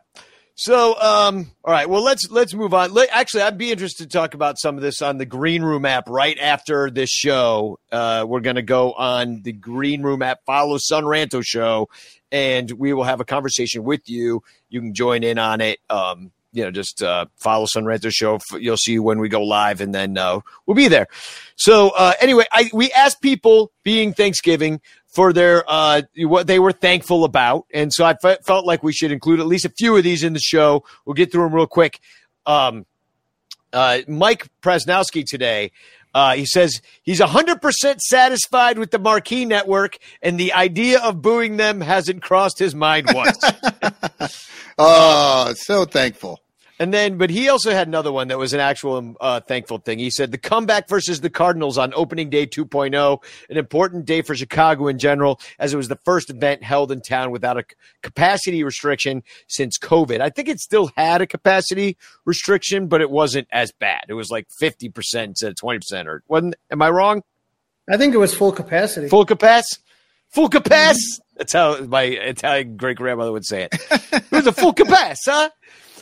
So, 0.59 0.99
um, 0.99 1.51
all 1.63 1.73
right. 1.73 1.87
Well, 1.87 2.03
let's 2.03 2.31
let's 2.31 2.55
move 2.55 2.73
on. 2.73 2.95
Let, 2.95 3.11
actually, 3.13 3.43
I'd 3.43 3.59
be 3.59 3.71
interested 3.71 4.11
to 4.11 4.19
talk 4.19 4.33
about 4.33 4.59
some 4.59 4.77
of 4.77 4.83
this 4.83 5.03
on 5.03 5.19
the 5.19 5.27
Green 5.27 5.63
Room 5.63 5.85
app 5.85 6.09
right 6.09 6.39
after 6.39 6.91
this 6.91 7.11
show. 7.11 7.79
Uh, 7.93 8.25
we're 8.27 8.41
going 8.41 8.57
to 8.57 8.63
go 8.63 8.93
on 8.93 9.43
the 9.43 9.53
Green 9.53 10.03
Room 10.03 10.23
app, 10.23 10.39
follow 10.47 10.79
Son 10.79 11.05
Ranto 11.05 11.43
show, 11.45 11.91
and 12.33 12.71
we 12.71 12.95
will 12.95 13.05
have 13.05 13.21
a 13.21 13.25
conversation 13.27 13.85
with 13.85 14.09
you. 14.09 14.43
You 14.71 14.81
can 14.81 14.95
join 14.95 15.25
in 15.25 15.39
on 15.39 15.61
it. 15.61 15.79
Um, 15.91 16.33
you 16.53 16.65
know, 16.65 16.71
just 16.71 17.03
uh, 17.03 17.27
follow 17.37 17.67
Son 17.67 17.85
Ranto 17.85 18.11
show. 18.11 18.39
You'll 18.59 18.79
see 18.79 18.99
when 18.99 19.19
we 19.19 19.29
go 19.29 19.43
live, 19.43 19.83
and 19.83 19.95
then 19.95 20.17
uh, 20.17 20.41
we'll 20.65 20.75
be 20.75 20.89
there. 20.89 21.07
So, 21.57 21.91
uh, 21.91 22.15
anyway, 22.19 22.47
I 22.51 22.71
we 22.73 22.91
asked 22.93 23.21
people 23.21 23.73
being 23.83 24.15
Thanksgiving 24.15 24.81
for 25.17 25.33
their 25.33 25.65
uh, 25.67 26.03
what 26.19 26.47
they 26.47 26.59
were 26.59 26.73
thankful 26.73 27.25
about, 27.25 27.65
and 27.73 27.91
so 27.91 28.05
I 28.05 28.15
fe- 28.21 28.37
felt 28.45 28.67
like 28.67 28.83
we 28.83 28.93
should 28.93 29.11
include 29.11 29.41
at 29.41 29.47
least 29.47 29.65
a 29.65 29.71
few 29.71 29.97
of 29.97 30.05
these 30.05 30.23
in 30.23 30.35
the 30.35 30.39
show. 30.39 30.85
We'll 31.07 31.15
get 31.15 31.33
through 31.33 31.45
them 31.45 31.55
real 31.55 31.67
quick. 31.67 31.99
Um, 32.45 32.85
uh, 33.73 34.01
Mike 34.07 34.47
Presnowski 34.63 35.25
today. 35.27 35.73
Uh, 36.15 36.35
he 36.35 36.47
says 36.47 36.81
he's 37.03 37.21
100% 37.21 38.01
satisfied 38.01 38.79
with 38.79 38.91
the 38.91 38.99
Marquee 38.99 39.45
Network, 39.45 39.99
and 40.23 40.39
the 40.39 40.53
idea 40.53 40.99
of 41.01 41.21
booing 41.21 41.57
them 41.57 41.81
hasn't 41.81 42.23
crossed 42.23 42.59
his 42.59 42.75
mind 42.75 43.09
once. 43.13 43.39
Oh, 44.79 45.55
so 45.57 45.87
thankful. 45.87 46.41
And 46.79 46.93
then, 46.93 47.17
but 47.17 47.31
he 47.31 47.49
also 47.49 47.71
had 47.71 47.89
another 47.89 48.13
one 48.13 48.29
that 48.29 48.39
was 48.39 48.53
an 48.53 48.61
actual 48.61 49.17
uh, 49.21 49.41
thankful 49.41 49.79
thing. 49.79 49.99
He 49.99 50.11
said 50.11 50.31
the 50.31 50.39
comeback 50.39 50.89
versus 50.89 51.23
the 51.23 51.31
Cardinals 51.31 51.79
on 51.79 51.93
opening 51.95 52.29
day 52.29 52.47
2.0, 52.47 53.23
an 53.49 53.57
important 53.57 54.05
day 54.05 54.21
for 54.21 54.35
Chicago 54.35 54.89
in 54.89 54.99
general, 54.99 55.41
as 55.59 55.73
it 55.73 55.79
was 55.79 55.89
the 55.89 55.99
first 56.05 56.29
event 56.29 56.63
held 56.63 56.93
in 56.93 57.01
town 57.01 57.31
without 57.31 57.57
a 57.57 57.65
capacity 58.03 58.63
restriction 58.63 59.23
since 59.49 59.79
COVID. 59.79 60.21
I 60.21 60.29
think 60.29 60.49
it 60.49 60.61
still 60.61 60.91
had 60.97 61.23
a 61.23 61.27
capacity 61.27 61.97
restriction, 62.27 62.89
but 62.89 63.01
it 63.01 63.11
wasn't 63.11 63.49
as 63.51 63.73
bad. 63.73 64.05
It 64.09 64.15
was 64.15 64.31
like 64.31 64.47
50% 64.61 65.25
instead 65.25 65.51
of 65.51 65.57
20%, 65.57 66.07
or 66.07 66.23
wasn't, 66.29 66.57
am 66.71 66.83
I 66.83 66.91
wrong? 66.91 67.23
I 67.89 67.97
think 67.97 68.15
it 68.15 68.19
was 68.19 68.35
full 68.35 68.53
capacity. 68.53 69.09
Full 69.09 69.25
capacity? 69.25 69.83
Full 70.31 70.49
capacity? 70.49 71.23
That's 71.37 71.53
how 71.53 71.81
my 71.85 72.03
Italian 72.03 72.77
great 72.77 72.97
grandmother 72.97 73.33
would 73.33 73.45
say 73.45 73.69
it. 73.71 73.75
It 74.13 74.31
was 74.31 74.47
a 74.47 74.53
full 74.53 74.73
capacity, 74.73 75.31
huh? 75.31 75.51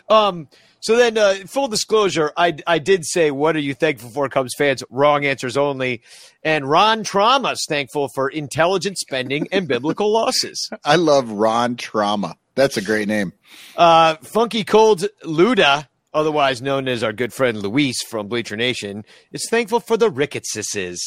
Um, 0.09 0.49
so 0.81 0.97
then, 0.97 1.17
uh, 1.17 1.35
full 1.47 1.69
disclosure, 1.69 2.31
I, 2.37 2.57
I 2.67 2.79
did 2.79 3.07
say, 3.07 3.31
"What 3.31 3.57
are 3.57 3.61
you 3.61 3.73
thankful 3.73 4.11
for, 4.11 4.29
Cubs 4.29 4.55
fans?" 4.57 4.85
Wrong 4.91 5.25
answers 5.25 5.57
only. 5.57 6.03
And 6.43 6.69
Ron 6.69 7.05
Trauma's 7.05 7.65
thankful 7.67 8.09
for 8.15 8.29
intelligent 8.29 8.99
spending 8.99 9.49
and 9.51 9.67
biblical 9.67 10.13
losses. 10.13 10.69
I 10.85 10.97
love 10.97 11.31
Ron 11.31 11.77
Trauma. 11.77 12.37
That's 12.55 12.77
a 12.77 12.83
great 12.83 13.09
name. 13.09 13.33
Uh, 13.77 14.17
Funky 14.17 14.63
Cold 14.63 15.07
Luda, 15.25 15.89
otherwise 16.13 16.61
known 16.61 16.87
as 16.87 17.03
our 17.03 17.15
good 17.15 17.33
friend 17.33 17.63
Luis 17.63 18.03
from 18.03 18.29
Bleacher 18.29 18.57
Nation, 18.57 19.05
is 19.33 19.49
thankful 19.49 19.81
for 19.81 19.97
the 19.97 20.11
Ricketses. 20.11 20.99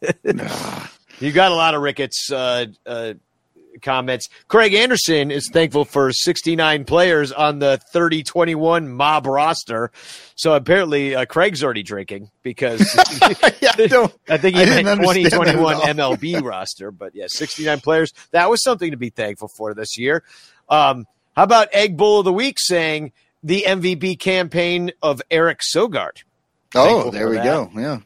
you 1.20 1.32
got 1.32 1.50
a 1.50 1.54
lot 1.56 1.74
of 1.74 1.82
Ricketts 1.82 2.30
uh, 2.30 2.66
uh, 2.86 3.14
comments. 3.82 4.28
Craig 4.48 4.74
Anderson 4.74 5.30
is 5.30 5.48
thankful 5.52 5.84
for 5.84 6.12
69 6.12 6.84
players 6.84 7.32
on 7.32 7.58
the 7.58 7.80
30 7.92 8.22
21 8.22 8.88
mob 8.88 9.26
roster. 9.26 9.90
So 10.34 10.54
apparently, 10.54 11.14
uh, 11.14 11.24
Craig's 11.26 11.62
already 11.62 11.82
drinking 11.82 12.30
because 12.42 12.80
yeah, 13.60 13.72
I 13.76 14.08
I 14.28 14.36
think 14.38 14.56
he 14.56 14.62
I 14.62 14.66
meant 14.66 14.88
understand 14.88 15.46
that 15.46 15.48
at 15.48 15.52
2021. 15.54 15.76
MLB 15.96 16.42
roster. 16.44 16.90
But 16.90 17.14
yeah, 17.14 17.26
69 17.28 17.80
players. 17.80 18.12
That 18.32 18.50
was 18.50 18.62
something 18.62 18.90
to 18.90 18.96
be 18.96 19.10
thankful 19.10 19.48
for 19.48 19.74
this 19.74 19.98
year. 19.98 20.22
Um, 20.68 21.06
how 21.36 21.44
about 21.44 21.68
Egg 21.72 21.96
Bowl 21.96 22.20
of 22.20 22.24
the 22.24 22.32
Week 22.32 22.56
saying 22.58 23.12
the 23.42 23.64
MVP 23.66 24.18
campaign 24.18 24.92
of 25.02 25.22
Eric 25.30 25.60
Sogard? 25.60 26.22
Oh, 26.74 26.84
Thankful 26.86 27.10
there 27.12 27.28
we 27.28 27.36
that. 27.36 27.44
go. 27.44 27.70
Yeah. 27.74 27.98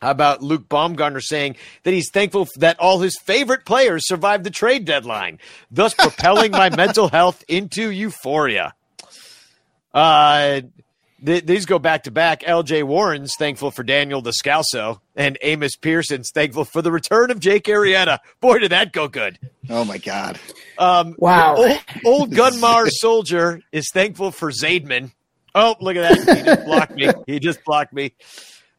How 0.00 0.10
about 0.12 0.42
Luke 0.42 0.68
Baumgartner 0.68 1.20
saying 1.20 1.56
that 1.82 1.92
he's 1.92 2.10
thankful 2.12 2.46
that 2.56 2.78
all 2.78 3.00
his 3.00 3.18
favorite 3.18 3.64
players 3.64 4.06
survived 4.06 4.44
the 4.44 4.50
trade 4.50 4.84
deadline, 4.84 5.38
thus 5.70 5.92
propelling 5.98 6.52
my 6.52 6.70
mental 6.70 7.08
health 7.08 7.42
into 7.48 7.90
euphoria? 7.90 8.74
Uh, 9.92 10.60
th- 11.24 11.44
these 11.46 11.66
go 11.66 11.78
back 11.78 12.04
to 12.04 12.10
back. 12.10 12.42
LJ 12.42 12.84
Warren's 12.84 13.34
thankful 13.38 13.70
for 13.70 13.82
Daniel 13.82 14.22
Descalso, 14.22 15.00
and 15.16 15.38
Amos 15.42 15.76
Pearson's 15.76 16.30
thankful 16.32 16.64
for 16.64 16.82
the 16.82 16.92
return 16.92 17.30
of 17.30 17.40
Jake 17.40 17.64
Arrieta. 17.64 18.18
Boy, 18.40 18.58
did 18.58 18.70
that 18.72 18.92
go 18.92 19.08
good. 19.08 19.38
Oh 19.68 19.84
my 19.84 19.98
God. 19.98 20.38
Um, 20.78 21.16
Wow. 21.18 21.56
Old, 21.56 21.80
old 22.04 22.30
Gunmar 22.32 22.88
soldier 22.90 23.60
is 23.72 23.90
thankful 23.92 24.30
for 24.30 24.50
Zaidman. 24.52 25.10
Oh, 25.54 25.74
look 25.80 25.96
at 25.96 26.24
that. 26.24 26.36
He 26.36 26.44
just 26.44 26.64
blocked 26.66 26.94
me. 26.94 27.08
He 27.26 27.38
just 27.40 27.64
blocked 27.64 27.92
me. 27.92 28.12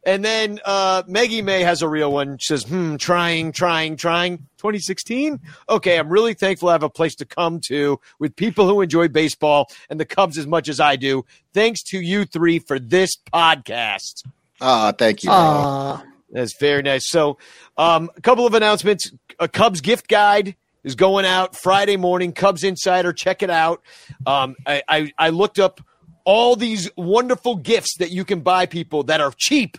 And 0.06 0.24
then 0.24 0.60
uh, 0.64 1.04
Maggie 1.08 1.42
May 1.42 1.62
has 1.62 1.82
a 1.82 1.90
real 1.90 2.12
one. 2.12 2.38
She 2.38 2.48
says, 2.48 2.64
hmm, 2.64 2.96
trying, 2.96 3.52
trying, 3.52 3.98
trying. 3.98 4.38
2016? 4.58 5.40
Okay, 5.68 5.98
I'm 5.98 6.10
really 6.10 6.34
thankful 6.34 6.70
I 6.70 6.74
have 6.74 6.84
a 6.84 6.90
place 6.90 7.16
to 7.16 7.26
come 7.26 7.60
to 7.68 8.00
with 8.18 8.36
people 8.36 8.68
who 8.68 8.82
enjoy 8.82 9.10
baseball 9.10 9.70
and 9.90 10.00
the 10.00 10.06
Cubs 10.06 10.38
as 10.38 10.48
much 10.48 10.70
as 10.70 10.80
I 10.80 10.96
do. 10.96 11.26
Thanks 11.54 11.84
to 11.84 12.00
you 12.00 12.26
three 12.26 12.60
for 12.60 12.80
this 12.80 13.12
podcast. 13.34 14.24
Oh, 14.62 14.92
thank 14.94 15.24
you. 15.24 15.32
Aw. 15.32 16.04
That's 16.32 16.58
very 16.60 16.82
nice. 16.82 17.10
So, 17.10 17.38
um, 17.78 18.10
a 18.16 18.22
couple 18.22 18.46
of 18.46 18.54
announcements. 18.54 19.12
A 19.40 19.48
Cubs 19.48 19.82
gift 19.82 20.08
guide 20.08 20.56
is 20.84 20.96
going 20.96 21.26
out 21.26 21.56
Friday 21.56 21.98
morning. 21.98 22.34
Cubs 22.34 22.64
Insider, 22.64 23.14
check 23.14 23.42
it 23.42 23.50
out. 23.50 23.82
Um, 24.26 24.56
I, 24.66 24.84
I, 24.88 25.14
I 25.18 25.30
looked 25.30 25.60
up 25.60 25.82
all 26.26 26.56
these 26.56 26.90
wonderful 26.96 27.56
gifts 27.56 27.98
that 27.98 28.12
you 28.12 28.24
can 28.24 28.42
buy 28.42 28.66
people 28.66 29.04
that 29.04 29.22
are 29.22 29.34
cheap 29.36 29.78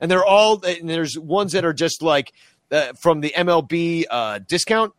and 0.00 0.10
they're 0.10 0.24
all. 0.24 0.64
And 0.64 0.88
there's 0.88 1.18
ones 1.18 1.52
that 1.52 1.64
are 1.64 1.72
just 1.72 2.02
like 2.02 2.32
uh, 2.70 2.92
from 3.00 3.20
the 3.20 3.32
MLB 3.36 4.04
uh, 4.10 4.40
discount 4.46 4.92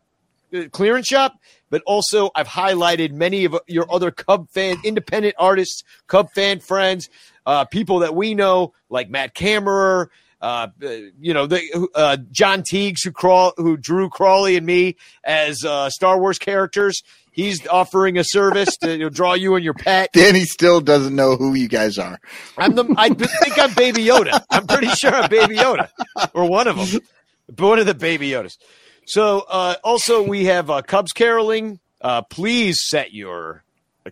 uh, 0.54 0.64
clearance 0.70 1.06
shop, 1.06 1.38
but 1.70 1.82
also 1.86 2.30
I've 2.34 2.48
highlighted 2.48 3.12
many 3.12 3.44
of 3.44 3.56
your 3.66 3.86
other 3.92 4.10
Cub 4.10 4.50
fan, 4.50 4.76
independent 4.84 5.34
artists, 5.38 5.84
Cub 6.06 6.30
fan 6.34 6.60
friends, 6.60 7.08
uh, 7.46 7.64
people 7.64 8.00
that 8.00 8.14
we 8.14 8.34
know 8.34 8.74
like 8.88 9.10
Matt 9.10 9.34
Kammerer. 9.34 10.08
Uh, 10.42 10.68
uh, 10.82 10.88
you 11.20 11.34
know, 11.34 11.46
the, 11.46 11.88
uh, 11.94 12.16
John 12.32 12.62
Teagues, 12.62 13.02
who 13.04 13.12
crawl, 13.12 13.52
who 13.58 13.76
drew 13.76 14.08
Crawley 14.08 14.56
and 14.56 14.64
me 14.64 14.96
as 15.22 15.62
uh, 15.66 15.90
Star 15.90 16.18
Wars 16.18 16.38
characters. 16.38 17.02
He's 17.32 17.66
offering 17.68 18.18
a 18.18 18.24
service 18.24 18.76
to 18.78 19.08
draw 19.10 19.34
you 19.34 19.54
and 19.54 19.64
your 19.64 19.74
pet. 19.74 20.10
Danny 20.14 20.44
still 20.44 20.80
doesn't 20.80 21.14
know 21.14 21.36
who 21.36 21.54
you 21.54 21.68
guys 21.68 21.98
are. 21.98 22.20
I'm 22.58 22.74
the. 22.74 22.92
I 22.96 23.10
think 23.10 23.58
I'm 23.58 23.72
Baby 23.74 24.04
Yoda. 24.04 24.44
I'm 24.50 24.66
pretty 24.66 24.88
sure 24.88 25.14
I'm 25.14 25.30
Baby 25.30 25.56
Yoda, 25.56 25.88
or 26.34 26.46
one 26.46 26.66
of 26.66 26.76
them, 26.76 27.00
one 27.56 27.78
of 27.78 27.86
the 27.86 27.94
Baby 27.94 28.30
Yodas. 28.30 28.56
So, 29.06 29.44
uh, 29.48 29.76
also 29.82 30.22
we 30.22 30.44
have 30.46 30.70
uh, 30.70 30.82
Cubs 30.82 31.12
caroling. 31.12 31.80
Uh, 32.00 32.22
please 32.22 32.80
set 32.88 33.12
your 33.12 33.62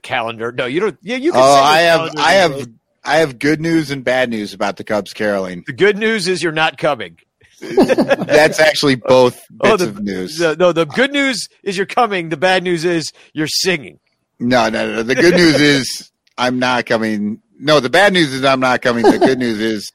calendar. 0.03 0.53
No, 0.53 0.67
you 0.67 0.81
don't. 0.81 0.99
Yeah, 1.03 1.17
you 1.17 1.33
can. 1.33 1.41
Oh, 1.43 1.55
set 1.55 1.61
your 1.61 1.65
I 1.65 1.79
have, 1.81 2.17
I 2.17 2.33
have. 2.33 2.69
I 3.05 3.17
have 3.19 3.39
good 3.39 3.61
news 3.61 3.91
and 3.91 4.05
bad 4.05 4.29
news 4.29 4.53
about 4.53 4.77
the 4.77 4.85
Cubs 4.85 5.13
caroling. 5.13 5.65
The 5.67 5.73
good 5.73 5.97
news 5.97 6.29
is 6.29 6.43
you're 6.43 6.53
not 6.53 6.77
coming. 6.77 7.19
That's 8.27 8.61
actually 8.61 8.97
both 8.97 9.41
Oh, 9.61 9.77
bits 9.77 9.83
the- 9.83 9.89
of 9.89 10.03
news. 10.03 10.37
The, 10.39 10.57
no, 10.57 10.73
the 10.73 10.87
good 10.87 11.13
news 11.13 11.49
is 11.63 11.77
you're 11.77 11.87
coming. 11.87 12.29
The 12.29 12.37
bad 12.37 12.63
news 12.63 12.85
is 12.85 13.13
you're 13.33 13.49
singing. 13.49 13.99
No, 14.39 14.69
no, 14.69 14.93
no. 14.97 15.03
The 15.03 15.15
good 15.17 15.35
news 15.35 15.61
is 15.61 16.11
I'm 16.37 16.59
not 16.59 16.87
coming. 16.87 17.43
No, 17.59 17.81
the 17.81 17.91
bad 17.91 18.13
news 18.13 18.33
is 18.33 18.45
I'm 18.45 18.61
not 18.61 18.83
coming. 18.83 19.03
The 19.05 19.19
good 19.19 19.39
news 19.39 19.59
is 19.61 19.91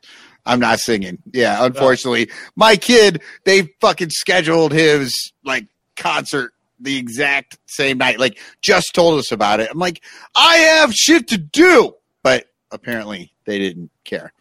I'm 0.45 0.59
not 0.59 0.80
singing. 0.80 1.20
Yeah, 1.32 1.64
unfortunately, 1.66 2.30
my 2.55 2.76
kid 2.76 3.22
they 3.45 3.70
fucking 3.80 4.09
scheduled 4.09 4.74
his 4.74 5.32
like 5.45 5.68
concert 5.95 6.53
the 6.80 6.97
exact 6.97 7.57
same 7.68 7.97
night. 7.99 8.20
Like 8.20 8.38
just 8.61 8.93
told 8.93 9.18
us 9.20 9.32
about 9.32 9.61
it. 9.61 9.70
I'm 9.72 9.80
like, 9.80 10.03
I 10.36 10.57
have 10.57 10.93
shit 10.93 11.30
to 11.30 11.38
do, 11.38 11.93
but 12.22 12.47
apparently 12.72 13.32
they 13.45 13.59
didn't 13.59 13.91
care. 14.03 14.34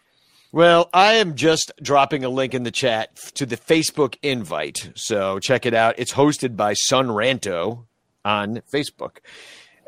Well, 0.52 0.90
I 0.92 1.14
am 1.14 1.34
just 1.34 1.72
dropping 1.82 2.24
a 2.24 2.28
link 2.28 2.52
in 2.52 2.62
the 2.62 2.70
chat 2.70 3.16
to 3.36 3.46
the 3.46 3.56
Facebook 3.56 4.16
invite. 4.22 4.92
So 4.94 5.38
check 5.38 5.64
it 5.64 5.72
out. 5.72 5.94
It's 5.96 6.12
hosted 6.12 6.56
by 6.56 6.74
Son 6.74 7.08
Ranto 7.08 7.86
on 8.24 8.60
Facebook. 8.72 9.18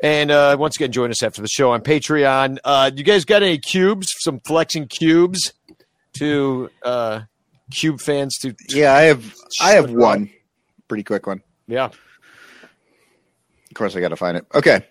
And 0.01 0.31
uh, 0.31 0.57
once 0.59 0.75
again, 0.75 0.91
join 0.91 1.11
us 1.11 1.21
after 1.21 1.41
the 1.41 1.47
show 1.47 1.71
on 1.71 1.81
Patreon. 1.81 2.57
Uh, 2.63 2.89
you 2.95 3.03
guys 3.03 3.25
got 3.25 3.43
any 3.43 3.59
cubes? 3.59 4.07
Some 4.19 4.39
flexing 4.39 4.87
cubes 4.87 5.53
to 6.13 6.69
uh, 6.83 7.21
cube 7.71 8.01
fans 8.01 8.35
to 8.39 8.55
Yeah, 8.69 8.93
I 8.93 9.01
have. 9.03 9.35
I 9.61 9.71
have 9.73 9.91
one 9.91 10.31
pretty 10.87 11.03
quick 11.03 11.27
one. 11.27 11.41
yeah. 11.67 11.85
Of 11.85 13.73
course, 13.73 13.95
I 13.95 13.99
got 13.99 14.09
to 14.09 14.15
find 14.15 14.37
it. 14.37 14.45
Okay. 14.53 14.85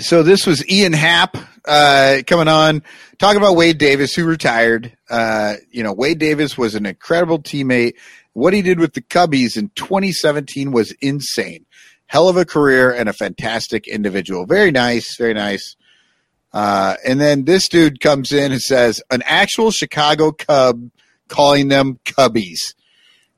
So 0.00 0.22
this 0.22 0.46
was 0.46 0.68
Ian 0.68 0.92
Happ 0.92 1.36
uh, 1.66 2.22
coming 2.26 2.48
on 2.48 2.82
talking 3.18 3.40
about 3.40 3.56
Wade 3.56 3.78
Davis, 3.78 4.14
who 4.14 4.24
retired. 4.24 4.96
Uh, 5.10 5.54
you 5.70 5.82
know, 5.82 5.92
Wade 5.92 6.18
Davis 6.18 6.56
was 6.56 6.74
an 6.74 6.86
incredible 6.86 7.38
teammate. 7.38 7.94
What 8.32 8.52
he 8.54 8.62
did 8.62 8.78
with 8.78 8.94
the 8.94 9.00
Cubbies 9.00 9.56
in 9.56 9.70
2017 9.76 10.70
was 10.70 10.92
insane. 11.00 11.64
Hell 12.06 12.28
of 12.28 12.36
a 12.36 12.44
career 12.44 12.92
and 12.92 13.08
a 13.08 13.12
fantastic 13.12 13.88
individual. 13.88 14.46
Very 14.46 14.70
nice, 14.70 15.16
very 15.16 15.34
nice. 15.34 15.76
Uh, 16.52 16.96
and 17.04 17.20
then 17.20 17.44
this 17.44 17.68
dude 17.68 18.00
comes 18.00 18.32
in 18.32 18.52
and 18.52 18.60
says, 18.60 19.02
an 19.10 19.22
actual 19.26 19.70
Chicago 19.70 20.32
Cub 20.32 20.90
calling 21.28 21.68
them 21.68 21.98
Cubbies. 22.04 22.74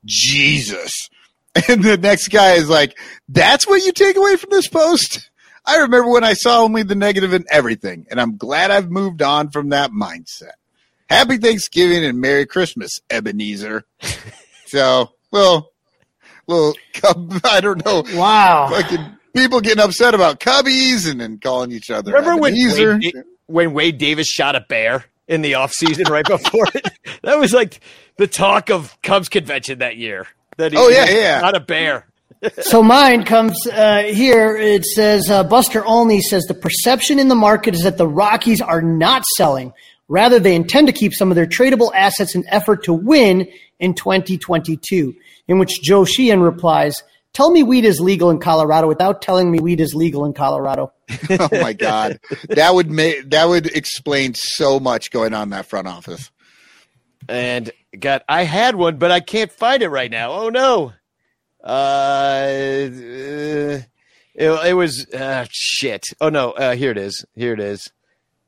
Jesus. 0.04 0.92
And 1.68 1.82
the 1.82 1.96
next 1.96 2.28
guy 2.28 2.52
is 2.52 2.68
like, 2.68 2.96
that's 3.28 3.66
what 3.66 3.84
you 3.84 3.90
take 3.90 4.16
away 4.16 4.36
from 4.36 4.50
this 4.50 4.68
post? 4.68 5.27
I 5.68 5.76
remember 5.82 6.10
when 6.10 6.24
I 6.24 6.32
saw 6.32 6.62
only 6.62 6.82
the 6.82 6.94
negative 6.94 7.34
in 7.34 7.44
everything, 7.50 8.06
and 8.10 8.18
I'm 8.18 8.38
glad 8.38 8.70
I've 8.70 8.90
moved 8.90 9.20
on 9.20 9.50
from 9.50 9.68
that 9.68 9.90
mindset. 9.90 10.52
Happy 11.10 11.36
Thanksgiving 11.36 12.04
and 12.04 12.20
Merry 12.20 12.46
Christmas, 12.46 13.00
Ebenezer. 13.10 13.84
so, 14.66 15.10
well, 15.30 15.70
little 16.46 16.74
cub, 16.94 17.40
I 17.44 17.60
don't 17.60 17.84
know. 17.84 18.02
Wow. 18.14 18.68
Fucking 18.70 19.18
people 19.34 19.60
getting 19.60 19.82
upset 19.84 20.14
about 20.14 20.40
cubbies 20.40 21.08
and 21.08 21.20
then 21.20 21.38
calling 21.38 21.70
each 21.70 21.90
other 21.90 22.12
Remember 22.12 22.40
when 22.40 22.54
Wade, 22.54 23.12
when 23.46 23.72
Wade 23.74 23.98
Davis 23.98 24.26
shot 24.26 24.56
a 24.56 24.60
bear 24.60 25.04
in 25.28 25.42
the 25.42 25.52
offseason 25.52 26.08
right 26.08 26.26
before 26.26 26.66
it? 26.74 26.88
That 27.22 27.38
was 27.38 27.52
like 27.52 27.80
the 28.16 28.28
talk 28.28 28.70
of 28.70 28.96
Cubs 29.02 29.28
convention 29.28 29.80
that 29.80 29.96
year. 29.96 30.28
That 30.56 30.72
he, 30.72 30.78
Oh, 30.78 30.88
yeah, 30.88 31.10
yeah. 31.10 31.40
Not 31.40 31.56
a 31.56 31.60
bear. 31.60 32.06
So 32.60 32.82
mine 32.82 33.24
comes 33.24 33.66
uh, 33.66 34.02
here. 34.02 34.56
It 34.56 34.84
says 34.84 35.28
uh, 35.28 35.44
Buster 35.44 35.84
Olney 35.84 36.20
says 36.20 36.44
the 36.44 36.54
perception 36.54 37.18
in 37.18 37.28
the 37.28 37.34
market 37.34 37.74
is 37.74 37.82
that 37.82 37.98
the 37.98 38.06
Rockies 38.06 38.60
are 38.60 38.82
not 38.82 39.24
selling. 39.36 39.72
Rather, 40.08 40.38
they 40.38 40.54
intend 40.54 40.86
to 40.86 40.92
keep 40.92 41.12
some 41.14 41.30
of 41.30 41.34
their 41.34 41.46
tradable 41.46 41.90
assets 41.94 42.34
in 42.34 42.44
effort 42.48 42.84
to 42.84 42.92
win 42.92 43.48
in 43.78 43.94
2022. 43.94 45.14
In 45.48 45.58
which 45.58 45.82
Joe 45.82 46.04
Sheehan 46.04 46.40
replies, 46.40 47.02
"Tell 47.32 47.50
me 47.50 47.62
weed 47.62 47.84
is 47.84 48.00
legal 48.00 48.30
in 48.30 48.38
Colorado 48.38 48.86
without 48.86 49.22
telling 49.22 49.50
me 49.50 49.58
weed 49.60 49.80
is 49.80 49.94
legal 49.94 50.24
in 50.24 50.32
Colorado." 50.32 50.92
oh 51.30 51.48
my 51.52 51.72
god, 51.72 52.20
that 52.48 52.74
would 52.74 52.90
make 52.90 53.30
that 53.30 53.48
would 53.48 53.66
explain 53.66 54.34
so 54.34 54.78
much 54.78 55.10
going 55.10 55.34
on 55.34 55.44
in 55.44 55.50
that 55.50 55.66
front 55.66 55.88
office. 55.88 56.30
And 57.28 57.70
God, 57.98 58.22
I 58.28 58.44
had 58.44 58.74
one, 58.74 58.96
but 58.96 59.10
I 59.10 59.20
can't 59.20 59.52
find 59.52 59.82
it 59.82 59.88
right 59.88 60.10
now. 60.10 60.32
Oh 60.32 60.48
no. 60.48 60.92
Uh, 61.62 61.68
uh, 61.68 62.88
it, 64.34 64.68
it 64.68 64.74
was 64.74 65.06
uh, 65.12 65.46
shit. 65.50 66.04
Oh 66.20 66.28
no, 66.28 66.52
uh, 66.52 66.76
here 66.76 66.90
it 66.90 66.98
is. 66.98 67.24
Here 67.34 67.52
it 67.52 67.60
is. 67.60 67.90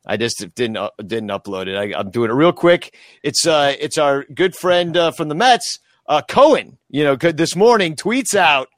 I 0.06 0.16
just 0.16 0.44
didn't 0.54 0.76
uh, 0.76 0.90
didn't 1.04 1.30
upload 1.30 1.66
it. 1.66 1.76
I, 1.76 1.98
I'm 1.98 2.10
doing 2.10 2.30
it 2.30 2.34
real 2.34 2.52
quick. 2.52 2.96
It's 3.22 3.46
uh, 3.46 3.74
it's 3.78 3.98
our 3.98 4.24
good 4.24 4.54
friend 4.54 4.96
uh, 4.96 5.10
from 5.10 5.28
the 5.28 5.34
Mets, 5.34 5.78
uh, 6.06 6.22
Cohen. 6.22 6.78
You 6.88 7.04
know, 7.04 7.16
this 7.16 7.56
morning 7.56 7.96
tweets 7.96 8.34
out 8.34 8.68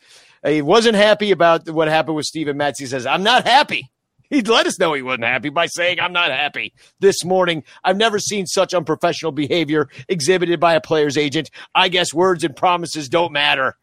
he 0.45 0.63
wasn't 0.63 0.97
happy 0.97 1.31
about 1.31 1.69
what 1.69 1.89
happened 1.89 2.17
with 2.17 2.27
Steven 2.27 2.57
Matz. 2.57 2.81
He 2.81 2.87
says, 2.87 3.07
"I'm 3.07 3.23
not 3.23 3.47
happy." 3.47 3.91
He'd 4.31 4.49
let 4.49 4.67
us 4.67 4.79
know 4.79 4.95
he 4.95 5.03
wasn't 5.03 5.25
happy 5.25 5.51
by 5.51 5.67
saying, 5.67 6.01
I'm 6.01 6.15
not 6.15 6.31
happy 6.31 6.73
this 7.01 7.23
morning. 7.23 7.65
I've 7.85 7.99
never 7.99 8.19
seen 8.19 8.47
such 8.47 8.73
unprofessional 8.73 9.31
behavior 9.31 9.91
exhibited 10.09 10.59
by 10.59 10.73
a 10.73 10.81
player's 10.81 11.19
agent. 11.19 11.51
I 11.75 11.91
guess 11.91 12.15
words 12.15 12.43
and 12.43 12.57
promises 12.57 13.11
don't 13.11 13.33
matter. 13.33 13.77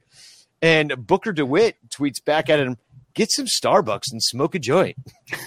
And 0.62 1.08
Booker 1.08 1.32
DeWitt 1.32 1.78
tweets 1.90 2.24
back 2.24 2.50
at 2.50 2.60
him, 2.60 2.78
get 3.14 3.32
some 3.32 3.46
Starbucks 3.46 4.12
and 4.12 4.22
smoke 4.22 4.56
a 4.56 4.60
joint. 4.60 4.98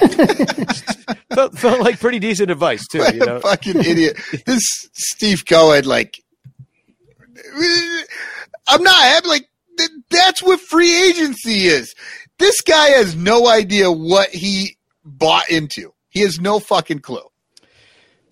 felt, 1.34 1.58
felt 1.58 1.80
like 1.80 2.00
pretty 2.00 2.18
decent 2.18 2.50
advice, 2.50 2.86
too. 2.90 3.04
You 3.12 3.26
know? 3.26 3.36
a 3.36 3.40
fucking 3.40 3.76
idiot. 3.78 4.16
This 4.46 4.62
Steve 4.92 5.44
Cohen, 5.46 5.84
like, 5.84 6.22
I'm 8.68 8.82
not 8.82 9.02
happy. 9.02 9.28
Like, 9.28 9.48
th- 9.78 9.90
that's 10.10 10.42
what 10.42 10.60
free 10.60 11.08
agency 11.08 11.66
is. 11.66 11.94
This 12.38 12.60
guy 12.60 12.88
has 12.90 13.14
no 13.14 13.48
idea 13.48 13.90
what 13.90 14.30
he 14.30 14.76
bought 15.04 15.48
into. 15.50 15.92
He 16.08 16.20
has 16.20 16.40
no 16.40 16.58
fucking 16.58 17.00
clue. 17.00 17.22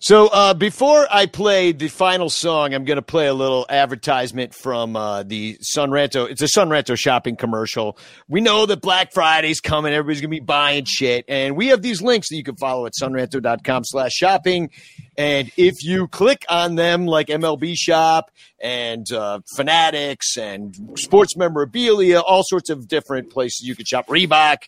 So 0.03 0.29
uh, 0.29 0.55
before 0.55 1.05
I 1.11 1.27
play 1.27 1.73
the 1.73 1.87
final 1.87 2.31
song, 2.31 2.73
I'm 2.73 2.85
going 2.85 2.95
to 2.95 3.03
play 3.03 3.27
a 3.27 3.35
little 3.35 3.67
advertisement 3.69 4.55
from 4.55 4.95
uh, 4.95 5.21
the 5.21 5.59
Sonranto. 5.59 6.27
It's 6.27 6.41
a 6.41 6.47
Sonranto 6.47 6.97
shopping 6.97 7.35
commercial. 7.35 7.99
We 8.27 8.41
know 8.41 8.65
that 8.65 8.81
Black 8.81 9.13
Friday's 9.13 9.61
coming. 9.61 9.93
Everybody's 9.93 10.21
going 10.21 10.31
to 10.31 10.37
be 10.37 10.43
buying 10.43 10.85
shit. 10.85 11.25
And 11.27 11.55
we 11.55 11.67
have 11.67 11.83
these 11.83 12.01
links 12.01 12.29
that 12.29 12.35
you 12.35 12.43
can 12.43 12.55
follow 12.55 12.87
at 12.87 12.93
sonranto.com 12.99 13.83
slash 13.85 14.13
shopping. 14.13 14.71
And 15.19 15.51
if 15.55 15.83
you 15.83 16.07
click 16.07 16.45
on 16.49 16.73
them 16.73 17.05
like 17.05 17.27
MLB 17.27 17.75
Shop 17.77 18.31
and 18.59 19.05
uh, 19.11 19.41
Fanatics 19.55 20.35
and 20.35 20.75
sports 20.95 21.37
memorabilia, 21.37 22.21
all 22.21 22.41
sorts 22.43 22.71
of 22.71 22.87
different 22.87 23.29
places 23.29 23.67
you 23.67 23.75
can 23.75 23.85
shop, 23.85 24.07
Reebok, 24.07 24.63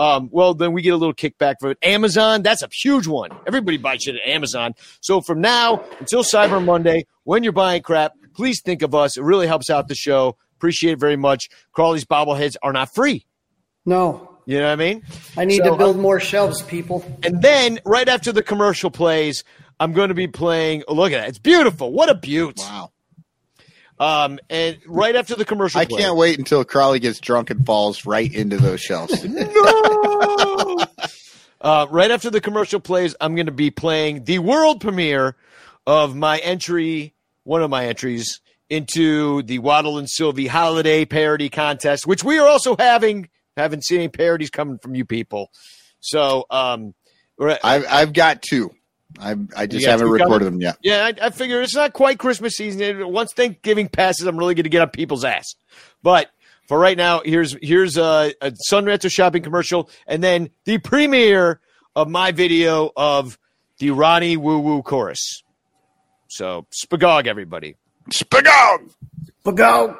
um, 0.00 0.28
well, 0.32 0.54
then 0.54 0.72
we 0.72 0.80
get 0.82 0.94
a 0.94 0.96
little 0.96 1.14
kickback 1.14 1.56
from 1.60 1.70
it. 1.72 1.78
Amazon, 1.82 2.42
that's 2.42 2.62
a 2.62 2.68
huge 2.72 3.06
one. 3.06 3.30
Everybody 3.46 3.76
buys 3.76 4.02
shit 4.02 4.14
at 4.16 4.26
Amazon. 4.28 4.72
So 5.00 5.20
from 5.20 5.40
now 5.40 5.84
until 5.98 6.22
Cyber 6.22 6.64
Monday, 6.64 7.04
when 7.24 7.42
you're 7.44 7.52
buying 7.52 7.82
crap, 7.82 8.12
please 8.34 8.62
think 8.62 8.80
of 8.82 8.94
us. 8.94 9.16
It 9.18 9.22
really 9.22 9.46
helps 9.46 9.68
out 9.68 9.88
the 9.88 9.94
show. 9.94 10.36
Appreciate 10.56 10.92
it 10.92 10.98
very 11.00 11.16
much. 11.16 11.48
Crawley's 11.72 12.04
bobbleheads 12.06 12.56
are 12.62 12.72
not 12.72 12.94
free. 12.94 13.26
No, 13.86 14.38
You 14.46 14.58
know 14.58 14.64
what 14.66 14.72
I 14.72 14.76
mean? 14.76 15.02
I 15.36 15.44
need 15.44 15.58
So, 15.64 15.70
to 15.72 15.76
build 15.76 15.98
more 15.98 16.18
shelves, 16.20 16.62
people. 16.62 17.04
And 17.22 17.40
then 17.42 17.78
right 17.84 18.08
after 18.08 18.32
the 18.32 18.42
commercial 18.42 18.90
plays, 18.90 19.44
I'm 19.78 19.92
going 19.92 20.08
to 20.08 20.14
be 20.14 20.28
playing. 20.28 20.82
Oh, 20.88 20.94
look 20.94 21.12
at 21.12 21.20
that! 21.20 21.28
It's 21.30 21.38
beautiful. 21.38 21.92
What 21.92 22.08
a 22.10 22.14
beaut! 22.14 22.58
Wow. 22.58 22.90
Um, 23.98 24.38
and 24.48 24.78
right 24.86 25.14
after 25.14 25.34
the 25.34 25.44
commercial, 25.44 25.80
I 25.80 25.84
plays- 25.84 26.02
can't 26.04 26.16
wait 26.16 26.38
until 26.38 26.64
Crowley 26.64 27.00
gets 27.00 27.20
drunk 27.20 27.50
and 27.50 27.64
falls 27.66 28.06
right 28.06 28.32
into 28.32 28.56
those 28.56 28.80
shelves. 28.80 29.24
no. 29.28 29.42
Uh, 31.62 31.86
right 31.90 32.10
after 32.10 32.30
the 32.30 32.40
commercial 32.40 32.80
plays, 32.80 33.14
I'm 33.20 33.34
going 33.34 33.44
to 33.44 33.52
be 33.52 33.70
playing 33.70 34.24
the 34.24 34.38
world 34.38 34.80
premiere 34.80 35.36
of 35.86 36.16
my 36.16 36.38
entry, 36.38 37.14
one 37.44 37.62
of 37.62 37.68
my 37.68 37.84
entries 37.84 38.40
into 38.70 39.42
the 39.42 39.58
Waddle 39.58 39.98
and 39.98 40.08
Sylvie 40.08 40.46
holiday 40.46 41.04
parody 41.04 41.50
contest, 41.50 42.06
which 42.06 42.24
we 42.24 42.38
are 42.38 42.48
also 42.48 42.76
having. 42.78 43.28
Haven't 43.56 43.84
seen 43.84 43.98
any 43.98 44.08
parodies 44.08 44.48
coming 44.48 44.78
from 44.78 44.94
you 44.94 45.04
people. 45.04 45.50
So, 45.98 46.46
um, 46.50 46.94
I've 47.38 47.84
I've 47.90 48.12
got 48.14 48.40
two. 48.40 48.70
I 49.18 49.34
I 49.54 49.66
just 49.66 49.84
haven't 49.84 50.08
recorded 50.08 50.46
coming? 50.46 50.60
them 50.60 50.60
yet. 50.62 50.78
Yeah, 50.82 51.04
I, 51.04 51.26
I 51.26 51.30
figure 51.30 51.60
it's 51.60 51.74
not 51.74 51.92
quite 51.92 52.18
Christmas 52.18 52.54
season. 52.54 53.12
Once 53.12 53.32
Thanksgiving 53.34 53.88
passes, 53.88 54.26
I'm 54.26 54.38
really 54.38 54.54
going 54.54 54.64
to 54.64 54.70
get 54.70 54.80
on 54.80 54.90
people's 54.90 55.24
ass. 55.24 55.56
But 56.02 56.30
for 56.70 56.78
right 56.78 56.96
now, 56.96 57.20
here's 57.24 57.56
here's 57.60 57.96
a, 57.96 58.32
a 58.40 58.52
Son 58.54 58.84
Ranto 58.84 59.10
shopping 59.10 59.42
commercial, 59.42 59.90
and 60.06 60.22
then 60.22 60.50
the 60.66 60.78
premiere 60.78 61.58
of 61.96 62.08
my 62.08 62.30
video 62.30 62.92
of 62.96 63.40
the 63.80 63.90
Ronnie 63.90 64.36
Woo 64.36 64.60
Woo 64.60 64.80
chorus. 64.80 65.42
So 66.28 66.68
spagog, 66.70 67.26
everybody. 67.26 67.74
Spagog! 68.12 68.88
But 69.42 69.56
go. 69.56 69.98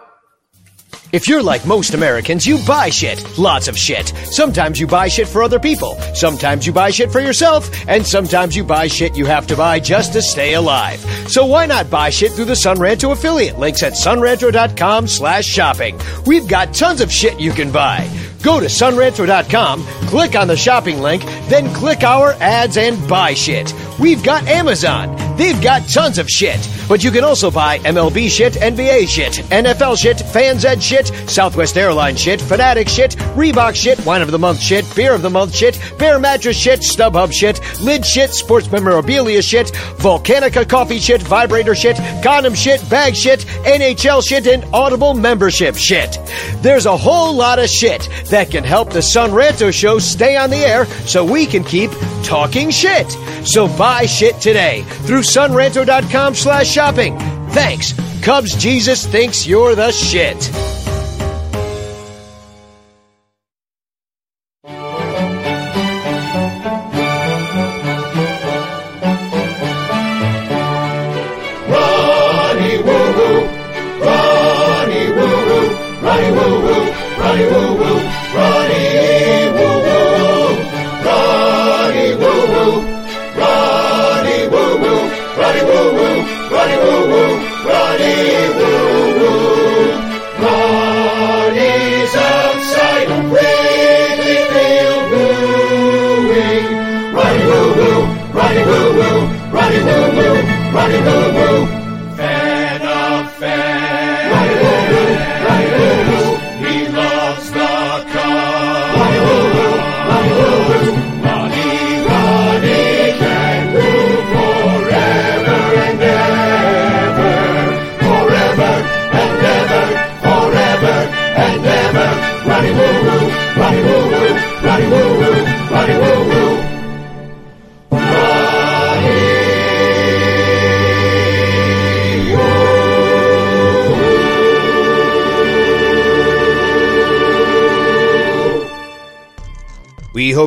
If 1.13 1.29
you're 1.29 1.43
like 1.43 1.67
most 1.67 1.95
Americans, 1.95 2.47
you 2.47 2.59
buy 2.67 2.89
shit. 2.89 3.37
Lots 3.37 3.67
of 3.67 3.77
shit. 3.77 4.09
Sometimes 4.31 4.79
you 4.79 4.87
buy 4.87 5.09
shit 5.09 5.27
for 5.27 5.43
other 5.43 5.59
people. 5.59 5.97
Sometimes 6.15 6.67
you 6.67 6.73
buy 6.73 6.91
shit 6.91 7.11
for 7.11 7.21
yourself. 7.21 7.69
And 7.89 8.07
sometimes 8.07 8.55
you 8.55 8.63
buy 8.63 8.87
shit 8.87 9.17
you 9.17 9.27
have 9.27 9.47
to 9.49 9.57
buy 9.57 9.81
just 9.81 10.13
to 10.13 10.23
stay 10.23 10.55
alive. 10.55 11.01
So 11.29 11.45
why 11.47 11.67
not 11.67 11.91
buy 11.91 12.11
shit 12.11 12.33
through 12.33 12.45
the 12.45 12.53
Sonranto 12.53 13.11
affiliate? 13.11 13.59
Links 13.59 13.83
at 13.83 13.95
sonranto.com 13.95 15.09
slash 15.09 15.47
shopping. 15.47 15.99
We've 16.27 16.47
got 16.47 16.75
tons 16.75 17.01
of 17.01 17.11
shit 17.11 17.41
you 17.41 17.53
can 17.53 17.73
buy. 17.73 18.09
Go 18.43 18.61
to 18.61 18.67
sonranto.com, 18.67 19.83
click 20.09 20.35
on 20.35 20.49
the 20.49 20.57
shopping 20.57 21.01
link, 21.01 21.23
then 21.51 21.75
click 21.75 22.03
our 22.05 22.33
ads 22.41 22.79
and 22.79 22.97
buy 23.07 23.35
shit. 23.35 23.75
We've 23.99 24.23
got 24.23 24.47
Amazon. 24.47 25.30
They've 25.41 25.63
got 25.63 25.89
tons 25.89 26.19
of 26.19 26.29
shit. 26.29 26.69
But 26.87 27.03
you 27.03 27.11
can 27.11 27.25
also 27.25 27.51
buy 27.51 27.79
MLB 27.79 28.29
shit, 28.29 28.55
NBA 28.55 29.09
shit, 29.09 29.33
NFL 29.49 29.97
shit, 29.97 30.21
Fans 30.21 30.67
Ed 30.67 30.83
shit, 30.83 31.07
Southwest 31.31 31.79
Airlines 31.79 32.21
shit, 32.21 32.43
Fanatic 32.43 32.91
shit, 32.91 33.13
Reebok 33.37 33.75
shit, 33.75 34.05
Wine 34.05 34.21
of 34.21 34.31
the 34.33 34.39
Month 34.39 34.61
shit, 34.61 34.85
Beer 34.95 35.15
of 35.15 35.23
the 35.23 35.31
Month 35.31 35.55
shit, 35.55 35.81
Bear 35.99 36.19
Mattress 36.19 36.59
shit, 36.59 36.81
StubHub 36.81 37.33
shit, 37.33 37.59
Lid 37.81 38.05
shit, 38.05 38.35
Sports 38.35 38.71
Memorabilia 38.71 39.41
shit, 39.41 39.69
Volcanica 39.97 40.69
coffee 40.69 40.99
shit, 40.99 41.23
Vibrator 41.23 41.75
shit, 41.75 41.97
Condom 42.23 42.55
shit, 42.55 42.87
Bag 42.91 43.17
shit, 43.17 43.41
NHL 43.65 44.23
shit, 44.23 44.47
and 44.47 44.63
Audible 44.75 45.15
membership 45.15 45.75
shit. 45.75 46.19
There's 46.61 46.85
a 46.85 46.97
whole 46.99 47.35
lot 47.35 47.59
of 47.59 47.71
shit 47.71 48.11
that 48.27 48.51
can 48.51 48.63
help 48.63 48.93
the 48.93 49.01
Son 49.01 49.31
Ranto 49.31 49.73
show 49.73 50.01
stay 50.01 50.37
on 50.37 50.51
the 50.51 50.57
air 50.59 50.85
so 51.07 51.25
we 51.25 51.47
can 51.47 51.65
keep 51.65 51.91
talking 52.25 52.69
shit. 52.71 53.11
So 53.45 53.69
buy 53.79 54.05
shit 54.07 54.39
today 54.41 54.83
through 55.07 55.23
sonranto.com 55.35 56.35
slash 56.35 56.69
shopping. 56.69 57.17
Thanks. 57.51 57.95
Cubs 58.23 58.55
Jesus 58.57 59.07
thinks 59.07 59.47
you're 59.47 59.75
the 59.75 59.93
shit. 59.93 60.37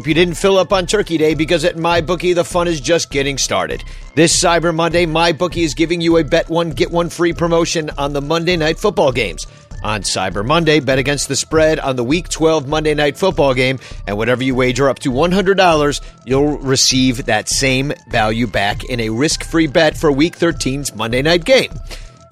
Hope 0.04 0.08
you 0.10 0.14
didn't 0.14 0.34
fill 0.34 0.58
up 0.58 0.74
on 0.74 0.86
Turkey 0.86 1.18
Day 1.18 1.34
because 1.34 1.64
at 1.64 1.78
MyBookie 1.78 2.36
the 2.36 2.44
fun 2.44 2.68
is 2.68 2.82
just 2.82 3.10
getting 3.10 3.38
started. 3.38 3.86
This 4.16 4.38
Cyber 4.38 4.76
Monday, 4.76 5.06
MyBookie 5.06 5.64
is 5.64 5.74
giving 5.74 6.02
you 6.02 6.18
a 6.18 6.26
bet 6.26 6.50
one 6.50 6.72
get 6.72 6.92
one 6.92 7.08
free 7.08 7.32
promotion 7.32 7.90
on 7.92 8.12
the 8.12 8.20
Monday 8.20 8.58
night 8.58 8.78
football 8.78 9.14
games. 9.14 9.48
On 9.82 10.02
Cyber 10.02 10.46
Monday, 10.46 10.82
bet 10.82 11.00
against 11.00 11.30
the 11.30 11.38
spread 11.38 11.80
on 11.80 11.96
the 11.96 12.04
Week 12.04 12.28
12 12.28 12.68
Monday 12.68 12.94
night 12.94 13.16
football 13.16 13.54
game, 13.54 13.80
and 14.06 14.18
whatever 14.18 14.44
you 14.44 14.56
wager 14.56 14.90
up 14.90 15.00
to 15.00 15.10
$100, 15.10 16.02
you'll 16.26 16.58
receive 16.58 17.26
that 17.28 17.48
same 17.48 17.94
value 18.10 18.46
back 18.46 18.84
in 18.84 19.00
a 19.00 19.10
risk-free 19.10 19.68
bet 19.68 19.96
for 19.96 20.12
Week 20.12 20.38
13's 20.38 20.94
Monday 20.94 21.22
night 21.22 21.46
game. 21.46 21.72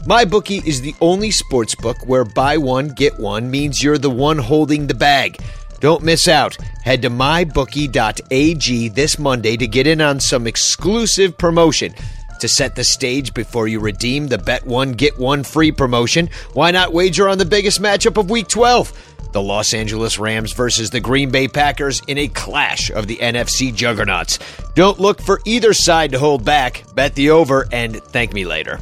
MyBookie 0.04 0.68
is 0.68 0.82
the 0.82 0.96
only 1.00 1.32
sports 1.32 1.76
book 1.76 2.06
where 2.06 2.26
buy 2.26 2.58
one 2.58 2.90
get 2.90 3.18
one 3.18 3.50
means 3.50 3.82
you're 3.82 3.98
the 3.98 4.10
one 4.10 4.40
holding 4.40 4.88
the 4.88 4.94
bag. 4.94 5.38
Don't 5.80 6.04
miss 6.04 6.28
out. 6.28 6.58
Head 6.84 7.04
to 7.04 7.10
mybookie.ag 7.10 8.88
this 8.90 9.20
Monday 9.20 9.56
to 9.56 9.68
get 9.68 9.86
in 9.86 10.02
on 10.02 10.20
some 10.20 10.48
exclusive 10.48 11.38
promotion. 11.38 11.94
To 12.40 12.48
set 12.48 12.76
the 12.76 12.84
stage 12.84 13.36
before 13.36 13.68
you 13.68 13.80
redeem 13.80 14.28
the 14.28 14.40
bet 14.40 14.66
one 14.66 14.94
get 14.94 15.20
one 15.20 15.44
free 15.44 15.72
promotion, 15.72 16.28
why 16.54 16.72
not 16.72 16.92
wager 16.92 17.30
on 17.30 17.38
the 17.38 17.46
biggest 17.46 17.80
matchup 17.80 18.18
of 18.18 18.32
week 18.32 18.48
12? 18.48 19.30
The 19.32 19.42
Los 19.42 19.76
Angeles 19.76 20.18
Rams 20.18 20.52
versus 20.54 20.90
the 20.90 21.00
Green 21.00 21.30
Bay 21.30 21.48
Packers 21.48 22.02
in 22.08 22.18
a 22.18 22.28
clash 22.28 22.90
of 22.90 23.06
the 23.06 23.18
NFC 23.18 23.74
juggernauts. 23.74 24.40
Don't 24.74 25.00
look 25.00 25.22
for 25.22 25.40
either 25.46 25.74
side 25.74 26.12
to 26.14 26.20
hold 26.20 26.44
back. 26.44 26.84
Bet 26.96 27.14
the 27.14 27.30
over 27.30 27.68
and 27.72 27.98
thank 28.06 28.34
me 28.34 28.44
later. 28.44 28.80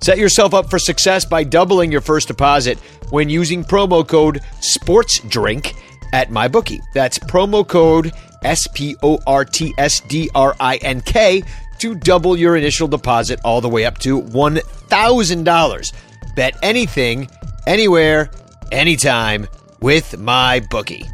Set 0.00 0.18
yourself 0.18 0.54
up 0.54 0.68
for 0.68 0.78
success 0.78 1.24
by 1.24 1.44
doubling 1.44 1.92
your 1.92 2.00
first 2.00 2.28
deposit 2.28 2.78
when 3.10 3.28
using 3.28 3.64
promo 3.64 4.06
code 4.06 4.40
SPORTSDRINK 4.60 5.74
at 6.14 6.30
MyBookie. 6.30 6.80
That's 6.94 7.18
promo 7.18 7.66
code 7.66 8.12
S 8.44 8.66
P 8.68 8.96
O 9.02 9.18
R 9.26 9.44
T 9.44 9.74
S 9.76 10.00
D 10.00 10.30
R 10.34 10.54
I 10.60 10.76
N 10.76 11.00
K 11.00 11.42
to 11.80 11.94
double 11.96 12.36
your 12.36 12.56
initial 12.56 12.86
deposit 12.86 13.40
all 13.44 13.60
the 13.60 13.68
way 13.68 13.84
up 13.84 13.98
to 13.98 14.22
$1,000. 14.22 15.92
Bet 16.36 16.56
anything, 16.62 17.28
anywhere, 17.66 18.30
anytime 18.70 19.48
with 19.80 20.12
MyBookie. 20.12 21.04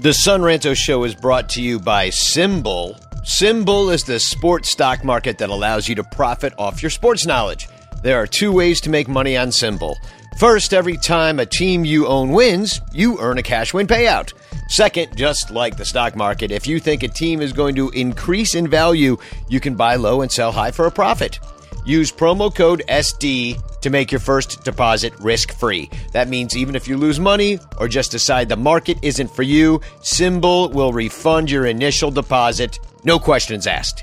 The 0.00 0.12
Son 0.12 0.40
Ranto 0.40 0.74
Show 0.74 1.04
is 1.04 1.14
brought 1.14 1.50
to 1.50 1.62
you 1.62 1.78
by 1.78 2.08
SimBull. 2.08 2.98
SimBull 3.22 3.92
is 3.92 4.04
the 4.04 4.20
sports 4.20 4.70
stock 4.70 5.04
market 5.04 5.38
that 5.38 5.50
allows 5.50 5.88
you 5.88 5.94
to 5.96 6.04
profit 6.04 6.52
off 6.58 6.82
your 6.82 6.90
sports 6.90 7.24
knowledge. 7.26 7.68
There 8.02 8.18
are 8.18 8.26
two 8.26 8.52
ways 8.52 8.82
to 8.82 8.90
make 8.90 9.08
money 9.08 9.34
on 9.36 9.48
SimBull. 9.48 9.96
First, 10.38 10.74
every 10.74 10.96
time 10.96 11.38
a 11.38 11.46
team 11.46 11.84
you 11.84 12.08
own 12.08 12.30
wins, 12.30 12.80
you 12.92 13.20
earn 13.20 13.38
a 13.38 13.42
cash 13.42 13.72
win 13.72 13.86
payout. 13.86 14.32
Second, 14.68 15.16
just 15.16 15.50
like 15.50 15.76
the 15.76 15.84
stock 15.84 16.16
market, 16.16 16.50
if 16.50 16.66
you 16.66 16.80
think 16.80 17.02
a 17.02 17.08
team 17.08 17.40
is 17.40 17.52
going 17.52 17.76
to 17.76 17.90
increase 17.90 18.56
in 18.56 18.66
value, 18.66 19.16
you 19.48 19.60
can 19.60 19.76
buy 19.76 19.94
low 19.94 20.22
and 20.22 20.32
sell 20.32 20.50
high 20.50 20.72
for 20.72 20.86
a 20.86 20.90
profit. 20.90 21.38
Use 21.86 22.10
promo 22.10 22.52
code 22.52 22.82
SD 22.88 23.80
to 23.80 23.90
make 23.90 24.10
your 24.10 24.18
first 24.18 24.64
deposit 24.64 25.12
risk 25.20 25.54
free. 25.54 25.88
That 26.12 26.28
means 26.28 26.56
even 26.56 26.74
if 26.74 26.88
you 26.88 26.96
lose 26.96 27.20
money 27.20 27.60
or 27.78 27.86
just 27.86 28.10
decide 28.10 28.48
the 28.48 28.56
market 28.56 28.98
isn't 29.02 29.30
for 29.30 29.42
you, 29.42 29.78
SimBull 30.00 30.72
will 30.72 30.92
refund 30.92 31.50
your 31.50 31.66
initial 31.66 32.10
deposit, 32.10 32.78
no 33.04 33.20
questions 33.20 33.66
asked. 33.66 34.02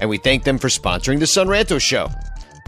And 0.00 0.08
we 0.08 0.16
thank 0.16 0.44
them 0.44 0.58
for 0.58 0.68
sponsoring 0.68 1.18
the 1.18 1.26
Son 1.26 1.48
Ranto 1.48 1.80
Show. 1.80 2.08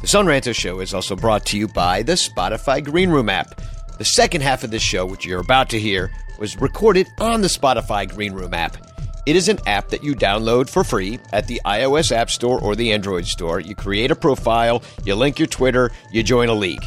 The 0.01 0.07
Son 0.07 0.25
Ranto 0.25 0.55
Show 0.55 0.81
is 0.81 0.95
also 0.95 1.15
brought 1.15 1.45
to 1.47 1.59
you 1.59 1.69
by 1.69 2.03
the 2.03 2.15
Spotify 2.15 2.83
Green 2.83 3.11
Room 3.11 3.29
app. 3.29 3.61
The 3.99 4.05
second 4.05 4.41
half 4.41 4.65
of 4.65 4.71
this 4.71 4.83
show, 4.83 5.05
which 5.05 5.27
you're 5.27 5.41
about 5.41 5.69
to 5.71 5.79
hear, 5.79 6.11
was 6.39 6.59
recorded 6.59 7.07
on 7.19 7.43
the 7.43 7.49
Spotify 7.49 8.11
Green 8.11 8.33
Room 8.33 8.55
app. 8.55 8.79
It 9.27 9.37
is 9.37 9.51
an 9.51 9.59
app 9.67 9.91
that 9.91 10.03
you 10.03 10.15
download 10.15 10.71
for 10.71 10.85
free 10.85 11.21
at 11.35 11.47
the 11.47 11.61
iOS 11.67 12.13
App 12.13 12.31
Store 12.31 12.59
or 12.63 12.75
the 12.75 12.93
Android 12.93 13.27
Store. 13.27 13.61
You 13.61 13.75
create 13.75 14.11
a 14.11 14.17
profile, 14.17 14.83
you 15.05 15.15
link 15.15 15.39
your 15.39 15.49
Twitter, 15.49 15.91
you 16.11 16.23
join 16.23 16.49
a 16.49 16.55
league. 16.55 16.85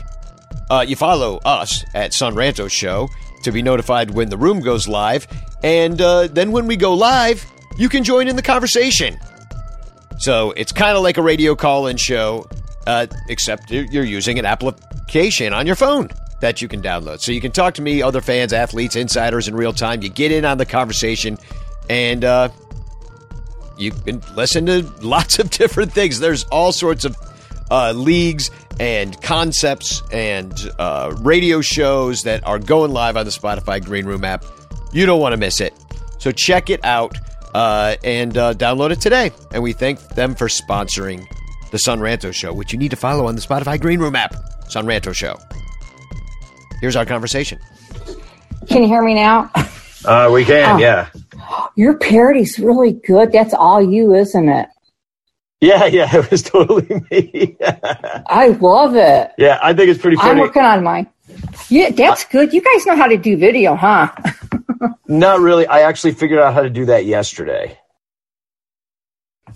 Uh, 0.71 0.83
you 0.85 0.95
follow 0.95 1.39
us 1.45 1.85
at 1.93 2.15
Son 2.15 2.33
Ranto 2.33 2.69
Show 2.69 3.09
to 3.43 3.51
be 3.51 3.61
notified 3.61 4.09
when 4.09 4.29
the 4.29 4.37
room 4.37 4.59
goes 4.59 4.87
live, 4.87 5.27
and 5.63 6.01
uh, 6.01 6.27
then 6.27 6.51
when 6.51 6.65
we 6.65 6.75
go 6.77 6.95
live, 6.95 7.45
you 7.77 7.89
can 7.89 8.03
join 8.03 8.27
in 8.27 8.35
the 8.35 8.41
conversation. 8.41 9.19
So 10.17 10.51
it's 10.51 10.71
kind 10.71 10.97
of 10.97 11.03
like 11.03 11.17
a 11.17 11.21
radio 11.21 11.53
call-in 11.53 11.97
show, 11.97 12.47
uh, 12.87 13.07
except 13.29 13.71
you're 13.71 14.03
using 14.03 14.39
an 14.39 14.45
application 14.45 15.53
on 15.53 15.65
your 15.65 15.75
phone 15.75 16.09
that 16.41 16.61
you 16.61 16.67
can 16.67 16.81
download. 16.81 17.21
So 17.21 17.31
you 17.31 17.39
can 17.39 17.51
talk 17.51 17.75
to 17.75 17.81
me, 17.81 18.01
other 18.01 18.21
fans, 18.21 18.51
athletes, 18.51 18.95
insiders 18.95 19.47
in 19.47 19.55
real 19.55 19.73
time. 19.73 20.01
You 20.01 20.09
get 20.09 20.31
in 20.31 20.43
on 20.43 20.57
the 20.57 20.65
conversation, 20.65 21.37
and 21.89 22.25
uh, 22.25 22.49
you 23.77 23.91
can 23.91 24.21
listen 24.35 24.65
to 24.65 24.81
lots 25.01 25.39
of 25.39 25.49
different 25.49 25.93
things. 25.93 26.19
There's 26.19 26.43
all 26.45 26.71
sorts 26.71 27.05
of 27.05 27.15
uh, 27.71 27.93
leagues 27.93 28.51
and 28.79 29.19
concepts 29.21 30.01
and 30.11 30.53
uh, 30.79 31.15
radio 31.21 31.61
shows 31.61 32.23
that 32.23 32.45
are 32.45 32.59
going 32.59 32.91
live 32.91 33.17
on 33.17 33.25
the 33.25 33.31
Spotify 33.31 33.83
Green 33.83 34.05
Room 34.05 34.23
app. 34.23 34.43
You 34.91 35.05
don't 35.05 35.21
want 35.21 35.33
to 35.33 35.37
miss 35.37 35.61
it. 35.61 35.73
So 36.19 36.31
check 36.31 36.69
it 36.69 36.83
out 36.83 37.17
uh, 37.53 37.95
and 38.03 38.37
uh, 38.37 38.53
download 38.53 38.91
it 38.91 39.01
today. 39.01 39.31
And 39.51 39.63
we 39.63 39.73
thank 39.73 39.99
them 40.09 40.35
for 40.35 40.47
sponsoring 40.47 41.25
the 41.73 41.79
Son 41.79 41.99
Ranto 41.99 42.31
Show, 42.31 42.53
which 42.53 42.71
you 42.71 42.77
need 42.77 42.91
to 42.91 42.95
follow 42.95 43.25
on 43.25 43.33
the 43.35 43.41
Spotify 43.41 43.81
Green 43.81 43.99
Room 43.99 44.15
app. 44.15 44.35
Son 44.69 44.85
Ranto 44.85 45.11
Show. 45.13 45.39
Here's 46.81 46.95
our 46.95 47.03
conversation. 47.05 47.57
Can 48.67 48.83
you 48.83 48.87
hear 48.87 49.01
me 49.03 49.15
now? 49.15 49.49
Uh, 50.05 50.29
we 50.31 50.45
can, 50.45 50.75
Oh. 50.75 50.77
yeah. 50.77 51.09
Your 51.75 51.95
parody's 51.97 52.59
really 52.59 52.91
good. 52.93 53.31
That's 53.31 53.55
all 53.55 53.81
you, 53.81 54.13
isn't 54.13 54.47
it? 54.49 54.69
Yeah, 55.61 55.85
yeah, 55.85 56.15
it 56.15 56.29
was 56.29 56.43
totally 56.43 56.87
me. 57.09 57.57
I 58.27 58.49
love 58.61 58.95
it. 58.95 59.31
yeah, 59.39 59.57
I 59.63 59.73
think 59.73 59.89
it's 59.89 59.99
pretty 59.99 60.17
funny. 60.17 60.31
I'm 60.33 60.37
working 60.39 60.61
on 60.61 60.83
mine. 60.83 61.07
Yeah, 61.69 61.89
that's 61.89 62.25
good. 62.25 62.53
You 62.53 62.61
guys 62.61 62.85
know 62.85 62.95
how 62.95 63.07
to 63.07 63.17
do 63.17 63.35
video, 63.35 63.75
huh? 63.75 64.11
Not 65.07 65.39
really. 65.39 65.65
I 65.65 65.81
actually 65.81 66.13
figured 66.13 66.39
out 66.39 66.53
how 66.53 66.61
to 66.61 66.69
do 66.69 66.85
that 66.85 67.05
yesterday. 67.05 67.79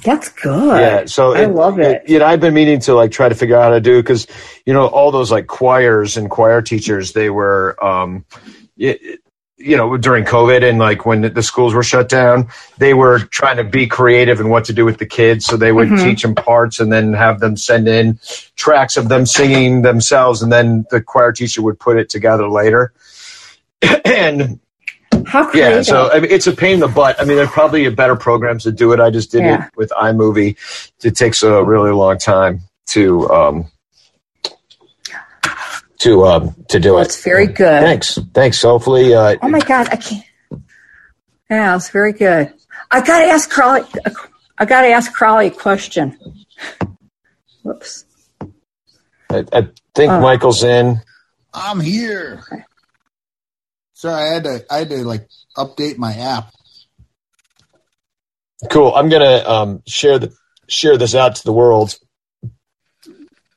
That's 0.03 0.29
good. 0.29 0.79
Yeah, 0.79 1.05
so 1.05 1.33
I 1.33 1.45
love 1.45 1.79
it. 1.79 2.07
You 2.07 2.19
know, 2.19 2.25
I've 2.25 2.39
been 2.39 2.53
meaning 2.53 2.79
to 2.81 2.93
like 2.93 3.11
try 3.11 3.29
to 3.29 3.35
figure 3.35 3.55
out 3.57 3.63
how 3.63 3.69
to 3.71 3.81
do 3.81 4.01
because 4.01 4.27
you 4.65 4.73
know 4.73 4.87
all 4.87 5.11
those 5.11 5.31
like 5.31 5.47
choirs 5.47 6.17
and 6.17 6.29
choir 6.29 6.61
teachers 6.61 7.13
they 7.13 7.29
were 7.29 7.75
um, 7.83 8.23
y- 8.77 8.99
you 9.57 9.75
know 9.75 9.97
during 9.97 10.23
COVID 10.23 10.61
and 10.69 10.77
like 10.77 11.05
when 11.05 11.21
the 11.33 11.41
schools 11.41 11.73
were 11.73 11.83
shut 11.83 12.09
down, 12.09 12.47
they 12.77 12.93
were 12.93 13.19
trying 13.19 13.57
to 13.57 13.63
be 13.63 13.87
creative 13.87 14.39
and 14.39 14.49
what 14.51 14.65
to 14.65 14.73
do 14.73 14.85
with 14.85 14.99
the 14.99 15.05
kids. 15.05 15.45
So 15.45 15.57
they 15.57 15.71
would 15.71 15.89
Mhm. 15.89 16.03
teach 16.03 16.21
them 16.21 16.35
parts 16.35 16.79
and 16.79 16.91
then 16.91 17.13
have 17.13 17.39
them 17.39 17.57
send 17.57 17.87
in 17.87 18.19
tracks 18.55 18.97
of 18.97 19.09
them 19.09 19.25
singing 19.25 19.81
themselves, 19.81 20.43
and 20.43 20.51
then 20.51 20.85
the 20.91 21.01
choir 21.01 21.31
teacher 21.31 21.61
would 21.63 21.79
put 21.79 21.97
it 21.97 22.09
together 22.09 22.47
later. 22.49 22.93
and 24.05 24.59
How 25.27 25.51
yeah, 25.53 25.81
so 25.81 26.09
I 26.09 26.21
mean, 26.21 26.31
it's 26.31 26.47
a 26.47 26.53
pain 26.55 26.75
in 26.75 26.79
the 26.79 26.87
butt. 26.87 27.19
I 27.19 27.25
mean, 27.25 27.35
there's 27.35 27.49
probably 27.49 27.87
better 27.89 28.15
programs 28.15 28.63
to 28.63 28.71
do 28.71 28.93
it. 28.93 28.99
I 29.01 29.09
just 29.09 29.29
did 29.31 29.41
Yeah. 29.41 29.65
it 29.65 29.71
with 29.75 29.89
iMovie. 29.91 30.55
It 31.03 31.15
takes 31.17 31.43
a 31.43 31.63
really 31.63 31.91
long 31.91 32.17
time 32.17 32.61
to 32.87 33.29
um, 33.29 33.65
to 35.99 36.25
um, 36.25 36.55
to 36.69 36.79
do 36.79 36.93
well, 36.93 37.01
it. 37.01 37.07
it's 37.07 37.23
very 37.23 37.47
good. 37.47 37.81
Thanks, 37.81 38.17
thanks. 38.33 38.61
Hopefully, 38.61 39.13
uh, 39.13 39.35
Oh 39.41 39.49
my 39.49 39.59
God, 39.59 39.89
I 39.91 39.97
can't. 39.97 40.23
Yeah, 41.49 41.75
it's 41.75 41.89
very 41.89 42.13
good. 42.13 42.53
I 42.91 43.01
gotta 43.01 43.25
ask 43.25 43.49
Crowley. 43.49 43.81
I 44.57 44.65
gotta 44.65 44.87
ask 44.87 45.11
Crowley 45.13 45.47
a 45.47 45.51
question. 45.51 46.17
Whoops. 47.63 48.05
I, 49.29 49.43
I 49.51 49.67
think 49.93 50.11
Oh. 50.11 50.21
Michael's 50.21 50.63
in. 50.63 51.01
I'm 51.53 51.79
here. 51.81 52.43
Sorry, 53.97 54.29
I 54.29 54.33
had 54.33 54.43
to 54.43 54.65
I 54.69 54.77
had 54.77 54.89
to 54.89 54.97
like 55.03 55.27
update 55.57 55.97
my 55.97 56.13
app. 56.13 56.51
Cool. 58.69 58.93
I'm 58.93 59.09
gonna 59.09 59.43
um, 59.47 59.83
share 59.87 60.19
the 60.19 60.31
share 60.67 60.97
this 60.97 61.15
out 61.15 61.35
to 61.37 61.43
the 61.43 61.51
world 61.51 61.97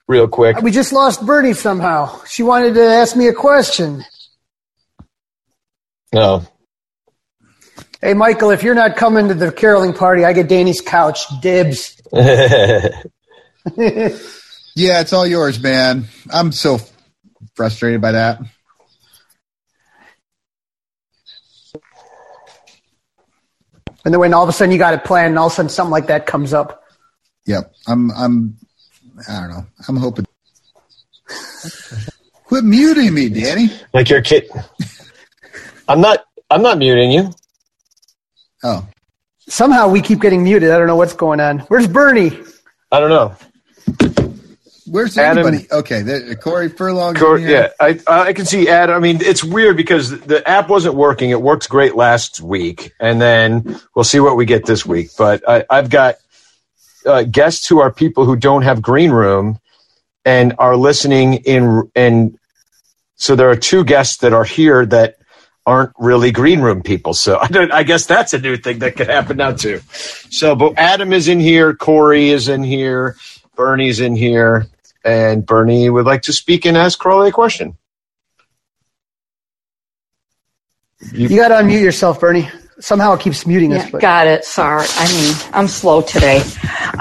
real 0.08 0.28
quick. 0.28 0.62
We 0.62 0.70
just 0.70 0.92
lost 0.92 1.24
Bernie 1.26 1.52
somehow. 1.52 2.24
She 2.24 2.42
wanted 2.42 2.74
to 2.74 2.82
ask 2.82 3.14
me 3.16 3.28
a 3.28 3.34
question. 3.34 4.04
No, 6.12 6.44
Hey, 8.00 8.14
Michael, 8.14 8.50
if 8.50 8.62
you're 8.62 8.74
not 8.74 8.96
coming 8.96 9.28
to 9.28 9.34
the 9.34 9.52
caroling 9.52 9.92
party, 9.92 10.24
I 10.24 10.32
get 10.32 10.48
Danny's 10.48 10.80
couch. 10.80 11.20
Dibs. 11.42 12.00
Yeah, 14.76 15.00
it's 15.00 15.12
all 15.12 15.26
yours, 15.26 15.60
man. 15.60 16.04
I'm 16.30 16.52
so 16.52 16.78
frustrated 17.54 18.00
by 18.00 18.12
that. 18.12 18.40
And 24.10 24.14
then 24.14 24.18
when 24.22 24.34
all 24.34 24.42
of 24.42 24.48
a 24.48 24.52
sudden 24.52 24.72
you 24.72 24.78
got 24.78 24.92
it 24.92 25.04
planned, 25.04 25.28
and 25.28 25.38
all 25.38 25.46
of 25.46 25.52
a 25.52 25.54
sudden 25.54 25.68
something 25.68 25.92
like 25.92 26.08
that 26.08 26.26
comes 26.26 26.52
up. 26.52 26.82
Yep. 27.46 27.72
I'm 27.86 28.10
I'm 28.10 28.56
I 29.28 29.38
don't 29.38 29.50
know. 29.50 29.66
I'm 29.86 29.96
hoping 29.98 30.26
Quit 32.42 32.64
muting 32.64 33.14
me, 33.14 33.28
Danny. 33.28 33.70
like 33.94 34.10
your 34.10 34.20
kid. 34.20 34.50
I'm 35.86 36.00
not. 36.00 36.24
I'm 36.50 36.60
not 36.60 36.78
muting 36.78 37.12
you. 37.12 37.30
Oh. 38.64 38.84
Somehow 39.46 39.86
we 39.86 40.02
keep 40.02 40.20
getting 40.20 40.42
muted. 40.42 40.72
I 40.72 40.78
don't 40.78 40.88
know 40.88 40.96
what's 40.96 41.14
going 41.14 41.38
on. 41.38 41.60
Where's 41.68 41.86
Bernie? 41.86 42.36
I 42.90 42.98
don't 42.98 43.10
know. 43.10 44.16
Where's 44.90 45.16
Adam- 45.16 45.46
anybody? 45.46 45.68
Okay, 45.70 46.02
there, 46.02 46.34
Corey 46.34 46.68
Furlong. 46.68 47.14
Cor- 47.14 47.38
yeah, 47.38 47.68
I 47.78 48.00
I 48.08 48.32
can 48.32 48.44
see 48.44 48.68
Ad. 48.68 48.90
I 48.90 48.98
mean, 48.98 49.18
it's 49.20 49.44
weird 49.44 49.76
because 49.76 50.18
the 50.20 50.46
app 50.48 50.68
wasn't 50.68 50.96
working. 50.96 51.30
It 51.30 51.40
worked 51.40 51.68
great 51.68 51.94
last 51.94 52.40
week, 52.40 52.92
and 52.98 53.20
then 53.20 53.80
we'll 53.94 54.04
see 54.04 54.18
what 54.18 54.36
we 54.36 54.46
get 54.46 54.66
this 54.66 54.84
week. 54.84 55.10
But 55.16 55.48
I, 55.48 55.64
I've 55.70 55.90
got 55.90 56.16
uh, 57.06 57.22
guests 57.22 57.68
who 57.68 57.78
are 57.78 57.92
people 57.92 58.24
who 58.24 58.34
don't 58.34 58.62
have 58.62 58.82
green 58.82 59.12
room 59.12 59.60
and 60.24 60.54
are 60.58 60.76
listening 60.76 61.34
in. 61.34 61.88
And 61.94 62.36
so 63.14 63.36
there 63.36 63.48
are 63.48 63.56
two 63.56 63.84
guests 63.84 64.16
that 64.18 64.32
are 64.32 64.44
here 64.44 64.84
that 64.86 65.18
aren't 65.66 65.92
really 66.00 66.32
green 66.32 66.62
room 66.62 66.82
people. 66.82 67.14
So 67.14 67.38
I 67.40 67.46
don't. 67.46 67.70
I 67.70 67.84
guess 67.84 68.06
that's 68.06 68.34
a 68.34 68.40
new 68.40 68.56
thing 68.56 68.80
that 68.80 68.96
could 68.96 69.08
happen 69.08 69.36
now 69.36 69.52
too. 69.52 69.82
So, 69.92 70.56
but 70.56 70.76
Adam 70.76 71.12
is 71.12 71.28
in 71.28 71.38
here. 71.38 71.74
Corey 71.74 72.30
is 72.30 72.48
in 72.48 72.64
here. 72.64 73.14
Bernie's 73.54 74.00
in 74.00 74.16
here. 74.16 74.66
And 75.04 75.44
Bernie 75.46 75.88
would 75.88 76.04
like 76.06 76.22
to 76.22 76.32
speak 76.32 76.66
and 76.66 76.76
ask 76.76 76.98
Crowley 76.98 77.30
a 77.30 77.32
question. 77.32 77.76
You 81.12 81.28
got 81.28 81.48
to 81.48 81.54
unmute 81.54 81.80
yourself, 81.82 82.20
Bernie. 82.20 82.48
Somehow 82.78 83.14
it 83.14 83.20
keeps 83.20 83.46
muting 83.46 83.72
us. 83.72 83.84
Yeah, 83.84 83.90
But 83.92 84.00
got 84.00 84.26
it. 84.26 84.44
Sorry. 84.44 84.86
I 84.88 85.12
mean, 85.12 85.34
I'm 85.54 85.68
slow 85.68 86.02
today. 86.02 86.42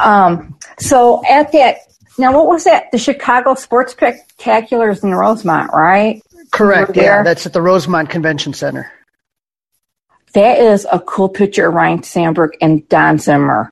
Um, 0.01 0.57
so 0.77 1.21
at 1.29 1.51
that, 1.51 1.77
now 2.17 2.33
what 2.33 2.47
was 2.47 2.63
that? 2.65 2.91
The 2.91 2.97
Chicago 2.97 3.55
Sports 3.55 3.93
Spectaculars 3.93 5.03
in 5.03 5.13
Rosemont, 5.13 5.71
right? 5.73 6.21
correct. 6.51 6.95
Yeah, 6.95 7.03
there? 7.03 7.23
that's 7.23 7.45
at 7.45 7.53
the 7.53 7.61
Rosemont 7.61 8.09
Convention 8.09 8.53
Center. 8.53 8.91
That 10.33 10.59
is 10.59 10.85
a 10.91 10.99
cool 10.99 11.29
picture 11.29 11.67
of 11.67 11.73
Ryne 11.73 12.03
Sandberg 12.03 12.55
and 12.61 12.87
Don 12.87 13.17
Zimmer. 13.17 13.71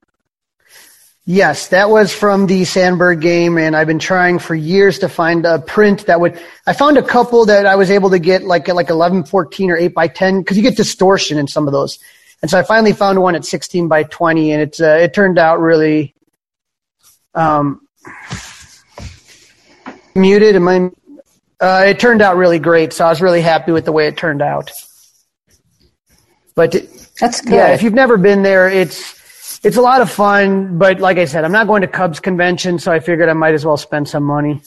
Yes, 1.29 1.67
that 1.67 1.89
was 1.89 2.13
from 2.13 2.47
the 2.47 2.63
Sandberg 2.63 3.19
game, 3.19 3.57
and 3.57 3.75
I've 3.75 3.85
been 3.85 3.99
trying 3.99 4.39
for 4.39 4.55
years 4.55 4.99
to 4.99 5.09
find 5.09 5.45
a 5.45 5.59
print 5.59 6.05
that 6.05 6.21
would. 6.21 6.39
I 6.65 6.71
found 6.71 6.97
a 6.97 7.03
couple 7.03 7.47
that 7.47 7.65
I 7.65 7.75
was 7.75 7.91
able 7.91 8.11
to 8.11 8.17
get 8.17 8.43
like 8.43 8.69
at 8.69 8.75
like 8.75 8.89
eleven 8.89 9.25
fourteen 9.25 9.69
or 9.69 9.75
eight 9.75 9.93
by 9.93 10.07
ten 10.07 10.39
because 10.39 10.55
you 10.55 10.63
get 10.63 10.77
distortion 10.77 11.37
in 11.37 11.45
some 11.49 11.67
of 11.67 11.73
those, 11.73 11.99
and 12.41 12.49
so 12.49 12.57
I 12.57 12.63
finally 12.63 12.93
found 12.93 13.21
one 13.21 13.35
at 13.35 13.43
sixteen 13.43 13.89
by 13.89 14.03
twenty, 14.03 14.53
and 14.53 14.61
it's 14.61 14.79
uh, 14.79 14.99
it 15.01 15.13
turned 15.13 15.37
out 15.37 15.59
really. 15.59 16.15
Um, 17.35 17.81
muted. 20.15 20.55
Am 20.55 20.67
I? 20.69 20.89
Uh, 21.59 21.83
it 21.87 21.99
turned 21.99 22.21
out 22.21 22.37
really 22.37 22.59
great, 22.59 22.93
so 22.93 23.05
I 23.05 23.09
was 23.09 23.21
really 23.21 23.41
happy 23.41 23.73
with 23.73 23.83
the 23.83 23.91
way 23.91 24.07
it 24.07 24.15
turned 24.15 24.41
out. 24.41 24.71
But 26.55 26.71
That's 27.19 27.41
good. 27.41 27.51
yeah, 27.51 27.73
if 27.73 27.83
you've 27.83 27.93
never 27.93 28.15
been 28.15 28.43
there, 28.43 28.69
it's 28.69 29.16
it's 29.63 29.77
a 29.77 29.81
lot 29.81 30.01
of 30.01 30.09
fun. 30.11 30.77
But 30.77 30.99
like 30.99 31.17
I 31.17 31.25
said, 31.25 31.43
I'm 31.43 31.51
not 31.51 31.67
going 31.67 31.81
to 31.81 31.88
Cubs 31.88 32.19
convention, 32.19 32.79
so 32.79 32.91
I 32.91 32.99
figured 32.99 33.29
I 33.29 33.34
might 33.34 33.53
as 33.53 33.65
well 33.65 33.77
spend 33.77 34.07
some 34.07 34.23
money. 34.23 34.61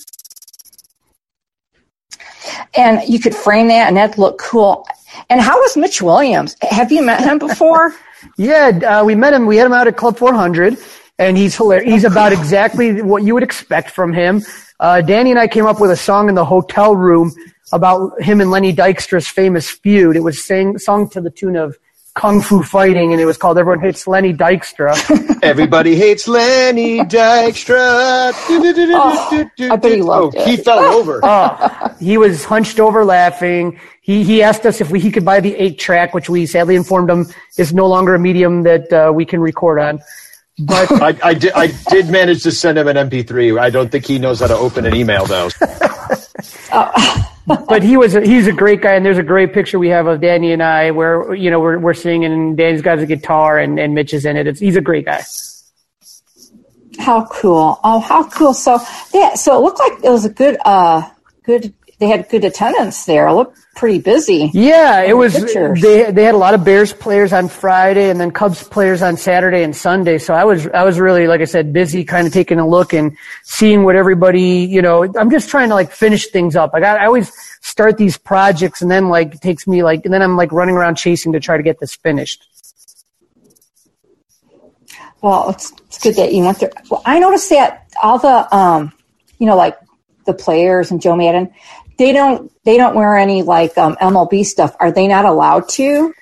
and 2.74 3.00
you 3.08 3.18
could 3.18 3.34
frame 3.34 3.68
that 3.68 3.88
and 3.88 3.96
that'd 3.96 4.18
look 4.18 4.38
cool. 4.38 4.86
And 5.28 5.40
how 5.40 5.58
was 5.58 5.76
Mitch 5.76 6.00
Williams? 6.02 6.56
Have 6.62 6.92
you 6.92 7.02
met 7.02 7.20
him 7.20 7.38
before? 7.38 7.94
Yeah, 8.36 8.68
uh, 9.00 9.02
we 9.02 9.14
met 9.14 9.32
him. 9.32 9.46
We 9.46 9.56
had 9.56 9.64
him 9.66 9.72
out 9.72 9.86
at 9.86 9.96
Club 9.96 10.18
400, 10.18 10.76
and 11.18 11.38
he's 11.38 11.56
hilarious. 11.56 11.90
He's 11.90 12.04
about 12.04 12.32
exactly 12.34 13.00
what 13.00 13.22
you 13.22 13.32
would 13.32 13.42
expect 13.42 13.92
from 13.92 14.12
him. 14.12 14.42
Uh, 14.78 15.00
Danny 15.00 15.30
and 15.30 15.38
I 15.40 15.48
came 15.48 15.64
up 15.64 15.80
with 15.80 15.90
a 15.90 15.96
song 15.96 16.28
in 16.28 16.34
the 16.34 16.44
hotel 16.44 16.94
room 16.94 17.32
about 17.72 18.20
him 18.20 18.42
and 18.42 18.50
Lenny 18.50 18.74
Dykstra's 18.74 19.26
famous 19.26 19.70
feud. 19.70 20.16
It 20.16 20.20
was 20.20 20.44
sang, 20.44 20.76
sung 20.76 21.08
to 21.10 21.22
the 21.22 21.30
tune 21.30 21.56
of 21.56 21.78
kung 22.20 22.42
fu 22.42 22.62
fighting, 22.62 23.12
and 23.12 23.20
it 23.20 23.24
was 23.24 23.38
called 23.38 23.56
"Everyone 23.56 23.80
Hates 23.80 24.06
Lenny 24.06 24.34
Dykstra." 24.34 24.92
Everybody 25.42 25.96
hates 25.96 26.28
Lenny 26.28 26.98
Dykstra. 27.00 28.32
oh, 28.36 29.50
I 29.58 29.76
bet 29.76 29.92
he 29.92 30.02
loved 30.02 30.36
oh, 30.36 30.44
He 30.44 30.56
fell 30.56 30.80
over. 30.80 31.20
Oh, 31.30 31.94
he 31.98 32.18
was 32.18 32.44
hunched 32.44 32.80
over 32.80 33.04
laughing. 33.04 33.80
He 34.02 34.24
he 34.24 34.42
asked 34.42 34.66
us 34.66 34.80
if 34.80 34.90
we, 34.90 35.00
he 35.00 35.10
could 35.10 35.24
buy 35.24 35.40
the 35.40 35.54
eight 35.56 35.78
track, 35.78 36.12
which 36.12 36.28
we 36.28 36.44
sadly 36.44 36.76
informed 36.76 37.08
him 37.08 37.26
is 37.56 37.72
no 37.72 37.86
longer 37.86 38.14
a 38.14 38.18
medium 38.18 38.64
that 38.64 38.92
uh, 38.92 39.12
we 39.14 39.24
can 39.24 39.40
record 39.40 39.78
on. 39.78 40.00
But 40.58 40.92
I, 41.08 41.16
I, 41.30 41.34
did, 41.34 41.52
I 41.52 41.68
did 41.88 42.10
manage 42.10 42.42
to 42.42 42.52
send 42.52 42.76
him 42.78 42.88
an 42.88 42.96
MP3. 42.96 43.58
I 43.58 43.70
don't 43.70 43.90
think 43.90 44.04
he 44.04 44.18
knows 44.18 44.40
how 44.40 44.48
to 44.48 44.56
open 44.56 44.84
an 44.84 44.94
email, 44.94 45.24
though. 45.24 45.48
But 47.68 47.82
he 47.82 47.96
was 47.96 48.14
a, 48.14 48.20
he's 48.20 48.46
a 48.46 48.52
great 48.52 48.80
guy, 48.80 48.94
and 48.94 49.04
there's 49.04 49.18
a 49.18 49.22
great 49.22 49.52
picture 49.52 49.78
we 49.78 49.88
have 49.88 50.06
of 50.06 50.20
Danny 50.20 50.52
and 50.52 50.62
I 50.62 50.90
where 50.90 51.34
you 51.34 51.50
know 51.50 51.60
we're 51.60 51.78
we're 51.78 51.94
singing, 51.94 52.32
and 52.32 52.56
Danny's 52.56 52.82
got 52.82 52.98
his 52.98 53.08
guitar, 53.08 53.58
and, 53.58 53.78
and 53.78 53.94
Mitch 53.94 54.14
is 54.14 54.24
in 54.24 54.36
it. 54.36 54.46
It's, 54.46 54.60
he's 54.60 54.76
a 54.76 54.80
great 54.80 55.06
guy. 55.06 55.22
How 56.98 57.26
cool! 57.26 57.78
Oh, 57.82 58.00
how 58.00 58.28
cool! 58.28 58.54
So 58.54 58.78
yeah, 59.14 59.34
so 59.34 59.58
it 59.58 59.62
looked 59.62 59.78
like 59.78 60.04
it 60.04 60.10
was 60.10 60.24
a 60.24 60.30
good, 60.30 60.58
uh, 60.64 61.08
good. 61.44 61.74
They 62.00 62.08
had 62.08 62.28
good 62.30 62.44
attendance 62.44 63.04
there. 63.04 63.28
It 63.28 63.34
looked 63.34 63.58
pretty 63.76 63.98
busy. 63.98 64.50
Yeah, 64.54 65.02
it 65.02 65.12
was. 65.12 65.34
pictures. 65.34 65.82
They 65.82 66.10
they 66.10 66.24
had 66.24 66.34
a 66.34 66.38
lot 66.38 66.54
of 66.54 66.64
Bears 66.64 66.94
players 66.94 67.32
on 67.32 67.48
Friday, 67.48 68.08
and 68.08 68.18
then 68.18 68.30
Cubs 68.30 68.66
players 68.66 69.02
on 69.02 69.18
Saturday 69.18 69.62
and 69.62 69.76
Sunday. 69.76 70.16
So 70.16 70.32
I 70.32 70.44
was 70.44 70.66
I 70.68 70.82
was 70.82 70.98
really 70.98 71.26
like 71.26 71.42
I 71.42 71.44
said 71.44 71.74
busy, 71.74 72.04
kind 72.04 72.26
of 72.26 72.32
taking 72.32 72.58
a 72.58 72.66
look 72.66 72.94
and 72.94 73.16
seeing 73.44 73.84
what 73.84 73.96
everybody. 73.96 74.64
You 74.64 74.80
know, 74.80 75.12
I'm 75.14 75.30
just 75.30 75.50
trying 75.50 75.68
to 75.68 75.74
like 75.74 75.92
finish 75.92 76.28
things 76.28 76.56
up. 76.56 76.72
Like 76.72 76.84
I, 76.84 77.04
I 77.04 77.06
always 77.06 77.30
start 77.60 77.98
these 77.98 78.16
projects, 78.16 78.80
and 78.80 78.90
then 78.90 79.10
like 79.10 79.34
it 79.34 79.42
takes 79.42 79.66
me 79.66 79.82
like, 79.82 80.06
and 80.06 80.14
then 80.14 80.22
I'm 80.22 80.36
like 80.38 80.52
running 80.52 80.76
around 80.76 80.94
chasing 80.96 81.32
to 81.34 81.40
try 81.40 81.58
to 81.58 81.62
get 81.62 81.78
this 81.78 81.94
finished. 81.94 82.46
Well, 85.22 85.50
it's, 85.50 85.72
it's 85.86 85.98
good 85.98 86.16
that 86.16 86.32
you 86.32 86.44
went 86.44 86.60
there. 86.60 86.70
Well, 86.90 87.02
I 87.04 87.18
noticed 87.18 87.50
that 87.50 87.88
all 88.02 88.18
the, 88.18 88.56
um, 88.56 88.92
you 89.38 89.46
know, 89.46 89.56
like 89.56 89.78
the 90.24 90.32
players 90.32 90.90
and 90.90 91.00
Joe 91.00 91.16
Maddon, 91.16 91.52
they 92.00 92.12
don't 92.12 92.50
they 92.64 92.78
don't 92.78 92.96
wear 92.96 93.14
any 93.14 93.42
like 93.42 93.76
um, 93.76 93.94
MLB 93.96 94.44
stuff. 94.44 94.74
Are 94.80 94.90
they 94.90 95.06
not 95.06 95.26
allowed 95.26 95.68
to? 95.70 96.14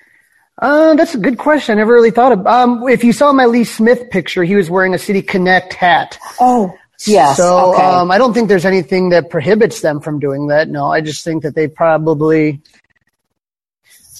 Uh, 0.60 0.96
that's 0.96 1.14
a 1.14 1.18
good 1.18 1.38
question. 1.38 1.72
I 1.72 1.76
never 1.76 1.92
really 1.92 2.10
thought 2.10 2.32
of. 2.32 2.44
Um, 2.48 2.88
if 2.88 3.04
you 3.04 3.12
saw 3.12 3.32
my 3.32 3.46
Lee 3.46 3.62
Smith 3.62 4.10
picture, 4.10 4.42
he 4.42 4.56
was 4.56 4.68
wearing 4.68 4.92
a 4.92 4.98
City 4.98 5.22
Connect 5.22 5.72
hat. 5.72 6.18
Oh, 6.40 6.76
yes. 7.06 7.36
So 7.36 7.74
okay. 7.74 7.82
um, 7.84 8.10
I 8.10 8.18
don't 8.18 8.34
think 8.34 8.48
there's 8.48 8.64
anything 8.64 9.10
that 9.10 9.30
prohibits 9.30 9.80
them 9.80 10.00
from 10.00 10.18
doing 10.18 10.48
that. 10.48 10.68
No, 10.68 10.90
I 10.90 11.00
just 11.00 11.22
think 11.22 11.44
that 11.44 11.54
they 11.54 11.68
probably, 11.68 12.60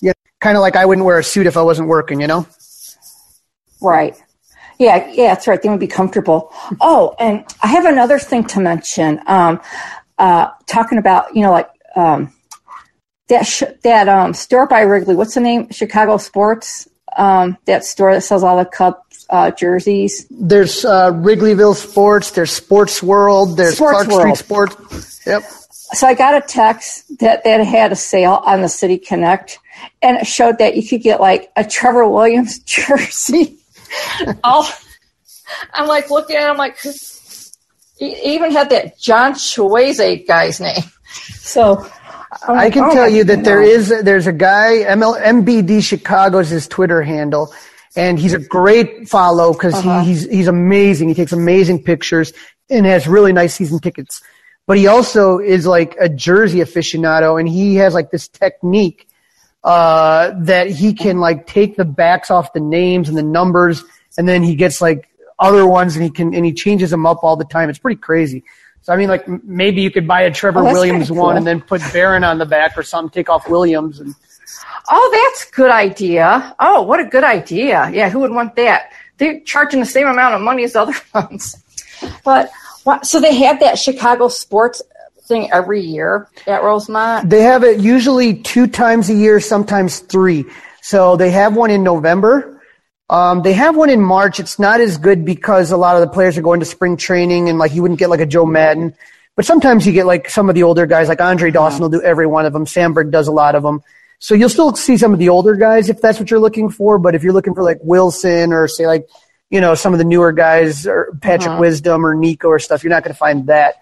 yeah, 0.01 0.13
kind 0.39 0.57
of 0.57 0.61
like 0.61 0.77
I 0.77 0.87
wouldn't 0.87 1.05
wear 1.05 1.19
a 1.19 1.25
suit 1.25 1.49
if 1.49 1.57
I 1.57 1.63
wasn't 1.63 1.89
working. 1.89 2.21
You 2.21 2.29
know. 2.29 2.47
Right. 3.83 4.17
Yeah, 4.79 5.11
yeah, 5.11 5.35
that's 5.35 5.49
right. 5.49 5.61
They 5.61 5.69
would 5.69 5.81
be 5.81 5.89
comfortable. 5.89 6.53
Oh, 6.81 7.17
and 7.19 7.45
I 7.65 7.67
have 7.67 7.85
another 7.85 8.21
thing 8.21 8.45
to 8.45 8.61
mention. 8.61 9.21
Um, 9.27 9.61
uh, 10.19 10.51
talking 10.67 10.99
about, 10.99 11.35
you 11.35 11.43
know, 11.43 11.53
like 11.53 11.69
um, 11.97 12.33
that 13.29 13.47
sh- 13.47 13.63
that 13.83 14.09
um, 14.09 14.35
store 14.35 14.67
by 14.67 14.83
Wrigley. 14.83 15.15
What's 15.15 15.35
the 15.35 15.41
name? 15.41 15.71
Chicago 15.71 16.17
Sports. 16.17 16.89
Um, 17.17 17.57
that 17.65 17.85
store 17.85 18.13
that 18.15 18.21
sells 18.21 18.45
all 18.45 18.59
the 18.59 18.65
Cubs 18.65 19.27
uh, 19.31 19.51
jerseys. 19.51 20.27
There's 20.31 20.85
uh, 20.85 21.13
Wrigleyville 21.13 21.75
Sports. 21.75 22.31
There's 22.33 22.53
Sports 22.53 23.03
World. 23.03 23.57
There's 23.57 23.77
Sports 23.77 24.07
Clark 24.07 24.09
World. 24.09 24.37
Street 24.37 24.47
Sports. 24.47 25.27
Yep. 25.27 25.43
So 25.95 26.07
I 26.07 26.15
got 26.15 26.35
a 26.35 26.47
text 26.47 27.19
that 27.19 27.45
that 27.45 27.65
had 27.65 27.93
a 27.93 27.97
sale 27.97 28.43
on 28.45 28.61
the 28.61 28.69
City 28.69 28.99
Connect, 28.99 29.59
and 30.03 30.19
it 30.19 30.27
showed 30.27 30.59
that 30.59 30.77
you 30.77 30.87
could 30.87 31.03
get 31.03 31.21
like 31.21 31.51
a 31.57 31.65
Trevor 31.65 32.09
Williams 32.09 32.59
jersey. 32.65 33.59
All, 34.45 34.67
I'm 35.73 35.89
like 35.89 36.11
looking 36.11 36.37
at, 36.37 36.45
it, 36.45 36.51
I'm 36.51 36.59
like, 36.59 36.79
he 37.99 38.35
even 38.35 38.53
had 38.53 38.71
that 38.71 38.99
John 38.99 39.33
Chueze 39.35 40.27
guy's 40.27 40.61
name. 40.61 40.83
So 41.37 41.79
I'm 42.47 42.59
I 42.59 42.65
like, 42.65 42.73
can 42.75 42.85
oh 42.85 42.93
tell 42.93 43.03
my 43.11 43.17
you 43.17 43.25
that 43.25 43.45
there 43.45 43.61
God. 43.63 43.69
is 43.69 43.89
there's 44.05 44.27
a 44.27 44.33
guy 44.33 44.85
ML, 44.87 45.21
MBD 45.21 45.83
Chicago's 45.83 46.49
his 46.51 46.69
Twitter 46.69 47.03
handle, 47.03 47.53
and 47.97 48.19
he's 48.19 48.35
a 48.35 48.39
great 48.39 49.09
follow 49.09 49.53
because 49.53 49.75
Uh-huh. 49.75 50.01
he, 50.03 50.09
he's 50.13 50.29
he's 50.31 50.49
amazing. 50.49 51.09
He 51.09 51.15
takes 51.15 51.33
amazing 51.33 51.83
pictures 51.83 52.33
and 52.71 52.85
has 52.87 53.09
really 53.09 53.33
nice 53.33 53.55
season 53.55 53.79
tickets. 53.81 54.23
But 54.67 54.77
he 54.77 54.87
also 54.87 55.39
is 55.39 55.67
like 55.67 55.97
a 55.99 56.11
jersey 56.11 56.59
aficionado, 56.59 57.41
and 57.41 57.49
he 57.49 57.77
has 57.77 57.95
like 57.95 58.11
this 58.11 58.29
technique 58.29 59.09
uh, 59.65 60.33
that 60.41 60.69
he 60.69 60.93
can 60.93 61.19
like 61.21 61.47
take 61.47 61.77
the 61.77 61.87
backs 61.87 62.31
off 62.31 62.53
the 62.53 62.61
names 62.61 63.09
and 63.09 63.17
the 63.17 63.23
numbers, 63.23 63.83
and 64.19 64.29
then 64.29 64.43
he 64.43 64.55
gets 64.55 64.83
like 64.83 65.09
other 65.39 65.67
ones, 65.67 65.95
and 65.97 66.05
he 66.05 66.11
can 66.11 66.35
and 66.35 66.45
he 66.45 66.53
changes 66.53 66.91
them 66.91 67.07
up 67.07 67.23
all 67.23 67.37
the 67.37 67.45
time. 67.45 67.71
It's 67.71 67.79
pretty 67.79 68.01
crazy. 68.01 68.45
So 68.83 68.93
I 68.93 68.97
mean, 68.97 69.09
like 69.09 69.27
maybe 69.45 69.83
you 69.83 69.91
could 69.91 70.07
buy 70.07 70.23
a 70.23 70.31
Trevor 70.31 70.61
Oh, 70.61 70.73
Williams 70.73 71.09
kinda 71.09 71.21
one 71.23 71.37
and 71.37 71.47
then 71.47 71.61
put 71.61 71.81
Barron 71.93 72.25
on 72.25 72.39
the 72.39 72.47
back 72.47 72.77
or 72.77 72.83
something. 72.83 73.11
Take 73.11 73.29
off 73.29 73.49
Williams 73.49 74.01
and 74.01 74.15
Oh, 74.91 75.11
that's 75.29 75.49
a 75.49 75.55
good 75.55 75.71
idea. 75.71 76.55
Oh, 76.59 76.83
what 76.83 76.99
a 77.01 77.05
good 77.05 77.25
idea. 77.25 77.91
Yeah, 77.93 78.09
who 78.09 78.21
would 78.21 78.31
want 78.31 78.57
that? 78.57 78.91
They're 79.19 79.41
charging 79.41 79.81
the 79.81 79.87
same 79.87 80.07
amount 80.07 80.35
of 80.35 80.41
money 80.41 80.65
as 80.65 80.75
other 80.75 80.95
ones. 81.15 81.63
But 82.25 82.51
what, 82.85 83.05
so 83.05 83.21
they 83.21 83.35
have 83.35 83.61
that 83.61 83.79
Chicago 83.79 84.29
sports 84.29 84.81
thing 85.25 85.53
every 85.53 85.83
year 85.83 86.29
at 86.47 86.63
Rosemont. 86.63 87.29
They 87.29 87.43
have 87.43 87.63
it 87.65 87.81
usually 87.81 88.35
two 88.41 88.67
times 88.67 89.11
a 89.11 89.15
year, 89.15 89.41
sometimes 89.41 89.99
three. 89.99 90.47
So 90.81 91.17
they 91.17 91.31
have 91.33 91.55
one 91.55 91.71
in 91.71 91.83
November. 91.83 92.58
Um, 93.11 93.43
they 93.43 93.55
have 93.55 93.77
one 93.77 93.91
in 93.91 94.01
March. 94.01 94.39
It's 94.39 94.59
not 94.59 94.81
as 94.81 94.99
good 94.99 95.25
because 95.25 95.71
a 95.71 95.77
lot 95.77 95.97
of 95.97 96.03
the 96.03 96.09
players 96.09 96.37
are 96.37 96.43
going 96.43 96.61
to 96.61 96.67
spring 96.67 96.97
training 96.97 97.49
and 97.49 97.59
like 97.59 97.73
you 97.73 97.83
wouldn't 97.83 97.99
get 97.99 98.11
like 98.11 98.21
a 98.21 98.27
Joe 98.27 98.45
Maddon. 98.45 98.95
But 99.35 99.47
sometimes 99.47 99.87
you 99.87 99.93
get 99.93 100.05
like 100.05 100.29
some 100.29 100.49
of 100.49 100.55
the 100.55 100.65
older 100.65 100.85
guys, 100.85 101.09
like 101.09 101.21
Andre 101.21 101.51
Dawson 101.51 101.81
will 101.81 101.89
do 101.89 102.03
every 102.03 102.27
one 102.27 102.45
of 102.45 102.53
them. 102.53 102.67
Sandberg 102.67 103.11
does 103.11 103.29
a 103.29 103.33
lot 103.33 103.55
of 103.55 103.63
them. 103.63 103.83
So 104.19 104.35
you'll 104.35 104.49
still 104.49 104.75
see 104.75 104.97
some 104.99 105.13
of 105.13 105.19
the 105.19 105.29
older 105.29 105.55
guys 105.55 105.89
if 105.89 106.01
that's 106.01 106.19
what 106.19 106.31
you're 106.31 106.41
looking 106.41 106.71
for. 106.71 106.99
But 106.99 107.15
if 107.15 107.23
you're 107.23 107.33
looking 107.33 107.55
for 107.55 107.63
like 107.63 107.79
Willson 107.81 108.53
or 108.53 108.69
say 108.69 108.87
like, 108.87 109.09
you 109.49 109.61
know, 109.61 109.75
some 109.75 109.95
of 109.95 109.99
the 109.99 110.05
newer 110.05 110.33
guys 110.33 110.87
or 110.87 111.17
Patrick 111.23 111.59
Wisdom 111.59 112.05
or 112.05 112.15
Nico 112.15 112.49
or 112.49 112.59
stuff, 112.59 112.83
you're 112.83 112.91
not 112.91 113.05
going 113.05 113.15
to 113.15 113.19
find 113.19 113.47
that 113.47 113.77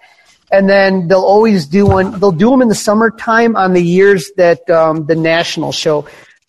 and 0.53 0.69
then 0.69 1.09
they'll 1.09 1.23
always 1.23 1.67
do 1.67 1.87
one. 1.87 2.19
They'll 2.21 2.33
do 2.33 2.51
them 2.51 2.63
in 2.63 2.69
the 2.69 2.75
summertime 2.75 3.57
on 3.57 3.73
the 3.73 3.83
years 3.83 4.31
that 4.37 4.69
um, 4.71 5.07
the 5.07 5.17
national 5.17 5.73
show. 5.73 6.07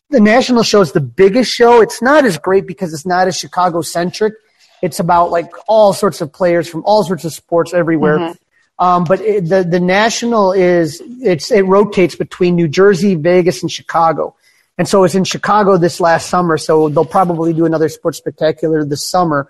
The 0.09 0.19
national 0.19 0.63
show 0.63 0.81
is 0.81 0.93
the 0.93 1.01
biggest 1.01 1.51
show. 1.51 1.81
It's 1.81 2.01
not 2.01 2.25
as 2.25 2.37
great 2.37 2.65
because 2.65 2.93
it's 2.93 3.05
not 3.05 3.27
as 3.27 3.37
Chicago 3.37 3.81
centric. 3.81 4.33
It's 4.81 4.99
about 4.99 5.31
like 5.31 5.51
all 5.67 5.91
sorts 5.93 6.21
of 6.21 6.31
players 6.31 6.69
from 6.69 6.83
all 6.85 7.03
sorts 7.03 7.25
of 7.25 7.33
sports 7.33 7.73
everywhere. 7.73 8.35
Um, 8.79 9.05
but 9.05 9.21
it, 9.21 9.49
the 9.49 9.63
the 9.63 9.79
national 9.79 10.53
is 10.53 11.01
it's 11.05 11.51
it 11.51 11.63
rotates 11.65 12.15
between 12.15 12.55
New 12.55 12.67
Jersey, 12.67 13.15
Vegas, 13.15 13.63
and 13.63 13.71
Chicago. 13.71 14.35
And 14.77 14.87
so 14.87 15.03
it's 15.03 15.15
in 15.15 15.23
Chicago 15.23 15.77
this 15.77 15.99
last 15.99 16.29
summer. 16.29 16.57
So 16.57 16.87
they'll 16.87 17.03
probably 17.03 17.53
do 17.53 17.65
another 17.65 17.89
sports 17.89 18.19
spectacular 18.19 18.85
this 18.85 19.09
summer 19.09 19.49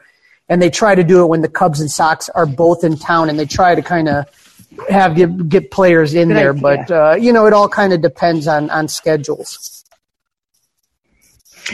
and 0.49 0.61
they 0.61 0.69
try 0.69 0.95
to 0.95 1.03
do 1.03 1.23
it 1.23 1.27
when 1.27 1.41
the 1.41 1.49
Cubs 1.49 1.81
and 1.81 1.91
Sox 1.91 2.29
are 2.29 2.45
both 2.45 2.83
in 2.83 2.97
town, 2.97 3.29
and 3.29 3.37
they 3.37 3.45
try 3.45 3.75
to 3.75 3.81
kind 3.81 4.07
of 4.07 4.25
have 4.89 5.15
get, 5.15 5.49
get 5.49 5.71
players 5.71 6.13
in 6.13 6.29
Good 6.29 6.37
there. 6.37 6.51
idea. 6.51 6.61
But 6.61 6.91
uh, 6.91 7.15
you 7.15 7.33
know, 7.33 7.45
it 7.45 7.53
all 7.53 7.67
kind 7.69 7.93
of 7.93 8.01
depends 8.01 8.47
on 8.47 8.69
on 8.69 8.87
schedules. 8.87 9.85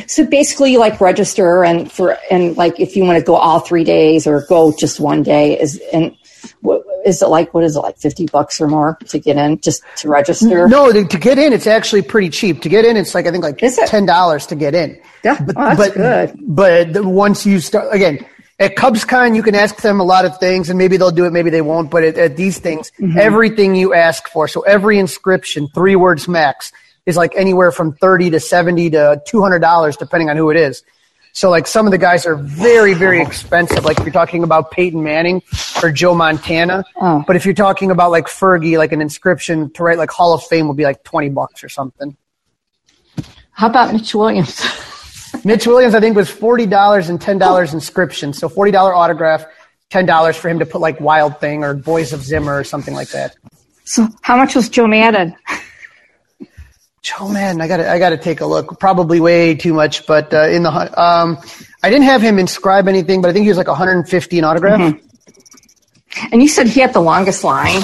So 0.07 0.25
basically, 0.25 0.71
you 0.71 0.79
like 0.79 0.99
register 1.01 1.63
and 1.63 1.91
for 1.91 2.17
and 2.31 2.55
like 2.57 2.79
if 2.79 2.95
you 2.95 3.03
want 3.05 3.19
to 3.19 3.23
go 3.23 3.35
all 3.35 3.59
three 3.59 3.83
days 3.83 4.25
or 4.27 4.45
go 4.47 4.73
just 4.77 4.99
one 4.99 5.23
day 5.23 5.59
is 5.59 5.81
and 5.93 6.15
what 6.61 6.83
is 7.05 7.21
it 7.21 7.27
like? 7.27 7.53
What 7.53 7.63
is 7.63 7.75
it 7.75 7.79
like? 7.79 7.97
Fifty 7.97 8.25
bucks 8.25 8.59
or 8.59 8.67
more 8.67 8.97
to 9.07 9.19
get 9.19 9.37
in 9.37 9.59
just 9.59 9.83
to 9.97 10.09
register? 10.09 10.67
No, 10.67 10.91
to, 10.91 11.05
to 11.05 11.17
get 11.17 11.37
in, 11.37 11.53
it's 11.53 11.67
actually 11.67 12.01
pretty 12.01 12.29
cheap. 12.29 12.61
To 12.63 12.69
get 12.69 12.85
in, 12.85 12.97
it's 12.97 13.13
like 13.13 13.27
I 13.27 13.31
think 13.31 13.43
like 13.43 13.57
ten 13.57 14.05
dollars 14.05 14.45
to 14.47 14.55
get 14.55 14.73
in. 14.75 14.99
Yeah. 15.23 15.39
but, 15.41 15.55
Oh, 15.57 15.75
but, 15.75 15.93
good. 15.93 16.33
But 16.41 17.05
once 17.05 17.45
you 17.45 17.59
start 17.59 17.93
again. 17.93 18.25
At 18.59 18.75
CubsCon, 18.75 19.35
you 19.35 19.41
can 19.41 19.55
ask 19.55 19.77
them 19.81 19.99
a 19.99 20.03
lot 20.03 20.25
of 20.25 20.37
things, 20.37 20.69
and 20.69 20.77
maybe 20.77 20.95
they'll 20.95 21.11
do 21.11 21.25
it, 21.25 21.31
maybe 21.33 21.49
they 21.49 21.63
won't. 21.63 21.89
But 21.89 22.03
at, 22.03 22.17
at 22.19 22.37
these 22.37 22.59
things, 22.59 22.91
Mm-hmm. 23.01 23.17
everything 23.17 23.73
you 23.75 23.95
ask 23.95 24.27
for, 24.29 24.47
so 24.47 24.61
every 24.61 24.99
inscription, 24.99 25.67
three 25.73 25.95
words 25.95 26.27
max, 26.27 26.71
is 27.05 27.17
like 27.17 27.33
anywhere 27.35 27.71
from 27.71 27.93
thirty 27.93 28.29
to 28.29 28.39
seventy 28.39 28.89
to 28.89 29.21
two 29.27 29.41
hundred 29.41 29.59
dollars, 29.59 29.97
depending 29.97 30.29
on 30.29 30.37
who 30.37 30.49
it 30.49 30.57
is. 30.57 30.83
So 31.35 31.49
like 31.49 31.65
some 31.65 31.87
of 31.87 31.91
the 31.91 31.97
guys 31.97 32.27
are 32.27 32.35
very, 32.35 32.93
very 32.93 33.19
expensive. 33.19 33.83
Like 33.83 33.97
if 33.97 34.05
you're 34.05 34.13
talking 34.13 34.43
about 34.43 34.69
Peyton 34.69 35.03
Manning 35.03 35.41
or 35.81 35.91
Joe 35.91 36.13
Montana. 36.13 36.83
Oh. 37.01 37.23
But 37.25 37.35
if 37.35 37.43
you're 37.43 37.55
talking 37.55 37.89
about 37.89 38.11
like 38.11 38.27
Fergie, 38.27 38.77
like 38.77 38.91
an 38.91 39.01
inscription 39.01 39.71
to 39.71 39.83
write 39.83 39.97
like 39.97 40.11
Hall 40.11 40.33
of 40.33 40.43
Fame 40.43 40.67
will 40.67 40.75
be 40.75 40.83
like 40.83 41.03
twenty 41.03 41.29
bucks 41.29 41.63
or 41.63 41.69
something. 41.69 42.15
How 43.51 43.67
about 43.67 43.93
Mitch 43.93 44.13
Williams? 44.13 44.63
Mitch 45.43 45.65
Williams, 45.65 45.95
I 45.95 45.99
think, 45.99 46.15
was 46.15 46.29
forty 46.29 46.67
dollars 46.67 47.09
and 47.09 47.19
ten 47.19 47.39
dollars 47.39 47.73
inscription. 47.73 48.31
So 48.31 48.47
forty 48.47 48.71
dollar 48.71 48.93
autograph, 48.93 49.43
ten 49.89 50.05
dollars 50.05 50.37
for 50.37 50.49
him 50.49 50.59
to 50.59 50.67
put 50.67 50.81
like 50.81 50.99
Wild 50.99 51.39
Thing 51.39 51.63
or 51.63 51.73
Boys 51.73 52.13
of 52.13 52.21
Zimmer 52.21 52.59
or 52.59 52.63
something 52.63 52.93
like 52.93 53.09
that. 53.09 53.35
so 53.85 54.07
how 54.21 54.37
much 54.37 54.55
was 54.55 54.69
Joe 54.69 54.85
Maddon? 54.85 55.35
Oh 57.19 57.27
man, 57.27 57.59
I 57.59 57.67
got 57.67 57.79
I 57.81 57.99
got 57.99 58.11
to 58.11 58.17
take 58.17 58.39
a 58.41 58.45
look. 58.45 58.79
Probably 58.79 59.19
way 59.19 59.55
too 59.55 59.73
much, 59.73 60.05
but 60.07 60.33
uh, 60.33 60.47
in 60.47 60.63
the 60.63 60.69
um, 60.71 61.37
I 61.83 61.89
didn't 61.89 62.05
have 62.05 62.21
him 62.21 62.39
inscribe 62.39 62.87
anything, 62.87 63.21
but 63.21 63.29
I 63.29 63.33
think 63.33 63.43
he 63.43 63.49
was 63.49 63.57
like 63.57 63.67
150 63.67 64.37
in 64.37 64.43
autograph. 64.45 64.79
Mm-hmm. 64.79 66.27
And 66.31 66.41
you 66.41 66.47
said 66.47 66.67
he 66.67 66.79
had 66.79 66.93
the 66.93 67.01
longest 67.01 67.43
line. 67.43 67.81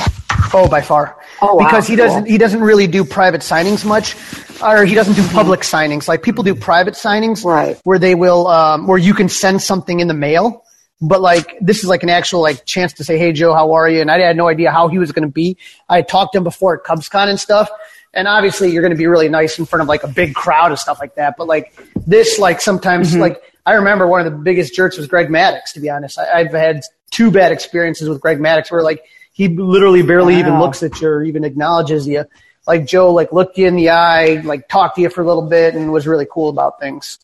Oh, 0.54 0.68
by 0.70 0.82
far. 0.82 1.18
Oh, 1.41 1.56
wow, 1.56 1.66
because 1.66 1.88
he 1.88 1.96
cool. 1.96 2.06
doesn't 2.06 2.26
he 2.28 2.38
doesn't 2.38 2.62
really 2.62 2.88
do 2.88 3.04
private 3.04 3.41
signings 3.41 3.86
much, 3.86 4.16
or 4.62 4.86
he 4.86 4.96
doesn't 4.96 5.16
do 5.16 5.28
public 5.30 5.62
signings. 5.62 6.08
Like 6.08 6.24
people 6.24 6.44
do 6.44 6.56
private 6.56 6.94
signings, 6.94 7.40
Mm-hmm. 7.40 7.48
Right. 7.50 7.78
Where 7.84 8.00
they 8.00 8.16
will, 8.16 8.48
um, 8.48 8.88
where 8.88 8.98
you 8.98 9.14
can 9.14 9.28
send 9.28 9.62
something 9.62 10.00
in 10.00 10.08
the 10.08 10.14
mail. 10.14 10.64
But 11.02 11.22
like 11.22 11.56
this 11.62 11.80
is 11.80 11.86
like 11.86 12.04
an 12.04 12.10
actual 12.10 12.41
like 12.41 12.66
chance 12.66 12.94
to 12.94 13.04
say, 13.04 13.18
"Hey 13.18 13.32
Joe, 13.34 13.54
how 13.54 13.74
are 13.74 13.90
you?" 13.90 14.02
And 14.02 14.10
I 14.10 14.20
had 14.20 14.38
no 14.38 14.48
idea 14.48 14.72
how 14.72 14.88
he 14.88 14.98
was 14.98 15.12
going 15.12 15.28
to 15.28 15.32
be. 15.32 15.58
I 15.90 15.98
had 15.98 16.08
talked 16.08 16.34
to 16.34 16.38
him 16.38 16.44
before 16.44 16.78
at 16.78 16.84
CubsCon 16.84 17.28
and 17.28 17.40
stuff. 17.40 17.70
And 18.14 18.27
obviously, 18.27 18.72
you're 18.72 18.81
going 18.81 18.91
to 18.94 18.98
be 18.98 19.07
really 19.07 19.30
nice 19.30 19.60
in 19.60 19.65
front 19.65 19.81
of 19.81 19.88
like 19.88 20.03
a 20.03 20.07
big 20.07 20.34
crowd 20.34 20.72
and 20.72 20.80
stuff 20.80 20.99
like 20.99 21.15
that. 21.15 21.36
But 21.38 21.48
like 21.48 21.73
this, 22.07 22.40
like 22.40 22.60
sometimes, 22.61 23.11
Mm-hmm. 23.11 23.22
like 23.22 23.41
I 23.65 23.73
remember 23.73 24.07
one 24.07 24.26
of 24.26 24.31
the 24.31 24.38
biggest 24.38 24.73
jerks 24.73 24.98
was 24.98 25.07
Greg 25.07 25.27
Maddux. 25.27 25.73
To 25.73 25.80
be 25.80 25.90
honest, 25.90 26.18
I, 26.18 26.40
I've 26.40 26.52
had 26.52 26.81
two 27.11 27.30
bad 27.31 27.52
experiences 27.52 28.10
with 28.10 28.19
Greg 28.19 28.40
Maddux 28.40 28.72
where 28.72 28.81
like 28.81 29.03
he 29.31 29.48
literally 29.48 30.02
barely 30.02 30.36
even 30.40 30.60
looks 30.60 30.81
at 30.84 30.99
you 31.02 31.07
or 31.07 31.23
even 31.23 31.44
acknowledges 31.44 32.07
you. 32.07 32.26
Like 32.68 32.86
Joe, 32.86 33.14
like 33.14 33.31
looked 33.31 33.57
you 33.57 33.68
in 33.68 33.76
the 33.76 33.90
eye, 33.90 34.41
like 34.44 34.68
talked 34.69 34.95
to 34.95 35.02
you 35.02 35.10
for 35.10 35.22
a 35.22 35.26
little 35.26 35.48
bit, 35.48 35.76
and 35.76 35.91
was 35.91 36.06
really 36.07 36.27
cool 36.31 36.49
about 36.49 36.80
things. 36.80 37.19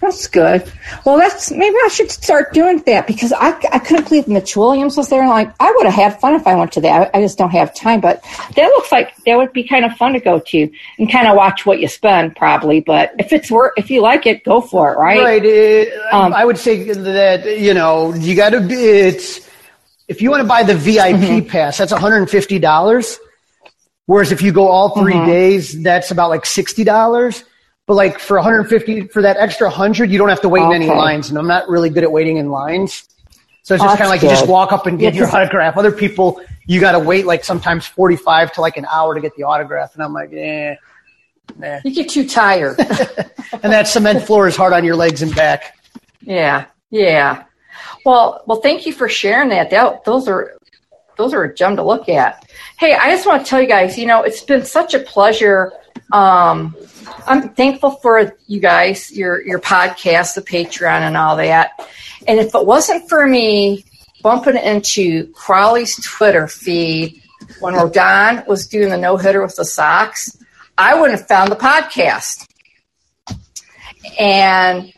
That's 0.00 0.26
good. 0.28 0.70
Well, 1.04 1.16
that's 1.16 1.50
maybe 1.50 1.74
I 1.84 1.88
should 1.88 2.10
start 2.10 2.52
doing 2.52 2.82
that 2.86 3.06
because 3.06 3.32
I, 3.32 3.48
I 3.72 3.78
couldn't 3.78 4.08
believe 4.08 4.28
Mitch 4.28 4.56
Williams 4.56 4.96
was 4.96 5.08
there. 5.08 5.20
And 5.22 5.30
like 5.30 5.54
I 5.58 5.72
would 5.76 5.86
have 5.86 5.94
had 5.94 6.20
fun 6.20 6.34
if 6.34 6.46
I 6.46 6.54
went 6.54 6.72
to 6.72 6.80
that. 6.82 7.10
I, 7.14 7.18
I 7.18 7.22
just 7.22 7.38
don't 7.38 7.50
have 7.50 7.74
time. 7.74 8.00
But 8.00 8.22
that 8.54 8.66
looks 8.68 8.92
like 8.92 9.16
that 9.24 9.36
would 9.36 9.52
be 9.52 9.64
kind 9.66 9.84
of 9.84 9.92
fun 9.96 10.12
to 10.12 10.20
go 10.20 10.38
to 10.38 10.70
and 10.98 11.10
kind 11.10 11.26
of 11.28 11.36
watch 11.36 11.64
what 11.64 11.80
you 11.80 11.88
spend, 11.88 12.36
probably. 12.36 12.80
But 12.80 13.12
if 13.18 13.32
it's 13.32 13.50
worth, 13.50 13.72
if 13.76 13.90
you 13.90 14.02
like 14.02 14.26
it, 14.26 14.44
go 14.44 14.60
for 14.60 14.92
it. 14.92 14.96
Right? 14.98 15.22
Right. 15.22 15.44
It, 15.44 15.92
Um, 16.12 16.34
I 16.34 16.44
would 16.44 16.58
say 16.58 16.84
that 16.92 17.58
you 17.58 17.72
know 17.74 18.12
you 18.14 18.36
got 18.36 18.50
to 18.50 18.60
be. 18.60 18.74
It's 18.74 19.48
if 20.08 20.20
you 20.22 20.30
want 20.30 20.42
to 20.42 20.48
buy 20.48 20.62
the 20.62 20.74
VIP 20.74 20.96
Mm-hmm. 21.16 21.48
pass, 21.48 21.78
that's 21.78 21.92
one 21.92 22.00
hundred 22.00 22.18
and 22.18 22.30
fifty 22.30 22.58
dollars. 22.58 23.18
Whereas 24.06 24.30
if 24.30 24.40
you 24.40 24.52
go 24.52 24.68
all 24.68 24.90
3 24.94 25.12
Mm-hmm. 25.14 25.26
days, 25.26 25.82
that's 25.82 26.10
about 26.12 26.28
like 26.30 26.46
sixty 26.46 26.84
dollars. 26.84 27.42
But 27.86 27.94
like 27.94 28.18
for 28.18 28.36
one 28.36 28.44
hundred 28.44 28.60
and 28.60 28.68
fifty 28.68 29.00
for 29.08 29.22
that 29.22 29.36
extra 29.36 29.70
hundred, 29.70 30.10
you 30.10 30.18
don't 30.18 30.28
have 30.28 30.40
to 30.42 30.48
wait 30.48 30.62
in 30.64 30.72
any 30.72 30.86
lines. 30.88 31.28
And 31.30 31.38
I'm 31.38 31.46
not 31.46 31.68
really 31.68 31.88
good 31.88 32.02
at 32.02 32.10
waiting 32.10 32.36
in 32.38 32.50
lines. 32.50 33.08
So 33.62 33.74
it's 33.74 33.82
just 33.82 33.94
Oh, 33.94 33.96
kind 33.96 34.02
of 34.02 34.08
like 34.10 34.20
that's 34.20 34.32
you 34.32 34.38
just 34.40 34.48
walk 34.50 34.72
up 34.72 34.86
and 34.86 34.98
get 34.98 35.14
Yeah, 35.14 35.20
your 35.22 35.28
autograph. 35.36 35.76
Other 35.76 35.92
people, 35.92 36.40
you 36.66 36.80
got 36.80 36.92
to 36.92 36.98
wait 37.00 37.26
like 37.26 37.44
sometimes 37.44 37.86
45 37.86 38.52
to 38.54 38.60
like 38.60 38.76
an 38.76 38.86
hour 38.86 39.14
to 39.14 39.20
get 39.20 39.34
the 39.36 39.42
autograph. 39.44 39.94
And 39.94 40.02
I'm 40.04 40.12
like, 40.12 40.32
eh. 40.32 40.74
Nah. 41.56 41.78
You 41.84 41.92
get 41.94 42.08
too 42.08 42.28
tired. 42.28 42.76
And 43.62 43.72
that 43.72 43.86
cement 43.86 44.24
floor 44.24 44.48
is 44.48 44.56
hard 44.56 44.72
on 44.72 44.84
your 44.84 44.96
legs 44.96 45.22
and 45.22 45.34
back. 45.34 45.76
yeah. 46.20 46.66
Yeah. 46.90 47.44
Well, 48.04 48.42
well, 48.46 48.60
thank 48.60 48.84
you 48.86 48.92
for 48.92 49.08
sharing 49.08 49.48
that. 49.50 49.70
that. 49.70 50.04
Those 50.04 50.26
are 50.28 50.56
those 51.16 51.32
are 51.32 51.44
a 51.44 51.54
gem 51.54 51.76
to 51.76 51.82
look 51.82 52.08
at. 52.08 52.44
Hey, 52.78 52.94
I 52.94 53.10
just 53.10 53.26
want 53.26 53.44
to 53.44 53.48
tell 53.48 53.60
you 53.60 53.66
guys, 53.68 53.96
you 53.98 54.06
know, 54.06 54.22
it's 54.22 54.42
been 54.42 54.64
such 54.64 54.94
a 54.94 54.98
pleasure. 55.00 55.72
Um, 56.12 56.76
I'm 57.26 57.50
thankful 57.50 57.92
for 57.92 58.36
you 58.46 58.60
guys, 58.60 59.12
your 59.12 59.42
your 59.42 59.58
podcast, 59.58 60.34
the 60.34 60.42
Patreon, 60.42 61.00
and 61.00 61.16
all 61.16 61.36
that. 61.36 61.72
And 62.26 62.38
if 62.38 62.54
it 62.54 62.66
wasn't 62.66 63.08
for 63.08 63.26
me 63.26 63.84
bumping 64.22 64.56
into 64.56 65.32
Crawley's 65.32 65.96
Twitter 66.04 66.48
feed 66.48 67.22
when 67.60 67.74
Rodon 67.74 68.46
was 68.46 68.66
doing 68.66 68.88
the 68.88 68.96
no 68.96 69.16
hitter 69.16 69.42
with 69.42 69.56
the 69.56 69.64
Sox, 69.64 70.36
I 70.78 70.94
wouldn't 70.98 71.18
have 71.18 71.28
found 71.28 71.50
the 71.50 71.56
podcast. 71.56 72.48
And 74.18 74.92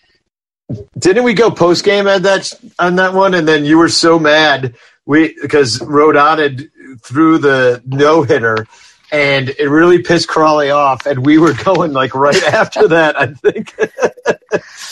Didn't 0.98 1.24
we 1.24 1.34
go 1.34 1.50
post 1.50 1.84
game 1.84 2.06
at 2.06 2.22
that 2.22 2.52
on 2.78 2.96
that 2.96 3.14
one? 3.14 3.34
And 3.34 3.46
then 3.46 3.64
you 3.64 3.78
were 3.78 3.88
so 3.88 4.18
mad 4.18 4.74
we 5.06 5.34
because 5.40 5.78
Rodon 5.78 6.38
had 6.38 6.68
threw 7.02 7.38
the 7.38 7.82
no 7.86 8.22
hitter, 8.22 8.66
and 9.10 9.50
it 9.50 9.68
really 9.68 10.02
pissed 10.02 10.28
Crawley 10.28 10.70
off. 10.70 11.06
And 11.06 11.24
we 11.24 11.38
were 11.38 11.54
going 11.64 11.92
like 11.92 12.14
right 12.14 12.42
after 12.52 12.88
that. 12.88 13.18
I 13.18 13.26
think. 13.34 13.74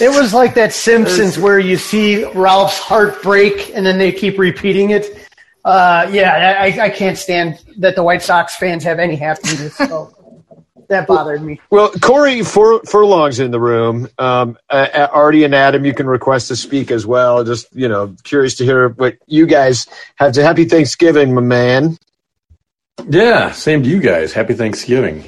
It 0.01 0.11
was 0.11 0.35
like 0.35 0.55
that 0.55 0.73
Simpsons 0.73 1.39
where 1.39 1.59
you 1.59 1.77
see 1.77 2.25
Ralph's 2.33 2.79
heart 2.79 3.23
break 3.23 3.75
and 3.75 3.85
then 3.87 3.99
they 3.99 4.13
keep 4.13 4.39
repeating 4.39 4.91
it. 4.91 5.27
Uh, 5.65 6.09
yeah, 6.13 6.59
I, 6.61 6.85
I 6.85 6.91
can't 6.91 7.19
stand 7.19 7.59
that 7.79 7.97
the 7.97 8.03
White 8.03 8.23
Sox 8.23 8.55
fans 8.57 8.85
have 8.85 8.99
any 9.01 9.17
happiness. 9.17 9.75
So 9.77 10.15
that 10.89 11.07
bothered 11.07 11.43
me. 11.43 11.61
Well, 11.71 11.91
Corey 11.91 12.43
Fur- 12.43 12.83
Furlong's 12.85 13.41
in 13.41 13.51
the 13.51 13.59
room. 13.61 14.09
Um, 14.19 14.57
uh, 14.71 14.89
uh, 14.95 15.09
Artie 15.13 15.45
and 15.45 15.55
Adam, 15.55 15.85
you 15.85 15.93
can 15.93 16.07
request 16.07 16.49
to 16.49 16.57
speak 16.57 16.91
as 16.91 17.07
well. 17.07 17.43
Just 17.43 17.75
you 17.75 17.89
know, 17.89 18.15
curious 18.23 18.55
to 18.57 18.65
hear 18.65 18.91
what 18.91 19.17
you 19.27 19.47
guys 19.47 19.87
have 20.17 20.33
to. 20.35 20.43
Happy 20.43 20.65
Thanksgiving, 20.65 21.35
my 21.35 21.41
man. 21.41 21.99
Yeah, 23.05 23.53
same 23.53 23.83
to 23.83 23.89
you 23.89 24.01
guys. 24.01 24.33
Happy 24.33 24.55
Thanksgiving. 24.55 25.25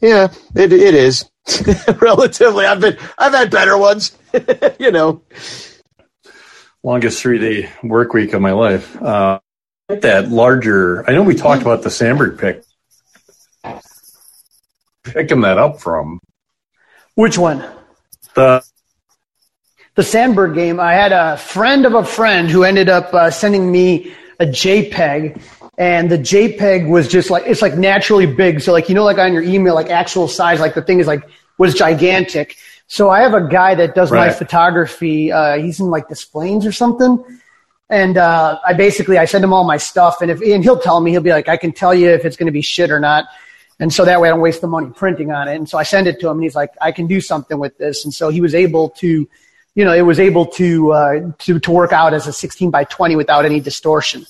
Yeah, 0.00 0.28
it 0.54 0.72
it 0.72 0.94
is 0.94 1.28
relatively. 2.00 2.66
I've 2.66 2.80
been 2.80 2.98
I've 3.18 3.32
had 3.32 3.50
better 3.50 3.76
ones. 3.78 4.16
you 4.78 4.90
know. 4.90 5.22
Longest 6.82 7.20
three 7.20 7.38
day 7.38 7.70
work 7.82 8.12
week 8.12 8.32
of 8.32 8.40
my 8.42 8.52
life. 8.52 9.00
Uh, 9.00 9.40
that 9.88 10.28
larger, 10.30 11.08
I 11.08 11.12
know 11.12 11.22
we 11.22 11.34
talked 11.34 11.62
about 11.62 11.82
the 11.82 11.90
Sandberg 11.90 12.38
pick. 12.38 12.62
Picking 15.04 15.40
that 15.42 15.58
up 15.58 15.80
from 15.80 16.20
Which 17.14 17.38
one? 17.38 17.64
the 18.34 18.62
The 19.94 20.02
Sandberg 20.02 20.54
game. 20.54 20.80
I 20.80 20.92
had 20.94 21.12
a 21.12 21.36
friend 21.36 21.86
of 21.86 21.94
a 21.94 22.04
friend 22.04 22.50
who 22.50 22.64
ended 22.64 22.88
up 22.88 23.14
uh, 23.14 23.30
sending 23.30 23.70
me 23.70 24.12
a 24.38 24.44
JPEG, 24.44 25.40
and 25.78 26.10
the 26.10 26.18
JPEG 26.18 26.88
was 26.88 27.08
just 27.08 27.30
like 27.30 27.44
it's 27.46 27.62
like 27.62 27.74
naturally 27.74 28.26
big. 28.26 28.60
So 28.60 28.72
like 28.72 28.88
you 28.88 28.94
know, 28.94 29.04
like 29.04 29.18
on 29.18 29.32
your 29.32 29.42
email, 29.42 29.74
like 29.74 29.90
actual 29.90 30.28
size, 30.28 30.60
like 30.60 30.74
the 30.74 30.82
thing 30.82 31.00
is 31.00 31.06
like 31.06 31.28
was 31.58 31.74
gigantic. 31.74 32.56
So 32.88 33.10
I 33.10 33.20
have 33.20 33.34
a 33.34 33.46
guy 33.46 33.74
that 33.74 33.94
does 33.94 34.12
my 34.12 34.30
photography. 34.30 35.32
Uh, 35.32 35.58
he's 35.58 35.80
in 35.80 35.90
like 35.90 36.08
Des 36.08 36.24
Plaines 36.30 36.64
or 36.64 36.72
something. 36.72 37.22
And 37.88 38.16
uh, 38.16 38.58
I 38.66 38.72
basically 38.72 39.18
I 39.18 39.26
send 39.26 39.44
him 39.44 39.52
all 39.52 39.64
my 39.64 39.76
stuff, 39.76 40.20
and 40.20 40.28
if 40.30 40.40
and 40.40 40.64
he'll 40.64 40.78
tell 40.78 41.00
me 41.00 41.12
he'll 41.12 41.20
be 41.20 41.30
like, 41.30 41.48
I 41.48 41.56
can 41.56 41.72
tell 41.72 41.94
you 41.94 42.08
if 42.10 42.24
it's 42.24 42.36
going 42.36 42.46
to 42.46 42.52
be 42.52 42.62
shit 42.62 42.90
or 42.90 42.98
not, 42.98 43.26
and 43.78 43.92
so 43.92 44.04
that 44.04 44.20
way 44.20 44.28
I 44.28 44.32
don't 44.32 44.40
waste 44.40 44.60
the 44.60 44.66
money 44.66 44.90
printing 44.92 45.30
on 45.30 45.46
it. 45.46 45.54
And 45.54 45.68
so 45.68 45.78
I 45.78 45.84
send 45.84 46.08
it 46.08 46.18
to 46.20 46.28
him, 46.28 46.38
and 46.38 46.42
he's 46.42 46.56
like, 46.56 46.72
I 46.80 46.90
can 46.90 47.06
do 47.06 47.20
something 47.20 47.60
with 47.60 47.78
this, 47.78 48.04
and 48.04 48.12
so 48.12 48.28
he 48.28 48.40
was 48.40 48.56
able 48.56 48.90
to, 48.90 49.28
you 49.76 49.84
know, 49.84 49.92
it 49.92 50.02
was 50.02 50.18
able 50.18 50.46
to 50.46 50.92
uh, 50.92 51.20
to 51.38 51.60
to 51.60 51.70
work 51.70 51.92
out 51.92 52.12
as 52.12 52.26
a 52.26 52.32
16 52.32 52.72
by 52.72 52.82
20 52.82 53.14
without 53.14 53.44
any 53.44 53.60
distortion. 53.60 54.26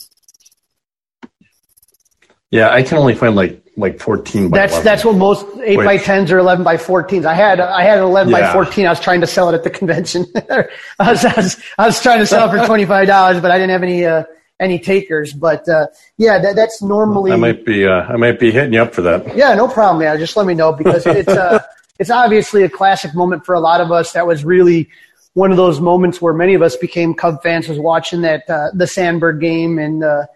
Yeah, 2.50 2.70
I 2.70 2.82
can 2.82 2.98
only 2.98 3.14
find 3.14 3.34
like 3.34 3.62
like 3.76 4.00
fourteen. 4.00 4.48
By 4.48 4.58
That's 4.58 4.72
11. 4.72 4.84
that's 4.84 5.04
what 5.04 5.16
most 5.16 5.46
eight 5.64 5.76
by 5.76 5.98
tens 5.98 6.32
or 6.32 6.38
eleven 6.38 6.64
by 6.64 6.76
fourteens. 6.76 7.24
I 7.24 7.34
had 7.34 7.60
I 7.60 7.82
had 7.82 7.98
an 7.98 8.04
eleven 8.04 8.32
by 8.32 8.52
fourteen. 8.52 8.86
I 8.86 8.90
was 8.90 9.00
trying 9.00 9.20
to 9.20 9.26
sell 9.26 9.48
it 9.50 9.54
at 9.54 9.64
the 9.64 9.70
convention. 9.70 10.26
I, 10.34 10.66
was, 11.10 11.24
I 11.24 11.34
was 11.34 11.62
I 11.78 11.86
was 11.86 12.00
trying 12.00 12.20
to 12.20 12.26
sell 12.26 12.48
it 12.48 12.58
for 12.58 12.66
twenty 12.66 12.86
five 12.86 13.06
dollars, 13.06 13.40
but 13.40 13.50
I 13.50 13.58
didn't 13.58 13.70
have 13.70 13.82
any 13.82 14.04
uh, 14.04 14.24
any 14.60 14.78
takers. 14.78 15.32
But 15.32 15.68
uh, 15.68 15.88
yeah, 16.16 16.38
that, 16.38 16.56
that's 16.56 16.82
normally 16.82 17.32
I 17.32 17.36
might 17.36 17.64
be 17.64 17.86
uh, 17.86 18.02
I 18.02 18.16
might 18.16 18.38
be 18.38 18.50
hitting 18.50 18.72
you 18.72 18.82
up 18.82 18.94
for 18.94 19.02
that. 19.02 19.36
yeah, 19.36 19.54
no 19.54 19.68
problem, 19.68 19.98
man. 19.98 20.18
Just 20.18 20.36
let 20.36 20.46
me 20.46 20.54
know 20.54 20.72
because 20.72 21.06
it's 21.06 21.28
uh, 21.28 21.62
it's 21.98 22.10
obviously 22.10 22.62
a 22.62 22.70
classic 22.70 23.14
moment 23.14 23.44
for 23.44 23.54
a 23.54 23.60
lot 23.60 23.80
of 23.80 23.90
us. 23.90 24.12
That 24.12 24.26
was 24.26 24.44
really 24.44 24.88
one 25.34 25.50
of 25.50 25.56
those 25.56 25.80
moments 25.80 26.22
where 26.22 26.32
many 26.32 26.54
of 26.54 26.62
us 26.62 26.76
became 26.76 27.12
Cub 27.12 27.42
fans. 27.42 27.68
Was 27.68 27.78
watching 27.78 28.22
that 28.22 28.48
uh, 28.48 28.70
the 28.72 28.86
Sandberg 28.86 29.40
game, 29.40 29.78
and 29.78 30.02
uh, 30.02 30.26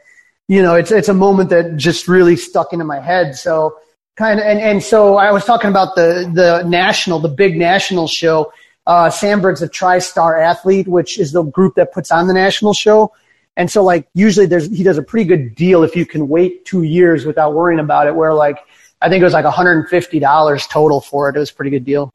you 0.50 0.62
know, 0.62 0.74
it's 0.74 0.90
it's 0.90 1.08
a 1.08 1.14
moment 1.14 1.48
that 1.50 1.76
just 1.76 2.08
really 2.08 2.34
stuck 2.34 2.72
into 2.72 2.84
my 2.84 2.98
head. 2.98 3.36
So 3.36 3.78
kind 4.16 4.40
of, 4.40 4.44
and 4.44 4.58
and 4.58 4.82
so 4.82 5.16
I 5.16 5.30
was 5.30 5.44
talking 5.44 5.70
about 5.70 5.94
the 5.94 6.28
the 6.34 6.68
national, 6.68 7.20
the 7.20 7.28
big 7.28 7.56
national 7.56 8.08
show. 8.08 8.52
Uh, 8.84 9.10
Sandberg's 9.10 9.62
a 9.62 9.68
TriStar 9.68 10.42
athlete, 10.42 10.88
which 10.88 11.20
is 11.20 11.30
the 11.30 11.44
group 11.44 11.76
that 11.76 11.92
puts 11.92 12.10
on 12.10 12.26
the 12.26 12.34
national 12.34 12.74
show. 12.74 13.12
And 13.56 13.70
so 13.70 13.84
like 13.84 14.08
usually 14.14 14.46
there's 14.46 14.68
he 14.76 14.82
does 14.82 14.98
a 14.98 15.04
pretty 15.04 15.24
good 15.24 15.54
deal 15.54 15.84
if 15.84 15.94
you 15.94 16.04
can 16.04 16.26
wait 16.26 16.64
two 16.64 16.82
years 16.82 17.24
without 17.24 17.54
worrying 17.54 17.78
about 17.78 18.08
it. 18.08 18.16
Where 18.16 18.34
like 18.34 18.58
I 19.00 19.08
think 19.08 19.20
it 19.20 19.24
was 19.24 19.34
like 19.34 19.44
$150 19.44 20.68
total 20.68 21.00
for 21.00 21.28
it. 21.28 21.36
It 21.36 21.38
was 21.38 21.52
a 21.52 21.54
pretty 21.54 21.70
good 21.70 21.84
deal. 21.84 22.10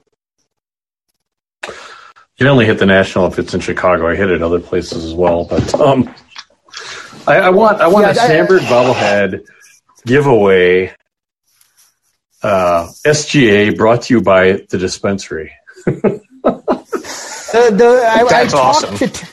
You 1.65 1.73
can 2.39 2.47
only 2.47 2.65
hit 2.65 2.79
the 2.79 2.85
national 2.85 3.27
if 3.27 3.39
it's 3.39 3.53
in 3.53 3.61
Chicago. 3.61 4.09
I 4.09 4.15
hit 4.17 4.29
it 4.29 4.43
other 4.43 4.59
places 4.59 5.05
as 5.05 5.13
well, 5.13 5.45
but 5.45 5.73
um, 5.79 6.13
I, 7.27 7.35
I 7.37 7.49
want 7.49 7.81
I 7.81 7.87
want 7.87 8.03
Yeah, 8.05 8.21
a 8.21 8.25
I- 8.25 8.27
Sandberg 8.27 8.61
bobblehead 8.63 9.45
giveaway. 10.05 10.93
Uh, 12.43 12.87
SGA 13.07 13.75
brought 13.75 14.03
to 14.03 14.13
you 14.13 14.21
by 14.21 14.53
the 14.69 14.77
dispensary. 14.77 15.51
The, 15.85 16.21
the, 17.71 18.03
I, 18.07 18.23
That's 18.29 18.53
I 18.53 18.59
awesome. 18.59 18.97
To, 18.97 19.27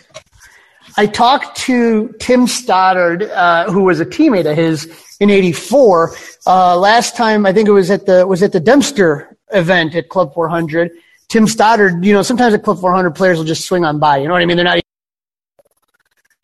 I 0.97 1.07
talked 1.07 1.57
to 1.63 2.15
Tim 2.21 2.47
Stoddard, 2.47 3.25
uh, 3.25 3.71
who 3.71 3.83
was 3.83 4.01
a 4.01 4.07
teammate 4.07 4.49
of 4.51 4.57
his 4.57 4.91
in 5.21 5.29
'84. 5.29 6.15
Uh, 6.47 6.77
last 6.79 7.17
time, 7.17 7.45
I 7.45 7.53
think 7.53 7.69
it 7.69 7.73
was 7.73 7.91
at 7.91 8.07
the 8.07 8.27
was 8.27 8.43
at 8.43 8.53
the 8.53 8.61
Dempster 8.61 9.37
event 9.53 9.95
at 9.95 10.09
Club 10.09 10.33
400. 10.33 10.91
Tim 11.29 11.47
Stoddard, 11.47 12.05
you 12.05 12.13
know, 12.13 12.23
sometimes 12.23 12.55
at 12.55 12.63
Club 12.63 12.79
400 12.81 13.11
players 13.11 13.39
will 13.39 13.45
just 13.45 13.65
swing 13.67 13.85
on 13.85 13.99
by. 13.99 14.19
You 14.19 14.29
know 14.29 14.35
what 14.35 14.43
I 14.43 14.47
mean? 14.47 14.57
They're 14.57 14.65
not. 14.65 14.81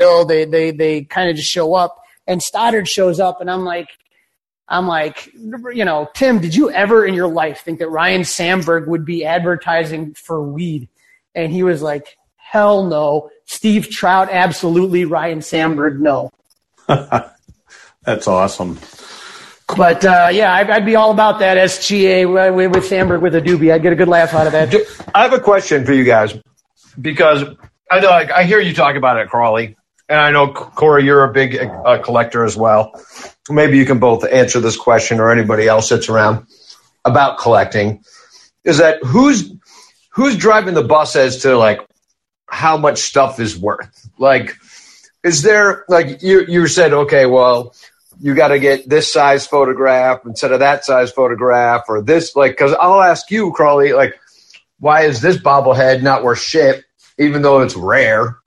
Even, 0.00 0.26
they 0.26 0.44
they 0.44 0.70
they 0.70 1.04
kind 1.04 1.30
of 1.30 1.36
just 1.36 1.50
show 1.50 1.74
up, 1.74 2.02
and 2.26 2.42
Stoddard 2.42 2.88
shows 2.88 3.20
up, 3.20 3.40
and 3.40 3.50
I'm 3.50 3.64
like, 3.64 3.88
I'm 4.68 4.86
like, 4.86 5.32
you 5.34 5.84
know, 5.84 6.08
Tim, 6.14 6.40
did 6.40 6.54
you 6.54 6.70
ever 6.70 7.06
in 7.06 7.14
your 7.14 7.28
life 7.28 7.60
think 7.60 7.78
that 7.78 7.88
Ryne 7.88 8.24
Sandberg 8.24 8.86
would 8.86 9.04
be 9.04 9.24
advertising 9.24 10.14
for 10.14 10.42
weed? 10.42 10.88
And 11.34 11.50
he 11.50 11.62
was 11.62 11.80
like, 11.80 12.16
hell 12.36 12.84
no. 12.84 13.30
Steve 13.46 13.88
Trout, 13.88 14.28
absolutely. 14.30 15.06
Ryne 15.06 15.40
Sandberg, 15.40 16.00
no. 16.00 16.30
That's 16.86 18.28
awesome. 18.28 18.78
But 19.76 20.04
uh, 20.04 20.28
yeah, 20.32 20.54
I'd, 20.54 20.70
I'd, 20.70 20.86
be 20.86 20.96
all 20.96 21.10
about 21.10 21.40
that 21.40 21.58
SGA 21.58 22.54
with, 22.54 22.74
with 22.74 22.86
Sandberg 22.86 23.20
with 23.20 23.34
a 23.34 23.40
doobie. 23.40 23.72
I'd 23.72 23.82
get 23.82 23.92
a 23.92 23.96
good 23.96 24.08
laugh 24.08 24.32
out 24.32 24.46
of 24.46 24.52
that. 24.52 24.74
I 25.14 25.22
have 25.22 25.34
a 25.34 25.40
question 25.40 25.84
for 25.84 25.92
you 25.92 26.04
guys 26.04 26.34
because 27.00 27.44
I 27.90 28.00
know 28.00 28.08
I, 28.08 28.38
I 28.38 28.44
hear 28.44 28.60
you 28.60 28.74
talk 28.74 28.96
about 28.96 29.18
it, 29.18 29.28
Crawly, 29.28 29.76
and 30.08 30.18
I 30.18 30.30
know 30.30 30.52
Corey, 30.52 31.04
you're 31.04 31.24
a 31.24 31.32
big 31.32 31.56
uh, 31.56 31.98
collector 32.02 32.44
as 32.44 32.56
well. 32.56 33.00
Maybe 33.50 33.78
you 33.78 33.84
can 33.84 33.98
both 33.98 34.24
answer 34.24 34.60
this 34.60 34.76
question, 34.76 35.20
or 35.20 35.30
anybody 35.30 35.68
else 35.68 35.88
that's 35.88 36.08
around 36.08 36.46
about 37.04 37.38
collecting. 37.38 38.02
Is 38.64 38.78
that 38.78 39.02
who's 39.04 39.52
who's 40.10 40.36
driving 40.36 40.74
the 40.74 40.82
bus 40.82 41.16
as 41.16 41.42
to 41.42 41.56
like 41.56 41.80
how 42.46 42.76
much 42.76 42.98
stuff 42.98 43.38
is 43.38 43.58
worth? 43.58 44.08
Like, 44.18 44.56
is 45.22 45.42
there 45.42 45.84
like 45.88 46.22
you 46.22 46.44
you 46.46 46.66
said, 46.66 46.92
okay, 46.92 47.26
well, 47.26 47.74
you 48.20 48.34
got 48.34 48.48
to 48.48 48.58
get 48.58 48.88
this 48.88 49.12
size 49.12 49.46
photograph 49.46 50.24
instead 50.24 50.52
of 50.52 50.60
that 50.60 50.84
size 50.84 51.12
photograph, 51.12 51.84
or 51.88 52.02
this 52.02 52.34
like 52.34 52.52
because 52.52 52.74
I'll 52.80 53.02
ask 53.02 53.30
you, 53.30 53.52
Crawly, 53.52 53.92
like, 53.92 54.18
why 54.78 55.02
is 55.02 55.20
this 55.20 55.36
bobblehead 55.36 56.02
not 56.02 56.24
worth 56.24 56.40
shit, 56.40 56.84
even 57.18 57.42
though 57.42 57.60
it's 57.60 57.76
rare? 57.76 58.38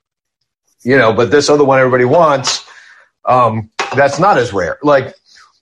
You 0.84 0.96
know, 0.96 1.12
but 1.12 1.30
this 1.30 1.48
other 1.48 1.64
one 1.64 1.78
everybody 1.78 2.04
wants, 2.04 2.66
um, 3.24 3.70
that's 3.94 4.18
not 4.18 4.38
as 4.38 4.52
rare. 4.52 4.78
Like, 4.82 5.14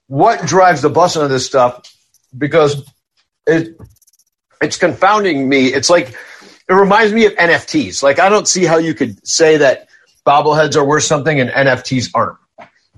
what 0.07 0.45
drives 0.45 0.81
the 0.81 0.89
bus 0.89 1.15
into 1.15 1.27
this 1.27 1.45
stuff? 1.45 1.93
Because 2.37 2.89
it 3.45 3.77
it's 4.61 4.77
confounding 4.77 5.47
me. 5.47 5.67
It's 5.67 5.89
like 5.89 6.15
it 6.69 6.73
reminds 6.73 7.13
me 7.13 7.25
of 7.25 7.33
NFTs. 7.33 8.01
Like 8.03 8.19
I 8.19 8.29
don't 8.29 8.47
see 8.47 8.65
how 8.65 8.77
you 8.77 8.93
could 8.93 9.25
say 9.27 9.57
that 9.57 9.89
bobbleheads 10.25 10.75
are 10.75 10.85
worth 10.85 11.03
something 11.03 11.39
and 11.39 11.49
NFTs 11.49 12.11
aren't. 12.13 12.37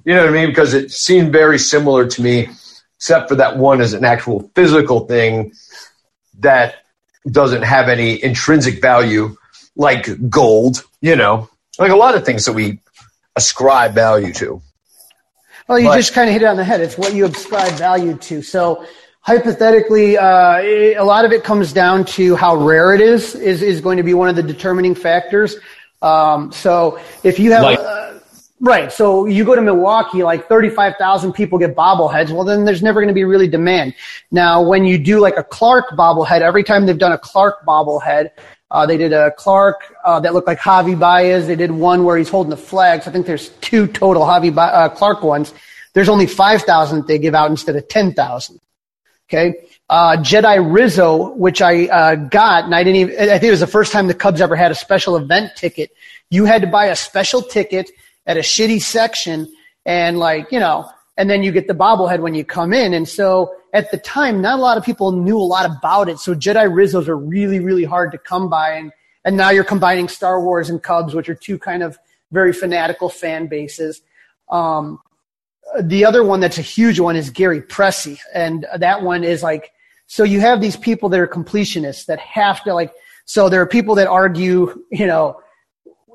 You 0.05 0.13
know 0.15 0.21
what 0.21 0.29
I 0.29 0.33
mean? 0.33 0.49
Because 0.49 0.73
it 0.73 0.91
seemed 0.91 1.31
very 1.31 1.57
similar 1.57 2.07
to 2.07 2.21
me, 2.21 2.49
except 2.97 3.29
for 3.29 3.35
that 3.35 3.57
one 3.57 3.79
is 3.79 3.93
an 3.93 4.03
actual 4.03 4.51
physical 4.53 5.01
thing 5.01 5.53
that 6.39 6.75
doesn't 7.29 7.61
have 7.61 7.87
any 7.87 8.21
intrinsic 8.21 8.81
value 8.81 9.37
like 9.75 10.29
gold, 10.29 10.83
you 11.01 11.15
know, 11.15 11.49
like 11.79 11.91
a 11.91 11.95
lot 11.95 12.15
of 12.15 12.25
things 12.25 12.45
that 12.45 12.53
we 12.53 12.79
ascribe 13.35 13.93
value 13.93 14.33
to. 14.33 14.61
Well, 15.67 15.79
you 15.79 15.87
but, 15.87 15.97
just 15.97 16.13
kind 16.13 16.29
of 16.29 16.33
hit 16.33 16.41
it 16.41 16.45
on 16.45 16.57
the 16.57 16.63
head. 16.63 16.81
It's 16.81 16.97
what 16.97 17.13
you 17.13 17.25
ascribe 17.25 17.73
value 17.73 18.17
to. 18.17 18.41
So 18.41 18.85
hypothetically, 19.21 20.17
uh, 20.17 20.57
it, 20.57 20.97
a 20.97 21.03
lot 21.03 21.25
of 21.25 21.31
it 21.31 21.43
comes 21.43 21.71
down 21.73 22.05
to 22.05 22.35
how 22.35 22.55
rare 22.55 22.93
it 22.93 23.01
is, 23.01 23.35
is, 23.35 23.61
is 23.61 23.81
going 23.81 23.97
to 23.97 24.03
be 24.03 24.13
one 24.13 24.29
of 24.29 24.35
the 24.35 24.43
determining 24.43 24.93
factors. 24.93 25.55
Um, 26.01 26.51
so 26.51 26.99
if 27.23 27.39
you 27.39 27.53
have, 27.53 27.63
like, 27.63 27.79
uh, 27.79 28.19
right, 28.59 28.91
so 28.91 29.25
you 29.25 29.45
go 29.45 29.55
to 29.55 29.61
Milwaukee, 29.61 30.21
like 30.21 30.49
35,000 30.49 31.31
people 31.31 31.57
get 31.57 31.75
bobbleheads, 31.75 32.31
well 32.31 32.43
then 32.43 32.65
there's 32.65 32.83
never 32.83 32.99
going 32.99 33.07
to 33.07 33.13
be 33.13 33.23
really 33.23 33.47
demand. 33.47 33.95
Now, 34.31 34.61
when 34.61 34.83
you 34.83 34.97
do 34.97 35.21
like 35.21 35.37
a 35.37 35.43
Clark 35.45 35.91
bobblehead, 35.91 36.41
every 36.41 36.65
time 36.65 36.85
they've 36.85 36.97
done 36.97 37.13
a 37.13 37.17
Clark 37.17 37.65
bobblehead, 37.65 38.31
uh, 38.73 38.87
they 38.87 38.97
did 38.97 39.13
a 39.13 39.31
Clark 39.31 39.95
uh, 40.03 40.19
that 40.19 40.33
looked 40.33 40.47
like 40.47 40.59
Javi 40.59 40.97
Baez. 40.97 41.45
They 41.45 41.55
did 41.55 41.71
one 41.71 42.03
where 42.03 42.17
he's 42.17 42.29
holding 42.29 42.49
the 42.49 42.57
flags. 42.57 43.07
I 43.07 43.11
think 43.11 43.27
there's 43.27 43.49
two 43.61 43.85
total 43.85 44.23
Javi 44.23 44.53
ba- 44.53 44.61
uh, 44.61 44.89
Clark 44.89 45.21
ones. 45.21 45.53
There's 45.93 46.09
only 46.09 46.25
5,000 46.25 46.97
that 46.97 47.07
they 47.07 47.19
give 47.19 47.35
out 47.35 47.51
instead 47.51 47.75
of 47.75 47.87
10,000. 47.87 48.59
Okay. 49.29 49.53
Uh, 49.89 50.17
Jedi 50.17 50.73
Rizzo, 50.73 51.33
which 51.35 51.61
I 51.61 51.85
uh, 51.85 52.15
got, 52.15 52.63
and 52.63 52.73
I 52.73 52.83
didn't 52.83 52.95
even, 52.95 53.29
I 53.29 53.37
think 53.37 53.43
it 53.43 53.51
was 53.51 53.59
the 53.59 53.67
first 53.67 53.91
time 53.91 54.07
the 54.07 54.15
Cubs 54.15 54.41
ever 54.41 54.55
had 54.55 54.71
a 54.71 54.75
special 54.75 55.17
event 55.17 55.55
ticket. 55.55 55.91
You 56.31 56.45
had 56.45 56.61
to 56.61 56.67
buy 56.67 56.85
a 56.85 56.95
special 56.95 57.43
ticket 57.43 57.91
at 58.25 58.37
a 58.37 58.41
shitty 58.41 58.81
section 58.81 59.53
and 59.85 60.17
like, 60.17 60.51
you 60.51 60.59
know, 60.59 60.89
and 61.17 61.29
then 61.29 61.43
you 61.43 61.51
get 61.51 61.67
the 61.67 61.73
bobblehead 61.73 62.19
when 62.19 62.33
you 62.33 62.43
come 62.43 62.73
in. 62.73 62.93
And 62.93 63.07
so 63.07 63.55
at 63.73 63.91
the 63.91 63.97
time, 63.97 64.41
not 64.41 64.59
a 64.59 64.61
lot 64.61 64.77
of 64.77 64.83
people 64.83 65.11
knew 65.11 65.37
a 65.37 65.41
lot 65.41 65.65
about 65.65 66.09
it. 66.09 66.19
So 66.19 66.33
Jedi 66.33 66.69
Rizzos 66.69 67.07
are 67.07 67.17
really, 67.17 67.59
really 67.59 67.83
hard 67.83 68.11
to 68.11 68.17
come 68.17 68.49
by. 68.49 68.71
And, 68.71 68.91
and 69.25 69.37
now 69.37 69.51
you're 69.51 69.63
combining 69.63 70.07
Star 70.07 70.41
Wars 70.41 70.69
and 70.69 70.81
Cubs, 70.81 71.13
which 71.13 71.29
are 71.29 71.35
two 71.35 71.59
kind 71.59 71.83
of 71.83 71.97
very 72.31 72.51
fanatical 72.51 73.09
fan 73.09 73.47
bases. 73.47 74.01
Um, 74.49 74.99
the 75.81 76.05
other 76.05 76.23
one 76.23 76.39
that's 76.39 76.57
a 76.57 76.63
huge 76.63 76.99
one 76.99 77.15
is 77.15 77.29
Gary 77.29 77.61
Pressey. 77.61 78.19
And 78.33 78.65
that 78.77 79.01
one 79.03 79.23
is 79.23 79.43
like, 79.43 79.71
so 80.07 80.23
you 80.23 80.39
have 80.41 80.61
these 80.61 80.77
people 80.77 81.09
that 81.09 81.19
are 81.19 81.27
completionists 81.27 82.05
that 82.07 82.19
have 82.19 82.63
to 82.63 82.73
like, 82.73 82.91
so 83.25 83.49
there 83.49 83.61
are 83.61 83.67
people 83.67 83.95
that 83.95 84.07
argue, 84.07 84.83
you 84.91 85.07
know, 85.07 85.39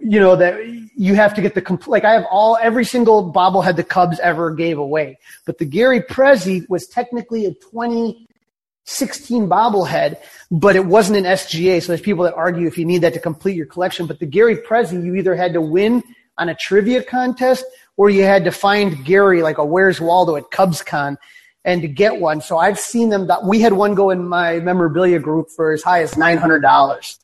you 0.00 0.20
know, 0.20 0.36
that 0.36 0.54
you 0.98 1.14
have 1.14 1.32
to 1.34 1.40
get 1.40 1.54
the, 1.54 1.62
complete, 1.62 1.92
like 1.92 2.04
I 2.04 2.12
have 2.12 2.26
all, 2.28 2.58
every 2.60 2.84
single 2.84 3.32
bobblehead 3.32 3.76
the 3.76 3.84
Cubs 3.84 4.18
ever 4.18 4.50
gave 4.50 4.78
away. 4.78 5.16
But 5.46 5.58
the 5.58 5.64
Gary 5.64 6.00
Pressey 6.00 6.68
was 6.68 6.88
technically 6.88 7.46
a 7.46 7.54
2016 7.54 9.48
bobblehead, 9.48 10.16
but 10.50 10.74
it 10.74 10.84
wasn't 10.84 11.18
an 11.18 11.24
SGA. 11.24 11.80
So 11.80 11.88
there's 11.88 12.00
people 12.00 12.24
that 12.24 12.34
argue 12.34 12.66
if 12.66 12.76
you 12.76 12.84
need 12.84 13.02
that 13.02 13.14
to 13.14 13.20
complete 13.20 13.54
your 13.54 13.66
collection. 13.66 14.06
But 14.06 14.18
the 14.18 14.26
Gary 14.26 14.56
Pressey, 14.56 15.04
you 15.04 15.14
either 15.14 15.36
had 15.36 15.52
to 15.52 15.60
win 15.60 16.02
on 16.36 16.48
a 16.48 16.54
trivia 16.56 17.04
contest 17.04 17.64
or 17.96 18.10
you 18.10 18.24
had 18.24 18.42
to 18.44 18.50
find 18.50 19.04
Gary 19.04 19.40
like 19.40 19.58
a 19.58 19.64
Where's 19.64 20.00
Waldo 20.00 20.34
at 20.34 20.50
CubsCon 20.50 21.16
and 21.64 21.80
to 21.82 21.88
get 21.88 22.18
one. 22.18 22.40
So 22.40 22.58
I've 22.58 22.78
seen 22.78 23.10
them. 23.10 23.30
We 23.46 23.60
had 23.60 23.72
one 23.72 23.94
go 23.94 24.10
in 24.10 24.26
my 24.26 24.58
memorabilia 24.58 25.20
group 25.20 25.48
for 25.54 25.70
as 25.70 25.84
high 25.84 26.02
as 26.02 26.16
nine 26.16 26.38
hundred 26.38 26.60
dollars. 26.60 27.20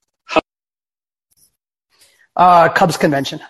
Uh, 2.36 2.68
Cubs 2.68 2.96
convention. 2.96 3.40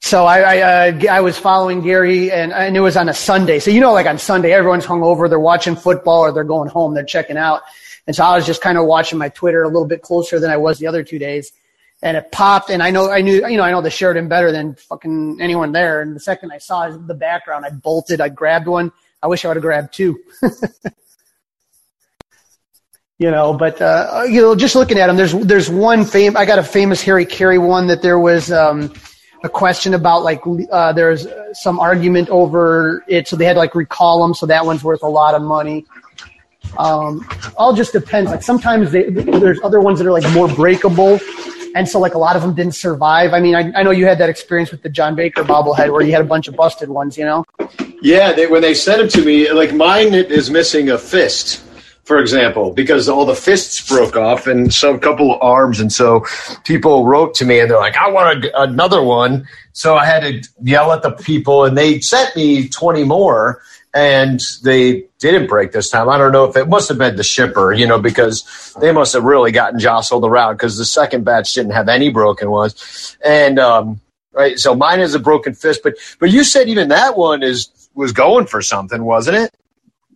So 0.00 0.24
I 0.24 0.40
I, 0.40 0.88
uh, 0.90 1.00
I 1.10 1.20
was 1.20 1.38
following 1.38 1.82
Gary, 1.82 2.32
and, 2.32 2.52
and 2.52 2.76
it 2.76 2.80
was 2.80 2.96
on 2.96 3.08
a 3.08 3.14
Sunday. 3.14 3.58
So 3.58 3.70
you 3.70 3.80
know, 3.80 3.92
like 3.92 4.06
on 4.06 4.18
Sunday, 4.18 4.52
everyone's 4.52 4.84
hung 4.84 5.02
over. 5.02 5.28
They're 5.28 5.38
watching 5.38 5.76
football, 5.76 6.20
or 6.20 6.32
they're 6.32 6.44
going 6.44 6.68
home. 6.68 6.94
They're 6.94 7.04
checking 7.04 7.36
out. 7.36 7.62
And 8.06 8.16
so 8.16 8.24
I 8.24 8.34
was 8.34 8.46
just 8.46 8.62
kind 8.62 8.78
of 8.78 8.86
watching 8.86 9.18
my 9.18 9.28
Twitter 9.28 9.62
a 9.62 9.68
little 9.68 9.86
bit 9.86 10.02
closer 10.02 10.40
than 10.40 10.50
I 10.50 10.56
was 10.56 10.78
the 10.78 10.86
other 10.86 11.04
two 11.04 11.18
days 11.18 11.52
and 12.02 12.16
it 12.16 12.32
popped 12.32 12.70
and 12.70 12.82
I 12.82 12.90
know 12.90 13.10
I 13.10 13.20
knew 13.20 13.46
you 13.46 13.56
know 13.56 13.62
I 13.62 13.70
know 13.70 13.82
the 13.82 13.90
Sheraton 13.90 14.28
better 14.28 14.52
than 14.52 14.74
fucking 14.74 15.38
anyone 15.40 15.72
there 15.72 16.00
and 16.00 16.14
the 16.16 16.20
second 16.20 16.52
I 16.52 16.58
saw 16.58 16.88
the 16.90 17.14
background 17.14 17.66
I 17.66 17.70
bolted 17.70 18.20
I 18.20 18.28
grabbed 18.28 18.66
one 18.66 18.92
I 19.22 19.26
wish 19.26 19.44
I 19.44 19.48
would 19.48 19.56
have 19.56 19.62
grabbed 19.62 19.92
two 19.92 20.18
you 23.18 23.30
know 23.30 23.52
but 23.54 23.80
uh, 23.80 24.24
you 24.28 24.40
know 24.40 24.54
just 24.54 24.74
looking 24.74 24.98
at 24.98 25.08
them 25.08 25.16
there's 25.16 25.32
there's 25.32 25.68
one 25.68 26.04
fame 26.04 26.36
I 26.36 26.46
got 26.46 26.58
a 26.58 26.64
famous 26.64 27.02
Harry 27.02 27.26
Caray 27.26 27.58
one 27.58 27.86
that 27.88 28.02
there 28.02 28.18
was 28.18 28.50
um, 28.50 28.92
a 29.42 29.48
question 29.48 29.94
about 29.94 30.22
like 30.22 30.42
uh, 30.70 30.92
there's 30.92 31.26
some 31.52 31.80
argument 31.80 32.28
over 32.28 33.04
it 33.08 33.26
so 33.26 33.36
they 33.36 33.44
had 33.44 33.54
to 33.54 33.58
like 33.58 33.74
recall 33.74 34.22
them 34.22 34.34
so 34.34 34.46
that 34.46 34.64
one's 34.64 34.84
worth 34.84 35.02
a 35.02 35.08
lot 35.08 35.34
of 35.34 35.42
money 35.42 35.84
um, 36.78 37.26
all 37.56 37.72
just 37.72 37.92
depends 37.92 38.30
like 38.30 38.42
sometimes 38.42 38.92
they, 38.92 39.08
there's 39.10 39.60
other 39.62 39.80
ones 39.80 39.98
that 39.98 40.06
are 40.06 40.12
like 40.12 40.30
more 40.32 40.48
breakable 40.48 41.18
and 41.74 41.88
so 41.88 41.98
like 41.98 42.14
a 42.14 42.18
lot 42.18 42.36
of 42.36 42.42
them 42.42 42.54
didn't 42.54 42.74
survive. 42.74 43.32
I 43.32 43.40
mean, 43.40 43.54
I, 43.54 43.72
I 43.76 43.82
know 43.82 43.90
you 43.90 44.06
had 44.06 44.18
that 44.18 44.28
experience 44.28 44.70
with 44.70 44.82
the 44.82 44.88
John 44.88 45.14
Baker 45.14 45.44
bobblehead 45.44 45.92
where 45.92 46.02
you 46.02 46.12
had 46.12 46.20
a 46.20 46.24
bunch 46.24 46.48
of 46.48 46.56
busted 46.56 46.88
ones, 46.88 47.16
you 47.16 47.24
know? 47.24 47.44
Yeah, 48.02 48.32
they, 48.32 48.46
when 48.46 48.62
they 48.62 48.74
sent 48.74 49.00
it 49.02 49.10
to 49.10 49.24
me, 49.24 49.50
like 49.52 49.72
mine 49.72 50.14
is 50.14 50.50
missing 50.50 50.90
a 50.90 50.98
fist, 50.98 51.62
for 52.04 52.18
example, 52.18 52.72
because 52.72 53.08
all 53.08 53.24
the 53.24 53.34
fists 53.34 53.86
broke 53.88 54.16
off 54.16 54.46
and 54.46 54.72
so 54.72 54.94
a 54.94 54.98
couple 54.98 55.34
of 55.34 55.42
arms, 55.42 55.80
and 55.80 55.92
so 55.92 56.24
people 56.64 57.06
wrote 57.06 57.34
to 57.34 57.44
me 57.44 57.60
and 57.60 57.70
they're 57.70 57.78
like, 57.78 57.96
"I 57.96 58.08
want 58.10 58.44
a, 58.44 58.62
another 58.62 59.02
one." 59.02 59.46
So 59.72 59.96
I 59.96 60.04
had 60.04 60.20
to 60.22 60.48
yell 60.62 60.92
at 60.92 61.02
the 61.02 61.12
people, 61.12 61.64
and 61.64 61.76
they 61.76 62.00
sent 62.00 62.34
me 62.36 62.68
twenty 62.68 63.04
more 63.04 63.62
and 63.92 64.40
they 64.62 65.04
didn't 65.18 65.48
break 65.48 65.72
this 65.72 65.90
time. 65.90 66.08
I 66.08 66.16
don't 66.16 66.32
know 66.32 66.44
if 66.44 66.56
it 66.56 66.68
must 66.68 66.88
have 66.88 66.98
been 66.98 67.16
the 67.16 67.24
shipper, 67.24 67.72
you 67.72 67.86
know, 67.86 67.98
because 67.98 68.74
they 68.80 68.92
must 68.92 69.12
have 69.14 69.24
really 69.24 69.50
gotten 69.50 69.80
jostled 69.80 70.24
around 70.24 70.54
because 70.54 70.78
the 70.78 70.84
second 70.84 71.24
batch 71.24 71.52
didn't 71.54 71.72
have 71.72 71.88
any 71.88 72.10
broken 72.10 72.50
ones. 72.50 73.16
And 73.24 73.58
um, 73.58 74.00
right, 74.32 74.58
so 74.58 74.74
mine 74.74 75.00
is 75.00 75.14
a 75.14 75.18
broken 75.18 75.54
fist, 75.54 75.80
but 75.82 75.94
but 76.18 76.30
you 76.30 76.44
said 76.44 76.68
even 76.68 76.88
that 76.88 77.16
one 77.16 77.42
is 77.42 77.70
was 77.94 78.12
going 78.12 78.46
for 78.46 78.62
something, 78.62 79.04
wasn't 79.04 79.36
it? 79.36 79.50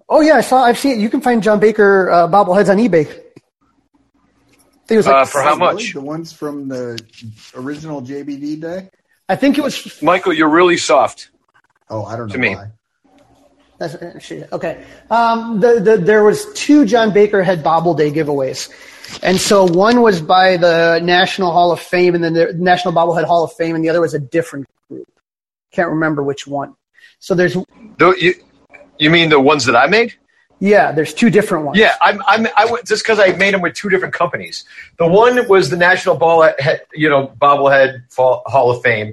Oh 0.09 0.21
yeah, 0.21 0.35
I 0.37 0.41
saw. 0.43 0.63
I've 0.63 0.79
seen 0.79 0.99
it. 0.99 1.03
You 1.03 1.09
can 1.11 1.21
find 1.21 1.43
John 1.43 1.61
Baker 1.61 2.11
uh, 2.11 2.29
bobbleheads 2.29 2.69
on 2.69 2.77
eBay. 2.79 3.07
I 3.09 4.87
think 4.87 4.91
it 4.91 4.97
was 4.99 5.07
like 5.07 5.15
uh, 5.17 5.25
for 5.25 5.43
how 5.43 5.57
much? 5.57 5.95
The 5.95 6.01
ones 6.01 6.33
from 6.33 6.69
the 6.69 7.01
original 7.55 8.03
JBD 8.03 8.61
day. 8.61 8.91
I 9.29 9.37
think 9.37 9.57
it 9.57 9.63
was. 9.65 10.03
Michael, 10.03 10.35
you're 10.35 10.51
really 10.51 10.77
soft. 10.77 11.31
Oh, 11.89 12.05
I 12.05 12.17
don't 12.17 12.27
know 12.29 12.33
To 12.35 12.39
me. 12.39 12.55
why. 12.55 12.71
That's, 13.79 13.95
uh, 13.97 14.19
shit, 14.21 14.53
okay. 14.53 14.85
Um, 15.11 15.59
the, 15.59 15.81
the, 15.81 15.97
there 15.97 16.23
was 16.23 16.47
two 16.55 16.85
John 16.85 17.13
Baker 17.13 17.43
head 17.43 17.65
Bobble 17.65 17.93
Day 17.95 18.11
giveaways, 18.13 18.71
and 19.23 19.39
so 19.41 19.65
one 19.67 20.01
was 20.01 20.21
by 20.21 20.57
the 20.57 21.01
National 21.03 21.51
Hall 21.51 21.73
of 21.73 21.81
Fame, 21.81 22.15
and 22.15 22.23
then 22.23 22.35
the 22.35 22.53
National 22.55 22.95
Bobblehead 22.95 23.25
Hall 23.25 23.43
of 23.43 23.53
Fame, 23.55 23.75
and 23.75 23.85
the 23.85 23.89
other 23.89 24.01
was 24.01 24.15
a 24.15 24.19
different 24.21 24.67
group. 24.89 25.09
Can't 25.73 25.89
remember 25.91 26.23
which 26.23 26.47
one. 26.47 26.77
So 27.19 27.35
there's 27.35 27.57
Though 27.99 28.15
you, 28.15 28.35
you 28.99 29.11
mean 29.11 29.29
the 29.31 29.41
ones 29.41 29.65
that 29.67 29.77
I 29.77 29.87
made? 29.87 30.15
yeah, 30.65 30.93
there's 30.93 31.13
two 31.13 31.31
different 31.31 31.67
ones. 31.67 31.79
Yeah, 31.79 31.95
I'm. 32.01 32.23
I'm. 32.27 32.47
I 32.57 32.65
went 32.65 32.87
just 32.87 33.03
because 33.03 33.19
I 33.19 33.33
made 33.37 33.53
them 33.53 33.61
with 33.61 33.75
two 33.75 33.91
different 33.91 34.15
companies. 34.15 34.65
The 34.99 35.07
one 35.07 35.47
was 35.49 35.69
the 35.69 35.77
National 35.77 36.17
Ball, 36.17 36.51
you 36.95 37.09
know, 37.09 37.35
Bobblehead 37.39 38.05
Hall 38.17 38.71
of 38.71 38.83
Fame, 38.83 39.13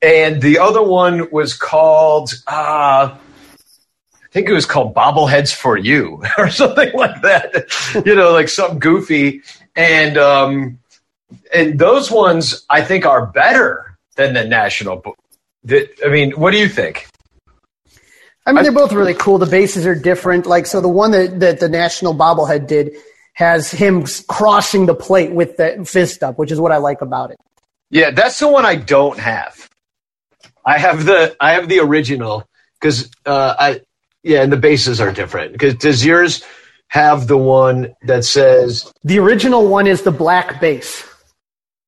and 0.00 0.40
the 0.40 0.58
other 0.58 0.82
one 0.82 1.30
was 1.30 1.54
called. 1.54 2.32
Uh, 2.46 3.14
I 3.14 4.32
think 4.32 4.48
it 4.48 4.52
was 4.52 4.64
called 4.64 4.94
Bobbleheads 4.94 5.54
for 5.54 5.76
You 5.76 6.22
or 6.38 6.48
something 6.50 6.92
like 6.94 7.20
that. 7.22 8.02
you 8.06 8.14
know, 8.14 8.32
like 8.32 8.48
something 8.48 8.78
goofy, 8.78 9.42
and 9.76 10.16
um, 10.16 10.78
and 11.52 11.78
those 11.78 12.10
ones 12.10 12.64
I 12.70 12.82
think 12.82 13.04
are 13.04 13.26
better 13.26 13.98
than 14.16 14.34
the 14.34 14.44
National. 14.44 14.96
Bo- 14.96 15.16
the, 15.64 15.90
I 16.06 16.08
mean, 16.08 16.30
what 16.32 16.52
do 16.52 16.58
you 16.58 16.68
think? 16.68 17.09
I 18.46 18.52
mean, 18.52 18.62
they're 18.62 18.72
both 18.72 18.92
really 18.92 19.14
cool. 19.14 19.38
The 19.38 19.46
bases 19.46 19.86
are 19.86 19.94
different. 19.94 20.46
Like, 20.46 20.66
so 20.66 20.80
the 20.80 20.88
one 20.88 21.10
that, 21.12 21.40
that 21.40 21.60
the 21.60 21.68
National 21.68 22.14
Bobblehead 22.14 22.66
did 22.66 22.96
has 23.34 23.70
him 23.70 24.04
crossing 24.28 24.86
the 24.86 24.94
plate 24.94 25.32
with 25.32 25.56
the 25.56 25.84
fist 25.86 26.22
up, 26.22 26.38
which 26.38 26.50
is 26.50 26.60
what 26.60 26.72
I 26.72 26.78
like 26.78 27.00
about 27.00 27.30
it. 27.30 27.38
Yeah, 27.90 28.10
that's 28.10 28.38
the 28.38 28.48
one 28.48 28.64
I 28.64 28.76
don't 28.76 29.18
have. 29.18 29.68
I 30.64 30.78
have 30.78 31.04
the 31.04 31.36
I 31.40 31.52
have 31.52 31.68
the 31.68 31.80
original 31.80 32.46
because 32.80 33.10
uh, 33.26 33.54
I 33.58 33.80
yeah, 34.22 34.42
and 34.42 34.52
the 34.52 34.56
bases 34.56 35.00
are 35.00 35.12
different. 35.12 35.52
Because 35.52 35.74
does 35.74 36.04
yours 36.04 36.44
have 36.88 37.26
the 37.26 37.36
one 37.36 37.94
that 38.02 38.24
says 38.24 38.92
The 39.04 39.18
original 39.18 39.66
one 39.66 39.86
is 39.86 40.02
the 40.02 40.10
black 40.10 40.60
base. 40.60 41.06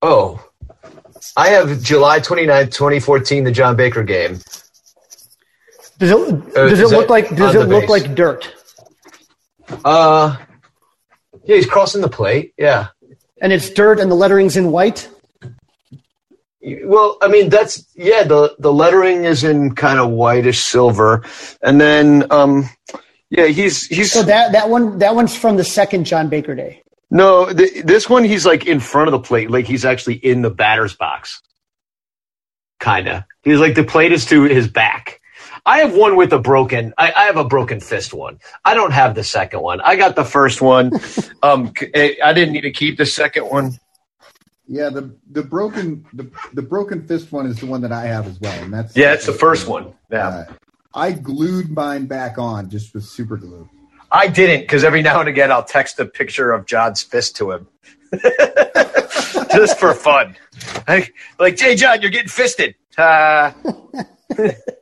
oh? 0.00 0.44
I 1.36 1.50
have 1.50 1.80
July 1.82 2.18
29th, 2.18 2.72
2014, 2.72 3.44
the 3.44 3.52
John 3.52 3.76
Baker 3.76 4.02
game. 4.02 4.40
Does 6.02 6.10
it, 6.10 6.56
Uh, 6.56 6.68
does 6.68 6.80
it 6.80 6.88
look 6.88 7.06
that 7.06 7.10
like 7.10 7.36
does 7.36 7.54
it 7.54 7.68
look 7.68 7.82
base? 7.82 7.90
like 7.90 8.14
dirt? 8.16 8.52
Uh, 9.84 10.36
yeah, 11.44 11.54
he's 11.54 11.66
crossing 11.66 12.00
the 12.00 12.08
plate. 12.08 12.54
Yeah. 12.58 12.88
And 13.40 13.52
it's 13.52 13.70
dirt 13.70 14.00
and 14.00 14.10
the 14.10 14.16
lettering's 14.16 14.56
in 14.56 14.72
white? 14.72 15.08
Well, 16.60 17.18
I 17.22 17.28
mean 17.28 17.50
that's 17.50 17.86
yeah. 17.94 18.24
The 18.24 18.56
the 18.58 18.72
lettering 18.72 19.24
is 19.24 19.44
in 19.44 19.76
kind 19.76 20.00
of 20.00 20.10
whitish 20.10 20.58
silver, 20.58 21.24
and 21.62 21.80
then 21.80 22.26
um, 22.32 22.68
yeah, 23.30 23.46
he's 23.46 23.86
he's 23.86 24.10
So 24.10 24.24
that, 24.24 24.50
that 24.52 24.68
one 24.68 24.98
that 24.98 25.14
one's 25.14 25.36
from 25.36 25.56
the 25.56 25.64
second 25.64 26.04
John 26.04 26.28
Baker 26.28 26.56
Day. 26.56 26.82
No, 27.12 27.52
th- 27.52 27.84
this 27.84 28.08
one 28.10 28.24
he's 28.24 28.44
like 28.44 28.66
in 28.66 28.80
front 28.80 29.06
of 29.06 29.12
the 29.12 29.20
plate, 29.20 29.52
like 29.52 29.66
he's 29.66 29.84
actually 29.84 30.14
in 30.16 30.42
the 30.42 30.50
batter's 30.50 30.96
box. 30.96 31.40
Kinda. 32.80 33.24
He's 33.44 33.60
like 33.60 33.76
the 33.76 33.84
plate 33.84 34.10
is 34.10 34.24
to 34.26 34.42
his 34.42 34.66
back. 34.66 35.20
I 35.64 35.78
have 35.78 35.94
one 35.94 36.16
with 36.16 36.32
a 36.32 36.38
broken. 36.38 36.92
I, 36.98 37.12
I 37.12 37.24
have 37.24 37.36
a 37.36 37.44
broken 37.44 37.78
fist 37.80 38.12
one. 38.12 38.40
I 38.64 38.74
don't 38.74 38.92
have 38.92 39.14
the 39.14 39.22
second 39.22 39.60
one. 39.60 39.80
I 39.80 39.96
got 39.96 40.16
the 40.16 40.24
first 40.24 40.60
one. 40.60 40.92
um, 41.42 41.72
c- 41.78 42.20
I 42.20 42.32
didn't 42.32 42.52
need 42.52 42.62
to 42.62 42.72
keep 42.72 42.98
the 42.98 43.06
second 43.06 43.44
one. 43.44 43.78
Yeah, 44.66 44.88
the 44.90 45.14
the 45.30 45.42
broken 45.42 46.04
the 46.12 46.30
the 46.52 46.62
broken 46.62 47.06
fist 47.06 47.30
one 47.32 47.46
is 47.46 47.56
the 47.58 47.66
one 47.66 47.80
that 47.82 47.92
I 47.92 48.06
have 48.06 48.26
as 48.26 48.40
well, 48.40 48.62
and 48.62 48.72
that's 48.72 48.96
Yeah, 48.96 49.12
it's 49.12 49.26
the 49.26 49.32
first 49.32 49.66
one. 49.68 49.92
Yeah, 50.10 50.28
Uh, 50.28 50.44
I 50.94 51.12
glued 51.12 51.70
mine 51.70 52.06
back 52.06 52.38
on 52.38 52.70
just 52.70 52.94
with 52.94 53.04
super 53.04 53.36
glue. 53.36 53.68
I 54.10 54.28
didn't 54.28 54.60
because 54.62 54.84
every 54.84 55.02
now 55.02 55.20
and 55.20 55.28
again 55.28 55.50
I'll 55.52 55.64
text 55.64 55.98
a 56.00 56.06
picture 56.06 56.52
of 56.52 56.66
John's 56.66 57.02
fist 57.02 57.36
to 57.36 57.50
him, 57.52 57.68
just 59.52 59.78
for 59.78 59.94
fun. 59.94 60.36
Like, 60.86 61.14
like, 61.38 61.56
Jay 61.56 61.74
John, 61.74 62.00
you're 62.02 62.10
getting 62.10 62.28
fisted. 62.28 62.74
Uh, 62.96 63.52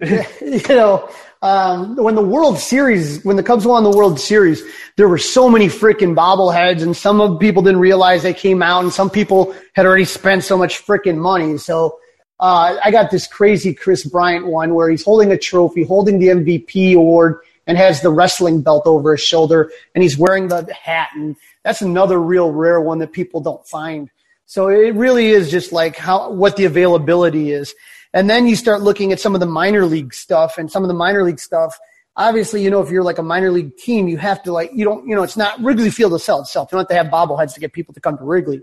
you 0.40 0.62
know, 0.68 1.08
um, 1.42 1.96
when 1.96 2.14
the 2.14 2.22
World 2.22 2.58
Series, 2.58 3.22
when 3.24 3.36
the 3.36 3.42
Cubs 3.42 3.66
won 3.66 3.84
the 3.84 3.90
World 3.90 4.18
Series, 4.18 4.62
there 4.96 5.08
were 5.08 5.18
so 5.18 5.48
many 5.48 5.66
freaking 5.66 6.14
bobbleheads, 6.14 6.82
and 6.82 6.96
some 6.96 7.20
of 7.20 7.38
people 7.38 7.62
didn't 7.62 7.80
realize 7.80 8.22
they 8.22 8.34
came 8.34 8.62
out, 8.62 8.82
and 8.82 8.92
some 8.92 9.10
people 9.10 9.54
had 9.74 9.86
already 9.86 10.04
spent 10.04 10.42
so 10.42 10.56
much 10.56 10.84
freaking 10.84 11.18
money. 11.18 11.58
So 11.58 11.98
uh, 12.40 12.78
I 12.82 12.90
got 12.90 13.10
this 13.10 13.26
crazy 13.26 13.74
Kris 13.74 14.04
Bryant 14.04 14.46
one 14.46 14.74
where 14.74 14.88
he's 14.88 15.04
holding 15.04 15.30
a 15.32 15.38
trophy, 15.38 15.84
holding 15.84 16.18
the 16.18 16.28
MVP 16.28 16.94
award, 16.94 17.40
and 17.66 17.78
has 17.78 18.00
the 18.00 18.10
wrestling 18.10 18.62
belt 18.62 18.86
over 18.86 19.12
his 19.12 19.20
shoulder, 19.20 19.70
and 19.94 20.02
he's 20.02 20.18
wearing 20.18 20.48
the 20.48 20.72
hat, 20.72 21.10
and 21.14 21.36
that's 21.62 21.82
another 21.82 22.20
real 22.20 22.50
rare 22.50 22.80
one 22.80 22.98
that 22.98 23.12
people 23.12 23.40
don't 23.40 23.66
find. 23.66 24.10
So 24.46 24.68
it 24.68 24.94
really 24.94 25.30
is 25.30 25.50
just 25.50 25.72
like 25.72 25.96
how 25.96 26.30
what 26.32 26.56
the 26.56 26.64
availability 26.64 27.52
is. 27.52 27.74
And 28.14 28.30
then 28.30 28.46
you 28.46 28.54
start 28.54 28.80
looking 28.80 29.10
at 29.10 29.18
some 29.18 29.34
of 29.34 29.40
the 29.40 29.46
minor 29.46 29.84
league 29.84 30.14
stuff 30.14 30.56
and 30.56 30.70
some 30.70 30.84
of 30.84 30.88
the 30.88 30.94
minor 30.94 31.24
league 31.24 31.40
stuff. 31.40 31.76
Obviously, 32.16 32.62
you 32.62 32.70
know, 32.70 32.80
if 32.80 32.88
you're 32.88 33.02
like 33.02 33.18
a 33.18 33.24
minor 33.24 33.50
league 33.50 33.76
team, 33.76 34.06
you 34.06 34.18
have 34.18 34.40
to 34.44 34.52
like, 34.52 34.70
you 34.72 34.84
don't, 34.84 35.06
you 35.08 35.16
know, 35.16 35.24
it's 35.24 35.36
not 35.36 35.60
Wrigley 35.60 35.90
Field 35.90 36.12
to 36.12 36.20
sell 36.20 36.40
itself. 36.40 36.70
You 36.70 36.76
don't 36.76 36.88
have 36.88 37.10
to 37.10 37.18
have 37.18 37.28
bobbleheads 37.28 37.54
to 37.54 37.60
get 37.60 37.72
people 37.72 37.92
to 37.92 38.00
come 38.00 38.16
to 38.16 38.24
Wrigley. 38.24 38.62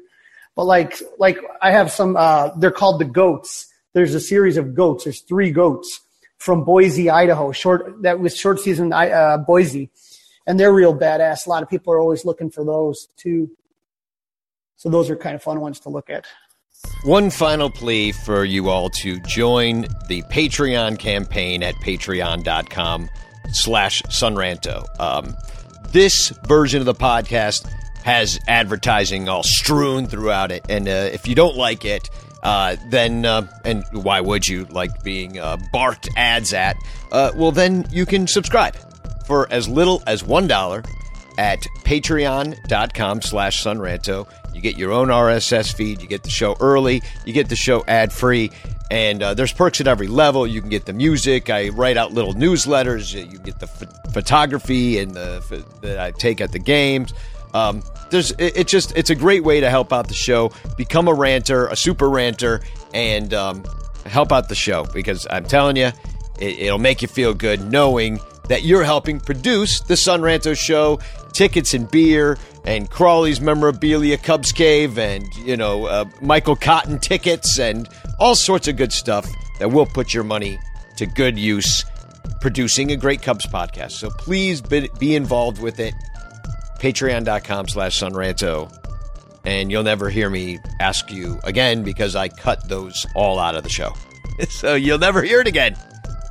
But 0.55 0.63
like, 0.65 1.01
like 1.19 1.37
I 1.61 1.71
have 1.71 1.91
some, 1.91 2.15
uh, 2.15 2.51
they're 2.57 2.71
called 2.71 3.01
the 3.01 3.05
goats. 3.05 3.67
There's 3.91 4.15
a 4.15 4.21
series 4.21 4.55
of 4.55 4.73
goats. 4.73 5.03
There's 5.03 5.19
three 5.19 5.51
goats 5.51 5.99
from 6.37 6.63
Boise, 6.63 7.09
Idaho, 7.09 7.51
short, 7.51 8.01
that 8.03 8.21
was 8.21 8.37
short 8.37 8.61
season, 8.61 8.93
uh, 8.93 9.37
Boise. 9.45 9.89
And 10.47 10.57
they're 10.57 10.73
real 10.73 10.97
badass. 10.97 11.45
A 11.45 11.49
lot 11.49 11.61
of 11.61 11.69
people 11.69 11.91
are 11.93 11.99
always 11.99 12.23
looking 12.23 12.49
for 12.49 12.63
those 12.63 13.09
too. 13.17 13.51
So 14.77 14.89
those 14.89 15.09
are 15.09 15.17
kind 15.17 15.35
of 15.35 15.43
fun 15.43 15.59
ones 15.59 15.81
to 15.81 15.89
look 15.89 16.09
at. 16.09 16.25
One 17.03 17.31
final 17.31 17.71
plea 17.71 18.11
for 18.11 18.45
you 18.45 18.69
all 18.69 18.91
to 19.01 19.19
join 19.21 19.87
the 20.07 20.21
Patreon 20.23 20.99
campaign 20.99 21.63
at 21.63 21.73
patreon.com 21.75 23.09
slash 23.51 24.03
sonranto. 24.03 24.85
Um, 24.99 25.35
this 25.89 26.29
version 26.45 26.79
of 26.79 26.85
the 26.85 26.93
podcast 26.93 27.67
has 28.03 28.39
advertising 28.47 29.29
all 29.29 29.41
strewn 29.43 30.05
throughout 30.05 30.51
it. 30.51 30.63
And 30.69 30.87
uh, 30.87 31.09
if 31.11 31.27
you 31.27 31.33
don't 31.33 31.55
like 31.55 31.85
it, 31.85 32.07
uh, 32.43 32.75
then, 32.89 33.25
uh, 33.25 33.47
and 33.65 33.83
why 33.93 34.21
would 34.21 34.47
you 34.47 34.65
like 34.65 35.03
being 35.03 35.39
uh, 35.39 35.57
barked 35.73 36.07
ads 36.15 36.53
at? 36.53 36.75
Uh, 37.11 37.31
well, 37.35 37.51
then 37.51 37.87
you 37.91 38.05
can 38.05 38.27
subscribe 38.27 38.75
for 39.25 39.51
as 39.51 39.67
little 39.67 40.03
as 40.05 40.21
$1 40.21 40.85
at 41.39 41.59
patreon.com 41.83 43.21
slash 43.23 43.63
sonranto. 43.63 44.27
You 44.53 44.61
get 44.61 44.77
your 44.77 44.91
own 44.91 45.07
RSS 45.07 45.73
feed. 45.73 46.01
You 46.01 46.07
get 46.07 46.23
the 46.23 46.29
show 46.29 46.55
early. 46.59 47.01
You 47.25 47.33
get 47.33 47.49
the 47.49 47.55
show 47.55 47.83
ad 47.87 48.11
free. 48.11 48.51
And 48.89 49.23
uh, 49.23 49.33
there's 49.33 49.53
perks 49.53 49.79
at 49.79 49.87
every 49.87 50.07
level. 50.07 50.45
You 50.45 50.59
can 50.59 50.69
get 50.69 50.85
the 50.85 50.93
music. 50.93 51.49
I 51.49 51.69
write 51.69 51.97
out 51.97 52.11
little 52.11 52.33
newsletters. 52.33 53.13
You 53.13 53.37
get 53.39 53.59
the 53.59 53.67
ph- 53.67 53.91
photography 54.13 54.99
and 54.99 55.13
the 55.13 55.65
that 55.81 55.97
I 55.97 56.11
take 56.11 56.41
at 56.41 56.51
the 56.51 56.59
games. 56.59 57.13
Um, 57.53 57.83
there's 58.09 58.31
it, 58.37 58.67
just 58.67 58.95
it's 58.97 59.09
a 59.09 59.15
great 59.15 59.43
way 59.43 59.61
to 59.61 59.69
help 59.69 59.93
out 59.93 60.07
the 60.07 60.13
show. 60.13 60.51
Become 60.77 61.07
a 61.07 61.13
ranter, 61.13 61.67
a 61.67 61.75
super 61.75 62.09
ranter, 62.09 62.61
and 62.93 63.33
um, 63.33 63.63
help 64.05 64.31
out 64.31 64.49
the 64.49 64.55
show 64.55 64.85
because 64.93 65.25
I'm 65.29 65.45
telling 65.45 65.77
you, 65.77 65.91
it'll 66.41 66.79
make 66.79 67.01
you 67.01 67.07
feel 67.07 67.33
good 67.33 67.71
knowing 67.71 68.19
that 68.49 68.63
you're 68.63 68.83
helping 68.83 69.19
produce 69.19 69.81
the 69.81 69.95
Son 69.95 70.21
Ranto 70.21 70.57
show. 70.57 70.99
Tickets 71.33 71.73
and 71.73 71.89
beer 71.89 72.37
and 72.65 72.89
Crawley's 72.89 73.39
memorabilia, 73.39 74.17
Cubs 74.17 74.51
Cave, 74.51 74.97
and 74.99 75.25
you 75.35 75.55
know 75.55 75.85
uh, 75.85 76.05
Michael 76.21 76.57
Cotton 76.57 76.99
tickets 76.99 77.57
and 77.57 77.87
all 78.19 78.35
sorts 78.35 78.67
of 78.67 78.75
good 78.75 78.91
stuff 78.91 79.25
that 79.59 79.69
will 79.69 79.85
put 79.85 80.13
your 80.13 80.23
money 80.25 80.59
to 80.97 81.05
good 81.05 81.39
use 81.39 81.85
producing 82.41 82.91
a 82.91 82.97
great 82.97 83.21
Cubs 83.21 83.45
podcast. 83.45 83.91
So 83.91 84.09
please 84.09 84.61
be, 84.61 84.89
be 84.99 85.15
involved 85.15 85.61
with 85.61 85.79
it. 85.79 85.93
Patreon.com 86.79 87.67
slash 87.67 87.99
Sonranto. 87.99 88.75
And 89.45 89.71
you'll 89.71 89.83
never 89.83 90.09
hear 90.09 90.29
me 90.29 90.59
ask 90.79 91.11
you 91.11 91.39
again 91.43 91.83
because 91.83 92.15
I 92.15 92.27
cut 92.27 92.67
those 92.67 93.05
all 93.15 93.39
out 93.39 93.55
of 93.55 93.63
the 93.63 93.69
show. 93.69 93.93
so 94.49 94.75
you'll 94.75 94.99
never 94.99 95.23
hear 95.23 95.39
it 95.39 95.47
again. 95.47 95.75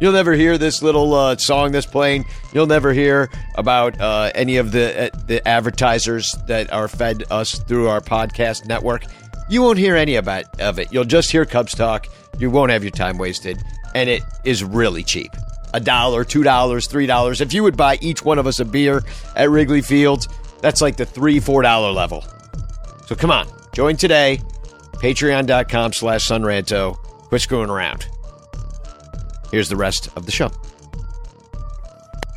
You'll 0.00 0.12
never 0.12 0.32
hear 0.32 0.56
this 0.56 0.82
little 0.82 1.12
uh, 1.14 1.36
song 1.36 1.72
that's 1.72 1.86
playing. 1.86 2.24
You'll 2.54 2.66
never 2.66 2.92
hear 2.92 3.30
about 3.54 4.00
uh, 4.00 4.30
any 4.34 4.56
of 4.56 4.72
the 4.72 5.12
uh, 5.12 5.18
the 5.26 5.46
advertisers 5.46 6.34
that 6.46 6.72
are 6.72 6.88
fed 6.88 7.24
us 7.30 7.58
through 7.58 7.88
our 7.88 8.00
podcast 8.00 8.66
network. 8.66 9.04
You 9.50 9.62
won't 9.62 9.78
hear 9.78 9.96
any 9.96 10.16
about 10.16 10.60
of 10.60 10.78
it. 10.78 10.92
You'll 10.92 11.04
just 11.04 11.30
hear 11.30 11.44
Cubs 11.44 11.74
talk. 11.74 12.06
You 12.38 12.50
won't 12.50 12.70
have 12.70 12.82
your 12.82 12.92
time 12.92 13.18
wasted, 13.18 13.62
and 13.94 14.08
it 14.08 14.22
is 14.44 14.64
really 14.64 15.04
cheap. 15.04 15.32
A 15.74 15.80
dollar, 15.80 16.24
two 16.24 16.42
dollars, 16.42 16.86
three 16.86 17.06
dollars. 17.06 17.40
If 17.40 17.52
you 17.52 17.62
would 17.62 17.76
buy 17.76 17.98
each 18.00 18.24
one 18.24 18.38
of 18.38 18.46
us 18.46 18.58
a 18.58 18.64
beer 18.64 19.02
at 19.36 19.50
Wrigley 19.50 19.82
Field, 19.82 20.26
that's 20.62 20.80
like 20.80 20.96
the 20.96 21.06
three, 21.06 21.40
four 21.40 21.62
dollar 21.62 21.92
level. 21.92 22.24
So 23.06 23.14
come 23.14 23.30
on, 23.30 23.48
join 23.74 23.96
today. 23.96 24.40
Patreon.com 24.94 25.92
slash 25.92 26.26
Sonranto. 26.26 26.96
quit 27.28 27.40
screwing 27.40 27.70
around. 27.70 28.06
Here's 29.50 29.68
the 29.68 29.76
rest 29.76 30.08
of 30.16 30.26
the 30.26 30.32
show. 30.32 30.50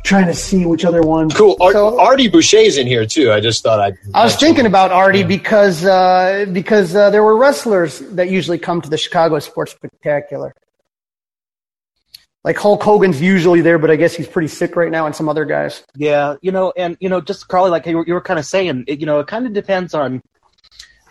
Trying 0.04 0.26
to 0.26 0.34
see 0.34 0.66
which 0.66 0.84
other 0.84 1.00
one. 1.00 1.30
Cool. 1.30 1.56
Ar- 1.60 1.72
So- 1.72 1.98
Artie 1.98 2.28
Boucher's 2.28 2.76
in 2.76 2.86
here 2.86 3.06
too. 3.06 3.32
I 3.32 3.40
just 3.40 3.62
thought 3.62 3.80
I'd. 3.80 3.96
I 4.12 4.22
was 4.24 4.36
thinking 4.36 4.66
about 4.66 4.92
Artie 4.92 5.22
because 5.22 5.82
uh, 5.84 6.44
because 6.52 6.94
uh, 6.94 7.08
there 7.08 7.22
were 7.22 7.36
wrestlers 7.36 8.00
that 8.00 8.28
usually 8.28 8.58
come 8.58 8.82
to 8.82 8.90
the 8.90 8.98
Chicago 8.98 9.38
Sports 9.38 9.72
Spectacular. 9.72 10.54
Like 12.44 12.58
Hulk 12.58 12.82
Hogan's 12.82 13.22
usually 13.22 13.62
there, 13.62 13.78
but 13.78 13.90
I 13.90 13.96
guess 13.96 14.14
he's 14.14 14.28
pretty 14.28 14.48
sick 14.48 14.76
right 14.76 14.90
now, 14.90 15.06
and 15.06 15.16
some 15.16 15.30
other 15.30 15.46
guys. 15.46 15.82
Yeah, 15.96 16.34
you 16.42 16.52
know, 16.52 16.74
and 16.76 16.98
you 17.00 17.08
know, 17.08 17.22
just 17.22 17.48
Carly, 17.48 17.70
like 17.70 17.86
you 17.86 17.96
were, 17.96 18.06
you 18.06 18.12
were 18.12 18.20
kind 18.20 18.38
of 18.38 18.44
saying, 18.44 18.84
it, 18.86 19.00
you 19.00 19.06
know, 19.06 19.20
it 19.20 19.26
kind 19.26 19.46
of 19.46 19.54
depends 19.54 19.94
on 19.94 20.20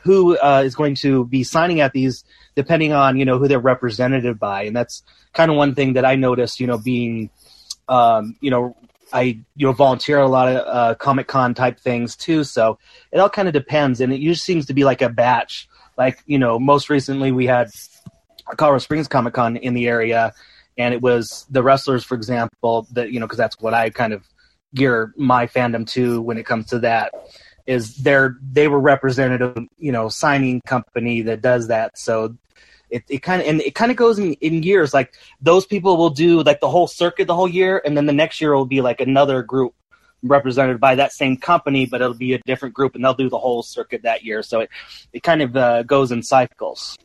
who 0.04 0.38
uh, 0.38 0.62
is 0.64 0.76
going 0.76 0.94
to 0.96 1.26
be 1.26 1.44
signing 1.44 1.80
at 1.82 1.94
these, 1.94 2.24
depending 2.56 2.94
on 2.94 3.18
you 3.18 3.26
know 3.26 3.40
who 3.40 3.48
they're 3.48 3.58
represented 3.58 4.38
by, 4.38 4.66
and 4.66 4.76
that's 4.76 5.02
kind 5.34 5.52
of 5.52 5.58
one 5.58 5.76
thing 5.76 5.94
that 5.94 6.06
I 6.06 6.16
noticed, 6.16 6.60
you 6.60 6.68
know, 6.68 6.78
being, 6.78 7.30
um, 7.90 8.36
you 8.40 8.52
know, 8.52 8.76
I 9.14 9.40
you 9.56 9.68
know 9.68 9.72
volunteer 9.74 10.20
a 10.20 10.28
lot 10.28 10.50
of 10.50 10.68
uh, 10.68 10.96
Comic 10.96 11.28
Con 11.28 11.54
type 11.54 11.80
things 11.80 12.16
too, 12.16 12.44
so 12.44 12.80
it 13.12 13.20
all 13.20 13.30
kind 13.30 13.48
of 13.48 13.54
depends, 13.54 14.02
and 14.02 14.12
it 14.12 14.20
usually 14.20 14.36
seems 14.36 14.66
to 14.66 14.74
be 14.74 14.84
like 14.84 15.02
a 15.02 15.10
batch. 15.10 15.70
Like 15.98 16.24
you 16.26 16.40
know, 16.40 16.60
most 16.60 16.90
recently 16.90 17.32
we 17.32 17.46
had 17.46 17.70
Colorado 18.58 18.80
Springs 18.80 19.08
Comic 19.08 19.36
Con 19.36 19.56
in 19.58 19.76
the 19.76 19.88
area, 19.88 20.34
and 20.78 20.94
it 20.94 21.02
was 21.02 21.46
the 21.52 21.62
wrestlers, 21.62 22.04
for 22.04 22.16
example, 22.16 22.88
that 22.94 23.12
you 23.12 23.20
know, 23.20 23.28
because 23.28 23.38
that's 23.38 23.60
what 23.62 23.76
I 23.76 23.92
kind 23.92 24.14
of 24.14 24.24
gear 24.74 25.14
my 25.16 25.46
fandom 25.46 25.88
to 25.90 26.20
when 26.22 26.40
it 26.40 26.46
comes 26.48 26.66
to 26.68 26.80
that. 26.80 27.14
Is 27.68 27.96
they're 27.98 28.38
they 28.42 28.68
were 28.68 28.80
representative, 28.80 29.56
you 29.78 29.92
know, 29.92 30.10
signing 30.10 30.60
company 30.66 31.22
that 31.22 31.42
does 31.42 31.68
that. 31.68 31.98
So 31.98 32.36
it, 32.94 33.04
it 33.10 33.20
kind 33.20 33.42
of 33.42 33.48
and 33.48 33.60
it 33.62 33.74
kind 33.74 33.92
of 33.92 33.98
goes 33.98 34.20
in, 34.20 34.34
in 34.34 34.62
years. 34.62 34.94
Like 34.94 35.14
those 35.42 35.66
people 35.66 35.98
will 35.98 36.12
do 36.12 36.44
like 36.44 36.60
the 36.60 36.70
whole 36.70 36.88
circuit 36.88 37.26
the 37.26 37.36
whole 37.36 37.48
year, 37.48 37.82
and 37.84 37.98
then 37.98 38.06
the 38.06 38.14
next 38.14 38.40
year 38.40 38.56
will 38.56 38.68
be 38.68 38.82
like 38.82 39.02
another 39.02 39.42
group 39.42 39.74
represented 40.22 40.80
by 40.80 40.96
that 40.96 41.12
same 41.12 41.36
company, 41.36 41.86
but 41.86 42.02
it'll 42.02 42.14
be 42.14 42.34
a 42.34 42.40
different 42.46 42.74
group, 42.76 42.96
and 42.96 43.04
they'll 43.04 43.16
do 43.16 43.30
the 43.30 43.40
whole 43.40 43.64
circuit 43.64 44.04
that 44.04 44.24
year. 44.24 44.44
So 44.44 44.62
it 44.62 44.70
it 45.12 45.24
kind 45.24 45.42
of 45.42 45.58
uh, 45.58 45.84
goes 45.84 46.12
in 46.12 46.22
cycles. 46.22 46.96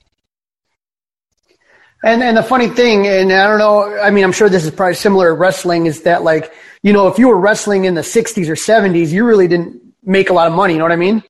And 2.04 2.22
and 2.22 2.36
the 2.36 2.42
funny 2.42 2.68
thing, 2.68 3.06
and 3.06 3.32
I 3.32 3.46
don't 3.48 3.58
know, 3.58 3.98
I 3.98 4.10
mean, 4.10 4.24
I'm 4.24 4.32
sure 4.32 4.50
this 4.50 4.64
is 4.66 4.70
probably 4.70 4.94
similar 4.94 5.28
to 5.28 5.32
wrestling, 5.32 5.86
is 5.86 6.02
that 6.02 6.22
like, 6.22 6.52
you 6.82 6.92
know, 6.92 7.08
if 7.08 7.18
you 7.18 7.28
were 7.28 7.38
wrestling 7.38 7.86
in 7.86 7.94
the 7.94 8.02
60s 8.02 8.48
or 8.48 8.54
70s, 8.54 9.08
you 9.08 9.24
really 9.24 9.48
didn't 9.48 9.80
make 10.04 10.30
a 10.30 10.32
lot 10.34 10.46
of 10.46 10.52
money. 10.52 10.74
You 10.74 10.78
know 10.78 10.84
what 10.84 10.92
I 10.92 10.96
mean? 10.96 11.24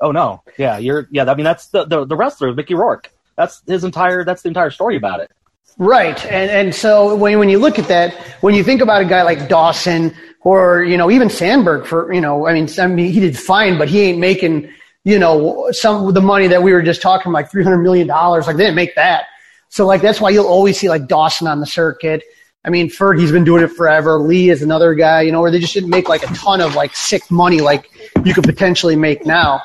Oh 0.00 0.12
no, 0.12 0.42
yeah, 0.56 0.78
you're 0.78 1.08
yeah. 1.10 1.30
I 1.30 1.34
mean, 1.34 1.44
that's 1.44 1.66
the 1.68 1.84
the, 1.84 2.06
the 2.06 2.16
wrestler 2.16 2.54
Mickey 2.54 2.74
Rourke. 2.74 3.12
That's 3.38 3.62
his 3.68 3.84
entire. 3.84 4.24
That's 4.24 4.42
the 4.42 4.48
entire 4.48 4.70
story 4.70 4.96
about 4.96 5.20
it. 5.20 5.30
Right. 5.78 6.22
And 6.26 6.50
and 6.50 6.74
so 6.74 7.14
when 7.14 7.38
when 7.38 7.48
you 7.48 7.58
look 7.58 7.78
at 7.78 7.86
that, 7.86 8.12
when 8.40 8.52
you 8.52 8.64
think 8.64 8.80
about 8.82 9.00
a 9.00 9.04
guy 9.04 9.22
like 9.22 9.48
Dawson 9.48 10.12
or 10.40 10.82
you 10.82 10.96
know 10.96 11.08
even 11.08 11.30
Sandberg 11.30 11.86
for 11.86 12.12
you 12.12 12.20
know 12.20 12.48
I 12.48 12.52
mean 12.52 12.68
I 12.78 12.88
mean 12.88 13.12
he 13.12 13.20
did 13.20 13.38
fine, 13.38 13.78
but 13.78 13.88
he 13.88 14.00
ain't 14.00 14.18
making 14.18 14.68
you 15.04 15.20
know 15.20 15.68
some 15.70 16.12
the 16.12 16.20
money 16.20 16.48
that 16.48 16.64
we 16.64 16.72
were 16.72 16.82
just 16.82 17.00
talking 17.00 17.30
like 17.30 17.48
three 17.48 17.62
hundred 17.62 17.78
million 17.78 18.08
dollars. 18.08 18.48
Like 18.48 18.56
they 18.56 18.64
didn't 18.64 18.74
make 18.74 18.96
that. 18.96 19.26
So 19.68 19.86
like 19.86 20.02
that's 20.02 20.20
why 20.20 20.30
you'll 20.30 20.48
always 20.48 20.76
see 20.76 20.88
like 20.88 21.06
Dawson 21.06 21.46
on 21.46 21.60
the 21.60 21.66
circuit. 21.66 22.24
I 22.64 22.70
mean 22.70 22.90
Fergie's 22.90 23.30
been 23.30 23.44
doing 23.44 23.62
it 23.62 23.68
forever. 23.68 24.18
Lee 24.18 24.50
is 24.50 24.62
another 24.62 24.94
guy, 24.94 25.20
you 25.22 25.30
know, 25.30 25.40
where 25.40 25.52
they 25.52 25.60
just 25.60 25.74
didn't 25.74 25.90
make 25.90 26.08
like 26.08 26.28
a 26.28 26.34
ton 26.34 26.60
of 26.60 26.74
like 26.74 26.96
sick 26.96 27.30
money 27.30 27.60
like 27.60 27.88
you 28.24 28.34
could 28.34 28.42
potentially 28.42 28.96
make 28.96 29.24
now. 29.24 29.62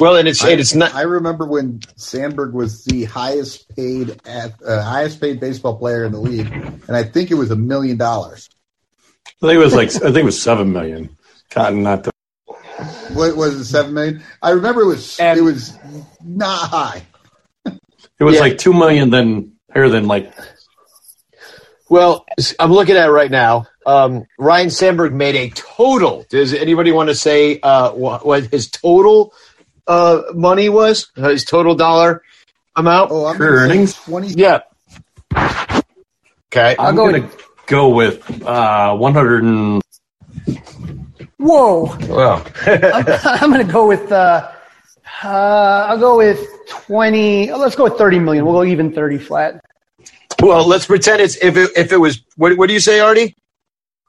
Well, 0.00 0.16
and 0.16 0.28
it's 0.28 0.44
I, 0.44 0.50
and 0.50 0.60
it's 0.60 0.74
not. 0.74 0.94
I 0.94 1.02
remember 1.02 1.46
when 1.46 1.80
Sandberg 1.96 2.52
was 2.52 2.84
the 2.84 3.04
highest 3.04 3.74
paid 3.74 4.10
at, 4.26 4.54
uh, 4.64 4.82
highest 4.82 5.20
paid 5.20 5.40
baseball 5.40 5.76
player 5.76 6.04
in 6.04 6.12
the 6.12 6.20
league, 6.20 6.50
and 6.52 6.96
I 6.96 7.02
think 7.02 7.30
it 7.30 7.34
was 7.34 7.50
a 7.50 7.56
million 7.56 7.96
dollars. 7.96 8.48
I 9.26 9.46
think 9.46 9.54
it 9.54 9.58
was 9.58 9.74
like 9.74 9.88
I 9.96 10.12
think 10.12 10.18
it 10.18 10.24
was 10.24 10.40
seven 10.40 10.72
million. 10.72 11.16
Cotton, 11.50 11.82
not 11.82 12.04
the. 12.04 12.12
What 13.12 13.36
was 13.36 13.54
it? 13.54 13.64
Seven 13.64 13.94
million? 13.94 14.22
I 14.42 14.50
remember 14.50 14.82
it 14.82 14.86
was 14.86 15.18
it 15.18 15.42
was 15.42 15.76
not 16.22 16.68
high. 16.68 17.02
It 17.64 18.24
was 18.24 18.40
like 18.40 18.58
two 18.58 18.72
million, 18.72 19.10
then 19.10 19.52
higher 19.72 19.88
than 19.88 20.06
like. 20.06 20.32
Well, 21.88 22.26
I'm 22.60 22.70
looking 22.70 22.96
at 22.96 23.08
it 23.08 23.12
right 23.12 23.30
now. 23.30 23.66
Um, 23.86 24.26
Ryne 24.38 24.68
Sandberg 24.68 25.14
made 25.14 25.34
a 25.34 25.48
total. 25.50 26.26
Does 26.28 26.52
anybody 26.52 26.92
want 26.92 27.08
to 27.08 27.14
say 27.14 27.58
uh, 27.60 27.92
what, 27.92 28.26
what 28.26 28.44
his 28.44 28.70
total 28.70 29.32
uh, 29.88 30.22
money 30.34 30.68
was? 30.68 31.10
Uh, 31.16 31.30
His 31.30 31.44
total 31.44 31.74
dollar 31.74 32.22
amount? 32.76 33.10
Oh, 33.10 33.26
I'm 33.26 33.36
Career 33.36 33.56
gonna 33.56 33.72
earnings? 33.72 33.94
Twenty. 33.94 34.28
Yeah. 34.28 34.60
Okay. 36.52 36.76
I'm 36.78 36.94
gonna 36.94 37.28
go 37.66 37.88
with 37.88 38.42
uh, 38.44 38.94
one 38.96 39.14
hundred 39.14 39.42
and. 39.44 39.82
Whoa. 41.38 41.96
Well, 42.08 42.44
I'm, 42.66 43.04
I'm 43.24 43.50
going 43.52 43.64
to 43.64 43.72
go 43.72 43.86
with. 43.86 44.10
Uh, 44.10 44.50
uh, 45.22 45.86
I'll 45.88 45.98
go 45.98 46.16
with 46.16 46.44
twenty. 46.68 47.50
oh, 47.50 47.58
Let's 47.58 47.76
go 47.76 47.84
with 47.84 47.94
thirty 47.94 48.18
million. 48.18 48.44
We'll 48.44 48.54
go 48.54 48.64
even 48.64 48.92
thirty 48.92 49.18
flat. 49.18 49.60
Well, 50.42 50.66
let's 50.66 50.86
pretend 50.86 51.20
it's 51.22 51.36
if 51.36 51.56
it 51.56 51.70
if 51.76 51.92
it 51.92 51.98
was. 51.98 52.22
What, 52.36 52.56
what 52.56 52.66
do 52.66 52.74
you 52.74 52.80
say, 52.80 53.00
Artie? 53.00 53.36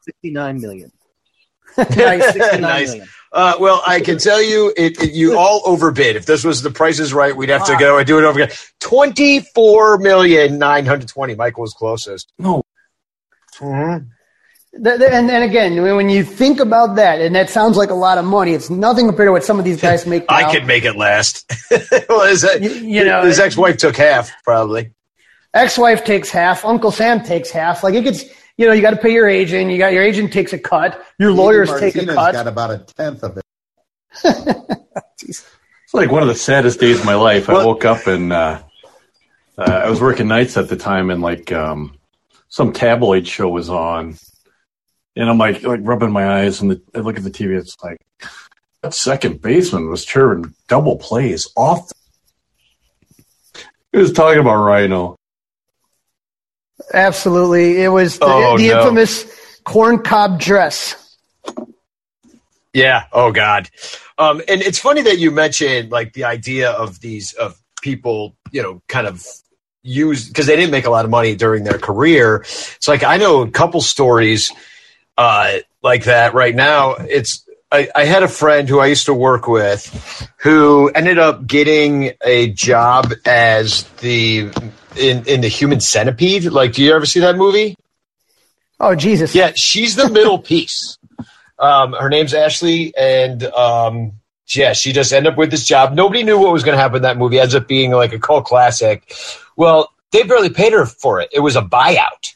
Sixty 0.01 0.31
nine 0.31 0.59
million. 0.59 0.91
nice. 1.77 2.35
nice. 2.35 2.95
Uh, 3.31 3.53
well, 3.59 3.81
I 3.85 3.99
can 3.99 4.17
tell 4.17 4.41
you, 4.41 4.73
it, 4.75 5.01
it- 5.03 5.13
you 5.13 5.37
all 5.37 5.61
overbid. 5.65 6.15
If 6.15 6.25
this 6.25 6.43
was 6.43 6.61
the 6.63 6.71
Price 6.71 6.99
is 6.99 7.13
Right, 7.13 7.35
we'd 7.35 7.49
have 7.49 7.65
to 7.67 7.75
go 7.77 7.97
and 7.97 8.07
do 8.07 8.17
it 8.17 8.23
over 8.23 8.41
again. 8.41 8.55
Twenty 8.79 9.41
four 9.41 9.97
million 9.99 10.57
nine 10.57 10.85
hundred 10.85 11.09
twenty. 11.09 11.35
Michael 11.35 11.61
was 11.61 11.73
closest. 11.73 12.31
No. 12.39 12.63
Mm-hmm. 13.59 14.05
Th- 14.83 14.97
th- 14.99 15.11
And 15.11 15.29
and 15.29 15.43
again, 15.43 15.81
when 15.81 15.95
when 15.95 16.09
you 16.09 16.23
think 16.23 16.59
about 16.59 16.95
that, 16.95 17.21
and 17.21 17.35
that 17.35 17.49
sounds 17.49 17.77
like 17.77 17.89
a 17.89 17.95
lot 17.95 18.17
of 18.17 18.25
money, 18.25 18.53
it's 18.53 18.69
nothing 18.69 19.07
compared 19.07 19.27
to 19.27 19.31
what 19.31 19.43
some 19.43 19.59
of 19.59 19.65
these 19.65 19.81
guys 19.81 20.05
make. 20.05 20.25
I 20.29 20.51
could 20.51 20.65
make 20.65 20.85
it 20.85 20.95
last. 20.95 21.51
well, 22.09 22.27
his, 22.27 22.43
uh, 22.45 22.57
You- 22.61 22.69
you 22.71 23.03
know, 23.03 23.23
his 23.23 23.39
uh, 23.39 23.43
ex-wife 23.43 23.77
took 23.77 23.95
half, 23.97 24.31
probably. 24.43 24.91
Ex-wife 25.53 26.03
takes 26.05 26.29
half. 26.29 26.63
Uncle 26.65 26.91
Sam 26.91 27.23
takes 27.23 27.49
half. 27.49 27.83
Like 27.83 27.95
it 27.95 28.03
gets, 28.03 28.23
you 28.59 28.65
know, 28.65 28.73
you 28.73 28.81
got 28.81 28.91
to 28.91 28.97
pay 28.97 29.13
your 29.13 29.29
agent. 29.29 29.71
You 29.71 29.77
got 29.77 29.93
your 29.93 30.03
agent 30.03 30.33
takes 30.33 30.51
a 30.51 30.59
cut. 30.59 31.01
Your 31.17 31.31
lawyers 31.31 31.69
take 31.79 31.95
a 31.95 31.99
Martinez 31.99 32.15
cut. 32.15 32.33
got 32.33 32.47
about 32.47 32.71
a 32.71 32.79
tenth 32.79 33.23
of 33.23 33.37
it. 33.37 33.45
It's 35.21 35.93
like 35.95 36.11
one 36.11 36.21
of 36.21 36.27
the 36.27 36.35
saddest 36.35 36.79
days 36.79 36.99
of 36.99 37.05
my 37.07 37.15
life. 37.15 37.49
I 37.49 37.65
woke 37.65 37.83
up 37.83 38.05
and 38.05 38.31
uh, 38.31 38.61
uh, 39.57 39.63
I 39.63 39.89
was 39.89 39.99
working 39.99 40.27
nights 40.27 40.55
at 40.55 40.69
the 40.69 40.75
time, 40.75 41.09
and 41.09 41.19
like 41.19 41.51
um, 41.51 41.97
some 42.47 42.73
tabloid 42.73 43.27
show 43.27 43.49
was 43.49 43.71
on, 43.71 44.15
and 45.15 45.27
I'm 45.27 45.39
like 45.39 45.63
like 45.63 45.79
rubbing 45.81 46.11
my 46.11 46.41
eyes, 46.41 46.61
and 46.61 46.69
the, 46.69 46.81
I 46.93 46.99
look 46.99 47.17
at 47.17 47.23
the 47.23 47.31
TV. 47.31 47.57
It's 47.57 47.75
like 47.83 47.97
that 48.83 48.93
second 48.93 49.41
baseman 49.41 49.89
was 49.89 50.05
churning 50.05 50.53
double 50.67 50.97
plays 50.97 51.51
off. 51.57 51.91
He 53.91 53.97
was 53.97 54.13
talking 54.13 54.41
about 54.41 54.57
Ryno. 54.57 55.15
Absolutely, 56.93 57.81
it 57.83 57.89
was 57.89 58.19
the, 58.19 58.25
Oh, 58.25 58.57
the 58.57 58.69
no. 58.69 58.79
infamous 58.79 59.25
corn 59.63 59.99
cob 59.99 60.39
dress. 60.39 60.95
Yeah. 62.73 63.05
Oh 63.11 63.31
God. 63.31 63.69
Um, 64.17 64.41
and 64.47 64.61
it's 64.61 64.79
funny 64.79 65.01
that 65.01 65.17
you 65.17 65.31
mentioned 65.31 65.91
like 65.91 66.13
the 66.13 66.25
idea 66.25 66.71
of 66.71 66.99
these 66.99 67.33
of 67.33 67.59
people, 67.81 68.35
you 68.51 68.61
know, 68.61 68.81
kind 68.87 69.07
of 69.07 69.25
use 69.81 70.27
because 70.27 70.45
they 70.45 70.55
didn't 70.55 70.71
make 70.71 70.85
a 70.85 70.89
lot 70.89 71.05
of 71.05 71.11
money 71.11 71.35
during 71.35 71.63
their 71.63 71.79
career. 71.79 72.37
It's 72.41 72.87
like 72.87 73.03
I 73.03 73.17
know 73.17 73.41
a 73.41 73.49
couple 73.49 73.81
stories 73.81 74.51
uh, 75.17 75.57
like 75.81 76.03
that 76.05 76.33
right 76.33 76.55
now. 76.55 76.93
It's 76.93 77.43
I, 77.71 77.87
I 77.95 78.05
had 78.05 78.23
a 78.23 78.27
friend 78.27 78.67
who 78.67 78.79
I 78.79 78.87
used 78.87 79.05
to 79.05 79.13
work 79.13 79.47
with 79.47 80.27
who 80.37 80.89
ended 80.89 81.19
up 81.19 81.45
getting 81.45 82.13
a 82.23 82.51
job 82.51 83.13
as 83.25 83.83
the 84.01 84.51
in 84.95 85.25
in 85.25 85.41
the 85.41 85.47
Human 85.47 85.79
Centipede. 85.79 86.45
Like, 86.45 86.73
do 86.73 86.83
you 86.83 86.93
ever 86.93 87.05
see 87.05 87.19
that 87.19 87.35
movie? 87.35 87.75
Oh 88.79 88.95
Jesus! 88.95 89.35
Yeah, 89.35 89.51
she's 89.55 89.95
the 89.95 90.09
middle 90.09 90.39
piece. 90.39 90.97
Um, 91.59 91.93
her 91.93 92.09
name's 92.09 92.33
Ashley, 92.33 92.95
and 92.97 93.43
um, 93.43 94.13
yeah, 94.47 94.73
she 94.73 94.91
just 94.91 95.13
ended 95.13 95.33
up 95.33 95.37
with 95.37 95.51
this 95.51 95.65
job. 95.65 95.93
Nobody 95.93 96.23
knew 96.23 96.39
what 96.39 96.51
was 96.51 96.63
going 96.63 96.75
to 96.75 96.81
happen 96.81 96.97
in 96.97 97.01
that 97.03 97.17
movie. 97.17 97.37
It 97.37 97.41
ends 97.41 97.55
up 97.55 97.67
being 97.67 97.91
like 97.91 98.13
a 98.13 98.19
cult 98.19 98.45
classic. 98.45 99.13
Well, 99.55 99.91
they 100.11 100.23
barely 100.23 100.49
paid 100.49 100.73
her 100.73 100.85
for 100.85 101.21
it. 101.21 101.29
It 101.31 101.41
was 101.41 101.55
a 101.55 101.61
buyout. 101.61 102.35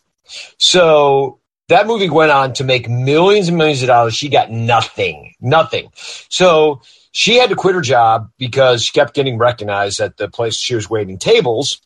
So 0.58 1.40
that 1.74 1.88
movie 1.88 2.10
went 2.10 2.32
on 2.32 2.54
to 2.54 2.64
make 2.64 2.88
millions 2.88 3.48
and 3.48 3.58
millions 3.58 3.82
of 3.82 3.88
dollars. 3.88 4.16
She 4.16 4.30
got 4.30 4.52
nothing, 4.52 5.34
nothing. 5.42 5.90
So 6.30 6.82
she 7.12 7.38
had 7.38 7.50
to 7.50 7.56
quit 7.56 7.74
her 7.74 7.82
job 7.82 8.30
because 8.38 8.84
she 8.84 8.92
kept 8.92 9.16
getting 9.16 9.38
recognized 9.40 10.00
at 10.00 10.18
the 10.18 10.28
place 10.30 10.56
she 10.56 10.76
was 10.76 10.90
waiting 10.90 11.18
tables. 11.18 11.82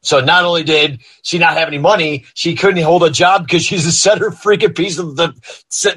So 0.00 0.20
not 0.20 0.44
only 0.44 0.62
did 0.62 1.00
she 1.22 1.38
not 1.38 1.56
have 1.56 1.68
any 1.68 1.78
money, 1.78 2.24
she 2.34 2.54
couldn't 2.54 2.82
hold 2.82 3.04
a 3.04 3.10
job 3.10 3.44
because 3.46 3.64
she's 3.64 3.86
a 3.86 3.92
center 3.92 4.30
freaking 4.30 4.76
piece 4.76 4.98
of 4.98 5.16
the 5.16 5.32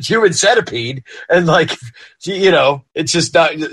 human 0.02 0.34
centipede. 0.34 1.04
And 1.30 1.46
like, 1.46 1.72
she, 2.20 2.42
you 2.42 2.52
know, 2.52 2.84
it's 2.96 3.12
just 3.12 3.34
not, 3.34 3.58
you 3.58 3.68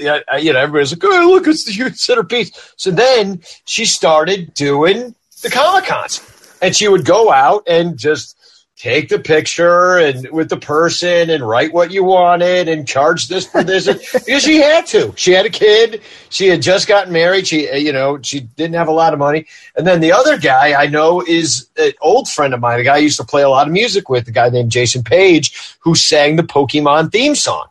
know, 0.53 0.59
everybody's 0.61 0.93
like, 0.93 1.05
oh, 1.05 1.31
look, 1.33 1.47
it's 1.47 1.65
the 1.65 1.73
human 1.73 1.95
centerpiece. 1.95 2.51
So 2.77 2.91
then 2.91 3.43
she 3.65 3.85
started 3.85 4.55
doing 4.55 5.15
the 5.43 5.51
Comic 5.51 5.85
Cons 5.85 6.21
and 6.61 6.75
she 6.75 6.89
would 6.89 7.05
go 7.05 7.33
out 7.33 7.63
and 7.69 7.97
just 7.97 8.37
take 8.77 9.09
the 9.09 9.19
picture 9.19 9.99
and 9.99 10.29
with 10.31 10.49
the 10.49 10.57
person 10.57 11.31
and 11.31 11.47
write 11.47 11.73
what 11.73 11.93
you 11.93 12.03
wanted 12.03 12.69
and 12.69 12.89
charge 12.89 13.29
this 13.29 13.47
for 13.47 13.63
this 13.63 13.87
because 14.13 14.43
she 14.43 14.57
had 14.57 14.85
to. 14.87 15.13
She 15.17 15.33
had 15.33 15.47
a 15.47 15.51
kid. 15.51 16.03
She 16.29 16.49
had 16.49 16.61
just 16.61 16.89
gotten 16.89 17.13
married. 17.13 17.47
She, 17.47 17.71
uh, 17.71 17.77
you 17.77 17.93
know, 17.93 18.21
she 18.23 18.41
didn't 18.41 18.75
have 18.75 18.89
a 18.89 18.93
lot 18.93 19.13
of 19.13 19.19
money. 19.19 19.47
And 19.77 19.87
then 19.87 20.01
the 20.01 20.13
other 20.13 20.39
guy 20.39 20.75
I 20.75 20.87
know 20.87 21.23
is 21.23 21.69
an 21.77 21.93
old 22.01 22.29
friend 22.29 22.53
of 22.53 22.61
mine, 22.61 22.81
a 22.81 22.85
guy 22.85 22.97
I 22.97 22.99
used 22.99 23.19
to 23.21 23.25
play 23.25 23.43
a 23.43 23.49
lot 23.49 23.69
of 23.69 23.73
music 23.73 24.09
with, 24.09 24.27
a 24.27 24.33
guy 24.33 24.49
named 24.49 24.73
Jason 24.73 25.05
Page, 25.05 25.77
who 25.81 25.95
sang 25.95 26.37
the 26.37 26.43
Pokemon 26.43 27.13
theme 27.13 27.37
song. 27.37 27.69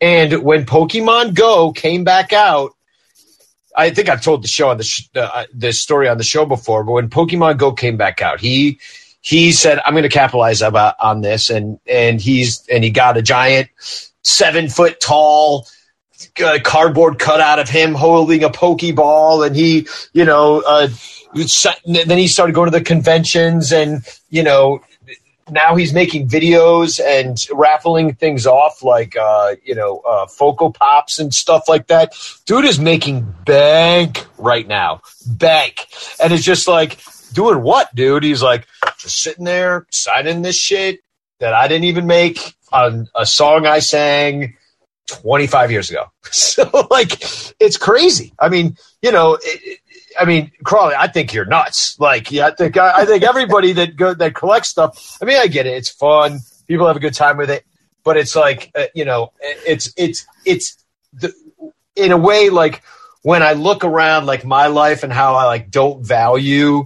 And 0.00 0.42
when 0.42 0.64
Pokemon 0.64 1.34
Go 1.34 1.72
came 1.72 2.04
back 2.04 2.32
out, 2.32 2.72
I 3.76 3.90
think 3.90 4.08
I've 4.08 4.22
told 4.22 4.42
the 4.42 4.48
show 4.48 4.70
on 4.70 4.78
the 4.78 4.84
sh- 4.84 5.08
uh, 5.14 5.44
this 5.52 5.80
story 5.80 6.08
on 6.08 6.18
the 6.18 6.24
show 6.24 6.44
before, 6.44 6.84
but 6.84 6.92
when 6.92 7.08
Pokemon 7.08 7.58
Go 7.58 7.72
came 7.72 7.96
back 7.96 8.20
out, 8.20 8.40
he 8.40 8.80
he 9.22 9.52
said, 9.52 9.80
"I'm 9.84 9.94
going 9.94 10.02
to 10.02 10.08
capitalize 10.08 10.60
about 10.60 10.96
on 11.00 11.22
this," 11.22 11.48
and 11.48 11.78
and 11.86 12.20
he's 12.20 12.66
and 12.68 12.84
he 12.84 12.90
got 12.90 13.16
a 13.16 13.22
giant 13.22 13.70
seven 14.22 14.68
foot 14.68 15.00
tall 15.00 15.66
uh, 16.44 16.58
cardboard 16.62 17.18
cutout 17.18 17.58
of 17.58 17.68
him 17.68 17.94
holding 17.94 18.44
a 18.44 18.50
pokeball, 18.50 19.46
and 19.46 19.56
he, 19.56 19.86
you 20.12 20.24
know, 20.24 20.62
uh, 20.66 20.88
then 21.86 22.18
he 22.18 22.26
started 22.26 22.54
going 22.54 22.70
to 22.70 22.76
the 22.76 22.84
conventions, 22.84 23.72
and 23.72 24.04
you 24.28 24.42
know, 24.42 24.82
now 25.50 25.76
he's 25.76 25.92
making 25.92 26.28
videos 26.28 27.00
and 27.00 27.46
raffling 27.52 28.14
things 28.14 28.46
off 28.46 28.82
like 28.82 29.16
uh, 29.16 29.54
you 29.64 29.74
know 29.74 29.98
uh, 30.08 30.26
Funko 30.26 30.74
Pops 30.74 31.18
and 31.18 31.32
stuff 31.32 31.68
like 31.68 31.86
that. 31.86 32.14
Dude 32.46 32.64
is 32.64 32.80
making 32.80 33.34
bank 33.44 34.26
right 34.36 34.66
now, 34.66 35.02
bank, 35.26 35.86
and 36.22 36.32
it's 36.32 36.44
just 36.44 36.66
like 36.66 36.98
doing 37.32 37.62
what, 37.62 37.94
dude? 37.94 38.22
He's 38.22 38.42
like 38.42 38.66
just 38.98 39.22
sitting 39.22 39.44
there 39.44 39.86
signing 39.90 40.42
this 40.42 40.56
shit 40.56 41.00
that 41.40 41.54
I 41.54 41.68
didn't 41.68 41.84
even 41.84 42.06
make 42.06 42.54
on 42.72 43.08
a 43.14 43.26
song 43.26 43.66
I 43.66 43.80
sang 43.80 44.56
25 45.06 45.70
years 45.70 45.90
ago. 45.90 46.06
So 46.32 46.86
like, 46.90 47.22
it's 47.60 47.76
crazy. 47.76 48.32
I 48.38 48.48
mean, 48.48 48.76
you 49.02 49.12
know. 49.12 49.38
It, 49.42 49.78
I 50.18 50.24
mean, 50.24 50.52
Crawley, 50.64 50.94
I 50.94 51.08
think 51.08 51.32
you're 51.32 51.44
nuts. 51.46 51.98
Like, 51.98 52.30
yeah, 52.30 52.48
I 52.48 52.50
think 52.50 52.76
I, 52.76 53.02
I 53.02 53.04
think 53.06 53.22
everybody 53.22 53.72
that 53.72 53.96
go, 53.96 54.14
that 54.14 54.34
collects 54.34 54.68
stuff. 54.68 55.18
I 55.22 55.24
mean, 55.24 55.38
I 55.38 55.46
get 55.46 55.66
it. 55.66 55.74
It's 55.74 55.88
fun. 55.88 56.40
People 56.66 56.86
have 56.86 56.96
a 56.96 57.00
good 57.00 57.14
time 57.14 57.36
with 57.36 57.50
it. 57.50 57.64
But 58.04 58.16
it's 58.16 58.34
like, 58.34 58.70
uh, 58.74 58.86
you 58.94 59.04
know, 59.04 59.32
it's 59.40 59.92
it's 59.96 60.26
it's 60.44 60.76
the, 61.12 61.32
in 61.96 62.12
a 62.12 62.16
way 62.16 62.50
like 62.50 62.82
when 63.22 63.42
I 63.42 63.52
look 63.52 63.84
around 63.84 64.26
like 64.26 64.44
my 64.44 64.66
life 64.66 65.02
and 65.02 65.12
how 65.12 65.34
I 65.34 65.44
like 65.44 65.70
don't 65.70 66.04
value 66.04 66.84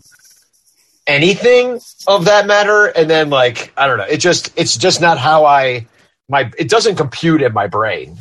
anything 1.07 1.81
of 2.07 2.27
that 2.27 2.47
matter, 2.47 2.87
and 2.87 3.09
then 3.09 3.31
like 3.31 3.73
I 3.77 3.87
don't 3.87 3.99
know, 3.99 4.05
it 4.05 4.19
just 4.19 4.53
it's 4.57 4.77
just 4.77 5.01
not 5.01 5.19
how 5.19 5.45
I 5.45 5.87
my 6.29 6.51
it 6.59 6.69
doesn't 6.69 6.97
compute 6.97 7.43
in 7.43 7.53
my 7.53 7.67
brain. 7.67 8.19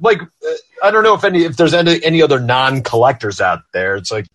Like 0.00 0.22
uh, 0.22 0.52
I 0.82 0.90
don't 0.90 1.04
know 1.04 1.14
if 1.14 1.24
any 1.24 1.44
if 1.44 1.56
there's 1.56 1.74
any 1.74 2.02
any 2.04 2.22
other 2.22 2.40
non 2.40 2.82
collectors 2.82 3.40
out 3.40 3.60
there. 3.72 3.96
It's 3.96 4.10
like 4.10 4.26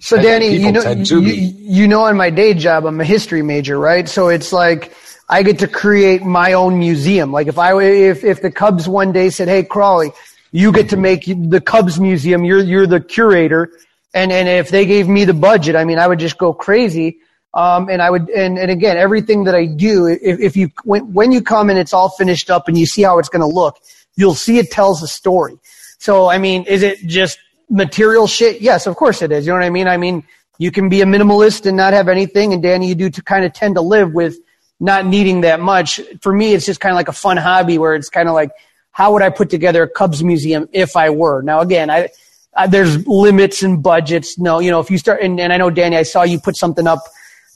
so 0.00 0.20
Danny, 0.20 0.56
you 0.56 0.70
know, 0.70 0.90
you, 0.90 1.20
you 1.20 1.88
know, 1.88 2.06
in 2.06 2.16
my 2.16 2.30
day 2.30 2.54
job, 2.54 2.86
I'm 2.86 3.00
a 3.00 3.04
history 3.04 3.42
major, 3.42 3.78
right? 3.78 4.08
So 4.08 4.28
it's 4.28 4.52
like 4.52 4.94
I 5.28 5.42
get 5.42 5.58
to 5.58 5.68
create 5.68 6.22
my 6.22 6.52
own 6.52 6.78
museum. 6.78 7.32
Like 7.32 7.48
if 7.48 7.58
I, 7.58 7.80
if, 7.82 8.22
if 8.22 8.40
the 8.40 8.50
Cubs 8.50 8.88
one 8.88 9.12
day 9.12 9.30
said, 9.30 9.48
Hey, 9.48 9.64
Crawley, 9.64 10.12
you 10.52 10.72
get 10.72 10.88
to 10.90 10.96
make 10.96 11.24
the 11.26 11.60
Cubs 11.60 11.98
museum. 11.98 12.44
You're, 12.44 12.60
you're 12.60 12.86
the 12.86 13.00
curator. 13.00 13.70
And, 14.14 14.32
and 14.32 14.48
if 14.48 14.70
they 14.70 14.86
gave 14.86 15.08
me 15.08 15.24
the 15.24 15.34
budget, 15.34 15.76
I 15.76 15.84
mean, 15.84 15.98
I 15.98 16.06
would 16.06 16.18
just 16.18 16.38
go 16.38 16.52
crazy. 16.52 17.18
Um, 17.54 17.88
and 17.88 18.00
I 18.02 18.10
would, 18.10 18.28
and, 18.30 18.58
and 18.58 18.70
again, 18.70 18.96
everything 18.96 19.44
that 19.44 19.54
I 19.54 19.66
do, 19.66 20.06
if, 20.06 20.40
if 20.40 20.56
you, 20.56 20.70
when, 20.84 21.12
when 21.12 21.32
you 21.32 21.42
come 21.42 21.70
and 21.70 21.78
it's 21.78 21.92
all 21.92 22.10
finished 22.10 22.50
up 22.50 22.68
and 22.68 22.78
you 22.78 22.86
see 22.86 23.02
how 23.02 23.18
it's 23.18 23.28
going 23.28 23.40
to 23.40 23.46
look, 23.46 23.78
you'll 24.16 24.34
see 24.34 24.58
it 24.58 24.70
tells 24.70 25.02
a 25.02 25.08
story. 25.08 25.58
So, 25.98 26.28
I 26.28 26.38
mean, 26.38 26.64
is 26.64 26.82
it 26.82 26.98
just 27.06 27.38
material 27.68 28.26
shit? 28.26 28.60
Yes, 28.60 28.86
of 28.86 28.96
course 28.96 29.22
it 29.22 29.32
is. 29.32 29.46
You 29.46 29.52
know 29.52 29.58
what 29.58 29.66
I 29.66 29.70
mean? 29.70 29.88
I 29.88 29.96
mean, 29.96 30.24
you 30.58 30.70
can 30.70 30.88
be 30.88 31.00
a 31.00 31.04
minimalist 31.04 31.66
and 31.66 31.76
not 31.76 31.92
have 31.92 32.08
anything. 32.08 32.52
And 32.52 32.62
Danny, 32.62 32.88
you 32.88 32.94
do 32.94 33.10
to 33.10 33.22
kind 33.22 33.44
of 33.44 33.52
tend 33.52 33.76
to 33.76 33.80
live 33.80 34.12
with 34.12 34.38
not 34.80 35.06
needing 35.06 35.40
that 35.42 35.60
much. 35.60 36.00
For 36.20 36.32
me, 36.32 36.52
it's 36.54 36.66
just 36.66 36.80
kind 36.80 36.92
of 36.92 36.96
like 36.96 37.08
a 37.08 37.12
fun 37.12 37.36
hobby 37.36 37.78
where 37.78 37.94
it's 37.94 38.08
kind 38.08 38.28
of 38.28 38.34
like, 38.34 38.50
how 38.90 39.12
would 39.12 39.22
I 39.22 39.30
put 39.30 39.50
together 39.50 39.84
a 39.84 39.88
Cubs 39.88 40.22
museum 40.22 40.68
if 40.72 40.96
I 40.96 41.10
were? 41.10 41.42
Now, 41.42 41.60
again, 41.60 41.90
I, 41.90 42.10
I 42.58 42.66
there's 42.66 43.06
limits 43.06 43.62
and 43.62 43.82
budgets. 43.82 44.38
No, 44.38 44.58
you 44.58 44.70
know, 44.70 44.80
if 44.80 44.90
you 44.90 44.98
start, 44.98 45.22
and, 45.22 45.40
and 45.40 45.52
I 45.52 45.56
know 45.56 45.70
Danny, 45.70 45.96
I 45.96 46.02
saw 46.02 46.22
you 46.24 46.38
put 46.40 46.56
something 46.56 46.86
up 46.86 47.02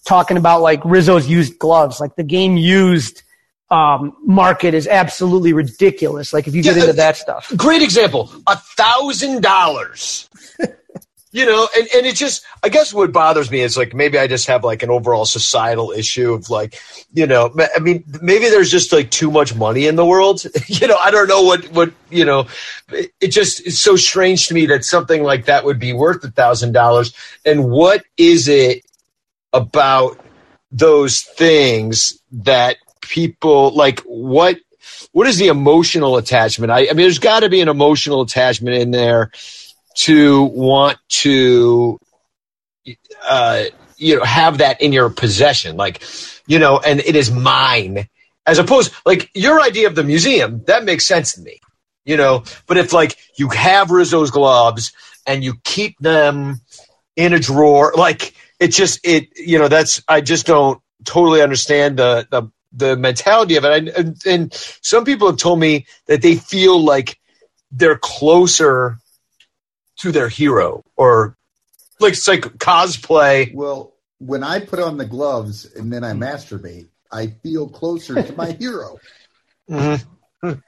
talking 0.06 0.36
about 0.36 0.62
like 0.62 0.80
Rizzo's 0.84 1.28
used 1.28 1.58
gloves, 1.58 2.00
like 2.00 2.16
the 2.16 2.24
game 2.24 2.56
used 2.56 3.22
um, 3.70 4.14
market 4.24 4.74
is 4.74 4.86
absolutely 4.86 5.52
ridiculous. 5.52 6.32
Like 6.32 6.46
if 6.46 6.54
you 6.54 6.62
get 6.62 6.76
Yeah, 6.76 6.82
into 6.82 6.92
uh, 6.92 6.96
that 6.96 7.16
stuff. 7.16 7.52
Great 7.56 7.82
example. 7.82 8.30
A 8.46 8.56
thousand 8.56 9.42
dollars. 9.42 10.28
You 11.34 11.46
know, 11.46 11.66
and, 11.74 11.88
and 11.96 12.04
it 12.04 12.14
just 12.14 12.44
I 12.62 12.68
guess 12.68 12.92
what 12.92 13.10
bothers 13.10 13.50
me 13.50 13.60
is 13.60 13.74
like 13.74 13.94
maybe 13.94 14.18
I 14.18 14.26
just 14.26 14.46
have 14.48 14.64
like 14.64 14.82
an 14.82 14.90
overall 14.90 15.24
societal 15.24 15.90
issue 15.90 16.34
of 16.34 16.50
like, 16.50 16.78
you 17.14 17.26
know, 17.26 17.50
I 17.74 17.78
mean, 17.78 18.04
maybe 18.20 18.50
there's 18.50 18.70
just 18.70 18.92
like 18.92 19.10
too 19.10 19.30
much 19.30 19.54
money 19.54 19.86
in 19.86 19.96
the 19.96 20.04
world. 20.04 20.44
you 20.66 20.86
know, 20.86 20.98
I 21.00 21.10
don't 21.10 21.28
know 21.28 21.40
what 21.40 21.64
what 21.72 21.90
you 22.10 22.26
know. 22.26 22.48
It, 22.90 23.28
just 23.28 23.66
is 23.66 23.80
so 23.80 23.96
strange 23.96 24.48
to 24.48 24.54
me 24.54 24.66
that 24.66 24.84
something 24.84 25.22
like 25.22 25.46
that 25.46 25.64
would 25.64 25.78
be 25.78 25.94
worth 25.94 26.22
a 26.22 26.30
thousand 26.30 26.72
dollars. 26.72 27.14
And 27.46 27.70
what 27.70 28.04
is 28.18 28.46
it 28.46 28.84
about 29.54 30.20
those 30.70 31.22
things 31.22 32.20
that 32.30 32.76
people 33.00 33.74
like? 33.74 34.00
What 34.00 34.58
what 35.12 35.26
is 35.26 35.38
the 35.38 35.48
emotional 35.48 36.18
attachment? 36.18 36.70
I, 36.70 36.80
I 36.80 36.88
mean, 36.88 36.96
there's 36.98 37.18
got 37.18 37.40
to 37.40 37.48
be 37.48 37.62
an 37.62 37.68
emotional 37.68 38.20
attachment 38.20 38.76
in 38.76 38.90
there 38.90 39.30
to 39.94 40.42
want 40.44 40.98
to, 41.08 41.98
uh, 43.28 43.64
you 43.96 44.16
know, 44.16 44.24
have 44.24 44.58
that 44.58 44.80
in 44.80 44.92
your 44.92 45.10
possession, 45.10 45.76
like, 45.76 46.02
you 46.46 46.58
know, 46.58 46.78
and 46.78 47.00
it 47.00 47.16
is 47.16 47.30
mine, 47.30 48.08
as 48.46 48.58
opposed 48.58 48.92
like 49.06 49.30
your 49.34 49.60
idea 49.60 49.86
of 49.86 49.94
the 49.94 50.04
museum 50.04 50.62
that 50.66 50.84
makes 50.84 51.06
sense 51.06 51.34
to 51.34 51.40
me, 51.40 51.60
you 52.04 52.16
know. 52.16 52.44
But 52.66 52.78
if 52.78 52.92
like 52.92 53.16
you 53.36 53.48
have 53.48 53.90
Rizzo's 53.90 54.30
gloves 54.30 54.92
and 55.26 55.44
you 55.44 55.54
keep 55.64 55.98
them 55.98 56.60
in 57.16 57.32
a 57.32 57.38
drawer, 57.38 57.92
like 57.96 58.34
it 58.58 58.68
just 58.68 59.00
it, 59.04 59.28
you 59.36 59.58
know, 59.58 59.68
that's 59.68 60.02
I 60.08 60.20
just 60.20 60.46
don't 60.46 60.80
totally 61.04 61.42
understand 61.42 61.98
the 61.98 62.26
the 62.30 62.50
the 62.72 62.96
mentality 62.96 63.56
of 63.56 63.64
it. 63.64 63.68
I, 63.68 64.00
and, 64.00 64.26
and 64.26 64.54
some 64.80 65.04
people 65.04 65.28
have 65.28 65.36
told 65.36 65.60
me 65.60 65.86
that 66.06 66.22
they 66.22 66.36
feel 66.36 66.82
like 66.82 67.18
they're 67.70 67.98
closer 67.98 68.98
to 69.98 70.12
their 70.12 70.28
hero 70.28 70.84
or 70.96 71.36
like 72.00 72.14
it's 72.14 72.28
like 72.28 72.42
cosplay. 72.58 73.54
Well, 73.54 73.94
when 74.18 74.42
I 74.42 74.60
put 74.60 74.78
on 74.78 74.96
the 74.96 75.04
gloves 75.04 75.72
and 75.74 75.92
then 75.92 76.04
I 76.04 76.12
masturbate, 76.12 76.88
I 77.10 77.28
feel 77.42 77.68
closer 77.68 78.22
to 78.22 78.32
my 78.34 78.52
hero. 78.52 78.98
Mm-hmm. 79.70 80.58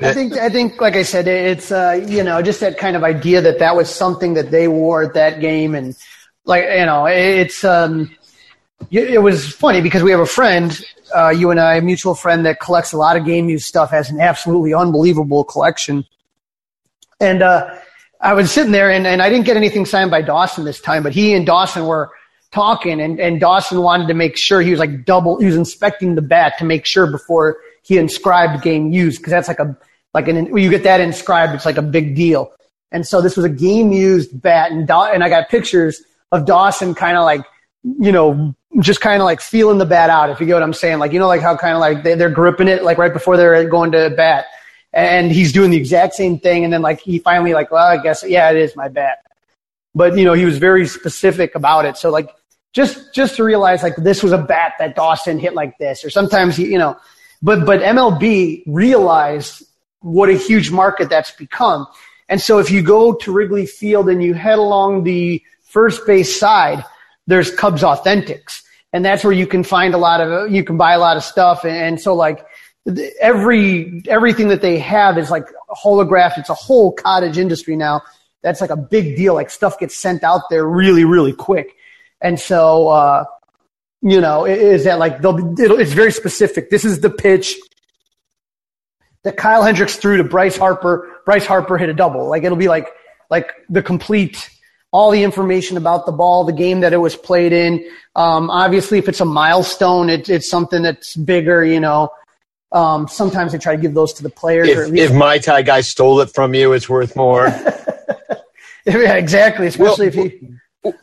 I 0.00 0.12
think, 0.12 0.32
I 0.34 0.48
think, 0.48 0.80
like 0.80 0.94
I 0.94 1.02
said, 1.02 1.26
it's, 1.26 1.72
uh, 1.72 2.00
you 2.06 2.22
know, 2.22 2.40
just 2.40 2.60
that 2.60 2.78
kind 2.78 2.96
of 2.96 3.02
idea 3.02 3.40
that 3.40 3.58
that 3.58 3.74
was 3.74 3.92
something 3.92 4.34
that 4.34 4.52
they 4.52 4.68
wore 4.68 5.02
at 5.02 5.14
that 5.14 5.40
game. 5.40 5.74
And 5.74 5.96
like, 6.44 6.64
you 6.64 6.86
know, 6.86 7.06
it's, 7.06 7.64
um, 7.64 8.14
it 8.92 9.10
it 9.10 9.22
was 9.22 9.52
funny 9.52 9.80
because 9.80 10.04
we 10.04 10.12
have 10.12 10.20
a 10.20 10.26
friend, 10.26 10.80
uh, 11.14 11.30
you 11.30 11.50
and 11.50 11.58
I, 11.58 11.76
a 11.76 11.80
mutual 11.82 12.14
friend 12.14 12.46
that 12.46 12.60
collects 12.60 12.92
a 12.92 12.96
lot 12.96 13.16
of 13.16 13.24
game 13.24 13.46
news 13.46 13.64
stuff, 13.64 13.90
has 13.90 14.08
an 14.08 14.20
absolutely 14.20 14.72
unbelievable 14.72 15.42
collection. 15.42 16.04
And, 17.20 17.42
uh, 17.42 17.74
I 18.24 18.32
was 18.32 18.50
sitting 18.50 18.72
there 18.72 18.90
and, 18.90 19.06
and 19.06 19.20
I 19.20 19.28
didn't 19.28 19.44
get 19.44 19.58
anything 19.58 19.84
signed 19.84 20.10
by 20.10 20.22
Dawson 20.22 20.64
this 20.64 20.80
time, 20.80 21.02
but 21.02 21.12
he 21.12 21.34
and 21.34 21.44
Dawson 21.44 21.84
were 21.84 22.10
talking 22.52 22.98
and, 22.98 23.20
and 23.20 23.38
Dawson 23.38 23.82
wanted 23.82 24.08
to 24.08 24.14
make 24.14 24.38
sure 24.38 24.62
he 24.62 24.70
was 24.70 24.80
like 24.80 25.04
double, 25.04 25.38
he 25.38 25.44
was 25.44 25.56
inspecting 25.56 26.14
the 26.14 26.22
bat 26.22 26.54
to 26.58 26.64
make 26.64 26.86
sure 26.86 27.06
before 27.06 27.58
he 27.82 27.98
inscribed 27.98 28.62
game 28.62 28.90
used 28.92 29.18
because 29.18 29.30
that's 29.30 29.48
like 29.48 29.58
a, 29.58 29.76
like 30.14 30.26
an, 30.26 30.50
when 30.50 30.62
you 30.62 30.70
get 30.70 30.84
that 30.84 31.02
inscribed, 31.02 31.54
it's 31.54 31.66
like 31.66 31.76
a 31.76 31.82
big 31.82 32.16
deal. 32.16 32.50
And 32.92 33.06
so 33.06 33.20
this 33.20 33.36
was 33.36 33.44
a 33.44 33.50
game 33.50 33.92
used 33.92 34.40
bat 34.40 34.72
and, 34.72 34.86
Daw- 34.86 35.12
and 35.12 35.22
I 35.22 35.28
got 35.28 35.50
pictures 35.50 36.02
of 36.32 36.46
Dawson 36.46 36.94
kind 36.94 37.18
of 37.18 37.24
like, 37.24 37.44
you 37.82 38.10
know, 38.10 38.54
just 38.80 39.02
kind 39.02 39.20
of 39.20 39.26
like 39.26 39.42
feeling 39.42 39.76
the 39.76 39.84
bat 39.84 40.08
out, 40.08 40.30
if 40.30 40.40
you 40.40 40.46
get 40.46 40.54
what 40.54 40.62
I'm 40.62 40.72
saying. 40.72 40.98
Like, 40.98 41.12
you 41.12 41.18
know, 41.18 41.28
like 41.28 41.42
how 41.42 41.58
kind 41.58 41.74
of 41.74 41.80
like 41.80 42.02
they, 42.02 42.14
they're 42.14 42.30
gripping 42.30 42.68
it 42.68 42.84
like 42.84 42.96
right 42.96 43.12
before 43.12 43.36
they're 43.36 43.68
going 43.68 43.92
to 43.92 44.08
bat. 44.16 44.46
And 44.94 45.32
he's 45.32 45.52
doing 45.52 45.70
the 45.70 45.76
exact 45.76 46.14
same 46.14 46.38
thing. 46.38 46.64
And 46.64 46.72
then 46.72 46.80
like 46.80 47.00
he 47.00 47.18
finally 47.18 47.52
like, 47.52 47.70
well, 47.70 47.86
I 47.86 48.00
guess, 48.00 48.24
yeah, 48.26 48.50
it 48.50 48.56
is 48.56 48.74
my 48.76 48.88
bat. 48.88 49.18
But, 49.94 50.16
you 50.16 50.24
know, 50.24 50.32
he 50.32 50.44
was 50.44 50.58
very 50.58 50.86
specific 50.86 51.54
about 51.54 51.84
it. 51.84 51.96
So 51.96 52.10
like 52.10 52.30
just 52.74 53.14
just 53.14 53.36
to 53.36 53.44
realize 53.44 53.82
like 53.82 53.96
this 53.96 54.22
was 54.22 54.32
a 54.32 54.38
bat 54.38 54.74
that 54.78 54.96
Dawson 54.96 55.38
hit 55.38 55.54
like 55.54 55.78
this, 55.78 56.04
or 56.04 56.10
sometimes 56.10 56.58
you 56.58 56.76
know, 56.76 56.98
but 57.40 57.64
but 57.64 57.80
MLB 57.80 58.64
realized 58.66 59.62
what 60.00 60.28
a 60.28 60.34
huge 60.34 60.70
market 60.70 61.08
that's 61.08 61.30
become, 61.30 61.86
and 62.28 62.40
so 62.40 62.58
if 62.58 62.70
you 62.70 62.82
go 62.82 63.14
to 63.14 63.32
Wrigley 63.32 63.64
Field 63.64 64.08
and 64.08 64.22
you 64.22 64.34
head 64.34 64.58
along 64.58 65.04
the 65.04 65.40
first 65.62 66.04
base 66.06 66.38
side, 66.38 66.84
there's 67.28 67.54
Cubs 67.54 67.82
Authentics, 67.82 68.62
and 68.92 69.04
that's 69.04 69.22
where 69.22 69.32
you 69.32 69.46
can 69.46 69.62
find 69.62 69.94
a 69.94 69.98
lot 69.98 70.20
of 70.20 70.50
you 70.50 70.64
can 70.64 70.76
buy 70.76 70.94
a 70.94 70.98
lot 70.98 71.16
of 71.16 71.22
stuff, 71.22 71.64
and, 71.64 71.76
and 71.76 72.00
so 72.00 72.14
like 72.14 72.44
every 73.20 74.02
everything 74.08 74.48
that 74.48 74.60
they 74.60 74.78
have 74.78 75.18
is 75.18 75.30
like 75.30 75.46
holographed. 75.70 76.38
It's 76.38 76.50
a 76.50 76.54
whole 76.54 76.92
cottage 76.92 77.38
industry 77.38 77.76
now. 77.76 78.02
That's 78.42 78.60
like 78.60 78.70
a 78.70 78.76
big 78.76 79.16
deal. 79.16 79.34
Like 79.34 79.50
stuff 79.50 79.78
gets 79.78 79.96
sent 79.96 80.22
out 80.22 80.42
there 80.50 80.66
really, 80.66 81.04
really 81.04 81.32
quick. 81.32 81.74
And 82.20 82.38
so, 82.38 82.88
uh, 82.88 83.24
you 84.02 84.20
know, 84.20 84.44
is 84.44 84.84
that 84.84 84.98
like 84.98 85.22
they'll, 85.22 85.54
it's 85.58 85.92
very 85.92 86.12
specific. 86.12 86.70
This 86.70 86.84
is 86.84 87.00
the 87.00 87.10
pitch 87.10 87.56
that 89.22 89.38
Kyle 89.38 89.62
Hendricks 89.62 89.96
threw 89.96 90.18
to 90.18 90.24
Bryce 90.24 90.56
Harper. 90.56 91.10
Bryce 91.24 91.46
Harper 91.46 91.78
hit 91.78 91.88
a 91.88 91.94
double. 91.94 92.28
Like 92.28 92.44
it'll 92.44 92.58
be 92.58 92.68
like 92.68 92.88
like 93.30 93.50
the 93.70 93.82
complete 93.82 94.50
all 94.92 95.10
the 95.10 95.24
information 95.24 95.76
about 95.76 96.06
the 96.06 96.12
ball, 96.12 96.44
the 96.44 96.52
game 96.52 96.80
that 96.80 96.92
it 96.92 96.98
was 96.98 97.16
played 97.16 97.52
in. 97.52 97.84
Um, 98.14 98.48
obviously, 98.48 98.98
if 98.98 99.08
it's 99.08 99.20
a 99.20 99.24
milestone, 99.24 100.08
it, 100.08 100.28
it's 100.28 100.48
something 100.48 100.82
that's 100.82 101.16
bigger. 101.16 101.64
You 101.64 101.80
know, 101.80 102.10
um, 102.74 103.06
sometimes 103.06 103.52
they 103.52 103.58
try 103.58 103.76
to 103.76 103.80
give 103.80 103.94
those 103.94 104.12
to 104.14 104.22
the 104.22 104.28
players. 104.28 104.68
If, 104.68 104.92
if 104.92 105.14
my 105.14 105.38
Thai 105.38 105.62
guy 105.62 105.80
stole 105.80 106.20
it 106.20 106.30
from 106.34 106.54
you, 106.54 106.72
it's 106.72 106.88
worth 106.88 107.14
more. 107.14 107.46
yeah, 108.84 109.14
exactly. 109.14 109.68
Especially 109.68 110.10
well, 110.10 110.26
if 110.26 110.32
he. 110.32 110.50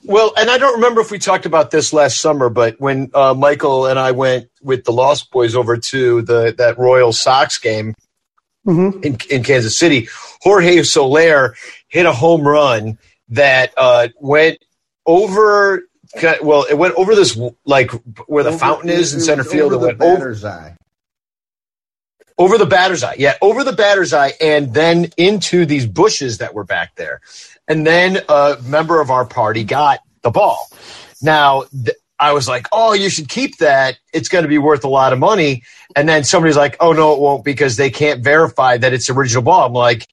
Well, 0.03 0.34
and 0.38 0.49
I 0.49 0.60
don't 0.60 0.76
remember 0.76 1.02
if 1.02 1.10
we 1.10 1.18
talked 1.18 1.48
about 1.48 1.72
this 1.72 1.91
last 1.91 2.19
summer, 2.19 2.49
but 2.49 2.80
when 2.80 3.10
uh, 3.15 3.34
Michael 3.34 3.88
and 3.88 3.98
I 3.98 4.11
went 4.11 4.49
with 4.61 4.84
the 4.84 4.91
Lost 4.91 5.31
Boys 5.31 5.56
over 5.56 5.77
to 5.77 6.22
the 6.22 6.53
that 6.57 6.77
Royal 6.77 7.14
Sox 7.14 7.57
game 7.57 7.95
mm-hmm. 8.68 9.02
in, 9.02 9.18
in 9.30 9.43
Kansas 9.43 9.76
City, 9.76 10.07
Jorge 10.41 10.84
Soler 10.84 11.56
hit 11.88 12.06
a 12.06 12.14
home 12.14 12.45
run 12.48 12.99
that 13.30 13.73
uh, 13.77 14.10
went 14.19 14.60
over. 15.06 15.84
Well, 16.43 16.65
it 16.69 16.77
went 16.77 16.93
over 16.95 17.15
this 17.15 17.39
like 17.65 17.91
where 18.27 18.43
the 18.43 18.49
over, 18.49 18.60
fountain 18.60 18.89
is 18.89 19.14
in 19.14 19.22
center 19.22 19.45
field. 19.45 19.72
Over 19.72 19.85
it 19.85 19.88
went 19.88 19.99
the 19.99 20.06
batter's 20.06 20.43
over, 20.43 20.53
eye. 20.53 20.76
Over 22.37 22.57
the 22.57 22.65
batter's 22.65 23.03
eye, 23.03 23.15
yeah, 23.17 23.35
over 23.41 23.63
the 23.63 23.73
batter's 23.73 24.13
eye, 24.13 24.33
and 24.41 24.73
then 24.73 25.11
into 25.17 25.65
these 25.65 25.85
bushes 25.85 26.39
that 26.39 26.53
were 26.53 26.63
back 26.63 26.95
there. 26.95 27.21
And 27.67 27.85
then 27.85 28.19
a 28.27 28.57
member 28.63 28.99
of 29.01 29.11
our 29.11 29.25
party 29.25 29.63
got 29.63 29.99
the 30.21 30.31
ball. 30.31 30.69
Now, 31.21 31.63
th- 31.71 31.97
I 32.19 32.33
was 32.33 32.47
like, 32.47 32.67
oh, 32.71 32.93
you 32.93 33.09
should 33.09 33.29
keep 33.29 33.57
that. 33.57 33.97
It's 34.13 34.29
going 34.29 34.43
to 34.43 34.49
be 34.49 34.57
worth 34.57 34.83
a 34.83 34.89
lot 34.89 35.13
of 35.13 35.19
money. 35.19 35.63
And 35.95 36.07
then 36.07 36.23
somebody's 36.23 36.57
like, 36.57 36.77
oh, 36.79 36.93
no, 36.93 37.13
it 37.13 37.19
won't 37.19 37.43
because 37.43 37.77
they 37.77 37.89
can't 37.89 38.23
verify 38.23 38.77
that 38.77 38.93
it's 38.93 39.09
original 39.09 39.43
ball. 39.43 39.65
I'm 39.65 39.73
like, 39.73 40.07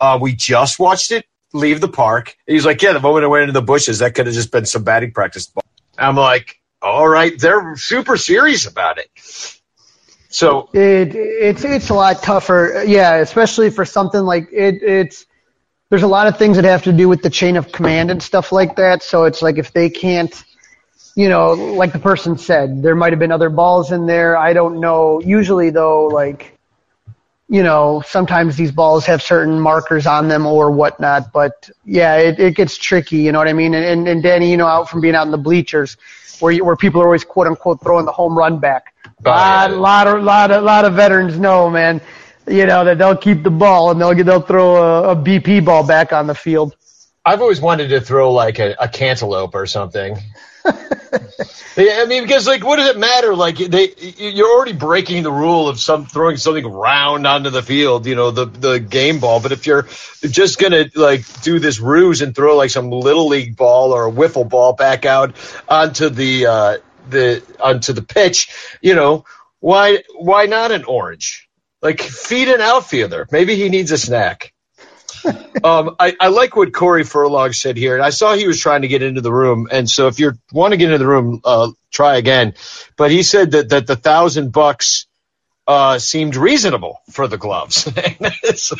uh, 0.00 0.18
we 0.20 0.34
just 0.34 0.78
watched 0.78 1.10
it 1.12 1.26
leave 1.52 1.80
the 1.80 1.88
park. 1.88 2.36
He's 2.46 2.66
like, 2.66 2.82
yeah, 2.82 2.92
the 2.92 3.00
moment 3.00 3.24
it 3.24 3.28
went 3.28 3.42
into 3.42 3.52
the 3.52 3.62
bushes, 3.62 3.98
that 4.00 4.14
could 4.14 4.26
have 4.26 4.34
just 4.34 4.52
been 4.52 4.66
some 4.66 4.84
batting 4.84 5.12
practice 5.12 5.46
ball. 5.46 5.64
I'm 5.98 6.16
like, 6.16 6.60
all 6.82 7.08
right, 7.08 7.38
they're 7.38 7.76
super 7.76 8.16
serious 8.16 8.66
about 8.66 8.98
it. 8.98 9.55
So 10.36 10.68
it, 10.74 11.14
it's 11.14 11.64
it's 11.64 11.88
a 11.88 11.94
lot 11.94 12.22
tougher, 12.22 12.84
yeah, 12.86 13.14
especially 13.14 13.70
for 13.70 13.86
something 13.86 14.20
like 14.20 14.50
it. 14.52 14.82
It's 14.82 15.24
there's 15.88 16.02
a 16.02 16.06
lot 16.06 16.26
of 16.26 16.36
things 16.36 16.56
that 16.56 16.66
have 16.66 16.82
to 16.82 16.92
do 16.92 17.08
with 17.08 17.22
the 17.22 17.30
chain 17.30 17.56
of 17.56 17.72
command 17.72 18.10
and 18.10 18.22
stuff 18.22 18.52
like 18.52 18.76
that. 18.76 19.02
So 19.02 19.24
it's 19.24 19.40
like 19.40 19.56
if 19.56 19.72
they 19.72 19.88
can't, 19.88 20.44
you 21.14 21.30
know, 21.30 21.52
like 21.52 21.94
the 21.94 21.98
person 21.98 22.36
said, 22.36 22.82
there 22.82 22.94
might 22.94 23.14
have 23.14 23.18
been 23.18 23.32
other 23.32 23.48
balls 23.48 23.92
in 23.92 24.04
there. 24.04 24.36
I 24.36 24.52
don't 24.52 24.78
know. 24.78 25.22
Usually 25.22 25.70
though, 25.70 26.08
like, 26.08 26.58
you 27.48 27.62
know, 27.62 28.02
sometimes 28.06 28.56
these 28.58 28.72
balls 28.72 29.06
have 29.06 29.22
certain 29.22 29.58
markers 29.58 30.06
on 30.06 30.28
them 30.28 30.44
or 30.44 30.70
whatnot. 30.70 31.32
But 31.32 31.70
yeah, 31.86 32.16
it, 32.16 32.38
it 32.38 32.56
gets 32.56 32.76
tricky. 32.76 33.20
You 33.20 33.32
know 33.32 33.38
what 33.38 33.48
I 33.48 33.54
mean? 33.54 33.72
And, 33.72 33.86
and, 33.86 34.06
and 34.06 34.22
Danny, 34.22 34.50
you 34.50 34.58
know, 34.58 34.66
out 34.66 34.90
from 34.90 35.00
being 35.00 35.14
out 35.14 35.24
in 35.24 35.32
the 35.32 35.38
bleachers 35.38 35.96
where 36.40 36.52
you, 36.52 36.62
where 36.62 36.76
people 36.76 37.00
are 37.00 37.06
always 37.06 37.24
quote 37.24 37.46
unquote 37.46 37.80
throwing 37.80 38.04
the 38.04 38.12
home 38.12 38.36
run 38.36 38.58
back. 38.58 38.92
A 39.24 39.28
lot, 39.28 39.70
lot, 39.72 40.06
of, 40.06 40.22
lot, 40.22 40.50
of, 40.50 40.62
lot 40.62 40.84
of 40.84 40.94
veterans 40.94 41.38
know, 41.38 41.70
man 41.70 42.00
you 42.48 42.66
know, 42.66 42.84
that 42.84 42.98
they'll 42.98 43.16
keep 43.16 43.42
the 43.42 43.50
ball 43.50 43.90
and 43.90 44.00
they'll 44.00 44.14
they'll 44.14 44.40
throw 44.40 44.76
a, 44.76 45.10
a 45.10 45.16
BP 45.16 45.64
ball 45.64 45.86
back 45.86 46.12
on 46.12 46.26
the 46.26 46.34
field. 46.34 46.76
I've 47.24 47.40
always 47.40 47.60
wanted 47.60 47.88
to 47.88 48.00
throw 48.00 48.32
like 48.32 48.58
a, 48.60 48.76
a 48.78 48.88
cantaloupe 48.88 49.54
or 49.54 49.66
something. 49.66 50.16
I 51.78 52.06
mean, 52.06 52.22
because 52.22 52.46
like, 52.46 52.64
what 52.64 52.76
does 52.76 52.88
it 52.88 52.98
matter? 52.98 53.34
Like, 53.34 53.58
they 53.58 53.94
you're 53.98 54.48
already 54.48 54.72
breaking 54.72 55.24
the 55.24 55.30
rule 55.30 55.68
of 55.68 55.78
some 55.78 56.06
throwing 56.06 56.36
something 56.36 56.64
round 56.64 57.26
onto 57.26 57.50
the 57.50 57.62
field, 57.62 58.06
you 58.06 58.14
know, 58.14 58.30
the 58.30 58.46
the 58.46 58.80
game 58.80 59.18
ball. 59.20 59.40
But 59.40 59.52
if 59.52 59.66
you're 59.66 59.86
just 60.22 60.58
gonna 60.58 60.86
like 60.94 61.42
do 61.42 61.58
this 61.58 61.80
ruse 61.80 62.22
and 62.22 62.34
throw 62.34 62.56
like 62.56 62.70
some 62.70 62.90
little 62.90 63.28
league 63.28 63.56
ball 63.56 63.92
or 63.92 64.08
a 64.08 64.12
wiffle 64.12 64.48
ball 64.48 64.72
back 64.72 65.04
out 65.04 65.34
onto 65.68 66.08
the 66.08 66.46
uh, 66.46 66.76
the 67.08 67.42
onto 67.60 67.92
the 67.92 68.02
pitch, 68.02 68.48
you 68.80 68.94
know, 68.94 69.24
why 69.60 70.02
why 70.14 70.46
not 70.46 70.72
an 70.72 70.84
orange? 70.84 71.48
Like 71.82 72.00
feed 72.00 72.48
an 72.48 72.60
outfielder. 72.60 73.28
Maybe 73.30 73.56
he 73.56 73.68
needs 73.68 73.92
a 73.92 73.98
snack. 73.98 74.52
um, 75.64 75.96
I, 75.98 76.16
I, 76.20 76.28
like 76.28 76.54
what 76.56 76.72
Corey 76.72 77.04
Furlong 77.04 77.52
said 77.52 77.76
here, 77.76 77.94
and 77.96 78.04
I 78.04 78.10
saw 78.10 78.34
he 78.34 78.46
was 78.46 78.60
trying 78.60 78.82
to 78.82 78.88
get 78.88 79.02
into 79.02 79.20
the 79.20 79.32
room. 79.32 79.68
And 79.70 79.88
so, 79.88 80.08
if 80.08 80.20
you 80.20 80.32
want 80.52 80.72
to 80.72 80.76
get 80.76 80.86
into 80.86 80.98
the 80.98 81.06
room, 81.06 81.40
uh, 81.44 81.70
try 81.90 82.16
again. 82.16 82.54
But 82.96 83.10
he 83.10 83.22
said 83.22 83.52
that 83.52 83.70
that 83.70 83.86
the 83.86 83.96
thousand 83.96 84.52
bucks 84.52 85.06
uh, 85.66 85.98
seemed 85.98 86.36
reasonable 86.36 87.02
for 87.10 87.26
the 87.26 87.36
gloves. 87.36 87.90
so 88.54 88.76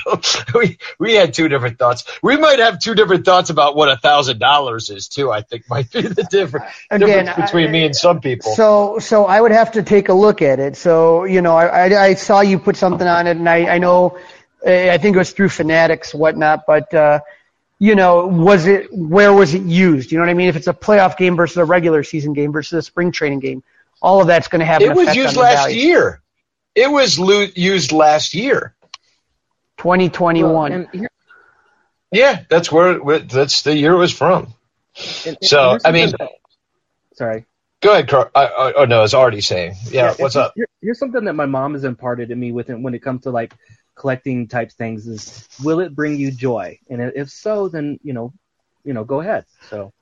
we 0.54 0.78
we 0.98 1.14
had 1.14 1.34
two 1.34 1.48
different 1.48 1.78
thoughts. 1.78 2.04
We 2.22 2.36
might 2.36 2.60
have 2.60 2.78
two 2.78 2.94
different 2.94 3.24
thoughts 3.24 3.50
about 3.50 3.74
what 3.74 3.90
a 3.90 3.96
thousand 3.96 4.38
dollars 4.38 4.90
is 4.90 5.08
too. 5.08 5.32
I 5.32 5.42
think 5.42 5.68
might 5.68 5.90
be 5.90 6.02
the 6.02 6.22
difference, 6.30 6.66
Again, 6.90 7.26
difference 7.26 7.50
between 7.50 7.68
I, 7.68 7.72
me 7.72 7.84
and 7.86 7.96
some 7.96 8.20
people. 8.20 8.54
So 8.54 8.98
so 9.00 9.24
I 9.24 9.40
would 9.40 9.52
have 9.52 9.72
to 9.72 9.82
take 9.82 10.08
a 10.08 10.14
look 10.14 10.42
at 10.42 10.60
it. 10.60 10.76
So 10.76 11.24
you 11.24 11.42
know 11.42 11.56
I 11.56 11.88
I, 11.88 12.02
I 12.04 12.14
saw 12.14 12.40
you 12.40 12.58
put 12.58 12.76
something 12.76 13.06
on 13.06 13.26
it, 13.26 13.36
and 13.36 13.48
I 13.48 13.66
I 13.66 13.78
know 13.78 14.18
I 14.64 14.98
think 14.98 15.16
it 15.16 15.18
was 15.18 15.32
through 15.32 15.50
Fanatics 15.50 16.14
whatnot, 16.14 16.66
but. 16.66 16.92
uh 16.94 17.20
you 17.78 17.94
know, 17.94 18.26
was 18.26 18.66
it 18.66 18.90
where 18.90 19.34
was 19.34 19.52
it 19.52 19.60
used? 19.60 20.10
You 20.10 20.16
know 20.16 20.24
what 20.24 20.30
I 20.30 20.34
mean? 20.34 20.48
If 20.48 20.56
it's 20.56 20.66
a 20.66 20.72
playoff 20.72 21.18
game 21.18 21.36
versus 21.36 21.58
a 21.58 21.64
regular 21.66 22.02
season 22.04 22.32
game 22.32 22.50
versus 22.50 22.72
a 22.72 22.80
spring 22.80 23.12
training 23.12 23.40
game, 23.40 23.62
all 24.00 24.22
of 24.22 24.26
that's 24.26 24.48
going 24.48 24.60
to 24.60 24.64
have. 24.64 24.80
It 24.80 24.94
was 24.94 25.14
used 25.14 25.36
last 25.36 25.66
value. 25.66 25.82
year. 25.82 26.22
It 26.76 26.90
was 26.90 27.18
lo- 27.18 27.48
used 27.56 27.90
last 27.90 28.34
year. 28.34 28.76
2021. 29.78 30.88
Well, 30.92 31.06
yeah, 32.12 32.44
that's 32.48 32.70
where, 32.70 33.02
where, 33.02 33.18
that's 33.18 33.62
the 33.62 33.76
year 33.76 33.94
it 33.94 33.98
was 33.98 34.12
from. 34.12 34.54
And, 35.26 35.36
so, 35.42 35.78
I 35.84 35.90
mean, 35.90 36.12
that, 36.18 36.30
sorry. 37.14 37.46
Go 37.82 37.92
ahead, 37.92 38.08
Carl. 38.08 38.30
I, 38.34 38.46
I, 38.46 38.72
oh 38.72 38.84
no, 38.84 39.04
it's 39.04 39.14
already 39.14 39.40
saying. 39.40 39.74
Yeah, 39.84 40.04
yeah 40.06 40.14
what's 40.18 40.36
up? 40.36 40.52
Here, 40.56 40.66
here's 40.80 40.98
something 40.98 41.24
that 41.24 41.34
my 41.34 41.46
mom 41.46 41.74
has 41.74 41.84
imparted 41.84 42.30
to 42.30 42.36
me 42.36 42.52
with 42.52 42.70
it 42.70 42.78
when 42.80 42.94
it 42.94 43.00
comes 43.00 43.22
to 43.22 43.30
like 43.30 43.54
collecting 43.94 44.48
type 44.48 44.72
things 44.72 45.06
is 45.06 45.48
will 45.62 45.80
it 45.80 45.94
bring 45.94 46.16
you 46.16 46.30
joy? 46.30 46.78
And 46.88 47.00
if 47.14 47.30
so, 47.30 47.68
then 47.68 47.98
you 48.02 48.12
know, 48.12 48.32
you 48.84 48.94
know, 48.94 49.04
go 49.04 49.20
ahead. 49.20 49.44
So, 49.68 49.92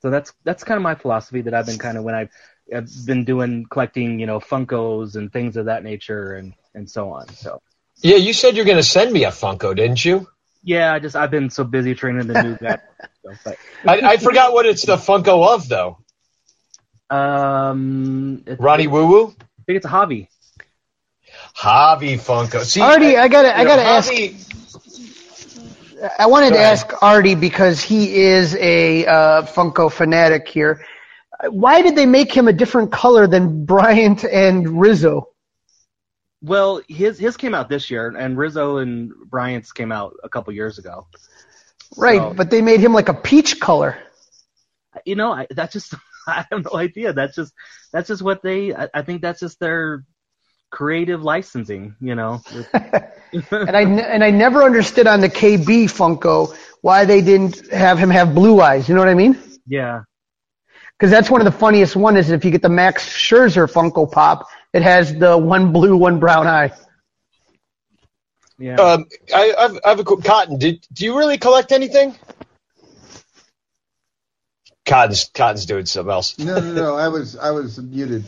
so 0.00 0.10
that's 0.10 0.32
that's 0.44 0.62
kind 0.62 0.76
of 0.76 0.82
my 0.82 0.94
philosophy 0.94 1.40
that 1.42 1.54
I've 1.54 1.66
been 1.66 1.78
kind 1.78 1.98
of 1.98 2.04
when 2.04 2.14
I've 2.14 2.30
I've 2.74 2.90
been 3.06 3.24
doing 3.24 3.66
collecting, 3.70 4.18
you 4.18 4.26
know, 4.26 4.40
Funkos 4.40 5.16
and 5.16 5.32
things 5.32 5.56
of 5.56 5.66
that 5.66 5.82
nature 5.82 6.34
and 6.34 6.54
and 6.74 6.88
so 6.88 7.10
on. 7.10 7.28
So 7.28 7.60
yeah, 8.00 8.16
you 8.16 8.32
said 8.32 8.56
you're 8.56 8.64
going 8.64 8.76
to 8.76 8.82
send 8.82 9.12
me 9.12 9.24
a 9.24 9.30
Funko, 9.30 9.74
didn't 9.74 10.04
you? 10.04 10.28
Yeah, 10.62 10.92
I 10.92 10.98
just 10.98 11.16
I've 11.16 11.30
been 11.30 11.50
so 11.50 11.64
busy 11.64 11.94
training 11.94 12.26
the 12.26 12.42
new 12.42 12.56
guy. 12.56 12.78
so, 13.24 13.32
but. 13.44 13.56
I, 13.86 14.12
I 14.12 14.16
forgot 14.18 14.52
what 14.52 14.66
it's 14.66 14.84
the 14.84 14.96
Funko 14.96 15.54
of 15.54 15.68
though. 15.68 15.98
Um, 17.10 18.44
Ronnie 18.58 18.86
Woo 18.86 19.06
Woo. 19.06 19.26
I 19.28 19.62
think 19.64 19.76
it's 19.76 19.86
a 19.86 19.90
hobby. 19.90 20.28
Hobby 21.54 22.16
Funko. 22.16 22.62
See, 22.64 22.80
Artie, 22.80 23.16
I, 23.16 23.24
I 23.24 23.28
gotta, 23.28 23.56
I 23.56 23.64
gotta 23.64 23.82
ask. 23.82 24.12
I 26.18 26.26
wanted 26.26 26.50
to 26.50 26.60
ask 26.60 27.02
Artie 27.02 27.34
because 27.34 27.82
he 27.82 28.14
is 28.14 28.54
a 28.56 29.04
uh, 29.06 29.42
Funko 29.42 29.90
fanatic 29.90 30.46
here 30.46 30.84
why 31.46 31.82
did 31.82 31.96
they 31.96 32.06
make 32.06 32.32
him 32.32 32.48
a 32.48 32.52
different 32.52 32.92
color 32.92 33.26
than 33.26 33.64
Bryant 33.64 34.24
and 34.24 34.80
Rizzo? 34.80 35.28
Well, 36.42 36.82
his 36.88 37.18
his 37.18 37.36
came 37.36 37.54
out 37.54 37.68
this 37.68 37.90
year, 37.90 38.14
and 38.16 38.36
Rizzo 38.38 38.78
and 38.78 39.12
Bryant's 39.26 39.72
came 39.72 39.90
out 39.90 40.14
a 40.22 40.28
couple 40.28 40.52
years 40.52 40.78
ago. 40.78 41.06
Right, 41.96 42.20
so, 42.20 42.34
but 42.34 42.50
they 42.50 42.62
made 42.62 42.80
him 42.80 42.92
like 42.92 43.08
a 43.08 43.14
peach 43.14 43.60
color. 43.60 43.98
You 45.04 45.16
know, 45.16 45.32
I, 45.32 45.46
that's 45.50 45.72
just 45.72 45.94
I 46.26 46.44
have 46.50 46.64
no 46.64 46.78
idea. 46.78 47.12
That's 47.12 47.34
just 47.34 47.52
that's 47.92 48.08
just 48.08 48.22
what 48.22 48.42
they. 48.42 48.74
I, 48.74 48.88
I 48.94 49.02
think 49.02 49.22
that's 49.22 49.40
just 49.40 49.58
their 49.58 50.04
creative 50.70 51.22
licensing. 51.22 51.96
You 52.00 52.14
know. 52.14 52.40
and 53.32 53.76
I 53.76 53.82
and 53.82 54.22
I 54.22 54.30
never 54.30 54.62
understood 54.62 55.06
on 55.06 55.20
the 55.20 55.28
KB 55.28 55.84
Funko 55.84 56.56
why 56.82 57.04
they 57.04 57.20
didn't 57.20 57.72
have 57.72 57.98
him 57.98 58.10
have 58.10 58.34
blue 58.34 58.60
eyes. 58.60 58.88
You 58.88 58.94
know 58.94 59.00
what 59.00 59.08
I 59.08 59.14
mean? 59.14 59.36
Yeah, 59.66 60.02
Because 60.98 61.12
that's 61.12 61.30
one 61.30 61.40
of 61.40 61.44
the 61.44 61.52
funniest 61.52 61.94
one 61.94 62.16
is 62.16 62.30
if 62.30 62.44
you 62.44 62.50
get 62.50 62.62
the 62.62 62.68
Max 62.68 63.08
Scherzer 63.08 63.70
Funko 63.70 64.10
Pop, 64.10 64.48
it 64.72 64.82
has 64.82 65.14
the 65.14 65.38
one 65.38 65.72
blue, 65.72 65.96
one 65.96 66.18
brown 66.18 66.48
eye. 66.48 66.72
Yeah. 68.58 68.74
Um, 68.76 69.06
I, 69.32 69.54
I've, 69.56 69.78
I 69.84 69.88
have 69.90 70.00
a 70.00 70.04
qu- 70.04 70.20
Cotton. 70.20 70.58
Did 70.58 70.84
do 70.92 71.04
you 71.04 71.16
really 71.16 71.38
collect 71.38 71.70
anything? 71.70 72.16
Cotton's 74.84 75.30
Cotton's 75.32 75.66
doing 75.66 75.86
something 75.86 76.10
else. 76.10 76.36
No, 76.38 76.58
no, 76.58 76.72
no. 76.72 76.96
I 76.96 77.08
was 77.08 77.36
I 77.36 77.52
was 77.52 77.78
muted. 77.78 78.24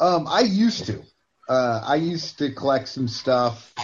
Um, 0.00 0.26
I 0.26 0.40
used 0.40 0.86
to. 0.86 1.02
Uh, 1.48 1.82
I 1.84 1.96
used 1.96 2.38
to 2.38 2.52
collect 2.52 2.88
some 2.88 3.08
stuff, 3.08 3.74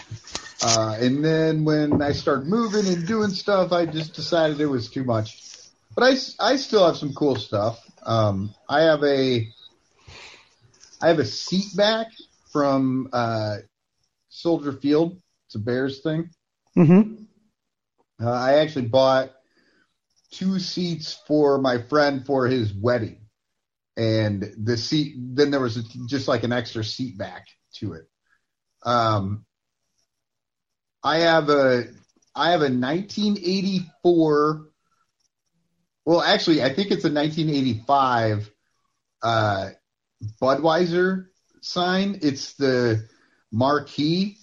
uh, 0.63 0.97
and 0.99 1.23
then 1.23 1.65
when 1.65 2.01
I 2.01 2.13
started 2.13 2.47
moving 2.47 2.87
and 2.87 3.07
doing 3.07 3.31
stuff, 3.31 3.73
I 3.73 3.85
just 3.85 4.15
decided 4.15 4.61
it 4.61 4.67
was 4.67 4.89
too 4.89 5.05
much. 5.05 5.48
But 5.99 6.15
I, 6.15 6.17
I 6.53 6.57
still 6.57 6.87
have 6.87 6.97
some 6.97 7.13
cool 7.13 7.35
stuff. 7.35 7.85
Um, 8.05 8.55
I 8.69 8.83
have 8.83 9.03
a 9.03 9.49
I 11.03 11.09
have 11.09 11.19
a 11.19 11.25
seat 11.25 11.75
back 11.77 12.07
from 12.53 13.09
uh, 13.13 13.57
Soldier 14.29 14.75
Field. 14.75 15.21
It's 15.47 15.57
a 15.57 15.59
Bears 15.59 16.01
thing. 16.01 16.31
Mm-hmm. 16.77 17.25
Uh, 18.25 18.31
I 18.31 18.59
actually 18.59 18.87
bought 18.87 19.33
two 20.31 20.61
seats 20.61 21.21
for 21.27 21.59
my 21.59 21.83
friend 21.83 22.25
for 22.25 22.47
his 22.47 22.73
wedding, 22.73 23.19
and 23.97 24.53
the 24.57 24.77
seat. 24.77 25.17
Then 25.19 25.51
there 25.51 25.59
was 25.59 25.79
a, 25.79 25.83
just 26.07 26.29
like 26.29 26.45
an 26.45 26.53
extra 26.53 26.85
seat 26.85 27.19
back 27.19 27.49
to 27.79 27.95
it. 27.95 28.05
Um, 28.85 29.45
I 31.03 31.19
have 31.19 31.49
a 31.49 31.87
I 32.37 32.53
have 32.53 32.61
a 32.61 32.71
1984. 32.71 34.68
Well, 36.09 36.23
actually, 36.23 36.63
I 36.63 36.73
think 36.73 36.91
it's 36.91 37.05
a 37.05 37.13
1985 37.13 38.51
uh, 39.23 39.69
Budweiser 40.41 41.27
sign. 41.61 42.21
It's 42.23 42.55
the 42.55 43.07
marquee. 43.53 44.39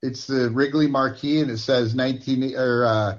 It's 0.00 0.26
the 0.26 0.48
Wrigley 0.48 0.86
marquee, 0.86 1.40
and 1.42 1.50
it 1.50 1.58
says 1.58 1.94
19 1.94 2.56
or 2.56 2.86
uh, 2.86 3.18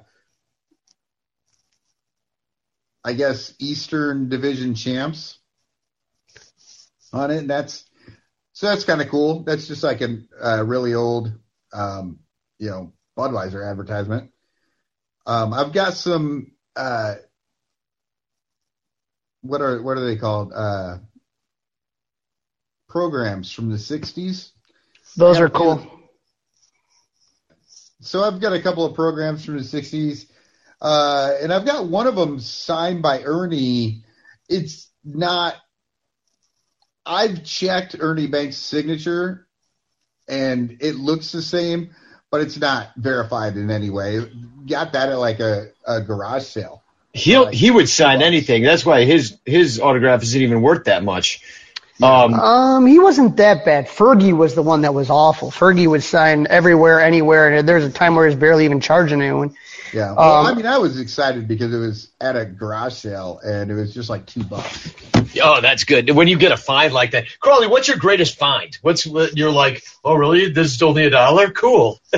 I 3.04 3.14
guess 3.14 3.54
Eastern 3.60 4.28
Division 4.28 4.74
champs 4.74 5.38
on 7.14 7.30
it. 7.30 7.38
And 7.38 7.49
that's 7.52 7.86
so 8.54 8.66
that's 8.66 8.86
kind 8.86 9.04
of 9.04 9.10
cool. 9.10 9.44
That's 9.44 9.68
just 9.68 9.84
like 9.84 10.02
a 10.02 10.18
uh, 10.44 10.64
really 10.66 10.95
old, 10.95 11.32
um, 11.72 12.22
you 12.58 12.72
know, 12.72 12.94
Budweiser 13.16 13.64
advertisement. 13.64 14.32
Um, 15.28 15.54
I've 15.54 15.74
got 15.74 15.94
some. 15.94 16.54
Uh, 16.76 17.18
what 19.41 19.61
are 19.61 19.81
what 19.81 19.97
are 19.97 20.05
they 20.05 20.15
called? 20.15 20.51
Uh, 20.53 20.97
programs 22.88 23.51
from 23.51 23.69
the 23.69 23.77
'60s. 23.77 24.51
Those 25.15 25.39
are 25.39 25.49
cool. 25.49 25.85
So 28.01 28.23
I've 28.23 28.39
got 28.39 28.53
a 28.53 28.61
couple 28.61 28.85
of 28.85 28.95
programs 28.95 29.43
from 29.43 29.57
the 29.57 29.64
'60s, 29.64 30.26
uh, 30.81 31.34
and 31.41 31.51
I've 31.51 31.65
got 31.65 31.88
one 31.88 32.07
of 32.07 32.15
them 32.15 32.39
signed 32.39 33.01
by 33.01 33.23
Ernie. 33.23 34.03
It's 34.49 34.89
not. 35.03 35.55
I've 37.05 37.43
checked 37.43 37.95
Ernie 37.99 38.27
Banks' 38.27 38.57
signature, 38.57 39.47
and 40.27 40.77
it 40.81 40.95
looks 40.95 41.31
the 41.31 41.41
same, 41.41 41.91
but 42.30 42.41
it's 42.41 42.57
not 42.57 42.91
verified 42.97 43.55
in 43.55 43.72
any 43.72 43.89
way. 43.89 44.19
Got 44.65 44.93
that 44.93 45.09
at 45.09 45.18
like 45.18 45.39
a, 45.39 45.68
a 45.85 46.01
garage 46.01 46.43
sale. 46.43 46.84
He'll 47.18 47.48
he 47.48 47.72
would 47.72 47.89
sign 47.89 48.22
anything. 48.22 48.64
That's 48.64 48.85
why 48.85 49.03
his 49.06 49.38
his 49.45 49.80
autograph 49.80 50.23
isn't 50.23 50.41
even 50.41 50.61
worth 50.61 50.85
that 50.85 51.03
much. 51.03 51.41
Um, 52.02 52.34
Um, 52.35 52.85
he 52.85 52.99
wasn't 52.99 53.38
that 53.38 53.65
bad. 53.65 53.88
Fergie 53.88 54.35
was 54.35 54.53
the 54.53 54.61
one 54.61 54.81
that 54.81 54.94
was 54.94 55.10
awful. 55.10 55.49
Fergie 55.49 55.88
would 55.88 56.03
sign 56.03 56.45
everywhere, 56.48 57.02
anywhere, 57.02 57.49
and 57.49 57.68
there's 57.68 57.85
a 57.85 57.89
time 57.89 58.15
where 58.15 58.26
he 58.26 58.30
was 58.30 58.39
barely 58.39 58.65
even 58.65 58.80
charging 58.81 59.19
anyone. 59.22 59.56
Yeah. 59.94 60.11
Well, 60.14 60.45
Um, 60.45 60.45
I 60.45 60.53
mean, 60.53 60.68
I 60.68 60.77
was 60.77 60.99
excited 60.99 61.48
because 61.48 61.73
it 61.73 61.77
was 61.80 62.10
at 62.22 62.35
a 62.35 62.45
garage 62.45 62.94
sale, 62.94 63.39
and 63.44 63.72
it 63.72 63.73
was 63.73 63.94
just 63.95 64.10
like 64.11 64.27
two 64.27 64.44
bucks. 64.44 64.94
oh, 65.41 65.60
that's 65.61 65.85
good. 65.85 66.11
When 66.11 66.27
you 66.27 66.38
get 66.38 66.52
a 66.52 66.57
find 66.57 66.94
like 66.94 67.11
that, 67.11 67.26
Crawley, 67.39 67.65
what's 67.68 67.88
your 67.88 67.98
greatest 67.98 68.38
find? 68.38 68.77
What's 68.84 69.07
what 69.07 69.35
you're 69.35 69.52
like? 69.52 69.81
Oh, 70.06 70.14
really? 70.14 70.49
This 70.52 70.76
is 70.76 70.81
only 70.84 71.06
a 71.06 71.10
dollar? 71.10 71.49
Cool. 71.49 71.99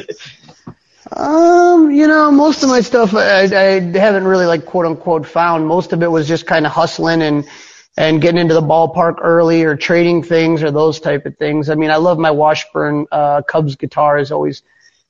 Um, 1.12 1.92
you 1.92 2.08
know, 2.08 2.32
most 2.32 2.64
of 2.64 2.70
my 2.70 2.82
stuff 2.82 3.16
I, 3.16 3.42
I 3.42 3.80
haven't 3.80 4.26
really 4.26 4.46
like 4.46 4.66
quote 4.66 4.86
unquote 4.86 5.26
found. 5.26 5.68
Most 5.68 5.92
of 5.94 6.04
it 6.04 6.08
was 6.08 6.28
just 6.28 6.46
kind 6.46 6.66
of 6.66 6.72
hustling 6.72 7.22
and 7.22 7.48
and 7.98 8.22
getting 8.22 8.40
into 8.40 8.54
the 8.54 8.62
ballpark 8.62 9.16
early 9.22 9.64
or 9.64 9.76
trading 9.76 10.24
things 10.24 10.64
or 10.64 10.72
those 10.72 11.00
type 11.00 11.26
of 11.26 11.36
things. 11.38 11.70
I 11.70 11.76
mean, 11.76 11.92
I 11.92 11.98
love 11.98 12.20
my 12.20 12.32
Washburn 12.32 13.08
uh, 13.12 13.42
Cubs 13.42 13.76
guitar 13.76 14.18
is 14.20 14.32
always, 14.32 14.62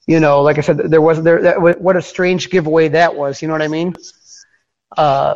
you 0.08 0.20
know, 0.20 0.42
like 0.42 0.58
I 0.58 0.62
said, 0.62 0.78
there 0.78 1.02
was 1.02 1.22
there 1.22 1.42
that, 1.44 1.62
what 1.62 1.96
a 1.98 2.02
strange 2.02 2.50
giveaway 2.50 2.88
that 2.90 3.16
was. 3.16 3.42
You 3.42 3.48
know 3.48 3.54
what 3.54 3.62
I 3.62 3.68
mean? 3.68 3.96
Uh, 4.98 5.36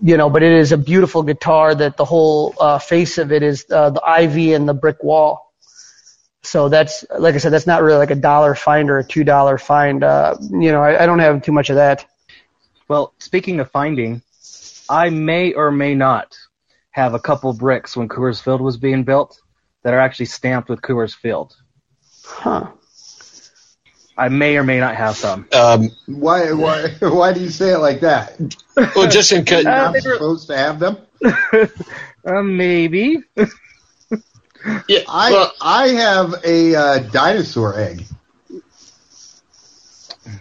you 0.00 0.16
know, 0.16 0.30
but 0.30 0.42
it 0.42 0.52
is 0.52 0.72
a 0.72 0.78
beautiful 0.78 1.22
guitar 1.22 1.74
that 1.74 1.96
the 1.96 2.04
whole 2.04 2.54
uh, 2.60 2.78
face 2.78 3.18
of 3.18 3.32
it 3.32 3.42
is 3.42 3.66
uh, 3.70 3.90
the 3.90 4.02
ivy 4.02 4.54
and 4.54 4.68
the 4.68 4.74
brick 4.74 5.02
wall. 5.02 5.45
So 6.46 6.68
that's 6.68 7.04
like 7.18 7.34
I 7.34 7.38
said, 7.38 7.52
that's 7.52 7.66
not 7.66 7.82
really 7.82 7.98
like 7.98 8.10
a 8.10 8.16
dollar 8.16 8.54
find 8.54 8.88
or 8.88 8.98
a 8.98 9.04
two 9.04 9.24
dollar 9.24 9.58
find. 9.58 10.04
Uh, 10.04 10.36
you 10.40 10.70
know, 10.72 10.80
I, 10.80 11.02
I 11.02 11.06
don't 11.06 11.18
have 11.18 11.42
too 11.42 11.52
much 11.52 11.70
of 11.70 11.76
that. 11.76 12.06
Well, 12.88 13.12
speaking 13.18 13.58
of 13.60 13.70
finding, 13.70 14.22
I 14.88 15.10
may 15.10 15.52
or 15.54 15.70
may 15.72 15.94
not 15.94 16.36
have 16.90 17.14
a 17.14 17.18
couple 17.18 17.52
bricks 17.52 17.96
when 17.96 18.08
Coors 18.08 18.40
Field 18.40 18.60
was 18.60 18.76
being 18.76 19.02
built 19.02 19.40
that 19.82 19.92
are 19.92 19.98
actually 19.98 20.26
stamped 20.26 20.68
with 20.68 20.80
Coors 20.80 21.14
Field. 21.14 21.54
Huh. 22.24 22.70
I 24.16 24.28
may 24.28 24.56
or 24.56 24.62
may 24.62 24.80
not 24.80 24.94
have 24.94 25.16
some. 25.16 25.46
Um, 25.52 25.90
Why? 26.06 26.52
Why? 26.52 26.94
Why 27.00 27.32
do 27.32 27.40
you 27.40 27.50
say 27.50 27.72
it 27.72 27.78
like 27.78 28.00
that? 28.00 28.40
well, 28.76 29.10
just 29.10 29.32
in 29.32 29.44
case. 29.44 29.64
You're 29.64 29.72
not 29.72 29.96
supposed 29.96 30.46
to 30.46 30.56
have 30.56 30.78
them. 30.78 30.98
Uh, 32.26 32.42
maybe. 32.42 33.18
Yeah, 34.88 35.00
I 35.08 35.30
well, 35.30 35.52
I 35.60 35.88
have 35.88 36.34
a 36.44 36.74
uh, 36.74 36.98
dinosaur 36.98 37.78
egg. 37.78 38.04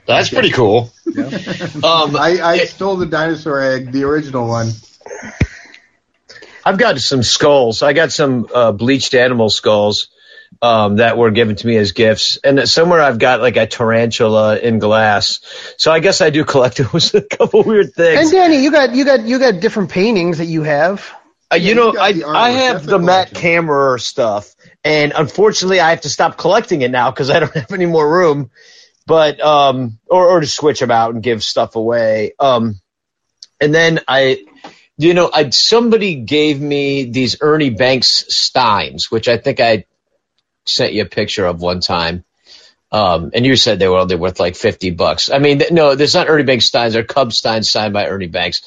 that's 0.08 0.30
pretty 0.30 0.52
cool. 0.52 0.92
Um, 1.08 2.16
I, 2.16 2.40
I 2.42 2.58
stole 2.66 2.96
the 2.96 3.06
dinosaur 3.06 3.62
egg, 3.62 3.92
the 3.92 4.04
original 4.04 4.48
one. 4.48 4.72
I've 6.66 6.78
got 6.78 7.00
some 7.00 7.22
skulls. 7.22 7.84
I 7.84 7.94
got 7.94 8.12
some 8.12 8.48
uh, 8.54 8.72
bleached 8.72 9.14
animal 9.14 9.50
skulls 9.50 10.08
um, 10.62 10.98
that 10.98 11.18
were 11.18 11.32
given 11.32 11.56
to 11.56 11.68
me 11.68 11.78
as 11.78 11.92
gifts, 11.92 12.38
and 12.38 12.68
somewhere 12.68 13.02
I've 13.02 13.20
got 13.20 13.42
like 13.42 13.58
a 13.58 13.68
tarantula 13.68 14.58
in 14.58 14.80
glass. 14.80 15.42
So 15.78 15.92
I 15.92 16.00
guess 16.00 16.22
I 16.22 16.32
do 16.32 16.44
collect 16.44 16.78
those. 16.92 17.14
a 17.14 17.22
couple 17.22 17.64
weird 17.64 17.94
things. 17.94 18.22
And. 18.22 18.32
Danny, 18.32 18.64
you 18.64 18.72
got 18.72 18.96
you 18.96 19.06
got 19.06 19.22
you 19.22 19.40
got 19.40 19.60
different 19.60 19.92
paintings 19.92 20.40
that 20.40 20.46
you 20.46 20.64
have. 20.64 21.14
Uh, 21.56 21.60
you 21.62 21.76
Yeah, 21.76 21.76
know, 21.76 21.96
I. 22.00 22.14
I 22.34 22.52
have 22.52 22.74
That's 22.74 22.88
the 22.88 23.00
Matt 23.00 23.34
Camera 23.34 24.00
stuff, 24.00 24.56
and 24.84 25.14
unfortunately, 25.16 25.80
I 25.82 25.92
have 25.92 26.02
to 26.02 26.10
stop 26.10 26.38
collecting 26.38 26.82
it 26.84 26.92
now 26.92 27.12
because 27.12 27.30
I 27.32 27.40
don't 27.40 27.54
have 27.56 27.72
any 27.74 27.88
more 27.88 28.10
room. 28.10 28.52
But 29.08 29.42
um, 29.42 30.00
or 30.08 30.28
or 30.30 30.42
to 30.42 30.48
switch 30.48 30.80
them 30.82 30.92
out 30.92 31.14
and 31.14 31.24
give 31.24 31.44
stuff 31.44 31.76
away. 31.76 32.34
Um, 32.40 32.82
and 33.62 33.74
then 33.74 34.02
I, 34.08 34.46
you 34.98 35.14
know, 35.14 35.30
I 35.34 35.50
somebody 35.52 36.16
gave 36.16 36.62
me 36.62 37.06
these 37.06 37.38
Ernie 37.42 37.72
Banks 37.72 38.26
Steins, 38.36 39.12
which 39.12 39.28
I 39.28 39.38
think 39.38 39.60
I 39.60 39.86
sent 40.66 40.94
you 40.94 41.04
a 41.04 41.08
picture 41.08 41.46
of 41.46 41.62
one 41.62 41.82
time. 41.82 42.26
Um, 42.92 43.32
and 43.34 43.46
you 43.46 43.56
said 43.58 43.80
they 43.80 43.88
were 43.90 44.00
only 44.00 44.16
worth 44.16 44.40
like 44.40 44.56
50 44.56 44.92
bucks. 44.92 45.30
I 45.32 45.40
mean, 45.40 45.60
th- 45.60 45.72
no, 45.72 45.96
there's 45.96 46.16
not 46.16 46.30
Ernie 46.30 46.44
Banks 46.44 46.66
Steins. 46.68 46.94
They're 46.94 47.04
Cub 47.04 47.34
Steins 47.34 47.70
signed 47.70 47.94
by 47.94 48.08
Ernie 48.08 48.28
Banks. 48.28 48.64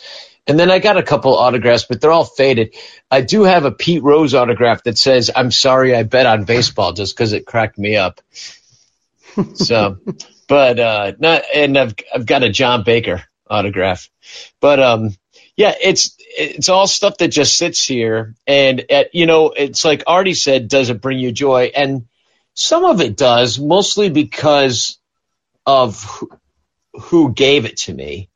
And 0.49 0.59
then 0.59 0.71
I 0.71 0.79
got 0.79 0.97
a 0.97 1.03
couple 1.03 1.37
autographs, 1.37 1.85
but 1.85 2.01
they're 2.01 2.11
all 2.11 2.25
faded. 2.25 2.75
I 3.11 3.21
do 3.21 3.43
have 3.43 3.67
a 3.67 3.71
Pete 3.71 4.03
Rose 4.03 4.35
autograph 4.35 4.83
that 4.85 4.97
says, 4.97 5.31
I'm 5.35 5.51
sorry 5.51 5.95
I 5.95 6.05
bet 6.05 6.25
on 6.25 6.45
baseball 6.45 6.95
just 6.95 7.15
because 7.15 7.35
it 7.35 7.47
cracked 7.47 7.79
me 7.79 7.97
up. 7.97 8.23
So, 9.55 9.99
but, 10.49 10.81
uh, 10.81 11.13
not, 11.19 11.43
and 11.55 11.77
I've, 11.77 11.95
I've 12.15 12.27
got 12.27 12.43
a 12.43 12.49
John 12.49 12.83
Baker 12.83 13.23
autograph, 13.49 14.09
but, 14.59 14.81
um, 14.81 15.11
yeah, 15.55 15.75
it's, 15.83 16.17
it's 16.19 16.69
all 16.69 16.87
stuff 16.87 17.19
that 17.19 17.29
just 17.29 17.57
sits 17.57 17.85
here. 17.85 18.35
And, 18.47 18.85
uh 18.91 19.05
you 19.13 19.27
know, 19.27 19.51
it's 19.51 19.85
like 19.85 20.05
Artie 20.07 20.35
said, 20.35 20.69
does 20.69 20.89
it 20.89 21.03
bring 21.03 21.19
you 21.19 21.33
joy? 21.33 21.73
And 21.75 22.07
some 22.55 22.85
of 22.85 23.01
it 23.01 23.17
does, 23.17 23.59
mostly 23.59 24.09
because 24.09 24.99
of 25.67 26.03
who, 26.05 26.31
who 26.95 27.33
gave 27.35 27.65
it 27.65 27.77
to 27.79 27.93
me. 27.93 28.31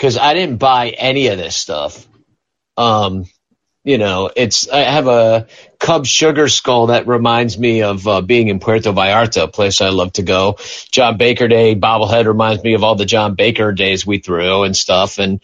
Cause 0.00 0.16
I 0.16 0.34
didn't 0.34 0.56
buy 0.56 0.88
any 0.90 1.28
of 1.28 1.38
this 1.38 1.54
stuff. 1.54 2.06
Um, 2.76 3.26
you 3.84 3.98
know, 3.98 4.30
it's, 4.34 4.68
I 4.68 4.80
have 4.80 5.06
a 5.06 5.46
Cub 5.78 6.06
sugar 6.06 6.48
skull 6.48 6.88
that 6.88 7.06
reminds 7.06 7.58
me 7.58 7.82
of 7.82 8.06
uh, 8.06 8.20
being 8.20 8.48
in 8.48 8.60
Puerto 8.60 8.92
Vallarta, 8.92 9.44
a 9.44 9.48
place 9.48 9.80
I 9.80 9.88
love 9.88 10.12
to 10.14 10.22
go. 10.22 10.58
John 10.90 11.16
Baker 11.16 11.48
Day 11.48 11.74
bobblehead 11.74 12.26
reminds 12.26 12.62
me 12.62 12.74
of 12.74 12.84
all 12.84 12.94
the 12.94 13.06
John 13.06 13.34
Baker 13.34 13.72
days 13.72 14.06
we 14.06 14.18
threw 14.18 14.64
and 14.64 14.76
stuff. 14.76 15.18
And, 15.18 15.40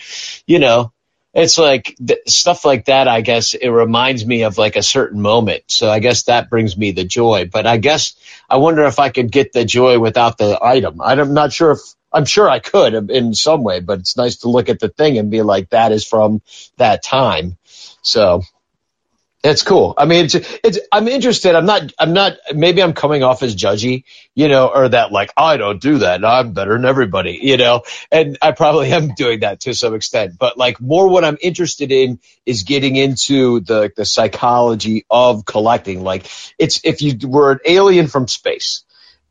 you 0.47 0.59
know, 0.59 0.93
it's 1.33 1.59
like 1.59 1.95
th- 2.07 2.21
stuff 2.27 2.65
like 2.65 2.87
that. 2.87 3.09
I 3.09 3.23
guess 3.23 3.55
it 3.55 3.69
reminds 3.69 4.25
me 4.25 4.45
of 4.45 4.59
like 4.59 4.77
a 4.77 4.83
certain 4.83 5.21
moment. 5.21 5.65
So 5.69 5.91
I 5.91 5.99
guess 5.99 6.25
that 6.25 6.51
brings 6.51 6.77
me 6.77 6.93
the 6.93 7.05
joy. 7.05 7.49
But 7.51 7.67
I 7.67 7.79
guess 7.79 8.17
I 8.49 8.57
wonder 8.57 8.85
if 8.85 8.99
I 8.99 9.09
could 9.09 9.31
get 9.31 9.53
the 9.53 9.65
joy 9.65 9.99
without 9.99 10.39
the 10.39 10.59
item. 10.63 11.01
I'm 11.01 11.35
not 11.35 11.53
sure 11.53 11.73
if 11.73 11.81
I'm 12.17 12.25
sure 12.25 12.49
I 12.49 12.61
could 12.61 13.11
in 13.11 13.35
some 13.35 13.63
way, 13.63 13.81
but 13.81 13.99
it's 13.99 14.17
nice 14.17 14.37
to 14.37 14.49
look 14.49 14.71
at 14.71 14.81
the 14.81 14.89
thing 14.89 15.19
and 15.19 15.31
be 15.31 15.43
like, 15.43 15.71
that 15.71 15.93
is 15.93 16.07
from 16.07 16.41
that 16.79 17.03
time. 17.03 17.59
So 18.01 18.43
it's 19.45 19.63
cool. 19.63 19.93
I 19.99 20.07
mean, 20.07 20.25
it's, 20.25 20.35
it's, 20.35 20.79
I'm 20.91 21.09
interested. 21.09 21.55
I'm 21.55 21.67
not, 21.67 21.93
I'm 21.99 22.15
not, 22.15 22.39
maybe 22.55 22.83
I'm 22.83 22.95
coming 22.95 23.23
off 23.23 23.43
as 23.43 23.55
judgy, 23.55 24.05
you 24.35 24.49
know, 24.49 24.67
or 24.67 24.89
that 24.89 25.13
like, 25.13 25.31
I 25.37 25.59
don't 25.59 25.81
do 25.81 25.99
that. 25.99 26.25
I'm 26.25 26.55
better 26.55 26.73
than 26.73 26.87
everybody, 26.87 27.39
you 27.43 27.59
know, 27.59 27.83
and 28.11 28.39
I 28.41 28.53
probably 28.53 28.91
am 28.93 29.15
doing 29.15 29.41
that 29.41 29.61
to 29.61 29.75
some 29.75 29.95
extent, 29.95 30.39
but 30.39 30.57
like 30.57 30.81
more 30.81 31.09
what 31.09 31.23
I'm 31.23 31.37
interested 31.41 31.93
in 31.93 32.19
is 32.47 32.63
getting 32.63 32.97
into 32.97 33.61
the, 33.61 33.93
the 33.95 34.07
psychology 34.07 35.05
of 35.11 35.45
collecting. 35.45 36.03
Like 36.03 36.27
it's, 36.59 36.81
if 36.83 37.03
you 37.03 37.29
were 37.29 37.53
an 37.53 37.61
alien 37.67 38.07
from 38.09 38.29
space 38.29 38.86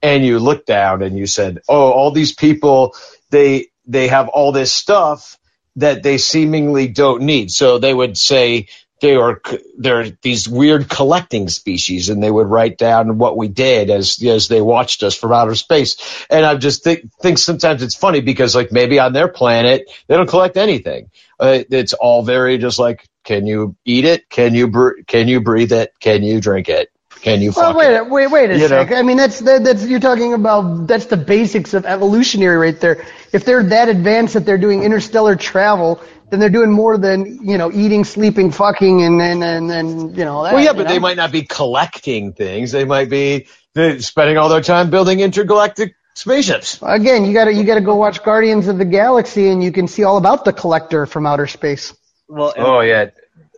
and 0.06 0.26
you 0.26 0.40
look 0.40 0.66
down 0.68 1.04
and 1.04 1.18
you 1.18 1.28
said, 1.28 1.62
Oh, 1.70 1.92
all 1.92 2.12
these 2.12 2.34
people, 2.36 2.96
they, 3.32 3.68
they 3.88 4.10
have 4.10 4.30
all 4.30 4.54
this 4.54 4.74
stuff 4.74 5.38
that 5.78 6.04
they 6.04 6.20
seemingly 6.20 6.90
don't 6.90 7.24
need. 7.24 7.52
So 7.52 7.80
they 7.80 7.94
would 7.94 8.18
say, 8.18 8.60
they 9.02 9.16
are 9.16 9.42
they're 9.78 10.10
these 10.24 10.50
weird 10.50 10.90
collecting 10.90 11.50
species, 11.50 12.10
and 12.10 12.24
they 12.24 12.32
would 12.32 12.48
write 12.48 12.80
down 12.80 13.20
what 13.20 13.38
we 13.38 13.48
did 13.50 13.92
as 13.92 14.24
as 14.24 14.50
they 14.50 14.62
watched 14.62 15.04
us 15.04 15.16
from 15.16 15.34
outer 15.34 15.56
space. 15.56 15.98
And 16.32 16.46
I 16.46 16.56
just 16.56 16.84
think 16.84 17.12
think 17.22 17.38
sometimes 17.38 17.84
it's 17.84 17.96
funny 17.96 18.22
because 18.22 18.56
like 18.56 18.72
maybe 18.72 19.00
on 19.00 19.14
their 19.14 19.30
planet 19.30 19.92
they 20.08 20.18
don't 20.18 20.30
collect 20.30 20.58
anything. 20.58 21.12
Uh, 21.40 21.60
it's 21.70 21.94
all 21.94 22.24
very 22.24 22.58
just 22.58 22.80
like 22.80 23.08
can 23.26 23.48
you 23.48 23.78
eat 23.86 24.06
it? 24.06 24.30
Can 24.32 24.56
you 24.56 24.70
br- 24.70 25.02
can 25.08 25.30
you 25.30 25.42
breathe 25.42 25.74
it? 25.74 25.94
Can 26.02 26.24
you 26.24 26.42
drink 26.42 26.70
it? 26.70 26.90
Can 27.26 27.42
you 27.42 27.52
well, 27.56 27.74
fuck 27.74 27.76
wait, 27.76 27.96
it? 27.96 28.08
wait, 28.08 28.28
wait 28.28 28.52
a 28.52 28.54
You 28.54 28.70
know? 28.70 28.86
sec. 28.86 28.92
I 28.92 29.02
mean, 29.02 29.18
that's 29.18 29.40
that, 29.40 29.64
that's 29.64 29.84
you're 29.84 30.00
talking 30.00 30.36
about. 30.36 30.86
That's 30.86 31.08
the 31.08 31.18
basics 31.18 31.74
of 31.74 31.84
evolutionary 31.84 32.56
right 32.56 32.80
there. 32.80 33.04
If 33.34 33.46
they're 33.46 33.64
that 33.64 33.90
advanced 33.90 34.36
that 34.36 34.46
they're 34.46 34.60
doing 34.60 34.84
interstellar 34.84 35.36
travel, 35.36 36.00
then 36.30 36.40
they're 36.40 36.52
doing 36.52 36.70
more 36.70 37.00
than 37.00 37.44
you 37.44 37.58
know 37.58 37.72
eating, 37.72 38.04
sleeping, 38.04 38.52
fucking, 38.52 39.02
and 39.02 39.20
and 39.24 39.44
and, 39.44 39.72
and 39.72 40.16
you 40.16 40.24
know. 40.24 40.44
That, 40.44 40.54
Well, 40.54 40.64
yeah, 40.64 40.74
but 40.74 40.84
know? 40.84 40.94
they 40.94 41.00
might 41.00 41.18
not 41.18 41.32
be 41.32 41.42
collecting 41.42 42.32
things. 42.34 42.72
They 42.72 42.86
might 42.86 43.10
be 43.10 43.48
spending 44.02 44.38
all 44.38 44.50
their 44.50 44.62
time 44.62 44.92
building 44.92 45.20
intergalactic 45.22 45.96
spaceships. 46.14 46.78
Again, 46.84 47.26
you 47.26 47.34
gotta 47.34 47.52
you 47.56 47.64
gotta 47.64 47.82
go 47.82 47.96
watch 47.96 48.22
Guardians 48.22 48.68
of 48.68 48.78
the 48.78 48.86
Galaxy, 48.86 49.50
and 49.50 49.64
you 49.64 49.72
can 49.72 49.88
see 49.88 50.04
all 50.04 50.18
about 50.18 50.46
the 50.46 50.54
collector 50.54 51.08
from 51.08 51.26
outer 51.26 51.48
space. 51.48 51.92
Well, 52.28 52.54
and, 52.56 52.64
Oh 52.68 52.82
yeah, 52.82 53.10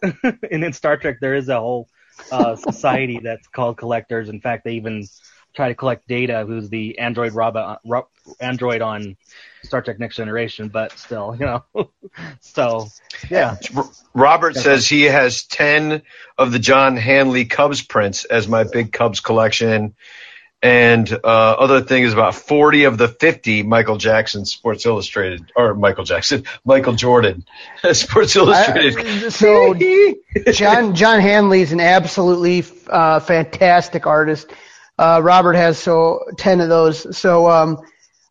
and 0.24 0.64
in 0.64 0.72
Star 0.72 0.96
Trek, 0.96 1.18
there 1.20 1.36
is 1.36 1.50
a 1.50 1.60
whole 1.60 1.90
uh, 2.32 2.56
society 2.56 3.20
that's 3.24 3.48
called 3.48 3.78
collectors. 3.78 4.30
In 4.30 4.42
fact, 4.42 4.64
they 4.64 4.74
even 4.74 5.08
try 5.54 5.70
to 5.70 5.76
collect 5.76 6.08
Data, 6.08 6.46
who's 6.46 6.70
the 6.70 7.00
android 7.00 7.34
robot, 7.34 7.82
ro- 7.86 8.08
android 8.40 8.82
on 8.82 9.18
Star 9.64 9.82
Trek 9.82 10.00
Next 10.00 10.16
Generation. 10.16 10.70
But 10.70 10.98
still, 10.98 11.36
you 11.38 11.46
know, 11.46 11.64
so 12.40 12.88
yeah. 13.30 13.58
Robert 14.14 14.56
says 14.56 14.88
he 14.88 15.04
has 15.04 15.44
10 15.44 16.02
of 16.38 16.52
the 16.52 16.60
John 16.60 16.96
Hanley 16.98 17.46
Cubs 17.46 17.82
prints 17.82 18.26
as 18.26 18.48
my 18.48 18.64
big 18.64 18.92
Cubs 18.92 19.20
collection. 19.20 19.96
And 20.64 21.12
uh, 21.12 21.28
other 21.28 21.82
thing 21.82 22.04
is 22.04 22.14
about 22.14 22.34
40 22.34 22.86
of 22.86 22.98
the 22.98 23.08
50 23.08 23.62
Michael 23.64 23.98
Jackson 23.98 24.44
Sports 24.46 24.88
Illustrated, 24.88 25.52
or 25.56 25.76
Michael 25.76 26.04
Jackson, 26.04 26.46
Michael 26.66 26.94
Jordan 26.94 27.46
Sports 27.94 28.36
Illustrated. 28.36 28.98
I- 28.98 29.30
so 29.30 29.76
John 30.52 30.96
John 30.96 31.20
Hanley 31.20 31.62
is 31.62 31.72
an 31.74 31.80
absolutely 31.80 32.66
uh, 32.90 33.20
fantastic 33.20 34.08
artist. 34.08 34.50
Uh, 34.98 35.22
Robert 35.24 35.54
has 35.54 35.78
so 35.78 36.24
ten 36.38 36.60
of 36.60 36.70
those. 36.70 37.16
So 37.16 37.48
um, 37.48 37.80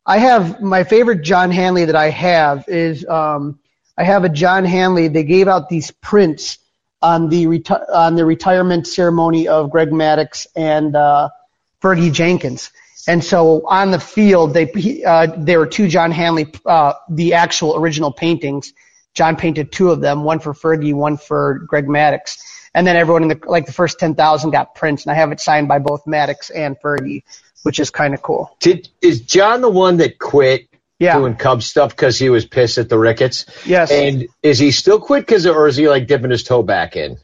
I 0.04 0.18
have 0.18 0.60
my 0.60 0.82
favorite 0.82 1.22
John 1.22 1.52
Hanley 1.52 1.84
that 1.84 1.96
I 1.96 2.10
have 2.10 2.64
is 2.66 3.06
um, 3.06 3.60
I 3.96 4.02
have 4.02 4.24
a 4.24 4.28
John 4.28 4.64
Hanley. 4.64 5.06
They 5.06 5.22
gave 5.22 5.46
out 5.46 5.68
these 5.68 5.92
prints 5.92 6.58
on 7.00 7.28
the 7.28 7.44
reti- 7.46 7.88
on 7.94 8.16
the 8.16 8.24
retirement 8.24 8.88
ceremony 8.88 9.46
of 9.46 9.70
Greg 9.70 9.90
Maddux 9.90 10.48
and 10.56 10.96
uh, 10.96 11.28
Fergie 11.82 12.12
Jenkins. 12.12 12.70
And 13.08 13.22
so 13.22 13.66
on 13.66 13.92
the 13.92 14.00
field, 14.00 14.52
they 14.54 14.64
he- 14.66 15.04
uh, 15.04 15.28
there 15.36 15.58
were 15.60 15.66
two 15.66 15.86
John 15.88 16.10
Hanley, 16.10 16.52
uh, 16.64 16.94
the 17.08 17.34
actual 17.34 17.76
original 17.76 18.12
paintings. 18.12 18.72
John 19.14 19.36
painted 19.36 19.72
two 19.72 19.90
of 19.90 20.00
them, 20.00 20.24
one 20.24 20.40
for 20.40 20.52
Fergie, 20.52 20.92
one 20.92 21.16
for 21.16 21.60
Greg 21.66 21.86
Maddux. 21.86 22.38
And 22.74 22.86
then 22.86 22.96
everyone 22.96 23.22
in 23.22 23.28
the 23.28 23.40
like 23.46 23.64
the 23.66 23.72
first 23.72 23.98
ten 23.98 24.14
thousand 24.14 24.50
got 24.50 24.74
prints, 24.74 25.04
and 25.04 25.12
I 25.12 25.14
have 25.14 25.32
it 25.32 25.40
signed 25.40 25.68
by 25.68 25.78
both 25.78 26.04
Maddux 26.04 26.50
and 26.54 26.76
Fergie, 26.78 27.22
which 27.62 27.80
is 27.80 27.90
kind 27.90 28.12
of 28.12 28.20
cool. 28.22 28.54
Did, 28.60 28.88
is 29.00 29.20
John 29.22 29.60
the 29.62 29.70
one 29.70 29.96
that 29.98 30.18
quit 30.18 30.68
Yeah. 30.98 31.16
doing 31.18 31.36
Cubs 31.36 31.64
stuff 31.66 31.90
because 31.90 32.18
he 32.18 32.28
was 32.28 32.44
pissed 32.44 32.76
at 32.76 32.88
the 32.90 32.98
Ricketts? 32.98 33.46
Yes. 33.64 33.90
And 33.90 34.26
is 34.42 34.58
he 34.58 34.72
still 34.72 35.00
quit 35.00 35.22
because, 35.26 35.46
or 35.46 35.68
is 35.68 35.76
he 35.76 35.88
like 35.88 36.06
dipping 36.06 36.30
his 36.30 36.42
toe 36.42 36.62
back 36.62 36.96
in? 36.96 37.16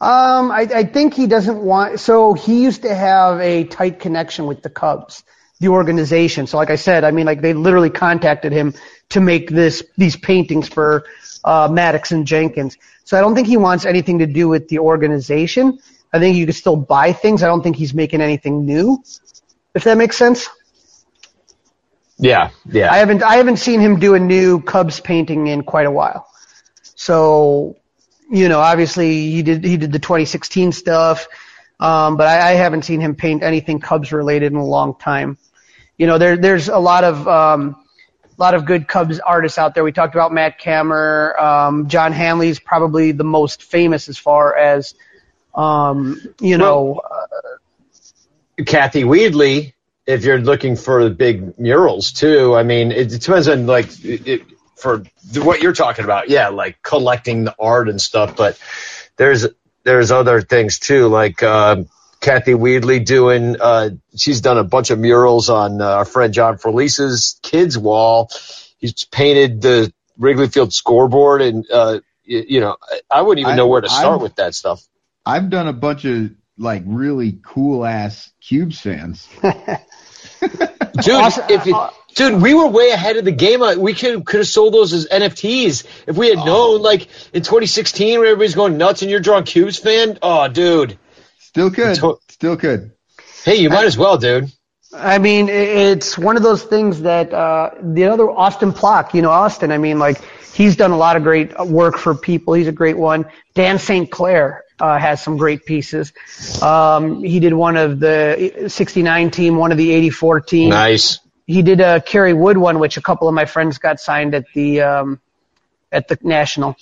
Um, 0.00 0.52
I, 0.52 0.68
I 0.72 0.84
think 0.84 1.14
he 1.14 1.26
doesn't 1.26 1.58
want. 1.58 1.98
So 2.00 2.32
he 2.34 2.62
used 2.62 2.82
to 2.82 2.94
have 2.94 3.40
a 3.40 3.64
tight 3.64 3.98
connection 3.98 4.46
with 4.46 4.62
the 4.62 4.70
Cubs, 4.70 5.24
the 5.60 5.68
organization. 5.68 6.46
So, 6.46 6.56
like 6.56 6.70
I 6.70 6.76
said, 6.76 7.02
I 7.02 7.10
mean, 7.10 7.26
like 7.26 7.40
they 7.40 7.52
literally 7.52 7.90
contacted 7.90 8.52
him 8.52 8.74
to 9.10 9.20
make 9.20 9.50
this 9.50 9.82
these 9.96 10.16
paintings 10.16 10.68
for 10.68 11.04
uh, 11.44 11.68
Maddux 11.68 12.12
and 12.12 12.26
Jenkins. 12.26 12.76
So 13.04 13.18
I 13.18 13.20
don't 13.20 13.34
think 13.34 13.48
he 13.48 13.56
wants 13.56 13.86
anything 13.86 14.18
to 14.20 14.26
do 14.26 14.48
with 14.48 14.68
the 14.68 14.78
organization. 14.78 15.78
I 16.12 16.18
think 16.18 16.36
you 16.36 16.46
can 16.46 16.54
still 16.54 16.76
buy 16.76 17.12
things. 17.12 17.42
I 17.42 17.46
don't 17.48 17.62
think 17.62 17.76
he's 17.76 17.94
making 17.94 18.20
anything 18.20 18.64
new. 18.64 19.02
If 19.74 19.84
that 19.84 19.96
makes 19.98 20.16
sense. 20.16 20.48
Yeah, 22.18 22.50
yeah. 22.66 22.92
I 22.92 22.98
haven't 22.98 23.22
I 23.22 23.36
haven't 23.36 23.58
seen 23.58 23.80
him 23.80 23.98
do 23.98 24.14
a 24.14 24.20
new 24.20 24.60
Cubs 24.60 25.00
painting 25.00 25.46
in 25.48 25.62
quite 25.62 25.86
a 25.86 25.90
while. 25.90 26.28
So, 26.96 27.76
you 28.30 28.48
know, 28.48 28.60
obviously 28.60 29.30
he 29.30 29.42
did 29.42 29.64
he 29.64 29.76
did 29.76 29.92
the 29.92 29.98
2016 29.98 30.72
stuff, 30.72 31.26
um, 31.80 32.16
but 32.16 32.26
I, 32.26 32.50
I 32.50 32.52
haven't 32.52 32.82
seen 32.82 33.00
him 33.00 33.14
paint 33.14 33.42
anything 33.42 33.80
Cubs 33.80 34.12
related 34.12 34.52
in 34.52 34.58
a 34.58 34.64
long 34.64 34.94
time. 34.98 35.38
You 35.96 36.06
know, 36.06 36.18
there 36.18 36.36
there's 36.36 36.68
a 36.68 36.78
lot 36.78 37.04
of 37.04 37.26
um, 37.26 37.76
a 38.24 38.40
lot 38.40 38.54
of 38.54 38.64
good 38.64 38.86
Cubs 38.86 39.18
artists 39.18 39.58
out 39.58 39.74
there. 39.74 39.82
We 39.82 39.92
talked 39.92 40.14
about 40.14 40.32
Matt 40.32 40.60
Kammer, 40.60 41.40
um, 41.40 41.88
John 41.88 42.12
Hanley's 42.12 42.60
probably 42.60 43.12
the 43.12 43.24
most 43.24 43.62
famous 43.62 44.08
as 44.08 44.18
far 44.18 44.56
as 44.56 44.94
um, 45.54 46.20
you 46.40 46.58
know. 46.58 47.00
Uh, 47.00 48.64
Kathy 48.64 49.04
Weedley, 49.04 49.74
if 50.06 50.24
you're 50.24 50.40
looking 50.40 50.74
for 50.74 51.04
the 51.04 51.10
big 51.10 51.58
murals 51.58 52.12
too, 52.12 52.56
I 52.56 52.62
mean, 52.62 52.90
it, 52.90 53.12
it 53.12 53.20
depends 53.20 53.48
on 53.48 53.66
like 53.66 53.86
it, 54.04 54.42
for 54.80 55.04
the, 55.30 55.42
what 55.42 55.60
you're 55.62 55.72
talking 55.72 56.04
about. 56.04 56.28
Yeah, 56.28 56.48
like 56.48 56.82
collecting 56.82 57.44
the 57.44 57.54
art 57.58 57.88
and 57.88 58.00
stuff, 58.00 58.36
but 58.36 58.58
there's 59.16 59.46
there's 59.84 60.10
other 60.10 60.40
things 60.40 60.78
too, 60.78 61.08
like 61.08 61.42
uh, 61.42 61.84
Kathy 62.20 62.52
Weedley 62.52 63.04
doing. 63.04 63.56
Uh, 63.60 63.90
she's 64.16 64.40
done 64.40 64.58
a 64.58 64.64
bunch 64.64 64.90
of 64.90 64.98
murals 64.98 65.48
on 65.50 65.80
uh, 65.80 65.86
our 65.88 66.04
friend 66.04 66.32
John 66.34 66.58
Felice's 66.58 67.38
kids' 67.42 67.76
wall. 67.78 68.30
He's 68.78 69.04
painted 69.04 69.60
the 69.62 69.92
Wrigley 70.16 70.48
Field 70.48 70.72
scoreboard, 70.72 71.42
and 71.42 71.64
uh, 71.70 72.00
you, 72.24 72.44
you 72.48 72.60
know, 72.60 72.76
I, 72.82 73.00
I 73.18 73.22
wouldn't 73.22 73.40
even 73.42 73.52
I- 73.52 73.56
know 73.56 73.66
where 73.68 73.80
to 73.80 73.88
start 73.88 74.14
I've- 74.16 74.22
with 74.22 74.36
that 74.36 74.54
stuff. 74.54 74.82
I've 75.26 75.50
done 75.50 75.68
a 75.68 75.72
bunch 75.74 76.04
of 76.06 76.30
like 76.56 76.82
really 76.86 77.38
cool 77.44 77.84
ass 77.84 78.30
cube 78.40 78.72
fans. 78.72 79.28
dude. 81.02 81.50
if 81.50 81.66
you, 81.66 81.88
dude, 82.14 82.42
we 82.42 82.54
were 82.54 82.66
way 82.66 82.90
ahead 82.90 83.16
of 83.16 83.24
the 83.24 83.32
game. 83.32 83.60
We 83.80 83.94
could 83.94 84.24
could 84.24 84.40
have 84.40 84.48
sold 84.48 84.74
those 84.74 84.92
as 84.92 85.08
NFTs 85.08 85.86
if 86.06 86.16
we 86.16 86.28
had 86.28 86.38
known. 86.38 86.82
Like 86.82 87.08
in 87.32 87.42
2016, 87.42 88.18
when 88.18 88.28
everybody's 88.28 88.54
going 88.54 88.78
nuts, 88.78 89.02
and 89.02 89.10
you're 89.10 89.20
drawing 89.20 89.44
cubes 89.44 89.78
fan. 89.78 90.18
Oh, 90.22 90.48
dude. 90.48 90.98
Still 91.38 91.70
could. 91.70 91.96
Still 92.28 92.56
could. 92.56 92.92
Hey, 93.44 93.56
you 93.56 93.70
might 93.70 93.86
as 93.86 93.96
well, 93.96 94.18
dude. 94.18 94.52
I 94.92 95.18
mean, 95.18 95.48
it's 95.48 96.16
one 96.16 96.36
of 96.36 96.42
those 96.42 96.62
things 96.62 97.02
that 97.02 97.32
uh, 97.32 97.70
the 97.82 98.04
other 98.04 98.30
Austin 98.30 98.72
Plock, 98.72 99.12
you 99.14 99.22
know, 99.22 99.30
Austin. 99.30 99.70
I 99.70 99.78
mean, 99.78 99.98
like 99.98 100.20
he's 100.54 100.76
done 100.76 100.92
a 100.92 100.96
lot 100.96 101.16
of 101.16 101.22
great 101.22 101.58
work 101.66 101.98
for 101.98 102.14
people. 102.14 102.54
He's 102.54 102.68
a 102.68 102.72
great 102.72 102.96
one. 102.96 103.26
Dan 103.54 103.78
St. 103.78 104.10
Clair 104.10 104.64
uh, 104.80 104.98
has 104.98 105.22
some 105.22 105.36
great 105.36 105.64
pieces. 105.66 106.12
Um, 106.62 107.22
he 107.22 107.40
did 107.40 107.54
one 107.54 107.76
of 107.76 108.00
the 108.00 108.64
'69 108.68 109.30
team, 109.30 109.56
one 109.56 109.72
of 109.72 109.78
the 109.78 109.90
'84 109.90 110.40
team. 110.40 110.70
Nice. 110.70 111.20
He 111.46 111.62
did 111.62 111.80
a 111.80 112.00
Kerry 112.00 112.34
Wood 112.34 112.58
one, 112.58 112.78
which 112.78 112.96
a 112.96 113.02
couple 113.02 113.28
of 113.28 113.34
my 113.34 113.46
friends 113.46 113.78
got 113.78 114.00
signed 114.00 114.34
at 114.34 114.44
the 114.54 114.82
um, 114.82 115.20
at 115.90 116.08
the 116.08 116.18
national. 116.22 116.76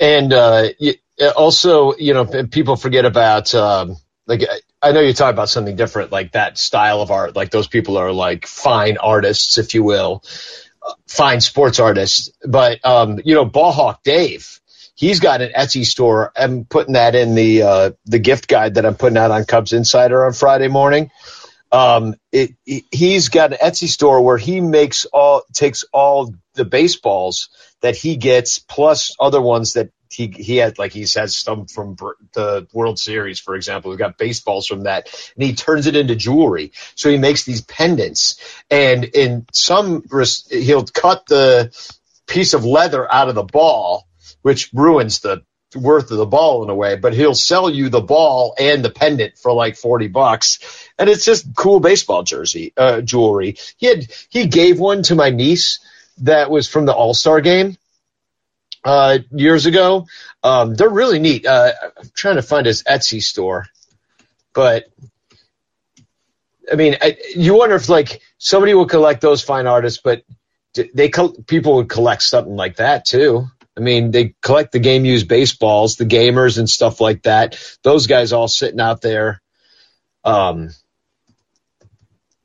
And 0.00 0.32
uh, 0.32 0.68
also, 1.36 1.94
you 1.96 2.14
know, 2.14 2.24
people 2.24 2.76
forget 2.76 3.04
about 3.04 3.54
um, 3.54 3.96
like 4.26 4.42
I- 4.82 4.92
know 4.92 5.00
you 5.00 5.12
talk 5.12 5.32
about 5.32 5.48
something 5.48 5.76
different, 5.76 6.12
like 6.12 6.32
that 6.32 6.56
style 6.56 7.00
of 7.02 7.10
art. 7.10 7.34
Like 7.34 7.50
those 7.50 7.66
people 7.66 7.96
are 7.98 8.12
like 8.12 8.46
fine 8.46 8.96
artists, 8.98 9.58
if 9.58 9.74
you 9.74 9.82
will. 9.82 10.22
fine 11.06 11.40
sports 11.40 11.80
artists. 11.80 12.30
But 12.46 12.84
um, 12.84 13.20
you 13.24 13.34
know, 13.34 13.44
Ballhawk 13.46 14.02
Dave, 14.02 14.57
he's 14.98 15.20
got 15.20 15.40
an 15.40 15.52
Etsy 15.56 15.86
store. 15.86 16.32
I'm 16.36 16.64
putting 16.64 16.94
that 16.94 17.14
in 17.14 17.34
the 17.36 17.62
uh, 17.62 17.90
the 18.04 18.18
gift 18.18 18.48
guide 18.48 18.74
that 18.74 18.84
I'm 18.84 18.96
putting 18.96 19.16
out 19.16 19.30
on 19.30 19.44
Cubs 19.44 19.72
Insider 19.72 20.26
on 20.26 20.32
Friday 20.32 20.68
morning. 20.68 21.10
Um, 21.70 22.16
it, 22.32 22.52
it- 22.66 22.84
he's 22.90 23.28
got 23.28 23.52
an 23.52 23.58
Etsy 23.62 23.88
store 23.88 24.22
where 24.22 24.38
he 24.38 24.60
makes 24.60 25.04
all 25.06 25.42
takes 25.54 25.84
all 25.92 26.34
the 26.54 26.64
baseballs 26.64 27.48
that 27.80 27.96
he 27.96 28.16
gets 28.16 28.58
plus 28.58 29.14
other 29.20 29.40
ones 29.40 29.74
that 29.74 29.90
he 30.10 30.26
he 30.28 30.56
had 30.56 30.78
like 30.78 30.92
he 30.92 31.02
has 31.14 31.36
some 31.36 31.66
from 31.66 31.94
the 32.32 32.66
World 32.72 32.98
Series, 32.98 33.38
for 33.38 33.54
example. 33.54 33.90
We've 33.90 33.98
got 33.98 34.18
baseballs 34.18 34.66
from 34.66 34.84
that, 34.84 35.08
and 35.36 35.44
he 35.44 35.54
turns 35.54 35.86
it 35.86 35.94
into 35.94 36.16
jewelry. 36.16 36.72
So 36.96 37.10
he 37.10 37.18
makes 37.18 37.44
these 37.44 37.60
pendants, 37.60 38.40
and 38.70 39.04
in 39.04 39.46
some 39.52 40.02
he'll 40.50 40.86
cut 40.86 41.26
the 41.26 41.70
piece 42.26 42.54
of 42.54 42.64
leather 42.64 43.10
out 43.12 43.28
of 43.28 43.34
the 43.34 43.42
ball, 43.44 44.07
which 44.42 44.70
ruins 44.72 45.20
the 45.20 45.42
worth 45.74 46.10
of 46.10 46.16
the 46.16 46.26
ball 46.26 46.62
in 46.64 46.70
a 46.70 46.74
way. 46.74 46.96
But 46.96 47.14
he'll 47.14 47.34
sell 47.34 47.68
you 47.68 47.88
the 47.88 48.00
ball 48.00 48.54
and 48.58 48.84
the 48.84 48.90
pendant 48.90 49.38
for 49.38 49.52
like 49.52 49.76
forty 49.76 50.08
bucks, 50.08 50.88
and 50.98 51.08
it's 51.08 51.24
just 51.24 51.54
cool 51.54 51.80
baseball 51.80 52.22
jersey 52.22 52.72
uh, 52.76 53.00
jewelry. 53.00 53.56
He 53.76 53.86
had 53.86 54.06
he 54.30 54.46
gave 54.46 54.80
one 54.80 55.02
to 55.04 55.14
my 55.14 55.30
niece 55.30 55.80
that 56.18 56.50
was 56.50 56.68
from 56.68 56.86
the 56.86 56.94
All 56.94 57.14
Star 57.14 57.40
game 57.40 57.76
uh, 58.84 59.18
years 59.30 59.66
ago. 59.66 60.06
Um, 60.42 60.74
they're 60.74 60.88
really 60.88 61.18
neat. 61.18 61.46
Uh, 61.46 61.72
I'm 61.98 62.10
trying 62.14 62.36
to 62.36 62.42
find 62.42 62.66
his 62.66 62.82
Etsy 62.84 63.22
store, 63.22 63.66
but 64.54 64.86
I 66.70 66.76
mean, 66.76 66.96
I, 67.00 67.16
you 67.34 67.54
wonder 67.54 67.76
if 67.76 67.88
like 67.88 68.20
somebody 68.38 68.74
will 68.74 68.86
collect 68.86 69.20
those 69.20 69.42
fine 69.42 69.66
artists, 69.66 70.00
but 70.02 70.22
they 70.74 71.10
people 71.46 71.76
would 71.76 71.88
collect 71.88 72.22
something 72.22 72.54
like 72.54 72.76
that 72.76 73.04
too. 73.04 73.48
I 73.78 73.80
mean, 73.80 74.10
they 74.10 74.34
collect 74.42 74.72
the 74.72 74.80
game 74.80 75.04
used 75.04 75.28
baseballs, 75.28 75.96
the 75.96 76.04
gamers 76.04 76.58
and 76.58 76.68
stuff 76.68 77.00
like 77.00 77.22
that. 77.22 77.56
Those 77.84 78.08
guys 78.08 78.32
all 78.32 78.48
sitting 78.48 78.80
out 78.80 79.00
there. 79.00 79.40
Um, 80.24 80.70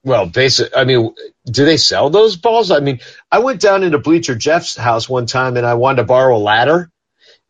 well, 0.04 0.28
basic. 0.28 0.78
I 0.78 0.84
mean, 0.84 1.16
do 1.46 1.66
they 1.66 1.78
sell 1.78 2.12
those 2.12 2.36
balls? 2.36 2.70
I 2.70 2.82
mean, 2.82 3.00
I 3.32 3.40
went 3.40 3.62
down 3.62 3.82
into 3.84 3.98
Bleacher 3.98 4.36
Jeff's 4.36 4.76
house 4.76 5.10
one 5.10 5.26
time 5.26 5.58
and 5.58 5.66
I 5.66 5.74
wanted 5.74 5.98
to 5.98 6.04
borrow 6.04 6.38
a 6.38 6.40
ladder. 6.40 6.92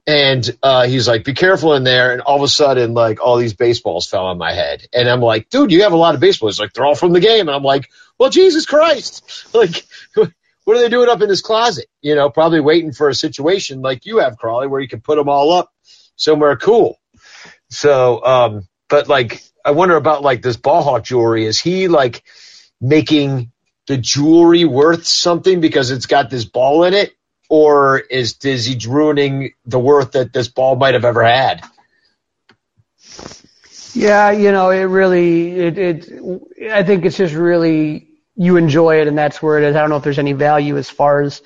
And 0.08 0.50
uh, 0.62 0.86
he's 0.88 1.08
like, 1.08 1.26
be 1.26 1.34
careful 1.34 1.74
in 1.74 1.84
there. 1.84 2.14
And 2.14 2.22
all 2.22 2.38
of 2.38 2.44
a 2.44 2.48
sudden, 2.48 2.94
like, 2.94 3.22
all 3.22 3.38
these 3.38 3.54
baseballs 3.54 4.08
fell 4.08 4.28
on 4.28 4.38
my 4.38 4.54
head. 4.54 4.86
And 4.94 5.10
I'm 5.10 5.22
like, 5.22 5.50
dude, 5.50 5.72
you 5.72 5.84
have 5.84 5.94
a 5.94 5.98
lot 5.98 6.14
of 6.14 6.22
baseballs. 6.22 6.56
He's 6.56 6.60
like, 6.60 6.74
they're 6.74 6.86
all 6.86 6.96
from 6.96 7.14
the 7.14 7.22
game. 7.22 7.48
And 7.48 7.56
I'm 7.56 7.64
like, 7.64 7.90
well, 8.18 8.30
Jesus 8.30 8.66
Christ. 8.66 9.48
Like, 9.54 9.86
what 10.66 10.78
are 10.78 10.80
they 10.80 10.90
doing 10.90 11.10
up 11.10 11.22
in 11.22 11.30
this 11.30 11.42
closet? 11.42 11.88
You 12.02 12.16
know, 12.16 12.30
probably 12.30 12.60
waiting 12.60 12.92
for 12.92 13.10
a 13.10 13.16
situation 13.16 13.82
like 13.82 14.06
you 14.06 14.20
have, 14.20 14.38
Crawley, 14.38 14.68
where 14.68 14.82
you 14.82 14.88
can 14.88 15.02
put 15.02 15.18
them 15.18 15.30
all 15.30 15.52
up 15.52 15.72
somewhere 16.16 16.56
cool. 16.58 17.00
So, 17.70 18.24
um, 18.24 18.68
but 18.90 19.08
like, 19.08 19.42
I 19.66 19.72
wonder 19.72 19.96
about 19.96 20.22
like 20.22 20.42
this 20.42 20.58
ball 20.58 20.84
hawk 20.84 21.04
jewelry. 21.04 21.46
Is 21.46 21.60
he 21.60 21.88
like 21.88 22.24
making 22.80 23.52
the 23.88 23.98
jewelry 23.98 24.66
worth 24.66 25.06
something 25.06 25.60
because 25.60 25.92
it's 25.92 26.06
got 26.06 26.30
this 26.30 26.46
ball 26.46 26.84
in 26.84 26.94
it? 26.94 27.14
Or 27.50 28.00
is, 28.00 28.38
is 28.44 28.66
he 28.66 28.80
ruining 28.88 29.54
the 29.66 29.80
worth 29.80 30.14
that 30.14 30.34
this 30.34 30.48
ball 30.48 30.76
might 30.76 30.94
have 30.94 31.06
ever 31.06 31.24
had? 31.24 31.62
Yeah, 33.94 34.32
you 34.32 34.52
know, 34.52 34.72
it 34.72 34.84
really, 34.84 35.52
it, 35.52 35.78
it, 35.78 36.10
I 36.72 36.84
think 36.84 37.06
it's 37.06 37.18
just 37.18 37.36
really, 37.36 38.08
you 38.36 38.58
enjoy 38.58 39.02
it 39.02 39.08
and 39.08 39.18
that's 39.18 39.42
where 39.42 39.58
it 39.58 39.64
is. 39.64 39.76
I 39.76 39.82
don't 39.82 39.90
know 39.90 39.98
if 39.98 40.04
there's 40.04 40.20
any 40.20 40.34
value 40.34 40.78
as 40.78 40.90
far 40.90 41.22
as, 41.22 41.42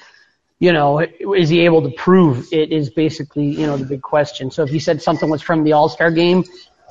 you 0.59 0.71
know, 0.71 0.99
is 0.99 1.49
he 1.49 1.61
able 1.61 1.81
to 1.83 1.89
prove 1.91 2.47
it 2.51 2.71
is 2.71 2.89
basically, 2.89 3.47
you 3.47 3.67
know, 3.67 3.77
the 3.77 3.85
big 3.85 4.01
question. 4.01 4.51
So 4.51 4.63
if 4.63 4.71
you 4.71 4.79
said 4.79 5.01
something 5.01 5.29
was 5.29 5.41
from 5.41 5.63
the 5.63 5.73
All-Star 5.73 6.11
game 6.11 6.43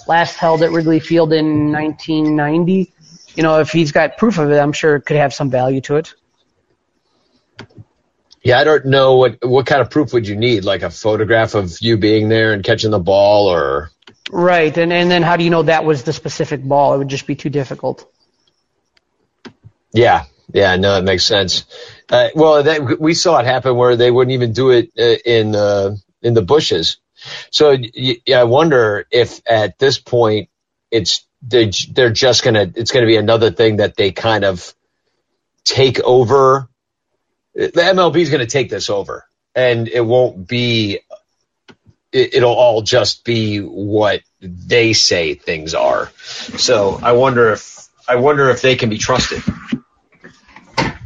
last 0.07 0.37
held 0.37 0.63
at 0.63 0.71
Wrigley 0.71 1.01
Field 1.01 1.33
in 1.33 1.73
1990, 1.73 2.93
you 3.35 3.43
know, 3.43 3.61
if 3.61 3.71
he's 3.71 3.93
got 3.93 4.17
proof 4.19 4.39
of 4.39 4.51
it, 4.51 4.59
I'm 4.59 4.73
sure 4.73 4.97
it 4.97 5.03
could 5.03 5.17
have 5.17 5.35
some 5.35 5.51
value 5.51 5.81
to 5.83 5.97
it. 5.97 6.15
Yeah, 8.43 8.61
I 8.61 8.65
don't 8.65 8.87
know 8.87 9.17
what 9.17 9.45
what 9.45 9.67
kind 9.67 9.81
of 9.81 9.91
proof 9.91 10.13
would 10.13 10.29
you 10.29 10.37
need, 10.37 10.65
like 10.65 10.83
a 10.83 10.91
photograph 10.91 11.55
of 11.55 11.77
you 11.81 11.97
being 11.97 12.29
there 12.29 12.53
and 12.53 12.63
catching 12.63 12.93
the 12.93 13.01
ball, 13.01 13.49
or 13.49 13.91
Right. 14.31 14.77
And, 14.77 14.93
and 14.93 15.11
then 15.11 15.23
how 15.23 15.37
do 15.37 15.45
you 15.45 15.51
know 15.51 15.63
that 15.63 15.85
was 15.85 16.03
the 16.03 16.13
specific 16.13 16.63
ball? 16.63 16.95
It 16.95 16.99
would 16.99 17.09
just 17.09 17.27
be 17.27 17.37
too 17.37 17.51
difficult. 17.51 18.11
Yeah, 19.97 20.25
yeah, 20.53 20.77
no, 20.77 20.99
it 20.99 21.05
makes 21.05 21.25
sense. 21.25 21.65
Uh, 22.09 22.29
well, 22.35 22.63
that, 22.63 23.01
we 23.01 23.15
saw 23.15 23.39
it 23.39 23.47
happen 23.47 23.77
where 23.77 23.97
they 23.97 24.11
wouldn't 24.11 24.33
even 24.33 24.53
do 24.53 24.71
it 24.71 24.91
uh, 24.99 25.17
in 25.25 25.55
uh, 25.55 25.97
in 26.23 26.35
the 26.35 26.43
bushes. 26.43 26.99
So 27.51 27.71
yeah, 27.73 28.41
I 28.41 28.45
wonder 28.45 29.07
if 29.11 29.41
at 29.49 29.79
this 29.79 29.99
point 29.99 30.51
it's 30.91 31.27
they 31.43 31.71
they're 31.91 32.13
just 32.13 32.45
gonna 32.45 32.71
it's 32.75 32.93
gonna 32.93 33.07
be 33.07 33.17
another 33.17 33.51
thing 33.51 33.77
that 33.77 33.97
they 33.97 34.13
kind 34.13 34.45
of 34.45 34.75
take 35.65 35.99
over. 36.01 36.69
The 37.55 37.73
MLB 37.73 38.17
is 38.17 38.31
gonna 38.31 38.47
take 38.47 38.69
this 38.69 38.91
over, 38.91 39.27
and 39.55 39.89
it 39.89 40.05
won't 40.05 40.47
be. 40.47 41.01
It, 42.13 42.35
it'll 42.35 42.55
all 42.55 42.83
just 42.83 43.25
be 43.25 43.59
what 43.59 44.21
they 44.41 44.93
say 44.93 45.35
things 45.35 45.75
are. 45.75 46.11
So 46.19 47.01
I 47.03 47.13
wonder 47.13 47.51
if 47.53 47.89
I 48.07 48.17
wonder 48.17 48.51
if 48.51 48.63
they 48.63 48.77
can 48.77 48.91
be 48.91 48.99
trusted 48.99 49.43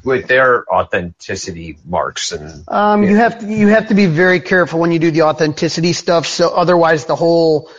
with 0.04 0.26
their 0.28 0.64
authenticity 0.72 1.78
marks 1.84 2.32
and 2.32 2.64
Um, 2.68 3.04
you 3.04 3.16
have 3.16 3.40
to, 3.40 3.46
you 3.46 3.68
have 3.68 3.88
to 3.88 3.94
be 3.94 4.06
very 4.06 4.40
careful 4.40 4.80
when 4.80 4.92
you 4.92 4.98
do 4.98 5.10
the 5.10 5.22
authenticity 5.22 5.92
stuff. 5.92 6.26
So 6.26 6.50
otherwise, 6.50 7.04
the 7.06 7.16
whole, 7.16 7.70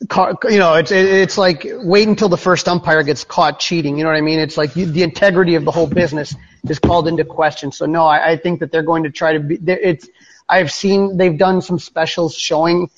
you 0.00 0.58
know, 0.58 0.74
it's 0.74 0.90
it's 0.92 1.38
like 1.38 1.66
wait 1.66 2.06
until 2.08 2.28
the 2.28 2.36
first 2.36 2.68
umpire 2.68 3.02
gets 3.02 3.24
caught 3.24 3.58
cheating. 3.60 3.96
You 3.98 4.04
know 4.04 4.10
what 4.10 4.16
I 4.18 4.20
mean? 4.22 4.38
It's 4.38 4.56
like 4.56 4.76
you, 4.76 4.86
the 4.86 5.02
integrity 5.02 5.54
of 5.54 5.64
the 5.64 5.72
whole 5.72 5.86
business 5.86 6.34
is 6.68 6.78
called 6.78 7.08
into 7.08 7.24
question. 7.24 7.72
So 7.72 7.86
no, 7.86 8.04
I, 8.06 8.32
I 8.32 8.36
think 8.36 8.60
that 8.60 8.70
they're 8.72 8.82
going 8.82 9.04
to 9.04 9.10
try 9.10 9.32
to 9.32 9.40
be. 9.40 9.56
there- 9.56 9.78
It's 9.80 10.08
I've 10.48 10.70
seen 10.70 11.16
they've 11.16 11.36
done 11.36 11.62
some 11.62 11.78
specials 11.78 12.34
showing 12.34 12.90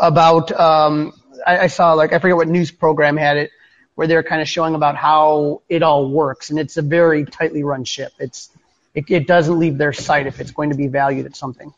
about. 0.00 0.52
Um, 0.58 1.12
I, 1.46 1.58
I 1.58 1.66
saw 1.66 1.92
like 1.94 2.12
I 2.12 2.18
forget 2.18 2.36
what 2.36 2.48
news 2.48 2.70
program 2.70 3.16
had 3.16 3.36
it 3.36 3.50
where 3.96 4.06
they're 4.06 4.22
kind 4.22 4.40
of 4.40 4.48
showing 4.48 4.74
about 4.74 4.94
how 4.94 5.62
it 5.68 5.82
all 5.82 6.08
works, 6.08 6.50
and 6.50 6.58
it's 6.58 6.76
a 6.76 6.82
very 6.82 7.24
tightly 7.24 7.64
run 7.64 7.82
ship. 7.84 8.12
It's 8.20 8.50
it, 8.94 9.10
it 9.10 9.26
doesn't 9.26 9.58
leave 9.58 9.78
their 9.78 9.92
sight 9.92 10.26
if 10.26 10.38
it's 10.40 10.52
going 10.52 10.70
to 10.70 10.76
be 10.76 10.86
valued 10.86 11.26
at 11.26 11.34
something. 11.34 11.74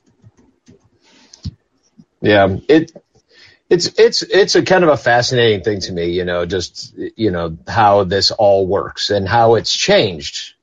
Yeah, 2.20 2.58
it 2.68 2.92
it's 3.70 3.86
it's 3.98 4.22
it's 4.22 4.56
a 4.56 4.62
kind 4.62 4.82
of 4.82 4.90
a 4.90 4.96
fascinating 4.96 5.62
thing 5.62 5.80
to 5.82 5.92
me, 5.92 6.10
you 6.10 6.24
know, 6.24 6.44
just 6.44 6.92
you 6.96 7.30
know 7.30 7.56
how 7.66 8.04
this 8.04 8.32
all 8.32 8.66
works 8.66 9.10
and 9.10 9.28
how 9.28 9.54
it's 9.54 9.74
changed 9.74 10.54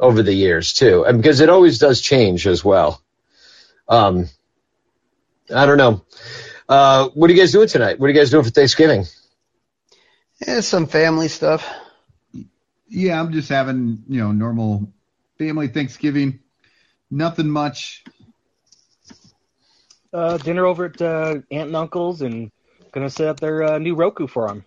over 0.00 0.22
the 0.22 0.34
years 0.34 0.72
too, 0.72 1.04
and 1.04 1.18
because 1.18 1.40
it 1.40 1.48
always 1.48 1.78
does 1.78 2.00
change 2.00 2.46
as 2.46 2.64
well. 2.64 3.00
Um, 3.88 4.28
I 5.54 5.64
don't 5.64 5.78
know. 5.78 6.04
Uh, 6.68 7.08
what 7.10 7.30
are 7.30 7.32
you 7.32 7.38
guys 7.38 7.52
doing 7.52 7.68
tonight? 7.68 8.00
What 8.00 8.06
are 8.06 8.12
you 8.12 8.18
guys 8.18 8.30
doing 8.30 8.42
for 8.42 8.50
Thanksgiving? 8.50 9.04
Yeah, 10.44 10.60
some 10.60 10.86
family 10.86 11.28
stuff. 11.28 11.66
Yeah, 12.88 13.20
I'm 13.20 13.32
just 13.32 13.48
having, 13.48 14.04
you 14.08 14.20
know, 14.20 14.32
normal 14.32 14.92
family 15.38 15.68
Thanksgiving. 15.68 16.40
Nothing 17.10 17.48
much. 17.48 18.04
Uh, 20.12 20.36
dinner 20.38 20.66
over 20.66 20.86
at 20.86 21.00
uh, 21.00 21.40
aunt 21.50 21.68
and 21.68 21.76
uncle's, 21.76 22.22
and 22.22 22.50
gonna 22.92 23.10
set 23.10 23.28
up 23.28 23.40
their 23.40 23.62
uh, 23.62 23.78
new 23.78 23.94
Roku 23.94 24.26
for 24.26 24.48
them. 24.48 24.64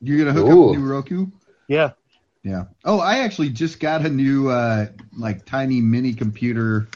You're 0.00 0.18
gonna 0.18 0.32
hook 0.32 0.46
Ooh. 0.46 0.70
up 0.70 0.76
a 0.76 0.78
new 0.78 0.86
Roku? 0.86 1.26
Yeah. 1.68 1.92
Yeah. 2.42 2.64
Oh, 2.84 2.98
I 3.00 3.18
actually 3.18 3.50
just 3.50 3.80
got 3.80 4.06
a 4.06 4.08
new 4.08 4.48
uh 4.48 4.86
like 5.16 5.44
tiny 5.44 5.80
mini 5.80 6.14
computer 6.14 6.88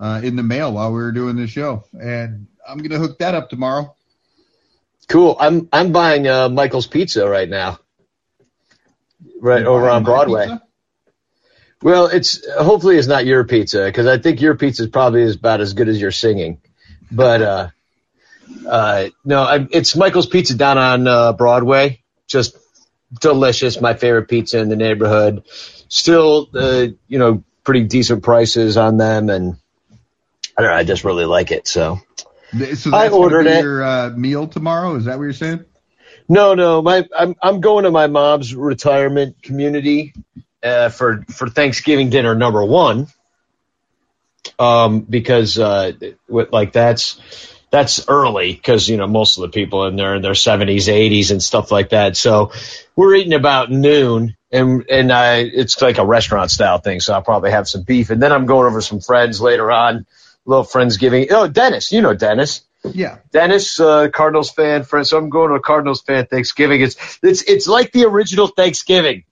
uh 0.00 0.20
in 0.24 0.34
the 0.34 0.42
mail 0.42 0.72
while 0.72 0.90
we 0.90 1.02
were 1.02 1.12
doing 1.12 1.36
the 1.36 1.46
show. 1.46 1.84
And 1.92 2.46
I'm 2.66 2.78
gonna 2.78 2.98
hook 2.98 3.18
that 3.18 3.34
up 3.34 3.50
tomorrow. 3.50 3.94
Cool. 5.12 5.36
I'm 5.38 5.68
I'm 5.70 5.92
buying 5.92 6.26
uh, 6.26 6.48
Michael's 6.48 6.86
Pizza 6.86 7.28
right 7.28 7.46
now, 7.46 7.78
right 9.42 9.62
over 9.62 9.90
on 9.90 10.04
Broadway. 10.04 10.46
pizza? 10.46 10.62
Well, 11.82 12.06
it's 12.06 12.40
hopefully 12.50 12.96
it's 12.96 13.08
not 13.08 13.26
your 13.26 13.44
pizza 13.44 13.84
because 13.84 14.06
I 14.06 14.16
think 14.16 14.40
your 14.40 14.56
pizza 14.56 14.84
is 14.84 14.88
probably 14.88 15.30
about 15.30 15.60
as 15.60 15.74
good 15.74 15.90
as 15.90 16.00
your 16.00 16.12
singing. 16.12 16.62
But 17.10 17.42
uh, 17.42 17.68
uh, 18.66 19.08
no, 19.22 19.42
I, 19.42 19.66
it's 19.70 19.94
Michael's 19.94 20.26
Pizza 20.26 20.56
down 20.56 20.78
on 20.78 21.06
uh, 21.06 21.34
Broadway. 21.34 22.02
Just 22.26 22.56
delicious. 23.20 23.82
My 23.82 23.92
favorite 23.92 24.28
pizza 24.28 24.60
in 24.60 24.70
the 24.70 24.76
neighborhood. 24.76 25.44
Still, 25.88 26.48
uh, 26.54 26.86
you 27.06 27.18
know, 27.18 27.44
pretty 27.64 27.84
decent 27.84 28.22
prices 28.22 28.78
on 28.78 28.96
them, 28.96 29.28
and 29.28 29.58
I 30.56 30.62
don't 30.62 30.70
know. 30.70 30.76
I 30.76 30.84
just 30.84 31.04
really 31.04 31.26
like 31.26 31.50
it. 31.50 31.68
So 31.68 32.00
So 32.74 32.94
I 32.94 33.08
ordered 33.08 33.46
it. 33.46 33.62
your 33.62 33.82
uh, 33.82 34.10
meal 34.10 34.46
tomorrow. 34.46 34.94
Is 34.96 35.06
that 35.06 35.16
what 35.18 35.24
you're 35.24 35.32
saying? 35.32 35.64
No, 36.28 36.54
no, 36.54 36.82
my 36.82 37.06
I'm 37.16 37.34
I'm 37.42 37.60
going 37.60 37.84
to 37.84 37.90
my 37.90 38.06
mom's 38.06 38.54
retirement 38.54 39.42
community 39.42 40.14
uh, 40.62 40.88
for 40.88 41.24
for 41.28 41.48
Thanksgiving 41.48 42.10
dinner 42.10 42.34
number 42.34 42.64
one, 42.64 43.06
um, 44.58 45.00
because 45.00 45.58
uh, 45.58 45.92
with, 46.28 46.52
like 46.52 46.72
that's 46.72 47.20
that's 47.70 48.08
early 48.08 48.52
because 48.52 48.88
you 48.88 48.96
know 48.96 49.06
most 49.06 49.38
of 49.38 49.42
the 49.42 49.48
people 49.48 49.86
in 49.86 49.96
there 49.96 50.14
in 50.14 50.22
their 50.22 50.34
seventies, 50.34 50.88
eighties, 50.88 51.30
and 51.30 51.42
stuff 51.42 51.72
like 51.72 51.90
that. 51.90 52.16
So 52.16 52.52
we're 52.94 53.14
eating 53.14 53.34
about 53.34 53.70
noon, 53.70 54.36
and 54.52 54.84
and 54.88 55.10
I 55.10 55.38
it's 55.38 55.80
like 55.82 55.98
a 55.98 56.06
restaurant 56.06 56.50
style 56.50 56.78
thing. 56.78 57.00
So 57.00 57.14
I'll 57.14 57.22
probably 57.22 57.50
have 57.50 57.66
some 57.66 57.82
beef, 57.82 58.10
and 58.10 58.22
then 58.22 58.30
I'm 58.30 58.46
going 58.46 58.66
over 58.66 58.78
to 58.78 58.86
some 58.86 59.00
friends 59.00 59.40
later 59.40 59.72
on, 59.72 60.06
little 60.44 60.64
friendsgiving. 60.64 61.28
Oh, 61.30 61.48
Dennis, 61.48 61.92
you 61.92 62.02
know 62.02 62.14
Dennis. 62.14 62.62
Yeah. 62.84 63.18
Dennis, 63.30 63.78
uh, 63.78 64.08
Cardinals 64.08 64.50
fan, 64.50 64.82
friend. 64.82 65.06
So 65.06 65.16
I'm 65.16 65.30
going 65.30 65.50
to 65.50 65.54
a 65.54 65.60
Cardinals 65.60 66.02
fan 66.02 66.26
Thanksgiving. 66.26 66.80
It's 66.80 67.18
it's 67.22 67.42
it's 67.42 67.66
like 67.66 67.92
the 67.92 68.06
original 68.06 68.48
Thanksgiving 68.48 69.24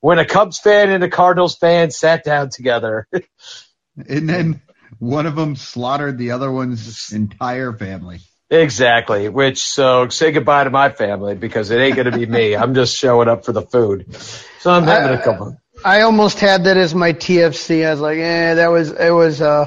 when 0.00 0.18
a 0.18 0.24
Cubs 0.24 0.58
fan 0.58 0.90
and 0.90 1.02
a 1.04 1.10
Cardinals 1.10 1.56
fan 1.56 1.90
sat 1.90 2.24
down 2.24 2.50
together. 2.50 3.06
and 4.08 4.28
then 4.28 4.62
one 4.98 5.26
of 5.26 5.36
them 5.36 5.56
slaughtered 5.56 6.18
the 6.18 6.32
other 6.32 6.50
one's 6.50 7.12
entire 7.12 7.72
family. 7.72 8.20
Exactly. 8.50 9.28
Which 9.28 9.58
so 9.58 10.08
say 10.08 10.32
goodbye 10.32 10.64
to 10.64 10.70
my 10.70 10.88
family 10.88 11.34
because 11.34 11.70
it 11.70 11.78
ain't 11.78 11.96
gonna 11.96 12.16
be 12.16 12.26
me. 12.26 12.56
I'm 12.56 12.74
just 12.74 12.96
showing 12.96 13.28
up 13.28 13.44
for 13.44 13.52
the 13.52 13.62
food. 13.62 14.14
So 14.60 14.70
I'm 14.70 14.84
having 14.84 15.18
a 15.18 15.22
couple. 15.22 15.58
I 15.84 16.00
almost 16.00 16.40
had 16.40 16.64
that 16.64 16.76
as 16.76 16.94
my 16.94 17.12
TFC. 17.12 17.86
I 17.86 17.90
was 17.90 18.00
like, 18.00 18.18
eh, 18.18 18.54
that 18.54 18.68
was 18.68 18.90
it 18.90 19.10
was 19.10 19.42
uh 19.42 19.66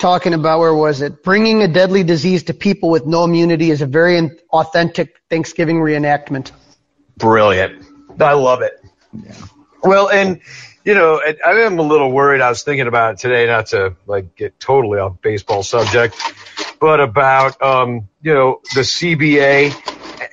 talking 0.00 0.34
about 0.34 0.58
where 0.58 0.74
was 0.74 1.02
it? 1.02 1.22
Bringing 1.22 1.62
a 1.62 1.68
deadly 1.68 2.02
disease 2.02 2.44
to 2.44 2.54
people 2.54 2.90
with 2.90 3.06
no 3.06 3.22
immunity 3.22 3.70
is 3.70 3.82
a 3.82 3.86
very 3.86 4.30
authentic 4.50 5.20
Thanksgiving 5.28 5.76
reenactment. 5.76 6.50
Brilliant. 7.16 7.84
I 8.18 8.32
love 8.32 8.62
it. 8.62 8.82
Yeah. 9.12 9.34
Well, 9.82 10.08
and 10.08 10.40
you 10.84 10.94
know, 10.94 11.20
I 11.22 11.52
am 11.60 11.78
a 11.78 11.82
little 11.82 12.10
worried. 12.10 12.40
I 12.40 12.48
was 12.48 12.62
thinking 12.62 12.86
about 12.86 13.18
today, 13.18 13.46
not 13.46 13.66
to 13.66 13.94
like 14.06 14.34
get 14.34 14.58
totally 14.58 14.98
off 14.98 15.20
baseball 15.20 15.62
subject, 15.62 16.16
but 16.80 17.00
about 17.00 17.60
um, 17.62 18.08
you 18.22 18.34
know 18.34 18.60
the 18.74 18.80
CBA. 18.80 19.74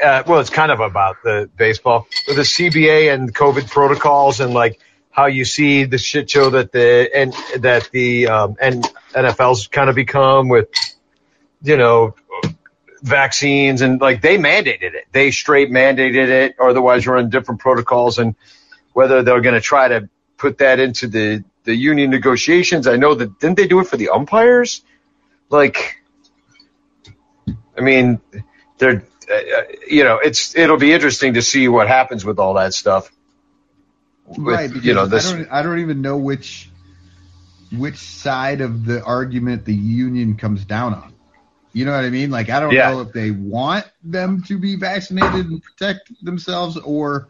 Uh, 0.04 0.24
well, 0.28 0.40
it's 0.40 0.50
kind 0.50 0.72
of 0.72 0.80
about 0.80 1.18
the 1.24 1.50
baseball, 1.58 2.08
the 2.28 2.34
CBA 2.34 3.14
and 3.14 3.34
COVID 3.34 3.70
protocols 3.70 4.40
and 4.40 4.54
like 4.54 4.80
how 5.18 5.26
you 5.26 5.46
see 5.46 5.84
the 5.84 5.98
shit 5.98 6.30
show 6.30 6.52
that 6.52 6.72
the 6.72 7.10
and 7.14 7.34
that 7.58 7.90
the 7.92 8.28
um, 8.28 8.56
and 8.62 8.84
NFL's 9.14 9.68
kind 9.68 9.90
of 9.90 9.96
become 9.96 10.48
with 10.48 10.70
you 11.64 11.76
know 11.76 12.14
vaccines 13.02 13.82
and 13.82 14.00
like 14.00 14.22
they 14.22 14.38
mandated 14.38 14.94
it. 14.94 15.08
They 15.12 15.32
straight 15.32 15.72
mandated 15.72 16.30
it, 16.30 16.56
otherwise 16.60 17.04
you're 17.04 17.18
on 17.18 17.32
different 17.32 17.60
protocols 17.62 18.20
and 18.20 18.36
whether 18.94 19.24
they're 19.24 19.42
going 19.42 19.56
to 19.56 19.62
try 19.62 19.88
to 19.88 20.08
put 20.38 20.60
that 20.60 20.80
into 20.80 21.08
the 21.08 21.44
the 21.64 21.76
union 21.76 22.12
negotiations. 22.12 22.86
I 22.86 22.98
know 22.98 23.16
that 23.16 23.40
didn't 23.40 23.58
they 23.58 23.68
do 23.68 23.80
it 23.80 23.88
for 23.88 23.98
the 23.98 24.10
umpires? 24.10 24.84
Like, 25.50 26.00
I 27.76 27.82
mean, 27.82 28.22
they're 28.78 29.04
uh, 29.34 29.62
you 29.90 30.04
know 30.04 30.20
it's 30.20 30.56
it'll 30.56 30.78
be 30.78 30.94
interesting 30.94 31.34
to 31.34 31.42
see 31.42 31.68
what 31.68 31.88
happens 31.88 32.24
with 32.24 32.38
all 32.38 32.54
that 32.54 32.76
stuff. 32.76 33.12
With, 34.28 34.40
right, 34.40 34.70
because 34.70 34.86
you 34.86 34.94
know, 34.94 35.06
this, 35.06 35.32
I 35.32 35.38
don't 35.38 35.52
I 35.52 35.62
don't 35.62 35.80
even 35.80 36.02
know 36.02 36.18
which 36.18 36.70
which 37.72 37.98
side 37.98 38.62
of 38.62 38.86
the 38.86 39.04
argument 39.04 39.66
the 39.66 39.74
union 39.74 40.36
comes 40.36 40.66
down 40.66 40.94
on. 40.94 41.14
You 41.74 41.86
know 41.86 41.92
what 41.92 42.06
I 42.06 42.10
mean? 42.10 42.30
Like 42.30 42.50
I 42.50 42.60
don't 42.60 42.74
yeah. 42.74 42.92
know 42.92 43.02
if 43.02 43.14
they 43.14 43.32
want 43.32 43.86
them 44.04 44.44
to 44.44 44.58
be 44.58 44.76
vaccinated 44.76 45.46
and 45.46 45.62
protect 45.62 46.12
themselves 46.24 46.78
or 46.78 47.30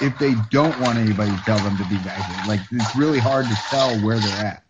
if 0.00 0.18
they 0.18 0.34
don't 0.50 0.78
want 0.80 0.98
anybody 0.98 1.30
to 1.30 1.42
tell 1.44 1.58
them 1.58 1.76
to 1.76 1.84
be 1.84 1.96
vaccinated. 1.96 2.48
Like 2.48 2.60
it's 2.70 2.96
really 2.96 3.20
hard 3.20 3.46
to 3.46 3.54
tell 3.54 3.96
where 3.98 4.18
they're 4.18 4.46
at. 4.46 4.64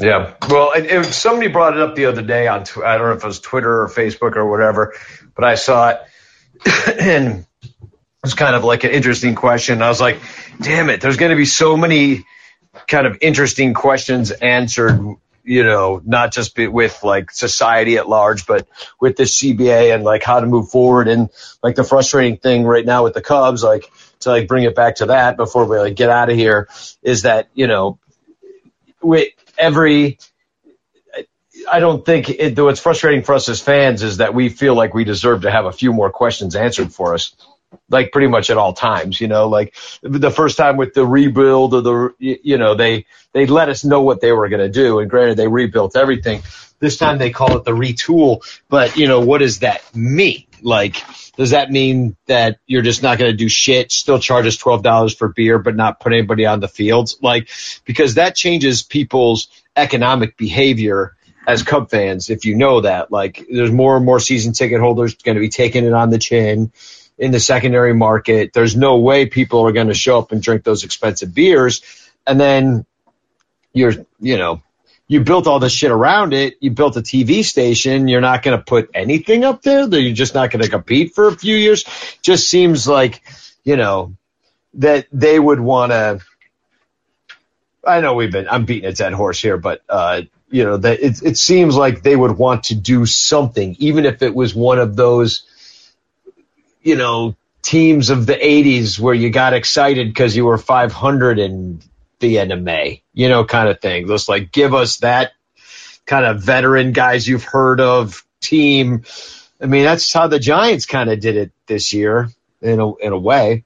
Yeah. 0.00 0.34
Well, 0.48 0.72
somebody 1.04 1.48
brought 1.48 1.74
it 1.74 1.80
up 1.80 1.94
the 1.94 2.06
other 2.06 2.22
day 2.22 2.48
on, 2.48 2.64
tw- 2.64 2.78
I 2.78 2.98
don't 2.98 3.08
know 3.08 3.12
if 3.12 3.22
it 3.22 3.26
was 3.26 3.40
Twitter 3.40 3.82
or 3.82 3.88
Facebook 3.88 4.34
or 4.34 4.50
whatever, 4.50 4.94
but 5.36 5.44
I 5.44 5.54
saw 5.54 5.90
it 5.90 6.00
and 7.00 7.46
was 8.24 8.34
kind 8.34 8.56
of 8.56 8.64
like 8.64 8.84
an 8.84 8.90
interesting 8.90 9.34
question. 9.34 9.82
I 9.82 9.88
was 9.88 10.00
like, 10.00 10.20
damn 10.60 10.90
it, 10.90 11.00
there's 11.00 11.18
going 11.18 11.30
to 11.30 11.36
be 11.36 11.44
so 11.44 11.76
many 11.76 12.24
kind 12.88 13.06
of 13.06 13.18
interesting 13.20 13.74
questions 13.74 14.30
answered 14.30 14.98
you 15.46 15.62
know, 15.62 16.00
not 16.06 16.32
just 16.32 16.56
with 16.56 17.04
like 17.04 17.30
society 17.30 17.98
at 17.98 18.08
large, 18.08 18.46
but 18.46 18.66
with 18.98 19.16
the 19.16 19.24
CBA 19.24 19.94
and 19.94 20.02
like 20.02 20.22
how 20.22 20.40
to 20.40 20.46
move 20.46 20.70
forward. 20.70 21.06
And 21.06 21.28
like 21.62 21.74
the 21.74 21.84
frustrating 21.84 22.38
thing 22.38 22.64
right 22.64 22.84
now 22.84 23.04
with 23.04 23.12
the 23.12 23.20
Cubs, 23.20 23.62
like 23.62 23.84
to 24.20 24.30
like 24.30 24.48
bring 24.48 24.64
it 24.64 24.74
back 24.74 24.96
to 24.96 25.06
that 25.06 25.36
before 25.36 25.66
we 25.66 25.78
like 25.78 25.96
get 25.96 26.08
out 26.08 26.30
of 26.30 26.36
here 26.36 26.68
is 27.02 27.22
that, 27.22 27.48
you 27.52 27.66
know, 27.66 27.98
with 29.02 29.28
every, 29.58 30.18
I 31.70 31.78
don't 31.78 32.06
think 32.06 32.30
it, 32.30 32.56
though 32.56 32.68
it's 32.68 32.80
frustrating 32.80 33.22
for 33.22 33.34
us 33.34 33.50
as 33.50 33.60
fans 33.60 34.02
is 34.02 34.16
that 34.16 34.32
we 34.32 34.48
feel 34.48 34.74
like 34.74 34.94
we 34.94 35.04
deserve 35.04 35.42
to 35.42 35.50
have 35.50 35.66
a 35.66 35.72
few 35.72 35.92
more 35.92 36.10
questions 36.10 36.56
answered 36.56 36.90
for 36.90 37.12
us 37.12 37.36
like 37.88 38.12
pretty 38.12 38.28
much 38.28 38.50
at 38.50 38.56
all 38.56 38.72
times, 38.72 39.20
you 39.20 39.28
know, 39.28 39.48
like 39.48 39.74
the 40.02 40.30
first 40.30 40.56
time 40.56 40.76
with 40.76 40.94
the 40.94 41.06
rebuild 41.06 41.74
or 41.74 41.82
the, 41.82 42.14
you 42.18 42.58
know, 42.58 42.74
they, 42.74 43.06
they 43.32 43.46
let 43.46 43.68
us 43.68 43.84
know 43.84 44.02
what 44.02 44.20
they 44.20 44.32
were 44.32 44.48
going 44.48 44.60
to 44.60 44.70
do. 44.70 44.98
And 45.00 45.10
granted, 45.10 45.36
they 45.36 45.48
rebuilt 45.48 45.96
everything. 45.96 46.42
This 46.80 46.96
time 46.96 47.18
they 47.18 47.30
call 47.30 47.56
it 47.56 47.64
the 47.64 47.72
retool, 47.72 48.42
but 48.68 48.96
you 48.96 49.08
know, 49.08 49.20
what 49.20 49.38
does 49.38 49.60
that 49.60 49.82
mean? 49.94 50.44
Like, 50.60 51.02
does 51.36 51.50
that 51.50 51.70
mean 51.70 52.16
that 52.26 52.58
you're 52.66 52.82
just 52.82 53.02
not 53.02 53.18
going 53.18 53.30
to 53.30 53.36
do 53.36 53.48
shit, 53.48 53.92
still 53.92 54.18
charge 54.18 54.46
us 54.46 54.56
$12 54.56 55.16
for 55.16 55.28
beer, 55.28 55.58
but 55.58 55.76
not 55.76 56.00
put 56.00 56.12
anybody 56.12 56.46
on 56.46 56.60
the 56.60 56.68
fields? 56.68 57.18
Like, 57.20 57.48
because 57.84 58.14
that 58.14 58.34
changes 58.34 58.82
people's 58.82 59.48
economic 59.76 60.36
behavior 60.36 61.16
as 61.46 61.62
Cub 61.62 61.90
fans, 61.90 62.30
if 62.30 62.44
you 62.44 62.54
know 62.54 62.80
that, 62.80 63.12
like, 63.12 63.46
there's 63.50 63.70
more 63.70 63.96
and 63.96 64.04
more 64.04 64.20
season 64.20 64.52
ticket 64.52 64.80
holders 64.80 65.14
going 65.14 65.34
to 65.34 65.40
be 65.40 65.48
taking 65.48 65.84
it 65.84 65.92
on 65.92 66.10
the 66.10 66.18
chin 66.18 66.72
in 67.18 67.30
the 67.30 67.40
secondary 67.40 67.94
market. 67.94 68.52
There's 68.52 68.76
no 68.76 68.98
way 68.98 69.26
people 69.26 69.66
are 69.66 69.72
going 69.72 69.88
to 69.88 69.94
show 69.94 70.18
up 70.18 70.32
and 70.32 70.42
drink 70.42 70.64
those 70.64 70.84
expensive 70.84 71.34
beers. 71.34 71.82
And 72.26 72.40
then 72.40 72.86
you're, 73.72 73.92
you 74.20 74.36
know, 74.36 74.62
you 75.06 75.20
built 75.20 75.46
all 75.46 75.58
this 75.58 75.72
shit 75.72 75.90
around 75.90 76.32
it. 76.32 76.54
You 76.60 76.70
built 76.70 76.96
a 76.96 77.02
TV 77.02 77.44
station. 77.44 78.08
You're 78.08 78.22
not 78.22 78.42
going 78.42 78.56
to 78.56 78.64
put 78.64 78.90
anything 78.94 79.44
up 79.44 79.62
there. 79.62 79.86
That 79.86 80.00
you're 80.00 80.14
just 80.14 80.34
not 80.34 80.50
going 80.50 80.62
to 80.62 80.70
compete 80.70 81.14
for 81.14 81.28
a 81.28 81.36
few 81.36 81.56
years. 81.56 81.84
Just 82.22 82.48
seems 82.48 82.88
like, 82.88 83.22
you 83.64 83.76
know, 83.76 84.16
that 84.74 85.06
they 85.12 85.38
would 85.38 85.60
want 85.60 85.92
to. 85.92 86.20
I 87.86 88.00
know 88.00 88.14
we've 88.14 88.32
been. 88.32 88.48
I'm 88.48 88.64
beating 88.64 88.88
a 88.88 88.92
dead 88.92 89.12
horse 89.12 89.40
here, 89.40 89.58
but 89.58 89.82
uh, 89.90 90.22
you 90.50 90.64
know 90.64 90.78
that 90.78 91.00
it, 91.00 91.22
it 91.22 91.36
seems 91.36 91.76
like 91.76 92.02
they 92.02 92.16
would 92.16 92.38
want 92.38 92.64
to 92.64 92.74
do 92.74 93.04
something, 93.04 93.76
even 93.78 94.06
if 94.06 94.22
it 94.22 94.34
was 94.34 94.54
one 94.54 94.78
of 94.78 94.96
those 94.96 95.42
you 96.84 96.96
know, 96.96 97.34
teams 97.62 98.10
of 98.10 98.26
the 98.26 98.34
80s 98.34 99.00
where 99.00 99.14
you 99.14 99.30
got 99.30 99.54
excited 99.54 100.06
because 100.06 100.36
you 100.36 100.44
were 100.44 100.58
500 100.58 101.38
in 101.38 101.80
the 102.20 102.38
end 102.38 102.52
of 102.52 102.62
May, 102.62 103.02
you 103.12 103.28
know, 103.28 103.44
kind 103.44 103.68
of 103.68 103.80
thing. 103.80 104.06
Just 104.06 104.28
like 104.28 104.52
give 104.52 104.74
us 104.74 104.98
that 104.98 105.32
kind 106.06 106.26
of 106.26 106.42
veteran 106.42 106.92
guys 106.92 107.26
you've 107.26 107.44
heard 107.44 107.80
of 107.80 108.24
team. 108.40 109.04
I 109.60 109.66
mean, 109.66 109.84
that's 109.84 110.12
how 110.12 110.28
the 110.28 110.38
Giants 110.38 110.84
kind 110.84 111.10
of 111.10 111.18
did 111.20 111.36
it 111.36 111.52
this 111.66 111.94
year 111.94 112.28
in 112.60 112.78
a, 112.78 112.94
in 112.96 113.12
a 113.12 113.18
way. 113.18 113.64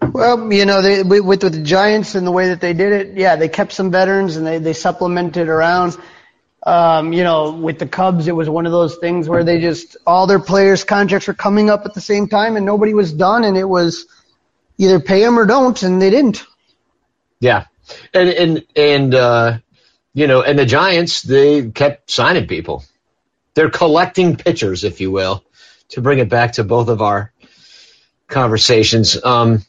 Well, 0.00 0.52
you 0.52 0.64
know, 0.64 0.80
they, 0.80 1.02
with, 1.02 1.24
with 1.24 1.40
the 1.40 1.50
Giants 1.50 2.14
and 2.14 2.24
the 2.24 2.30
way 2.30 2.48
that 2.48 2.60
they 2.60 2.72
did 2.72 2.92
it, 2.92 3.16
yeah, 3.16 3.34
they 3.34 3.48
kept 3.48 3.72
some 3.72 3.90
veterans 3.90 4.36
and 4.36 4.46
they, 4.46 4.58
they 4.58 4.72
supplemented 4.72 5.48
around. 5.48 5.96
Um, 6.62 7.12
you 7.12 7.22
know, 7.22 7.52
with 7.52 7.78
the 7.78 7.86
Cubs, 7.86 8.26
it 8.26 8.32
was 8.32 8.48
one 8.48 8.66
of 8.66 8.72
those 8.72 8.96
things 8.96 9.28
where 9.28 9.44
they 9.44 9.60
just 9.60 9.96
all 10.06 10.26
their 10.26 10.40
players' 10.40 10.84
contracts 10.84 11.28
were 11.28 11.34
coming 11.34 11.70
up 11.70 11.86
at 11.86 11.94
the 11.94 12.00
same 12.00 12.28
time, 12.28 12.56
and 12.56 12.66
nobody 12.66 12.94
was 12.94 13.12
done, 13.12 13.44
and 13.44 13.56
it 13.56 13.64
was 13.64 14.06
either 14.76 14.98
pay 15.00 15.22
them 15.22 15.38
or 15.38 15.46
don't, 15.46 15.80
and 15.82 16.02
they 16.02 16.10
didn't. 16.10 16.44
Yeah, 17.40 17.66
and 18.12 18.28
and 18.28 18.66
and 18.74 19.14
uh, 19.14 19.58
you 20.14 20.26
know, 20.26 20.42
and 20.42 20.58
the 20.58 20.66
Giants 20.66 21.22
they 21.22 21.70
kept 21.70 22.10
signing 22.10 22.46
people. 22.48 22.84
They're 23.54 23.70
collecting 23.70 24.36
pitchers, 24.36 24.84
if 24.84 25.00
you 25.00 25.10
will, 25.10 25.44
to 25.90 26.00
bring 26.00 26.18
it 26.18 26.28
back 26.28 26.52
to 26.54 26.64
both 26.64 26.88
of 26.88 27.02
our 27.02 27.32
conversations. 28.26 29.22
Um, 29.22 29.62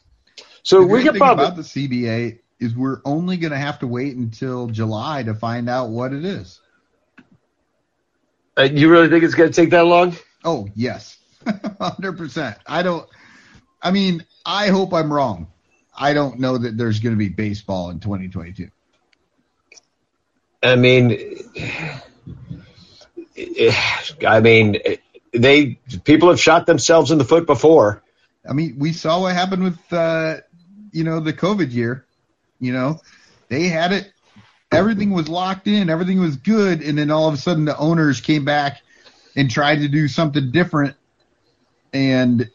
so 0.62 0.80
the 0.80 0.86
we 0.86 1.02
could 1.02 1.16
probably 1.16 1.44
about 1.44 1.56
the 1.56 1.62
CBA 1.62 2.40
is 2.60 2.76
we're 2.76 3.00
only 3.04 3.36
going 3.36 3.52
to 3.52 3.58
have 3.58 3.78
to 3.80 3.86
wait 3.86 4.16
until 4.16 4.68
July 4.68 5.22
to 5.22 5.34
find 5.34 5.68
out 5.68 5.88
what 5.88 6.12
it 6.12 6.24
is. 6.24 6.60
Uh, 8.60 8.64
you 8.64 8.90
really 8.90 9.08
think 9.08 9.24
it's 9.24 9.34
going 9.34 9.50
to 9.50 9.56
take 9.56 9.70
that 9.70 9.86
long? 9.86 10.14
Oh 10.44 10.68
yes, 10.74 11.16
hundred 11.80 12.18
percent. 12.18 12.58
I 12.66 12.82
don't. 12.82 13.08
I 13.82 13.90
mean, 13.90 14.26
I 14.44 14.68
hope 14.68 14.92
I'm 14.92 15.10
wrong. 15.10 15.46
I 15.98 16.12
don't 16.12 16.38
know 16.40 16.58
that 16.58 16.76
there's 16.76 17.00
going 17.00 17.14
to 17.14 17.18
be 17.18 17.30
baseball 17.30 17.88
in 17.88 18.00
2022. 18.00 18.68
I 20.62 20.76
mean, 20.76 21.38
I 24.26 24.40
mean, 24.40 24.76
they 25.32 25.78
people 26.04 26.28
have 26.28 26.38
shot 26.38 26.66
themselves 26.66 27.10
in 27.10 27.16
the 27.16 27.24
foot 27.24 27.46
before. 27.46 28.02
I 28.46 28.52
mean, 28.52 28.76
we 28.78 28.92
saw 28.92 29.22
what 29.22 29.34
happened 29.34 29.64
with, 29.64 29.92
uh, 29.92 30.36
you 30.92 31.04
know, 31.04 31.20
the 31.20 31.32
COVID 31.32 31.72
year. 31.72 32.04
You 32.58 32.74
know, 32.74 33.00
they 33.48 33.68
had 33.68 33.92
it, 33.92 34.12
everything 34.72 35.10
was 35.10 35.28
locked 35.28 35.66
in, 35.66 35.90
everything 35.90 36.20
was 36.20 36.36
good, 36.36 36.82
and 36.82 36.96
then 36.96 37.10
all 37.10 37.28
of 37.28 37.34
a 37.34 37.36
sudden 37.36 37.64
the 37.64 37.76
owners 37.76 38.20
came 38.20 38.44
back 38.44 38.82
and 39.36 39.50
tried 39.50 39.80
to 39.80 39.88
do 39.88 40.08
something 40.08 40.50
different, 40.50 40.96
and 41.92 42.50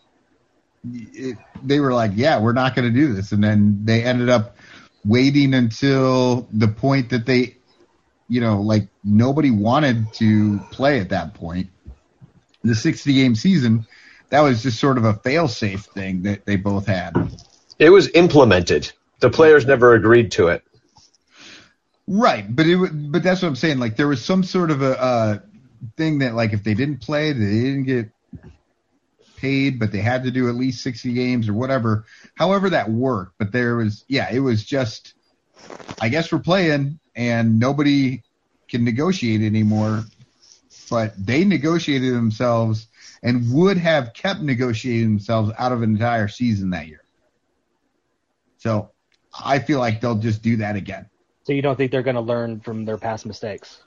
it, 0.93 1.37
they 1.63 1.79
were 1.79 1.93
like, 1.93 2.11
"Yeah, 2.15 2.39
we're 2.39 2.53
not 2.53 2.75
going 2.75 2.91
to 2.91 2.99
do 2.99 3.13
this," 3.13 3.31
and 3.31 3.43
then 3.43 3.81
they 3.83 4.03
ended 4.03 4.29
up 4.29 4.55
waiting 5.05 5.53
until 5.53 6.47
the 6.51 6.67
point 6.67 7.09
that 7.11 7.25
they, 7.25 7.57
you 8.27 8.41
know, 8.41 8.61
like 8.61 8.87
nobody 9.03 9.51
wanted 9.51 10.11
to 10.13 10.59
play 10.71 10.99
at 10.99 11.09
that 11.09 11.33
point. 11.33 11.69
The 12.63 12.73
60 12.73 13.13
game 13.13 13.35
season, 13.35 13.85
that 14.29 14.41
was 14.41 14.63
just 14.63 14.79
sort 14.79 14.97
of 14.97 15.05
a 15.05 15.13
fail 15.13 15.47
safe 15.47 15.81
thing 15.81 16.23
that 16.23 16.45
they 16.45 16.55
both 16.55 16.87
had. 16.87 17.15
It 17.77 17.91
was 17.91 18.09
implemented. 18.15 18.91
The 19.19 19.29
players 19.29 19.65
never 19.67 19.93
agreed 19.93 20.31
to 20.33 20.47
it. 20.47 20.63
Right, 22.07 22.45
but 22.47 22.67
it 22.67 23.11
but 23.11 23.23
that's 23.23 23.41
what 23.41 23.47
I'm 23.47 23.55
saying. 23.55 23.79
Like 23.79 23.95
there 23.95 24.07
was 24.07 24.23
some 24.23 24.43
sort 24.43 24.69
of 24.69 24.81
a 24.83 25.01
uh, 25.01 25.39
thing 25.97 26.19
that 26.19 26.35
like 26.35 26.53
if 26.53 26.63
they 26.63 26.75
didn't 26.75 27.01
play, 27.01 27.33
they 27.33 27.45
didn't 27.45 27.85
get 27.85 28.11
paid, 29.37 29.79
but 29.79 29.91
they 29.91 29.99
had 29.99 30.23
to 30.23 30.31
do 30.31 30.47
at 30.47 30.55
least 30.55 30.83
60 30.83 31.13
games 31.13 31.49
or 31.49 31.53
whatever. 31.53 32.05
However 32.35 32.69
that 32.71 32.89
worked, 32.89 33.33
but 33.39 33.51
there 33.51 33.75
was 33.75 34.05
yeah, 34.07 34.31
it 34.31 34.39
was 34.39 34.63
just 34.63 35.15
I 35.99 36.09
guess 36.09 36.31
we're 36.31 36.39
playing 36.39 36.99
and 37.15 37.59
nobody 37.59 38.21
can 38.67 38.83
negotiate 38.83 39.41
anymore. 39.41 40.03
But 40.89 41.13
they 41.17 41.43
negotiated 41.43 42.13
themselves 42.13 42.87
and 43.23 43.51
would 43.51 43.77
have 43.77 44.13
kept 44.13 44.41
negotiating 44.41 45.09
themselves 45.09 45.51
out 45.57 45.71
of 45.71 45.81
an 45.81 45.89
entire 45.89 46.27
season 46.27 46.69
that 46.69 46.87
year. 46.87 47.01
So 48.59 48.91
I 49.43 49.57
feel 49.57 49.79
like 49.79 50.01
they'll 50.01 50.15
just 50.19 50.43
do 50.43 50.57
that 50.57 50.75
again. 50.75 51.09
So 51.45 51.53
you 51.53 51.61
don't 51.61 51.75
think 51.75 51.91
they're 51.91 52.03
going 52.03 52.15
to 52.15 52.21
learn 52.21 52.59
from 52.59 52.85
their 52.85 52.97
past 52.97 53.25
mistakes? 53.25 53.79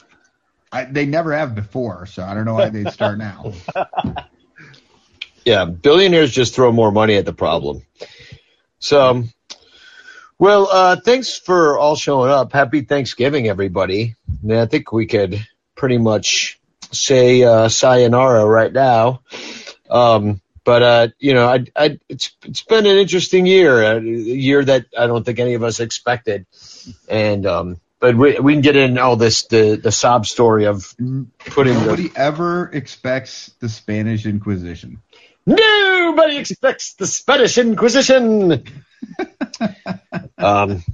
I, 0.73 0.85
they 0.85 1.07
never 1.07 1.37
have 1.37 1.55
before, 1.55 2.07
so 2.07 2.23
I 2.23 2.35
don't 2.35 2.45
know 2.45 2.55
why 2.55 2.71
they'd 2.71 2.91
start 2.91 3.19
now. 3.19 3.53
Yeah, 5.49 5.65
billionaires 5.65 6.31
just 6.31 6.55
throw 6.55 6.73
more 6.73 6.93
money 6.93 7.17
at 7.17 7.25
the 7.25 7.33
problem. 7.33 7.81
So, 8.81 9.25
well, 10.39 10.69
uh, 10.71 10.97
thanks 11.03 11.39
for 11.39 11.79
all 11.79 11.97
showing 11.97 12.31
up. 12.31 12.53
Happy 12.53 12.83
Thanksgiving, 12.83 13.49
everybody. 13.49 14.15
Yeah, 14.43 14.61
I 14.61 14.67
think 14.67 14.93
we 14.93 15.07
could 15.07 15.43
pretty 15.75 15.97
much 15.97 16.61
say 16.93 17.45
uh, 17.45 17.71
sayonara 17.71 18.45
right 18.45 18.71
now. 18.71 19.23
Um, 19.89 20.43
but 20.65 20.83
uh, 20.83 21.09
you 21.19 21.33
know, 21.33 21.49
I, 21.49 21.65
I, 21.75 21.99
it's 22.11 22.33
it's 22.45 22.63
been 22.63 22.85
an 22.85 22.99
interesting 22.99 23.47
year, 23.47 23.83
a 23.83 24.03
year 24.03 24.63
that 24.63 24.85
I 24.99 25.07
don't 25.07 25.25
think 25.25 25.39
any 25.39 25.55
of 25.55 25.63
us 25.63 25.81
expected, 25.81 26.45
and 27.09 27.47
um, 27.47 27.81
but 28.01 28.17
we 28.17 28.39
we 28.39 28.53
can 28.53 28.63
get 28.63 28.77
in 28.77 28.99
all 28.99 29.17
this 29.17 29.45
the 29.45 29.77
the 29.77 29.93
sob 29.93 30.27
story 30.27 30.67
of 30.67 30.95
putting 31.39 31.75
the 31.75 31.81
Nobody 31.81 32.11
ever 32.15 32.71
expects 32.73 33.51
the 33.61 33.69
Spanish 33.69 34.27
Inquisition. 34.27 35.03
Nobody 35.47 36.37
expects 36.37 36.95
the 36.95 37.07
Spanish 37.07 37.59
Inquisition. 37.59 38.65
um, 40.39 40.85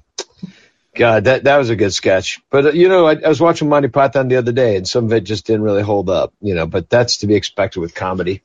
God, 0.95 1.25
that 1.25 1.45
that 1.45 1.57
was 1.59 1.71
a 1.71 1.77
good 1.77 1.93
sketch. 1.93 2.41
But 2.51 2.67
uh, 2.67 2.71
you 2.71 2.89
know, 2.89 3.07
I, 3.07 3.17
I 3.17 3.29
was 3.29 3.41
watching 3.41 3.69
Monty 3.69 3.89
Python 3.89 4.29
the 4.29 4.37
other 4.37 4.53
day, 4.53 4.77
and 4.77 4.87
some 4.87 5.07
of 5.07 5.13
it 5.13 5.25
just 5.25 5.47
didn't 5.47 5.63
really 5.63 5.83
hold 5.83 6.09
up. 6.09 6.33
You 6.41 6.55
know, 6.55 6.67
but 6.67 6.89
that's 6.89 7.19
to 7.19 7.27
be 7.27 7.35
expected 7.35 7.81
with 7.81 7.95
comedy. 7.95 8.43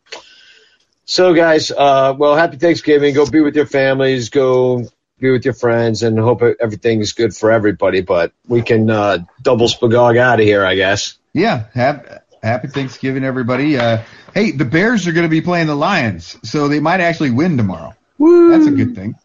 So, 1.05 1.33
guys, 1.33 1.71
uh, 1.71 2.13
well, 2.17 2.35
happy 2.35 2.57
Thanksgiving. 2.57 3.15
Go 3.15 3.25
be 3.25 3.41
with 3.41 3.55
your 3.55 3.65
families. 3.65 4.29
Go 4.29 4.89
be 5.19 5.31
with 5.31 5.45
your 5.45 5.53
friends, 5.53 6.03
and 6.03 6.17
hope 6.17 6.41
everything 6.59 7.01
is 7.01 7.13
good 7.13 7.35
for 7.35 7.51
everybody. 7.51 8.01
But 8.01 8.31
we 8.47 8.61
can 8.61 8.89
uh, 8.89 9.19
double 9.41 9.67
spagog 9.67 10.17
out 10.17 10.39
of 10.39 10.45
here, 10.45 10.65
I 10.65 10.75
guess. 10.75 11.17
Yeah, 11.33 11.65
happy, 11.73 12.09
happy 12.41 12.67
Thanksgiving, 12.67 13.23
everybody. 13.23 13.77
Uh, 13.77 14.03
hey, 14.33 14.51
the 14.51 14.65
Bears 14.65 15.07
are 15.07 15.11
going 15.11 15.25
to 15.25 15.29
be 15.29 15.41
playing 15.41 15.67
the 15.67 15.75
Lions, 15.75 16.37
so 16.43 16.67
they 16.67 16.79
might 16.79 17.01
actually 17.01 17.31
win 17.31 17.57
tomorrow. 17.57 17.93
Woo. 18.17 18.51
That's 18.51 18.67
a 18.67 18.71
good 18.71 18.95
thing. 18.95 19.15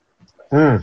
Hmm. 0.51 0.77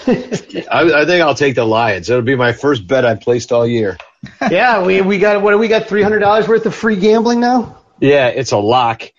I, 0.06 1.02
I 1.02 1.04
think 1.06 1.22
I'll 1.22 1.34
take 1.34 1.54
the 1.54 1.64
Lions. 1.64 2.08
It'll 2.08 2.22
be 2.22 2.36
my 2.36 2.52
first 2.52 2.86
bet 2.86 3.04
I've 3.04 3.20
placed 3.20 3.52
all 3.52 3.66
year. 3.66 3.96
yeah, 4.50 4.84
we 4.84 5.00
we 5.00 5.18
got 5.18 5.42
what 5.42 5.58
we 5.58 5.68
got? 5.68 5.86
Three 5.86 6.02
hundred 6.02 6.20
dollars 6.20 6.48
worth 6.48 6.66
of 6.66 6.74
free 6.74 6.96
gambling 6.96 7.40
now. 7.40 7.78
Yeah, 8.00 8.28
it's 8.28 8.52
a 8.52 8.58
lock. 8.58 9.02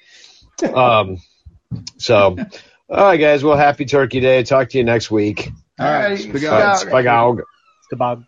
Um, 0.62 1.20
so, 1.98 2.36
all 2.90 3.06
right, 3.06 3.18
guys. 3.18 3.44
Well, 3.44 3.58
happy 3.58 3.86
Turkey 3.86 4.20
Day. 4.20 4.44
Talk 4.44 4.70
to 4.70 4.78
you 4.78 4.84
next 4.84 5.12
week. 5.12 5.52
All 5.80 5.92
right, 5.92 6.18
Spagog. 6.18 6.84
Spagog. 6.84 7.42
Spagog. 7.92 8.26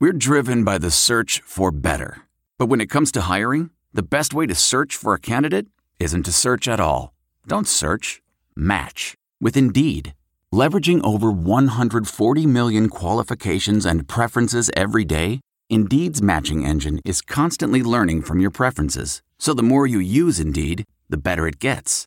We're 0.00 0.12
driven 0.12 0.64
by 0.64 0.78
the 0.78 0.90
search 0.90 1.40
for 1.44 1.70
better. 1.70 2.22
But 2.58 2.66
when 2.66 2.80
it 2.80 2.90
comes 2.90 3.12
to 3.12 3.22
hiring, 3.22 3.70
the 3.92 4.02
best 4.02 4.34
way 4.34 4.46
to 4.46 4.54
search 4.54 4.96
for 4.96 5.14
a 5.14 5.20
candidate 5.20 5.66
isn't 5.98 6.24
to 6.24 6.32
search 6.32 6.66
at 6.68 6.80
all. 6.80 7.14
Don't 7.46 7.68
search, 7.68 8.20
match 8.56 9.14
with 9.40 9.56
Indeed. 9.56 10.14
Leveraging 10.52 11.04
over 11.04 11.30
140 11.30 12.46
million 12.46 12.88
qualifications 12.88 13.86
and 13.86 14.06
preferences 14.06 14.70
every 14.76 15.04
day, 15.04 15.40
Indeed's 15.70 16.20
matching 16.20 16.64
engine 16.64 17.00
is 17.04 17.22
constantly 17.22 17.82
learning 17.82 18.22
from 18.22 18.38
your 18.38 18.50
preferences. 18.50 19.22
So 19.38 19.54
the 19.54 19.62
more 19.62 19.86
you 19.86 19.98
use 19.98 20.38
Indeed, 20.38 20.84
the 21.08 21.16
better 21.16 21.46
it 21.46 21.58
gets. 21.58 22.06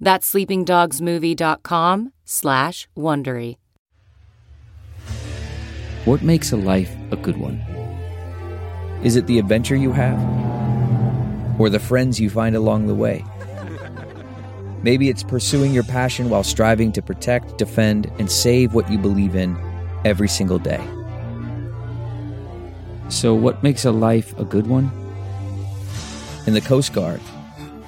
That's 0.00 0.32
sleepingdogsmovie.com 0.32 2.12
slash 2.24 2.88
Wondery. 2.96 3.56
What 6.06 6.22
makes 6.22 6.52
a 6.52 6.56
life 6.56 6.90
a 7.10 7.16
good 7.16 7.36
one? 7.36 7.58
Is 9.04 9.16
it 9.16 9.26
the 9.26 9.38
adventure 9.38 9.76
you 9.76 9.92
have? 9.92 10.18
Or 11.60 11.68
the 11.68 11.78
friends 11.78 12.18
you 12.18 12.30
find 12.30 12.56
along 12.56 12.86
the 12.86 12.94
way? 12.94 13.22
Maybe 14.82 15.10
it's 15.10 15.22
pursuing 15.22 15.74
your 15.74 15.82
passion 15.82 16.30
while 16.30 16.42
striving 16.42 16.90
to 16.92 17.02
protect, 17.02 17.58
defend, 17.58 18.10
and 18.18 18.30
save 18.30 18.72
what 18.72 18.90
you 18.90 18.96
believe 18.96 19.36
in 19.36 19.58
every 20.06 20.28
single 20.28 20.58
day. 20.58 20.82
So, 23.10 23.34
what 23.34 23.62
makes 23.62 23.84
a 23.84 23.90
life 23.90 24.38
a 24.38 24.44
good 24.44 24.66
one? 24.66 24.90
In 26.46 26.54
the 26.54 26.62
Coast 26.62 26.94
Guard, 26.94 27.20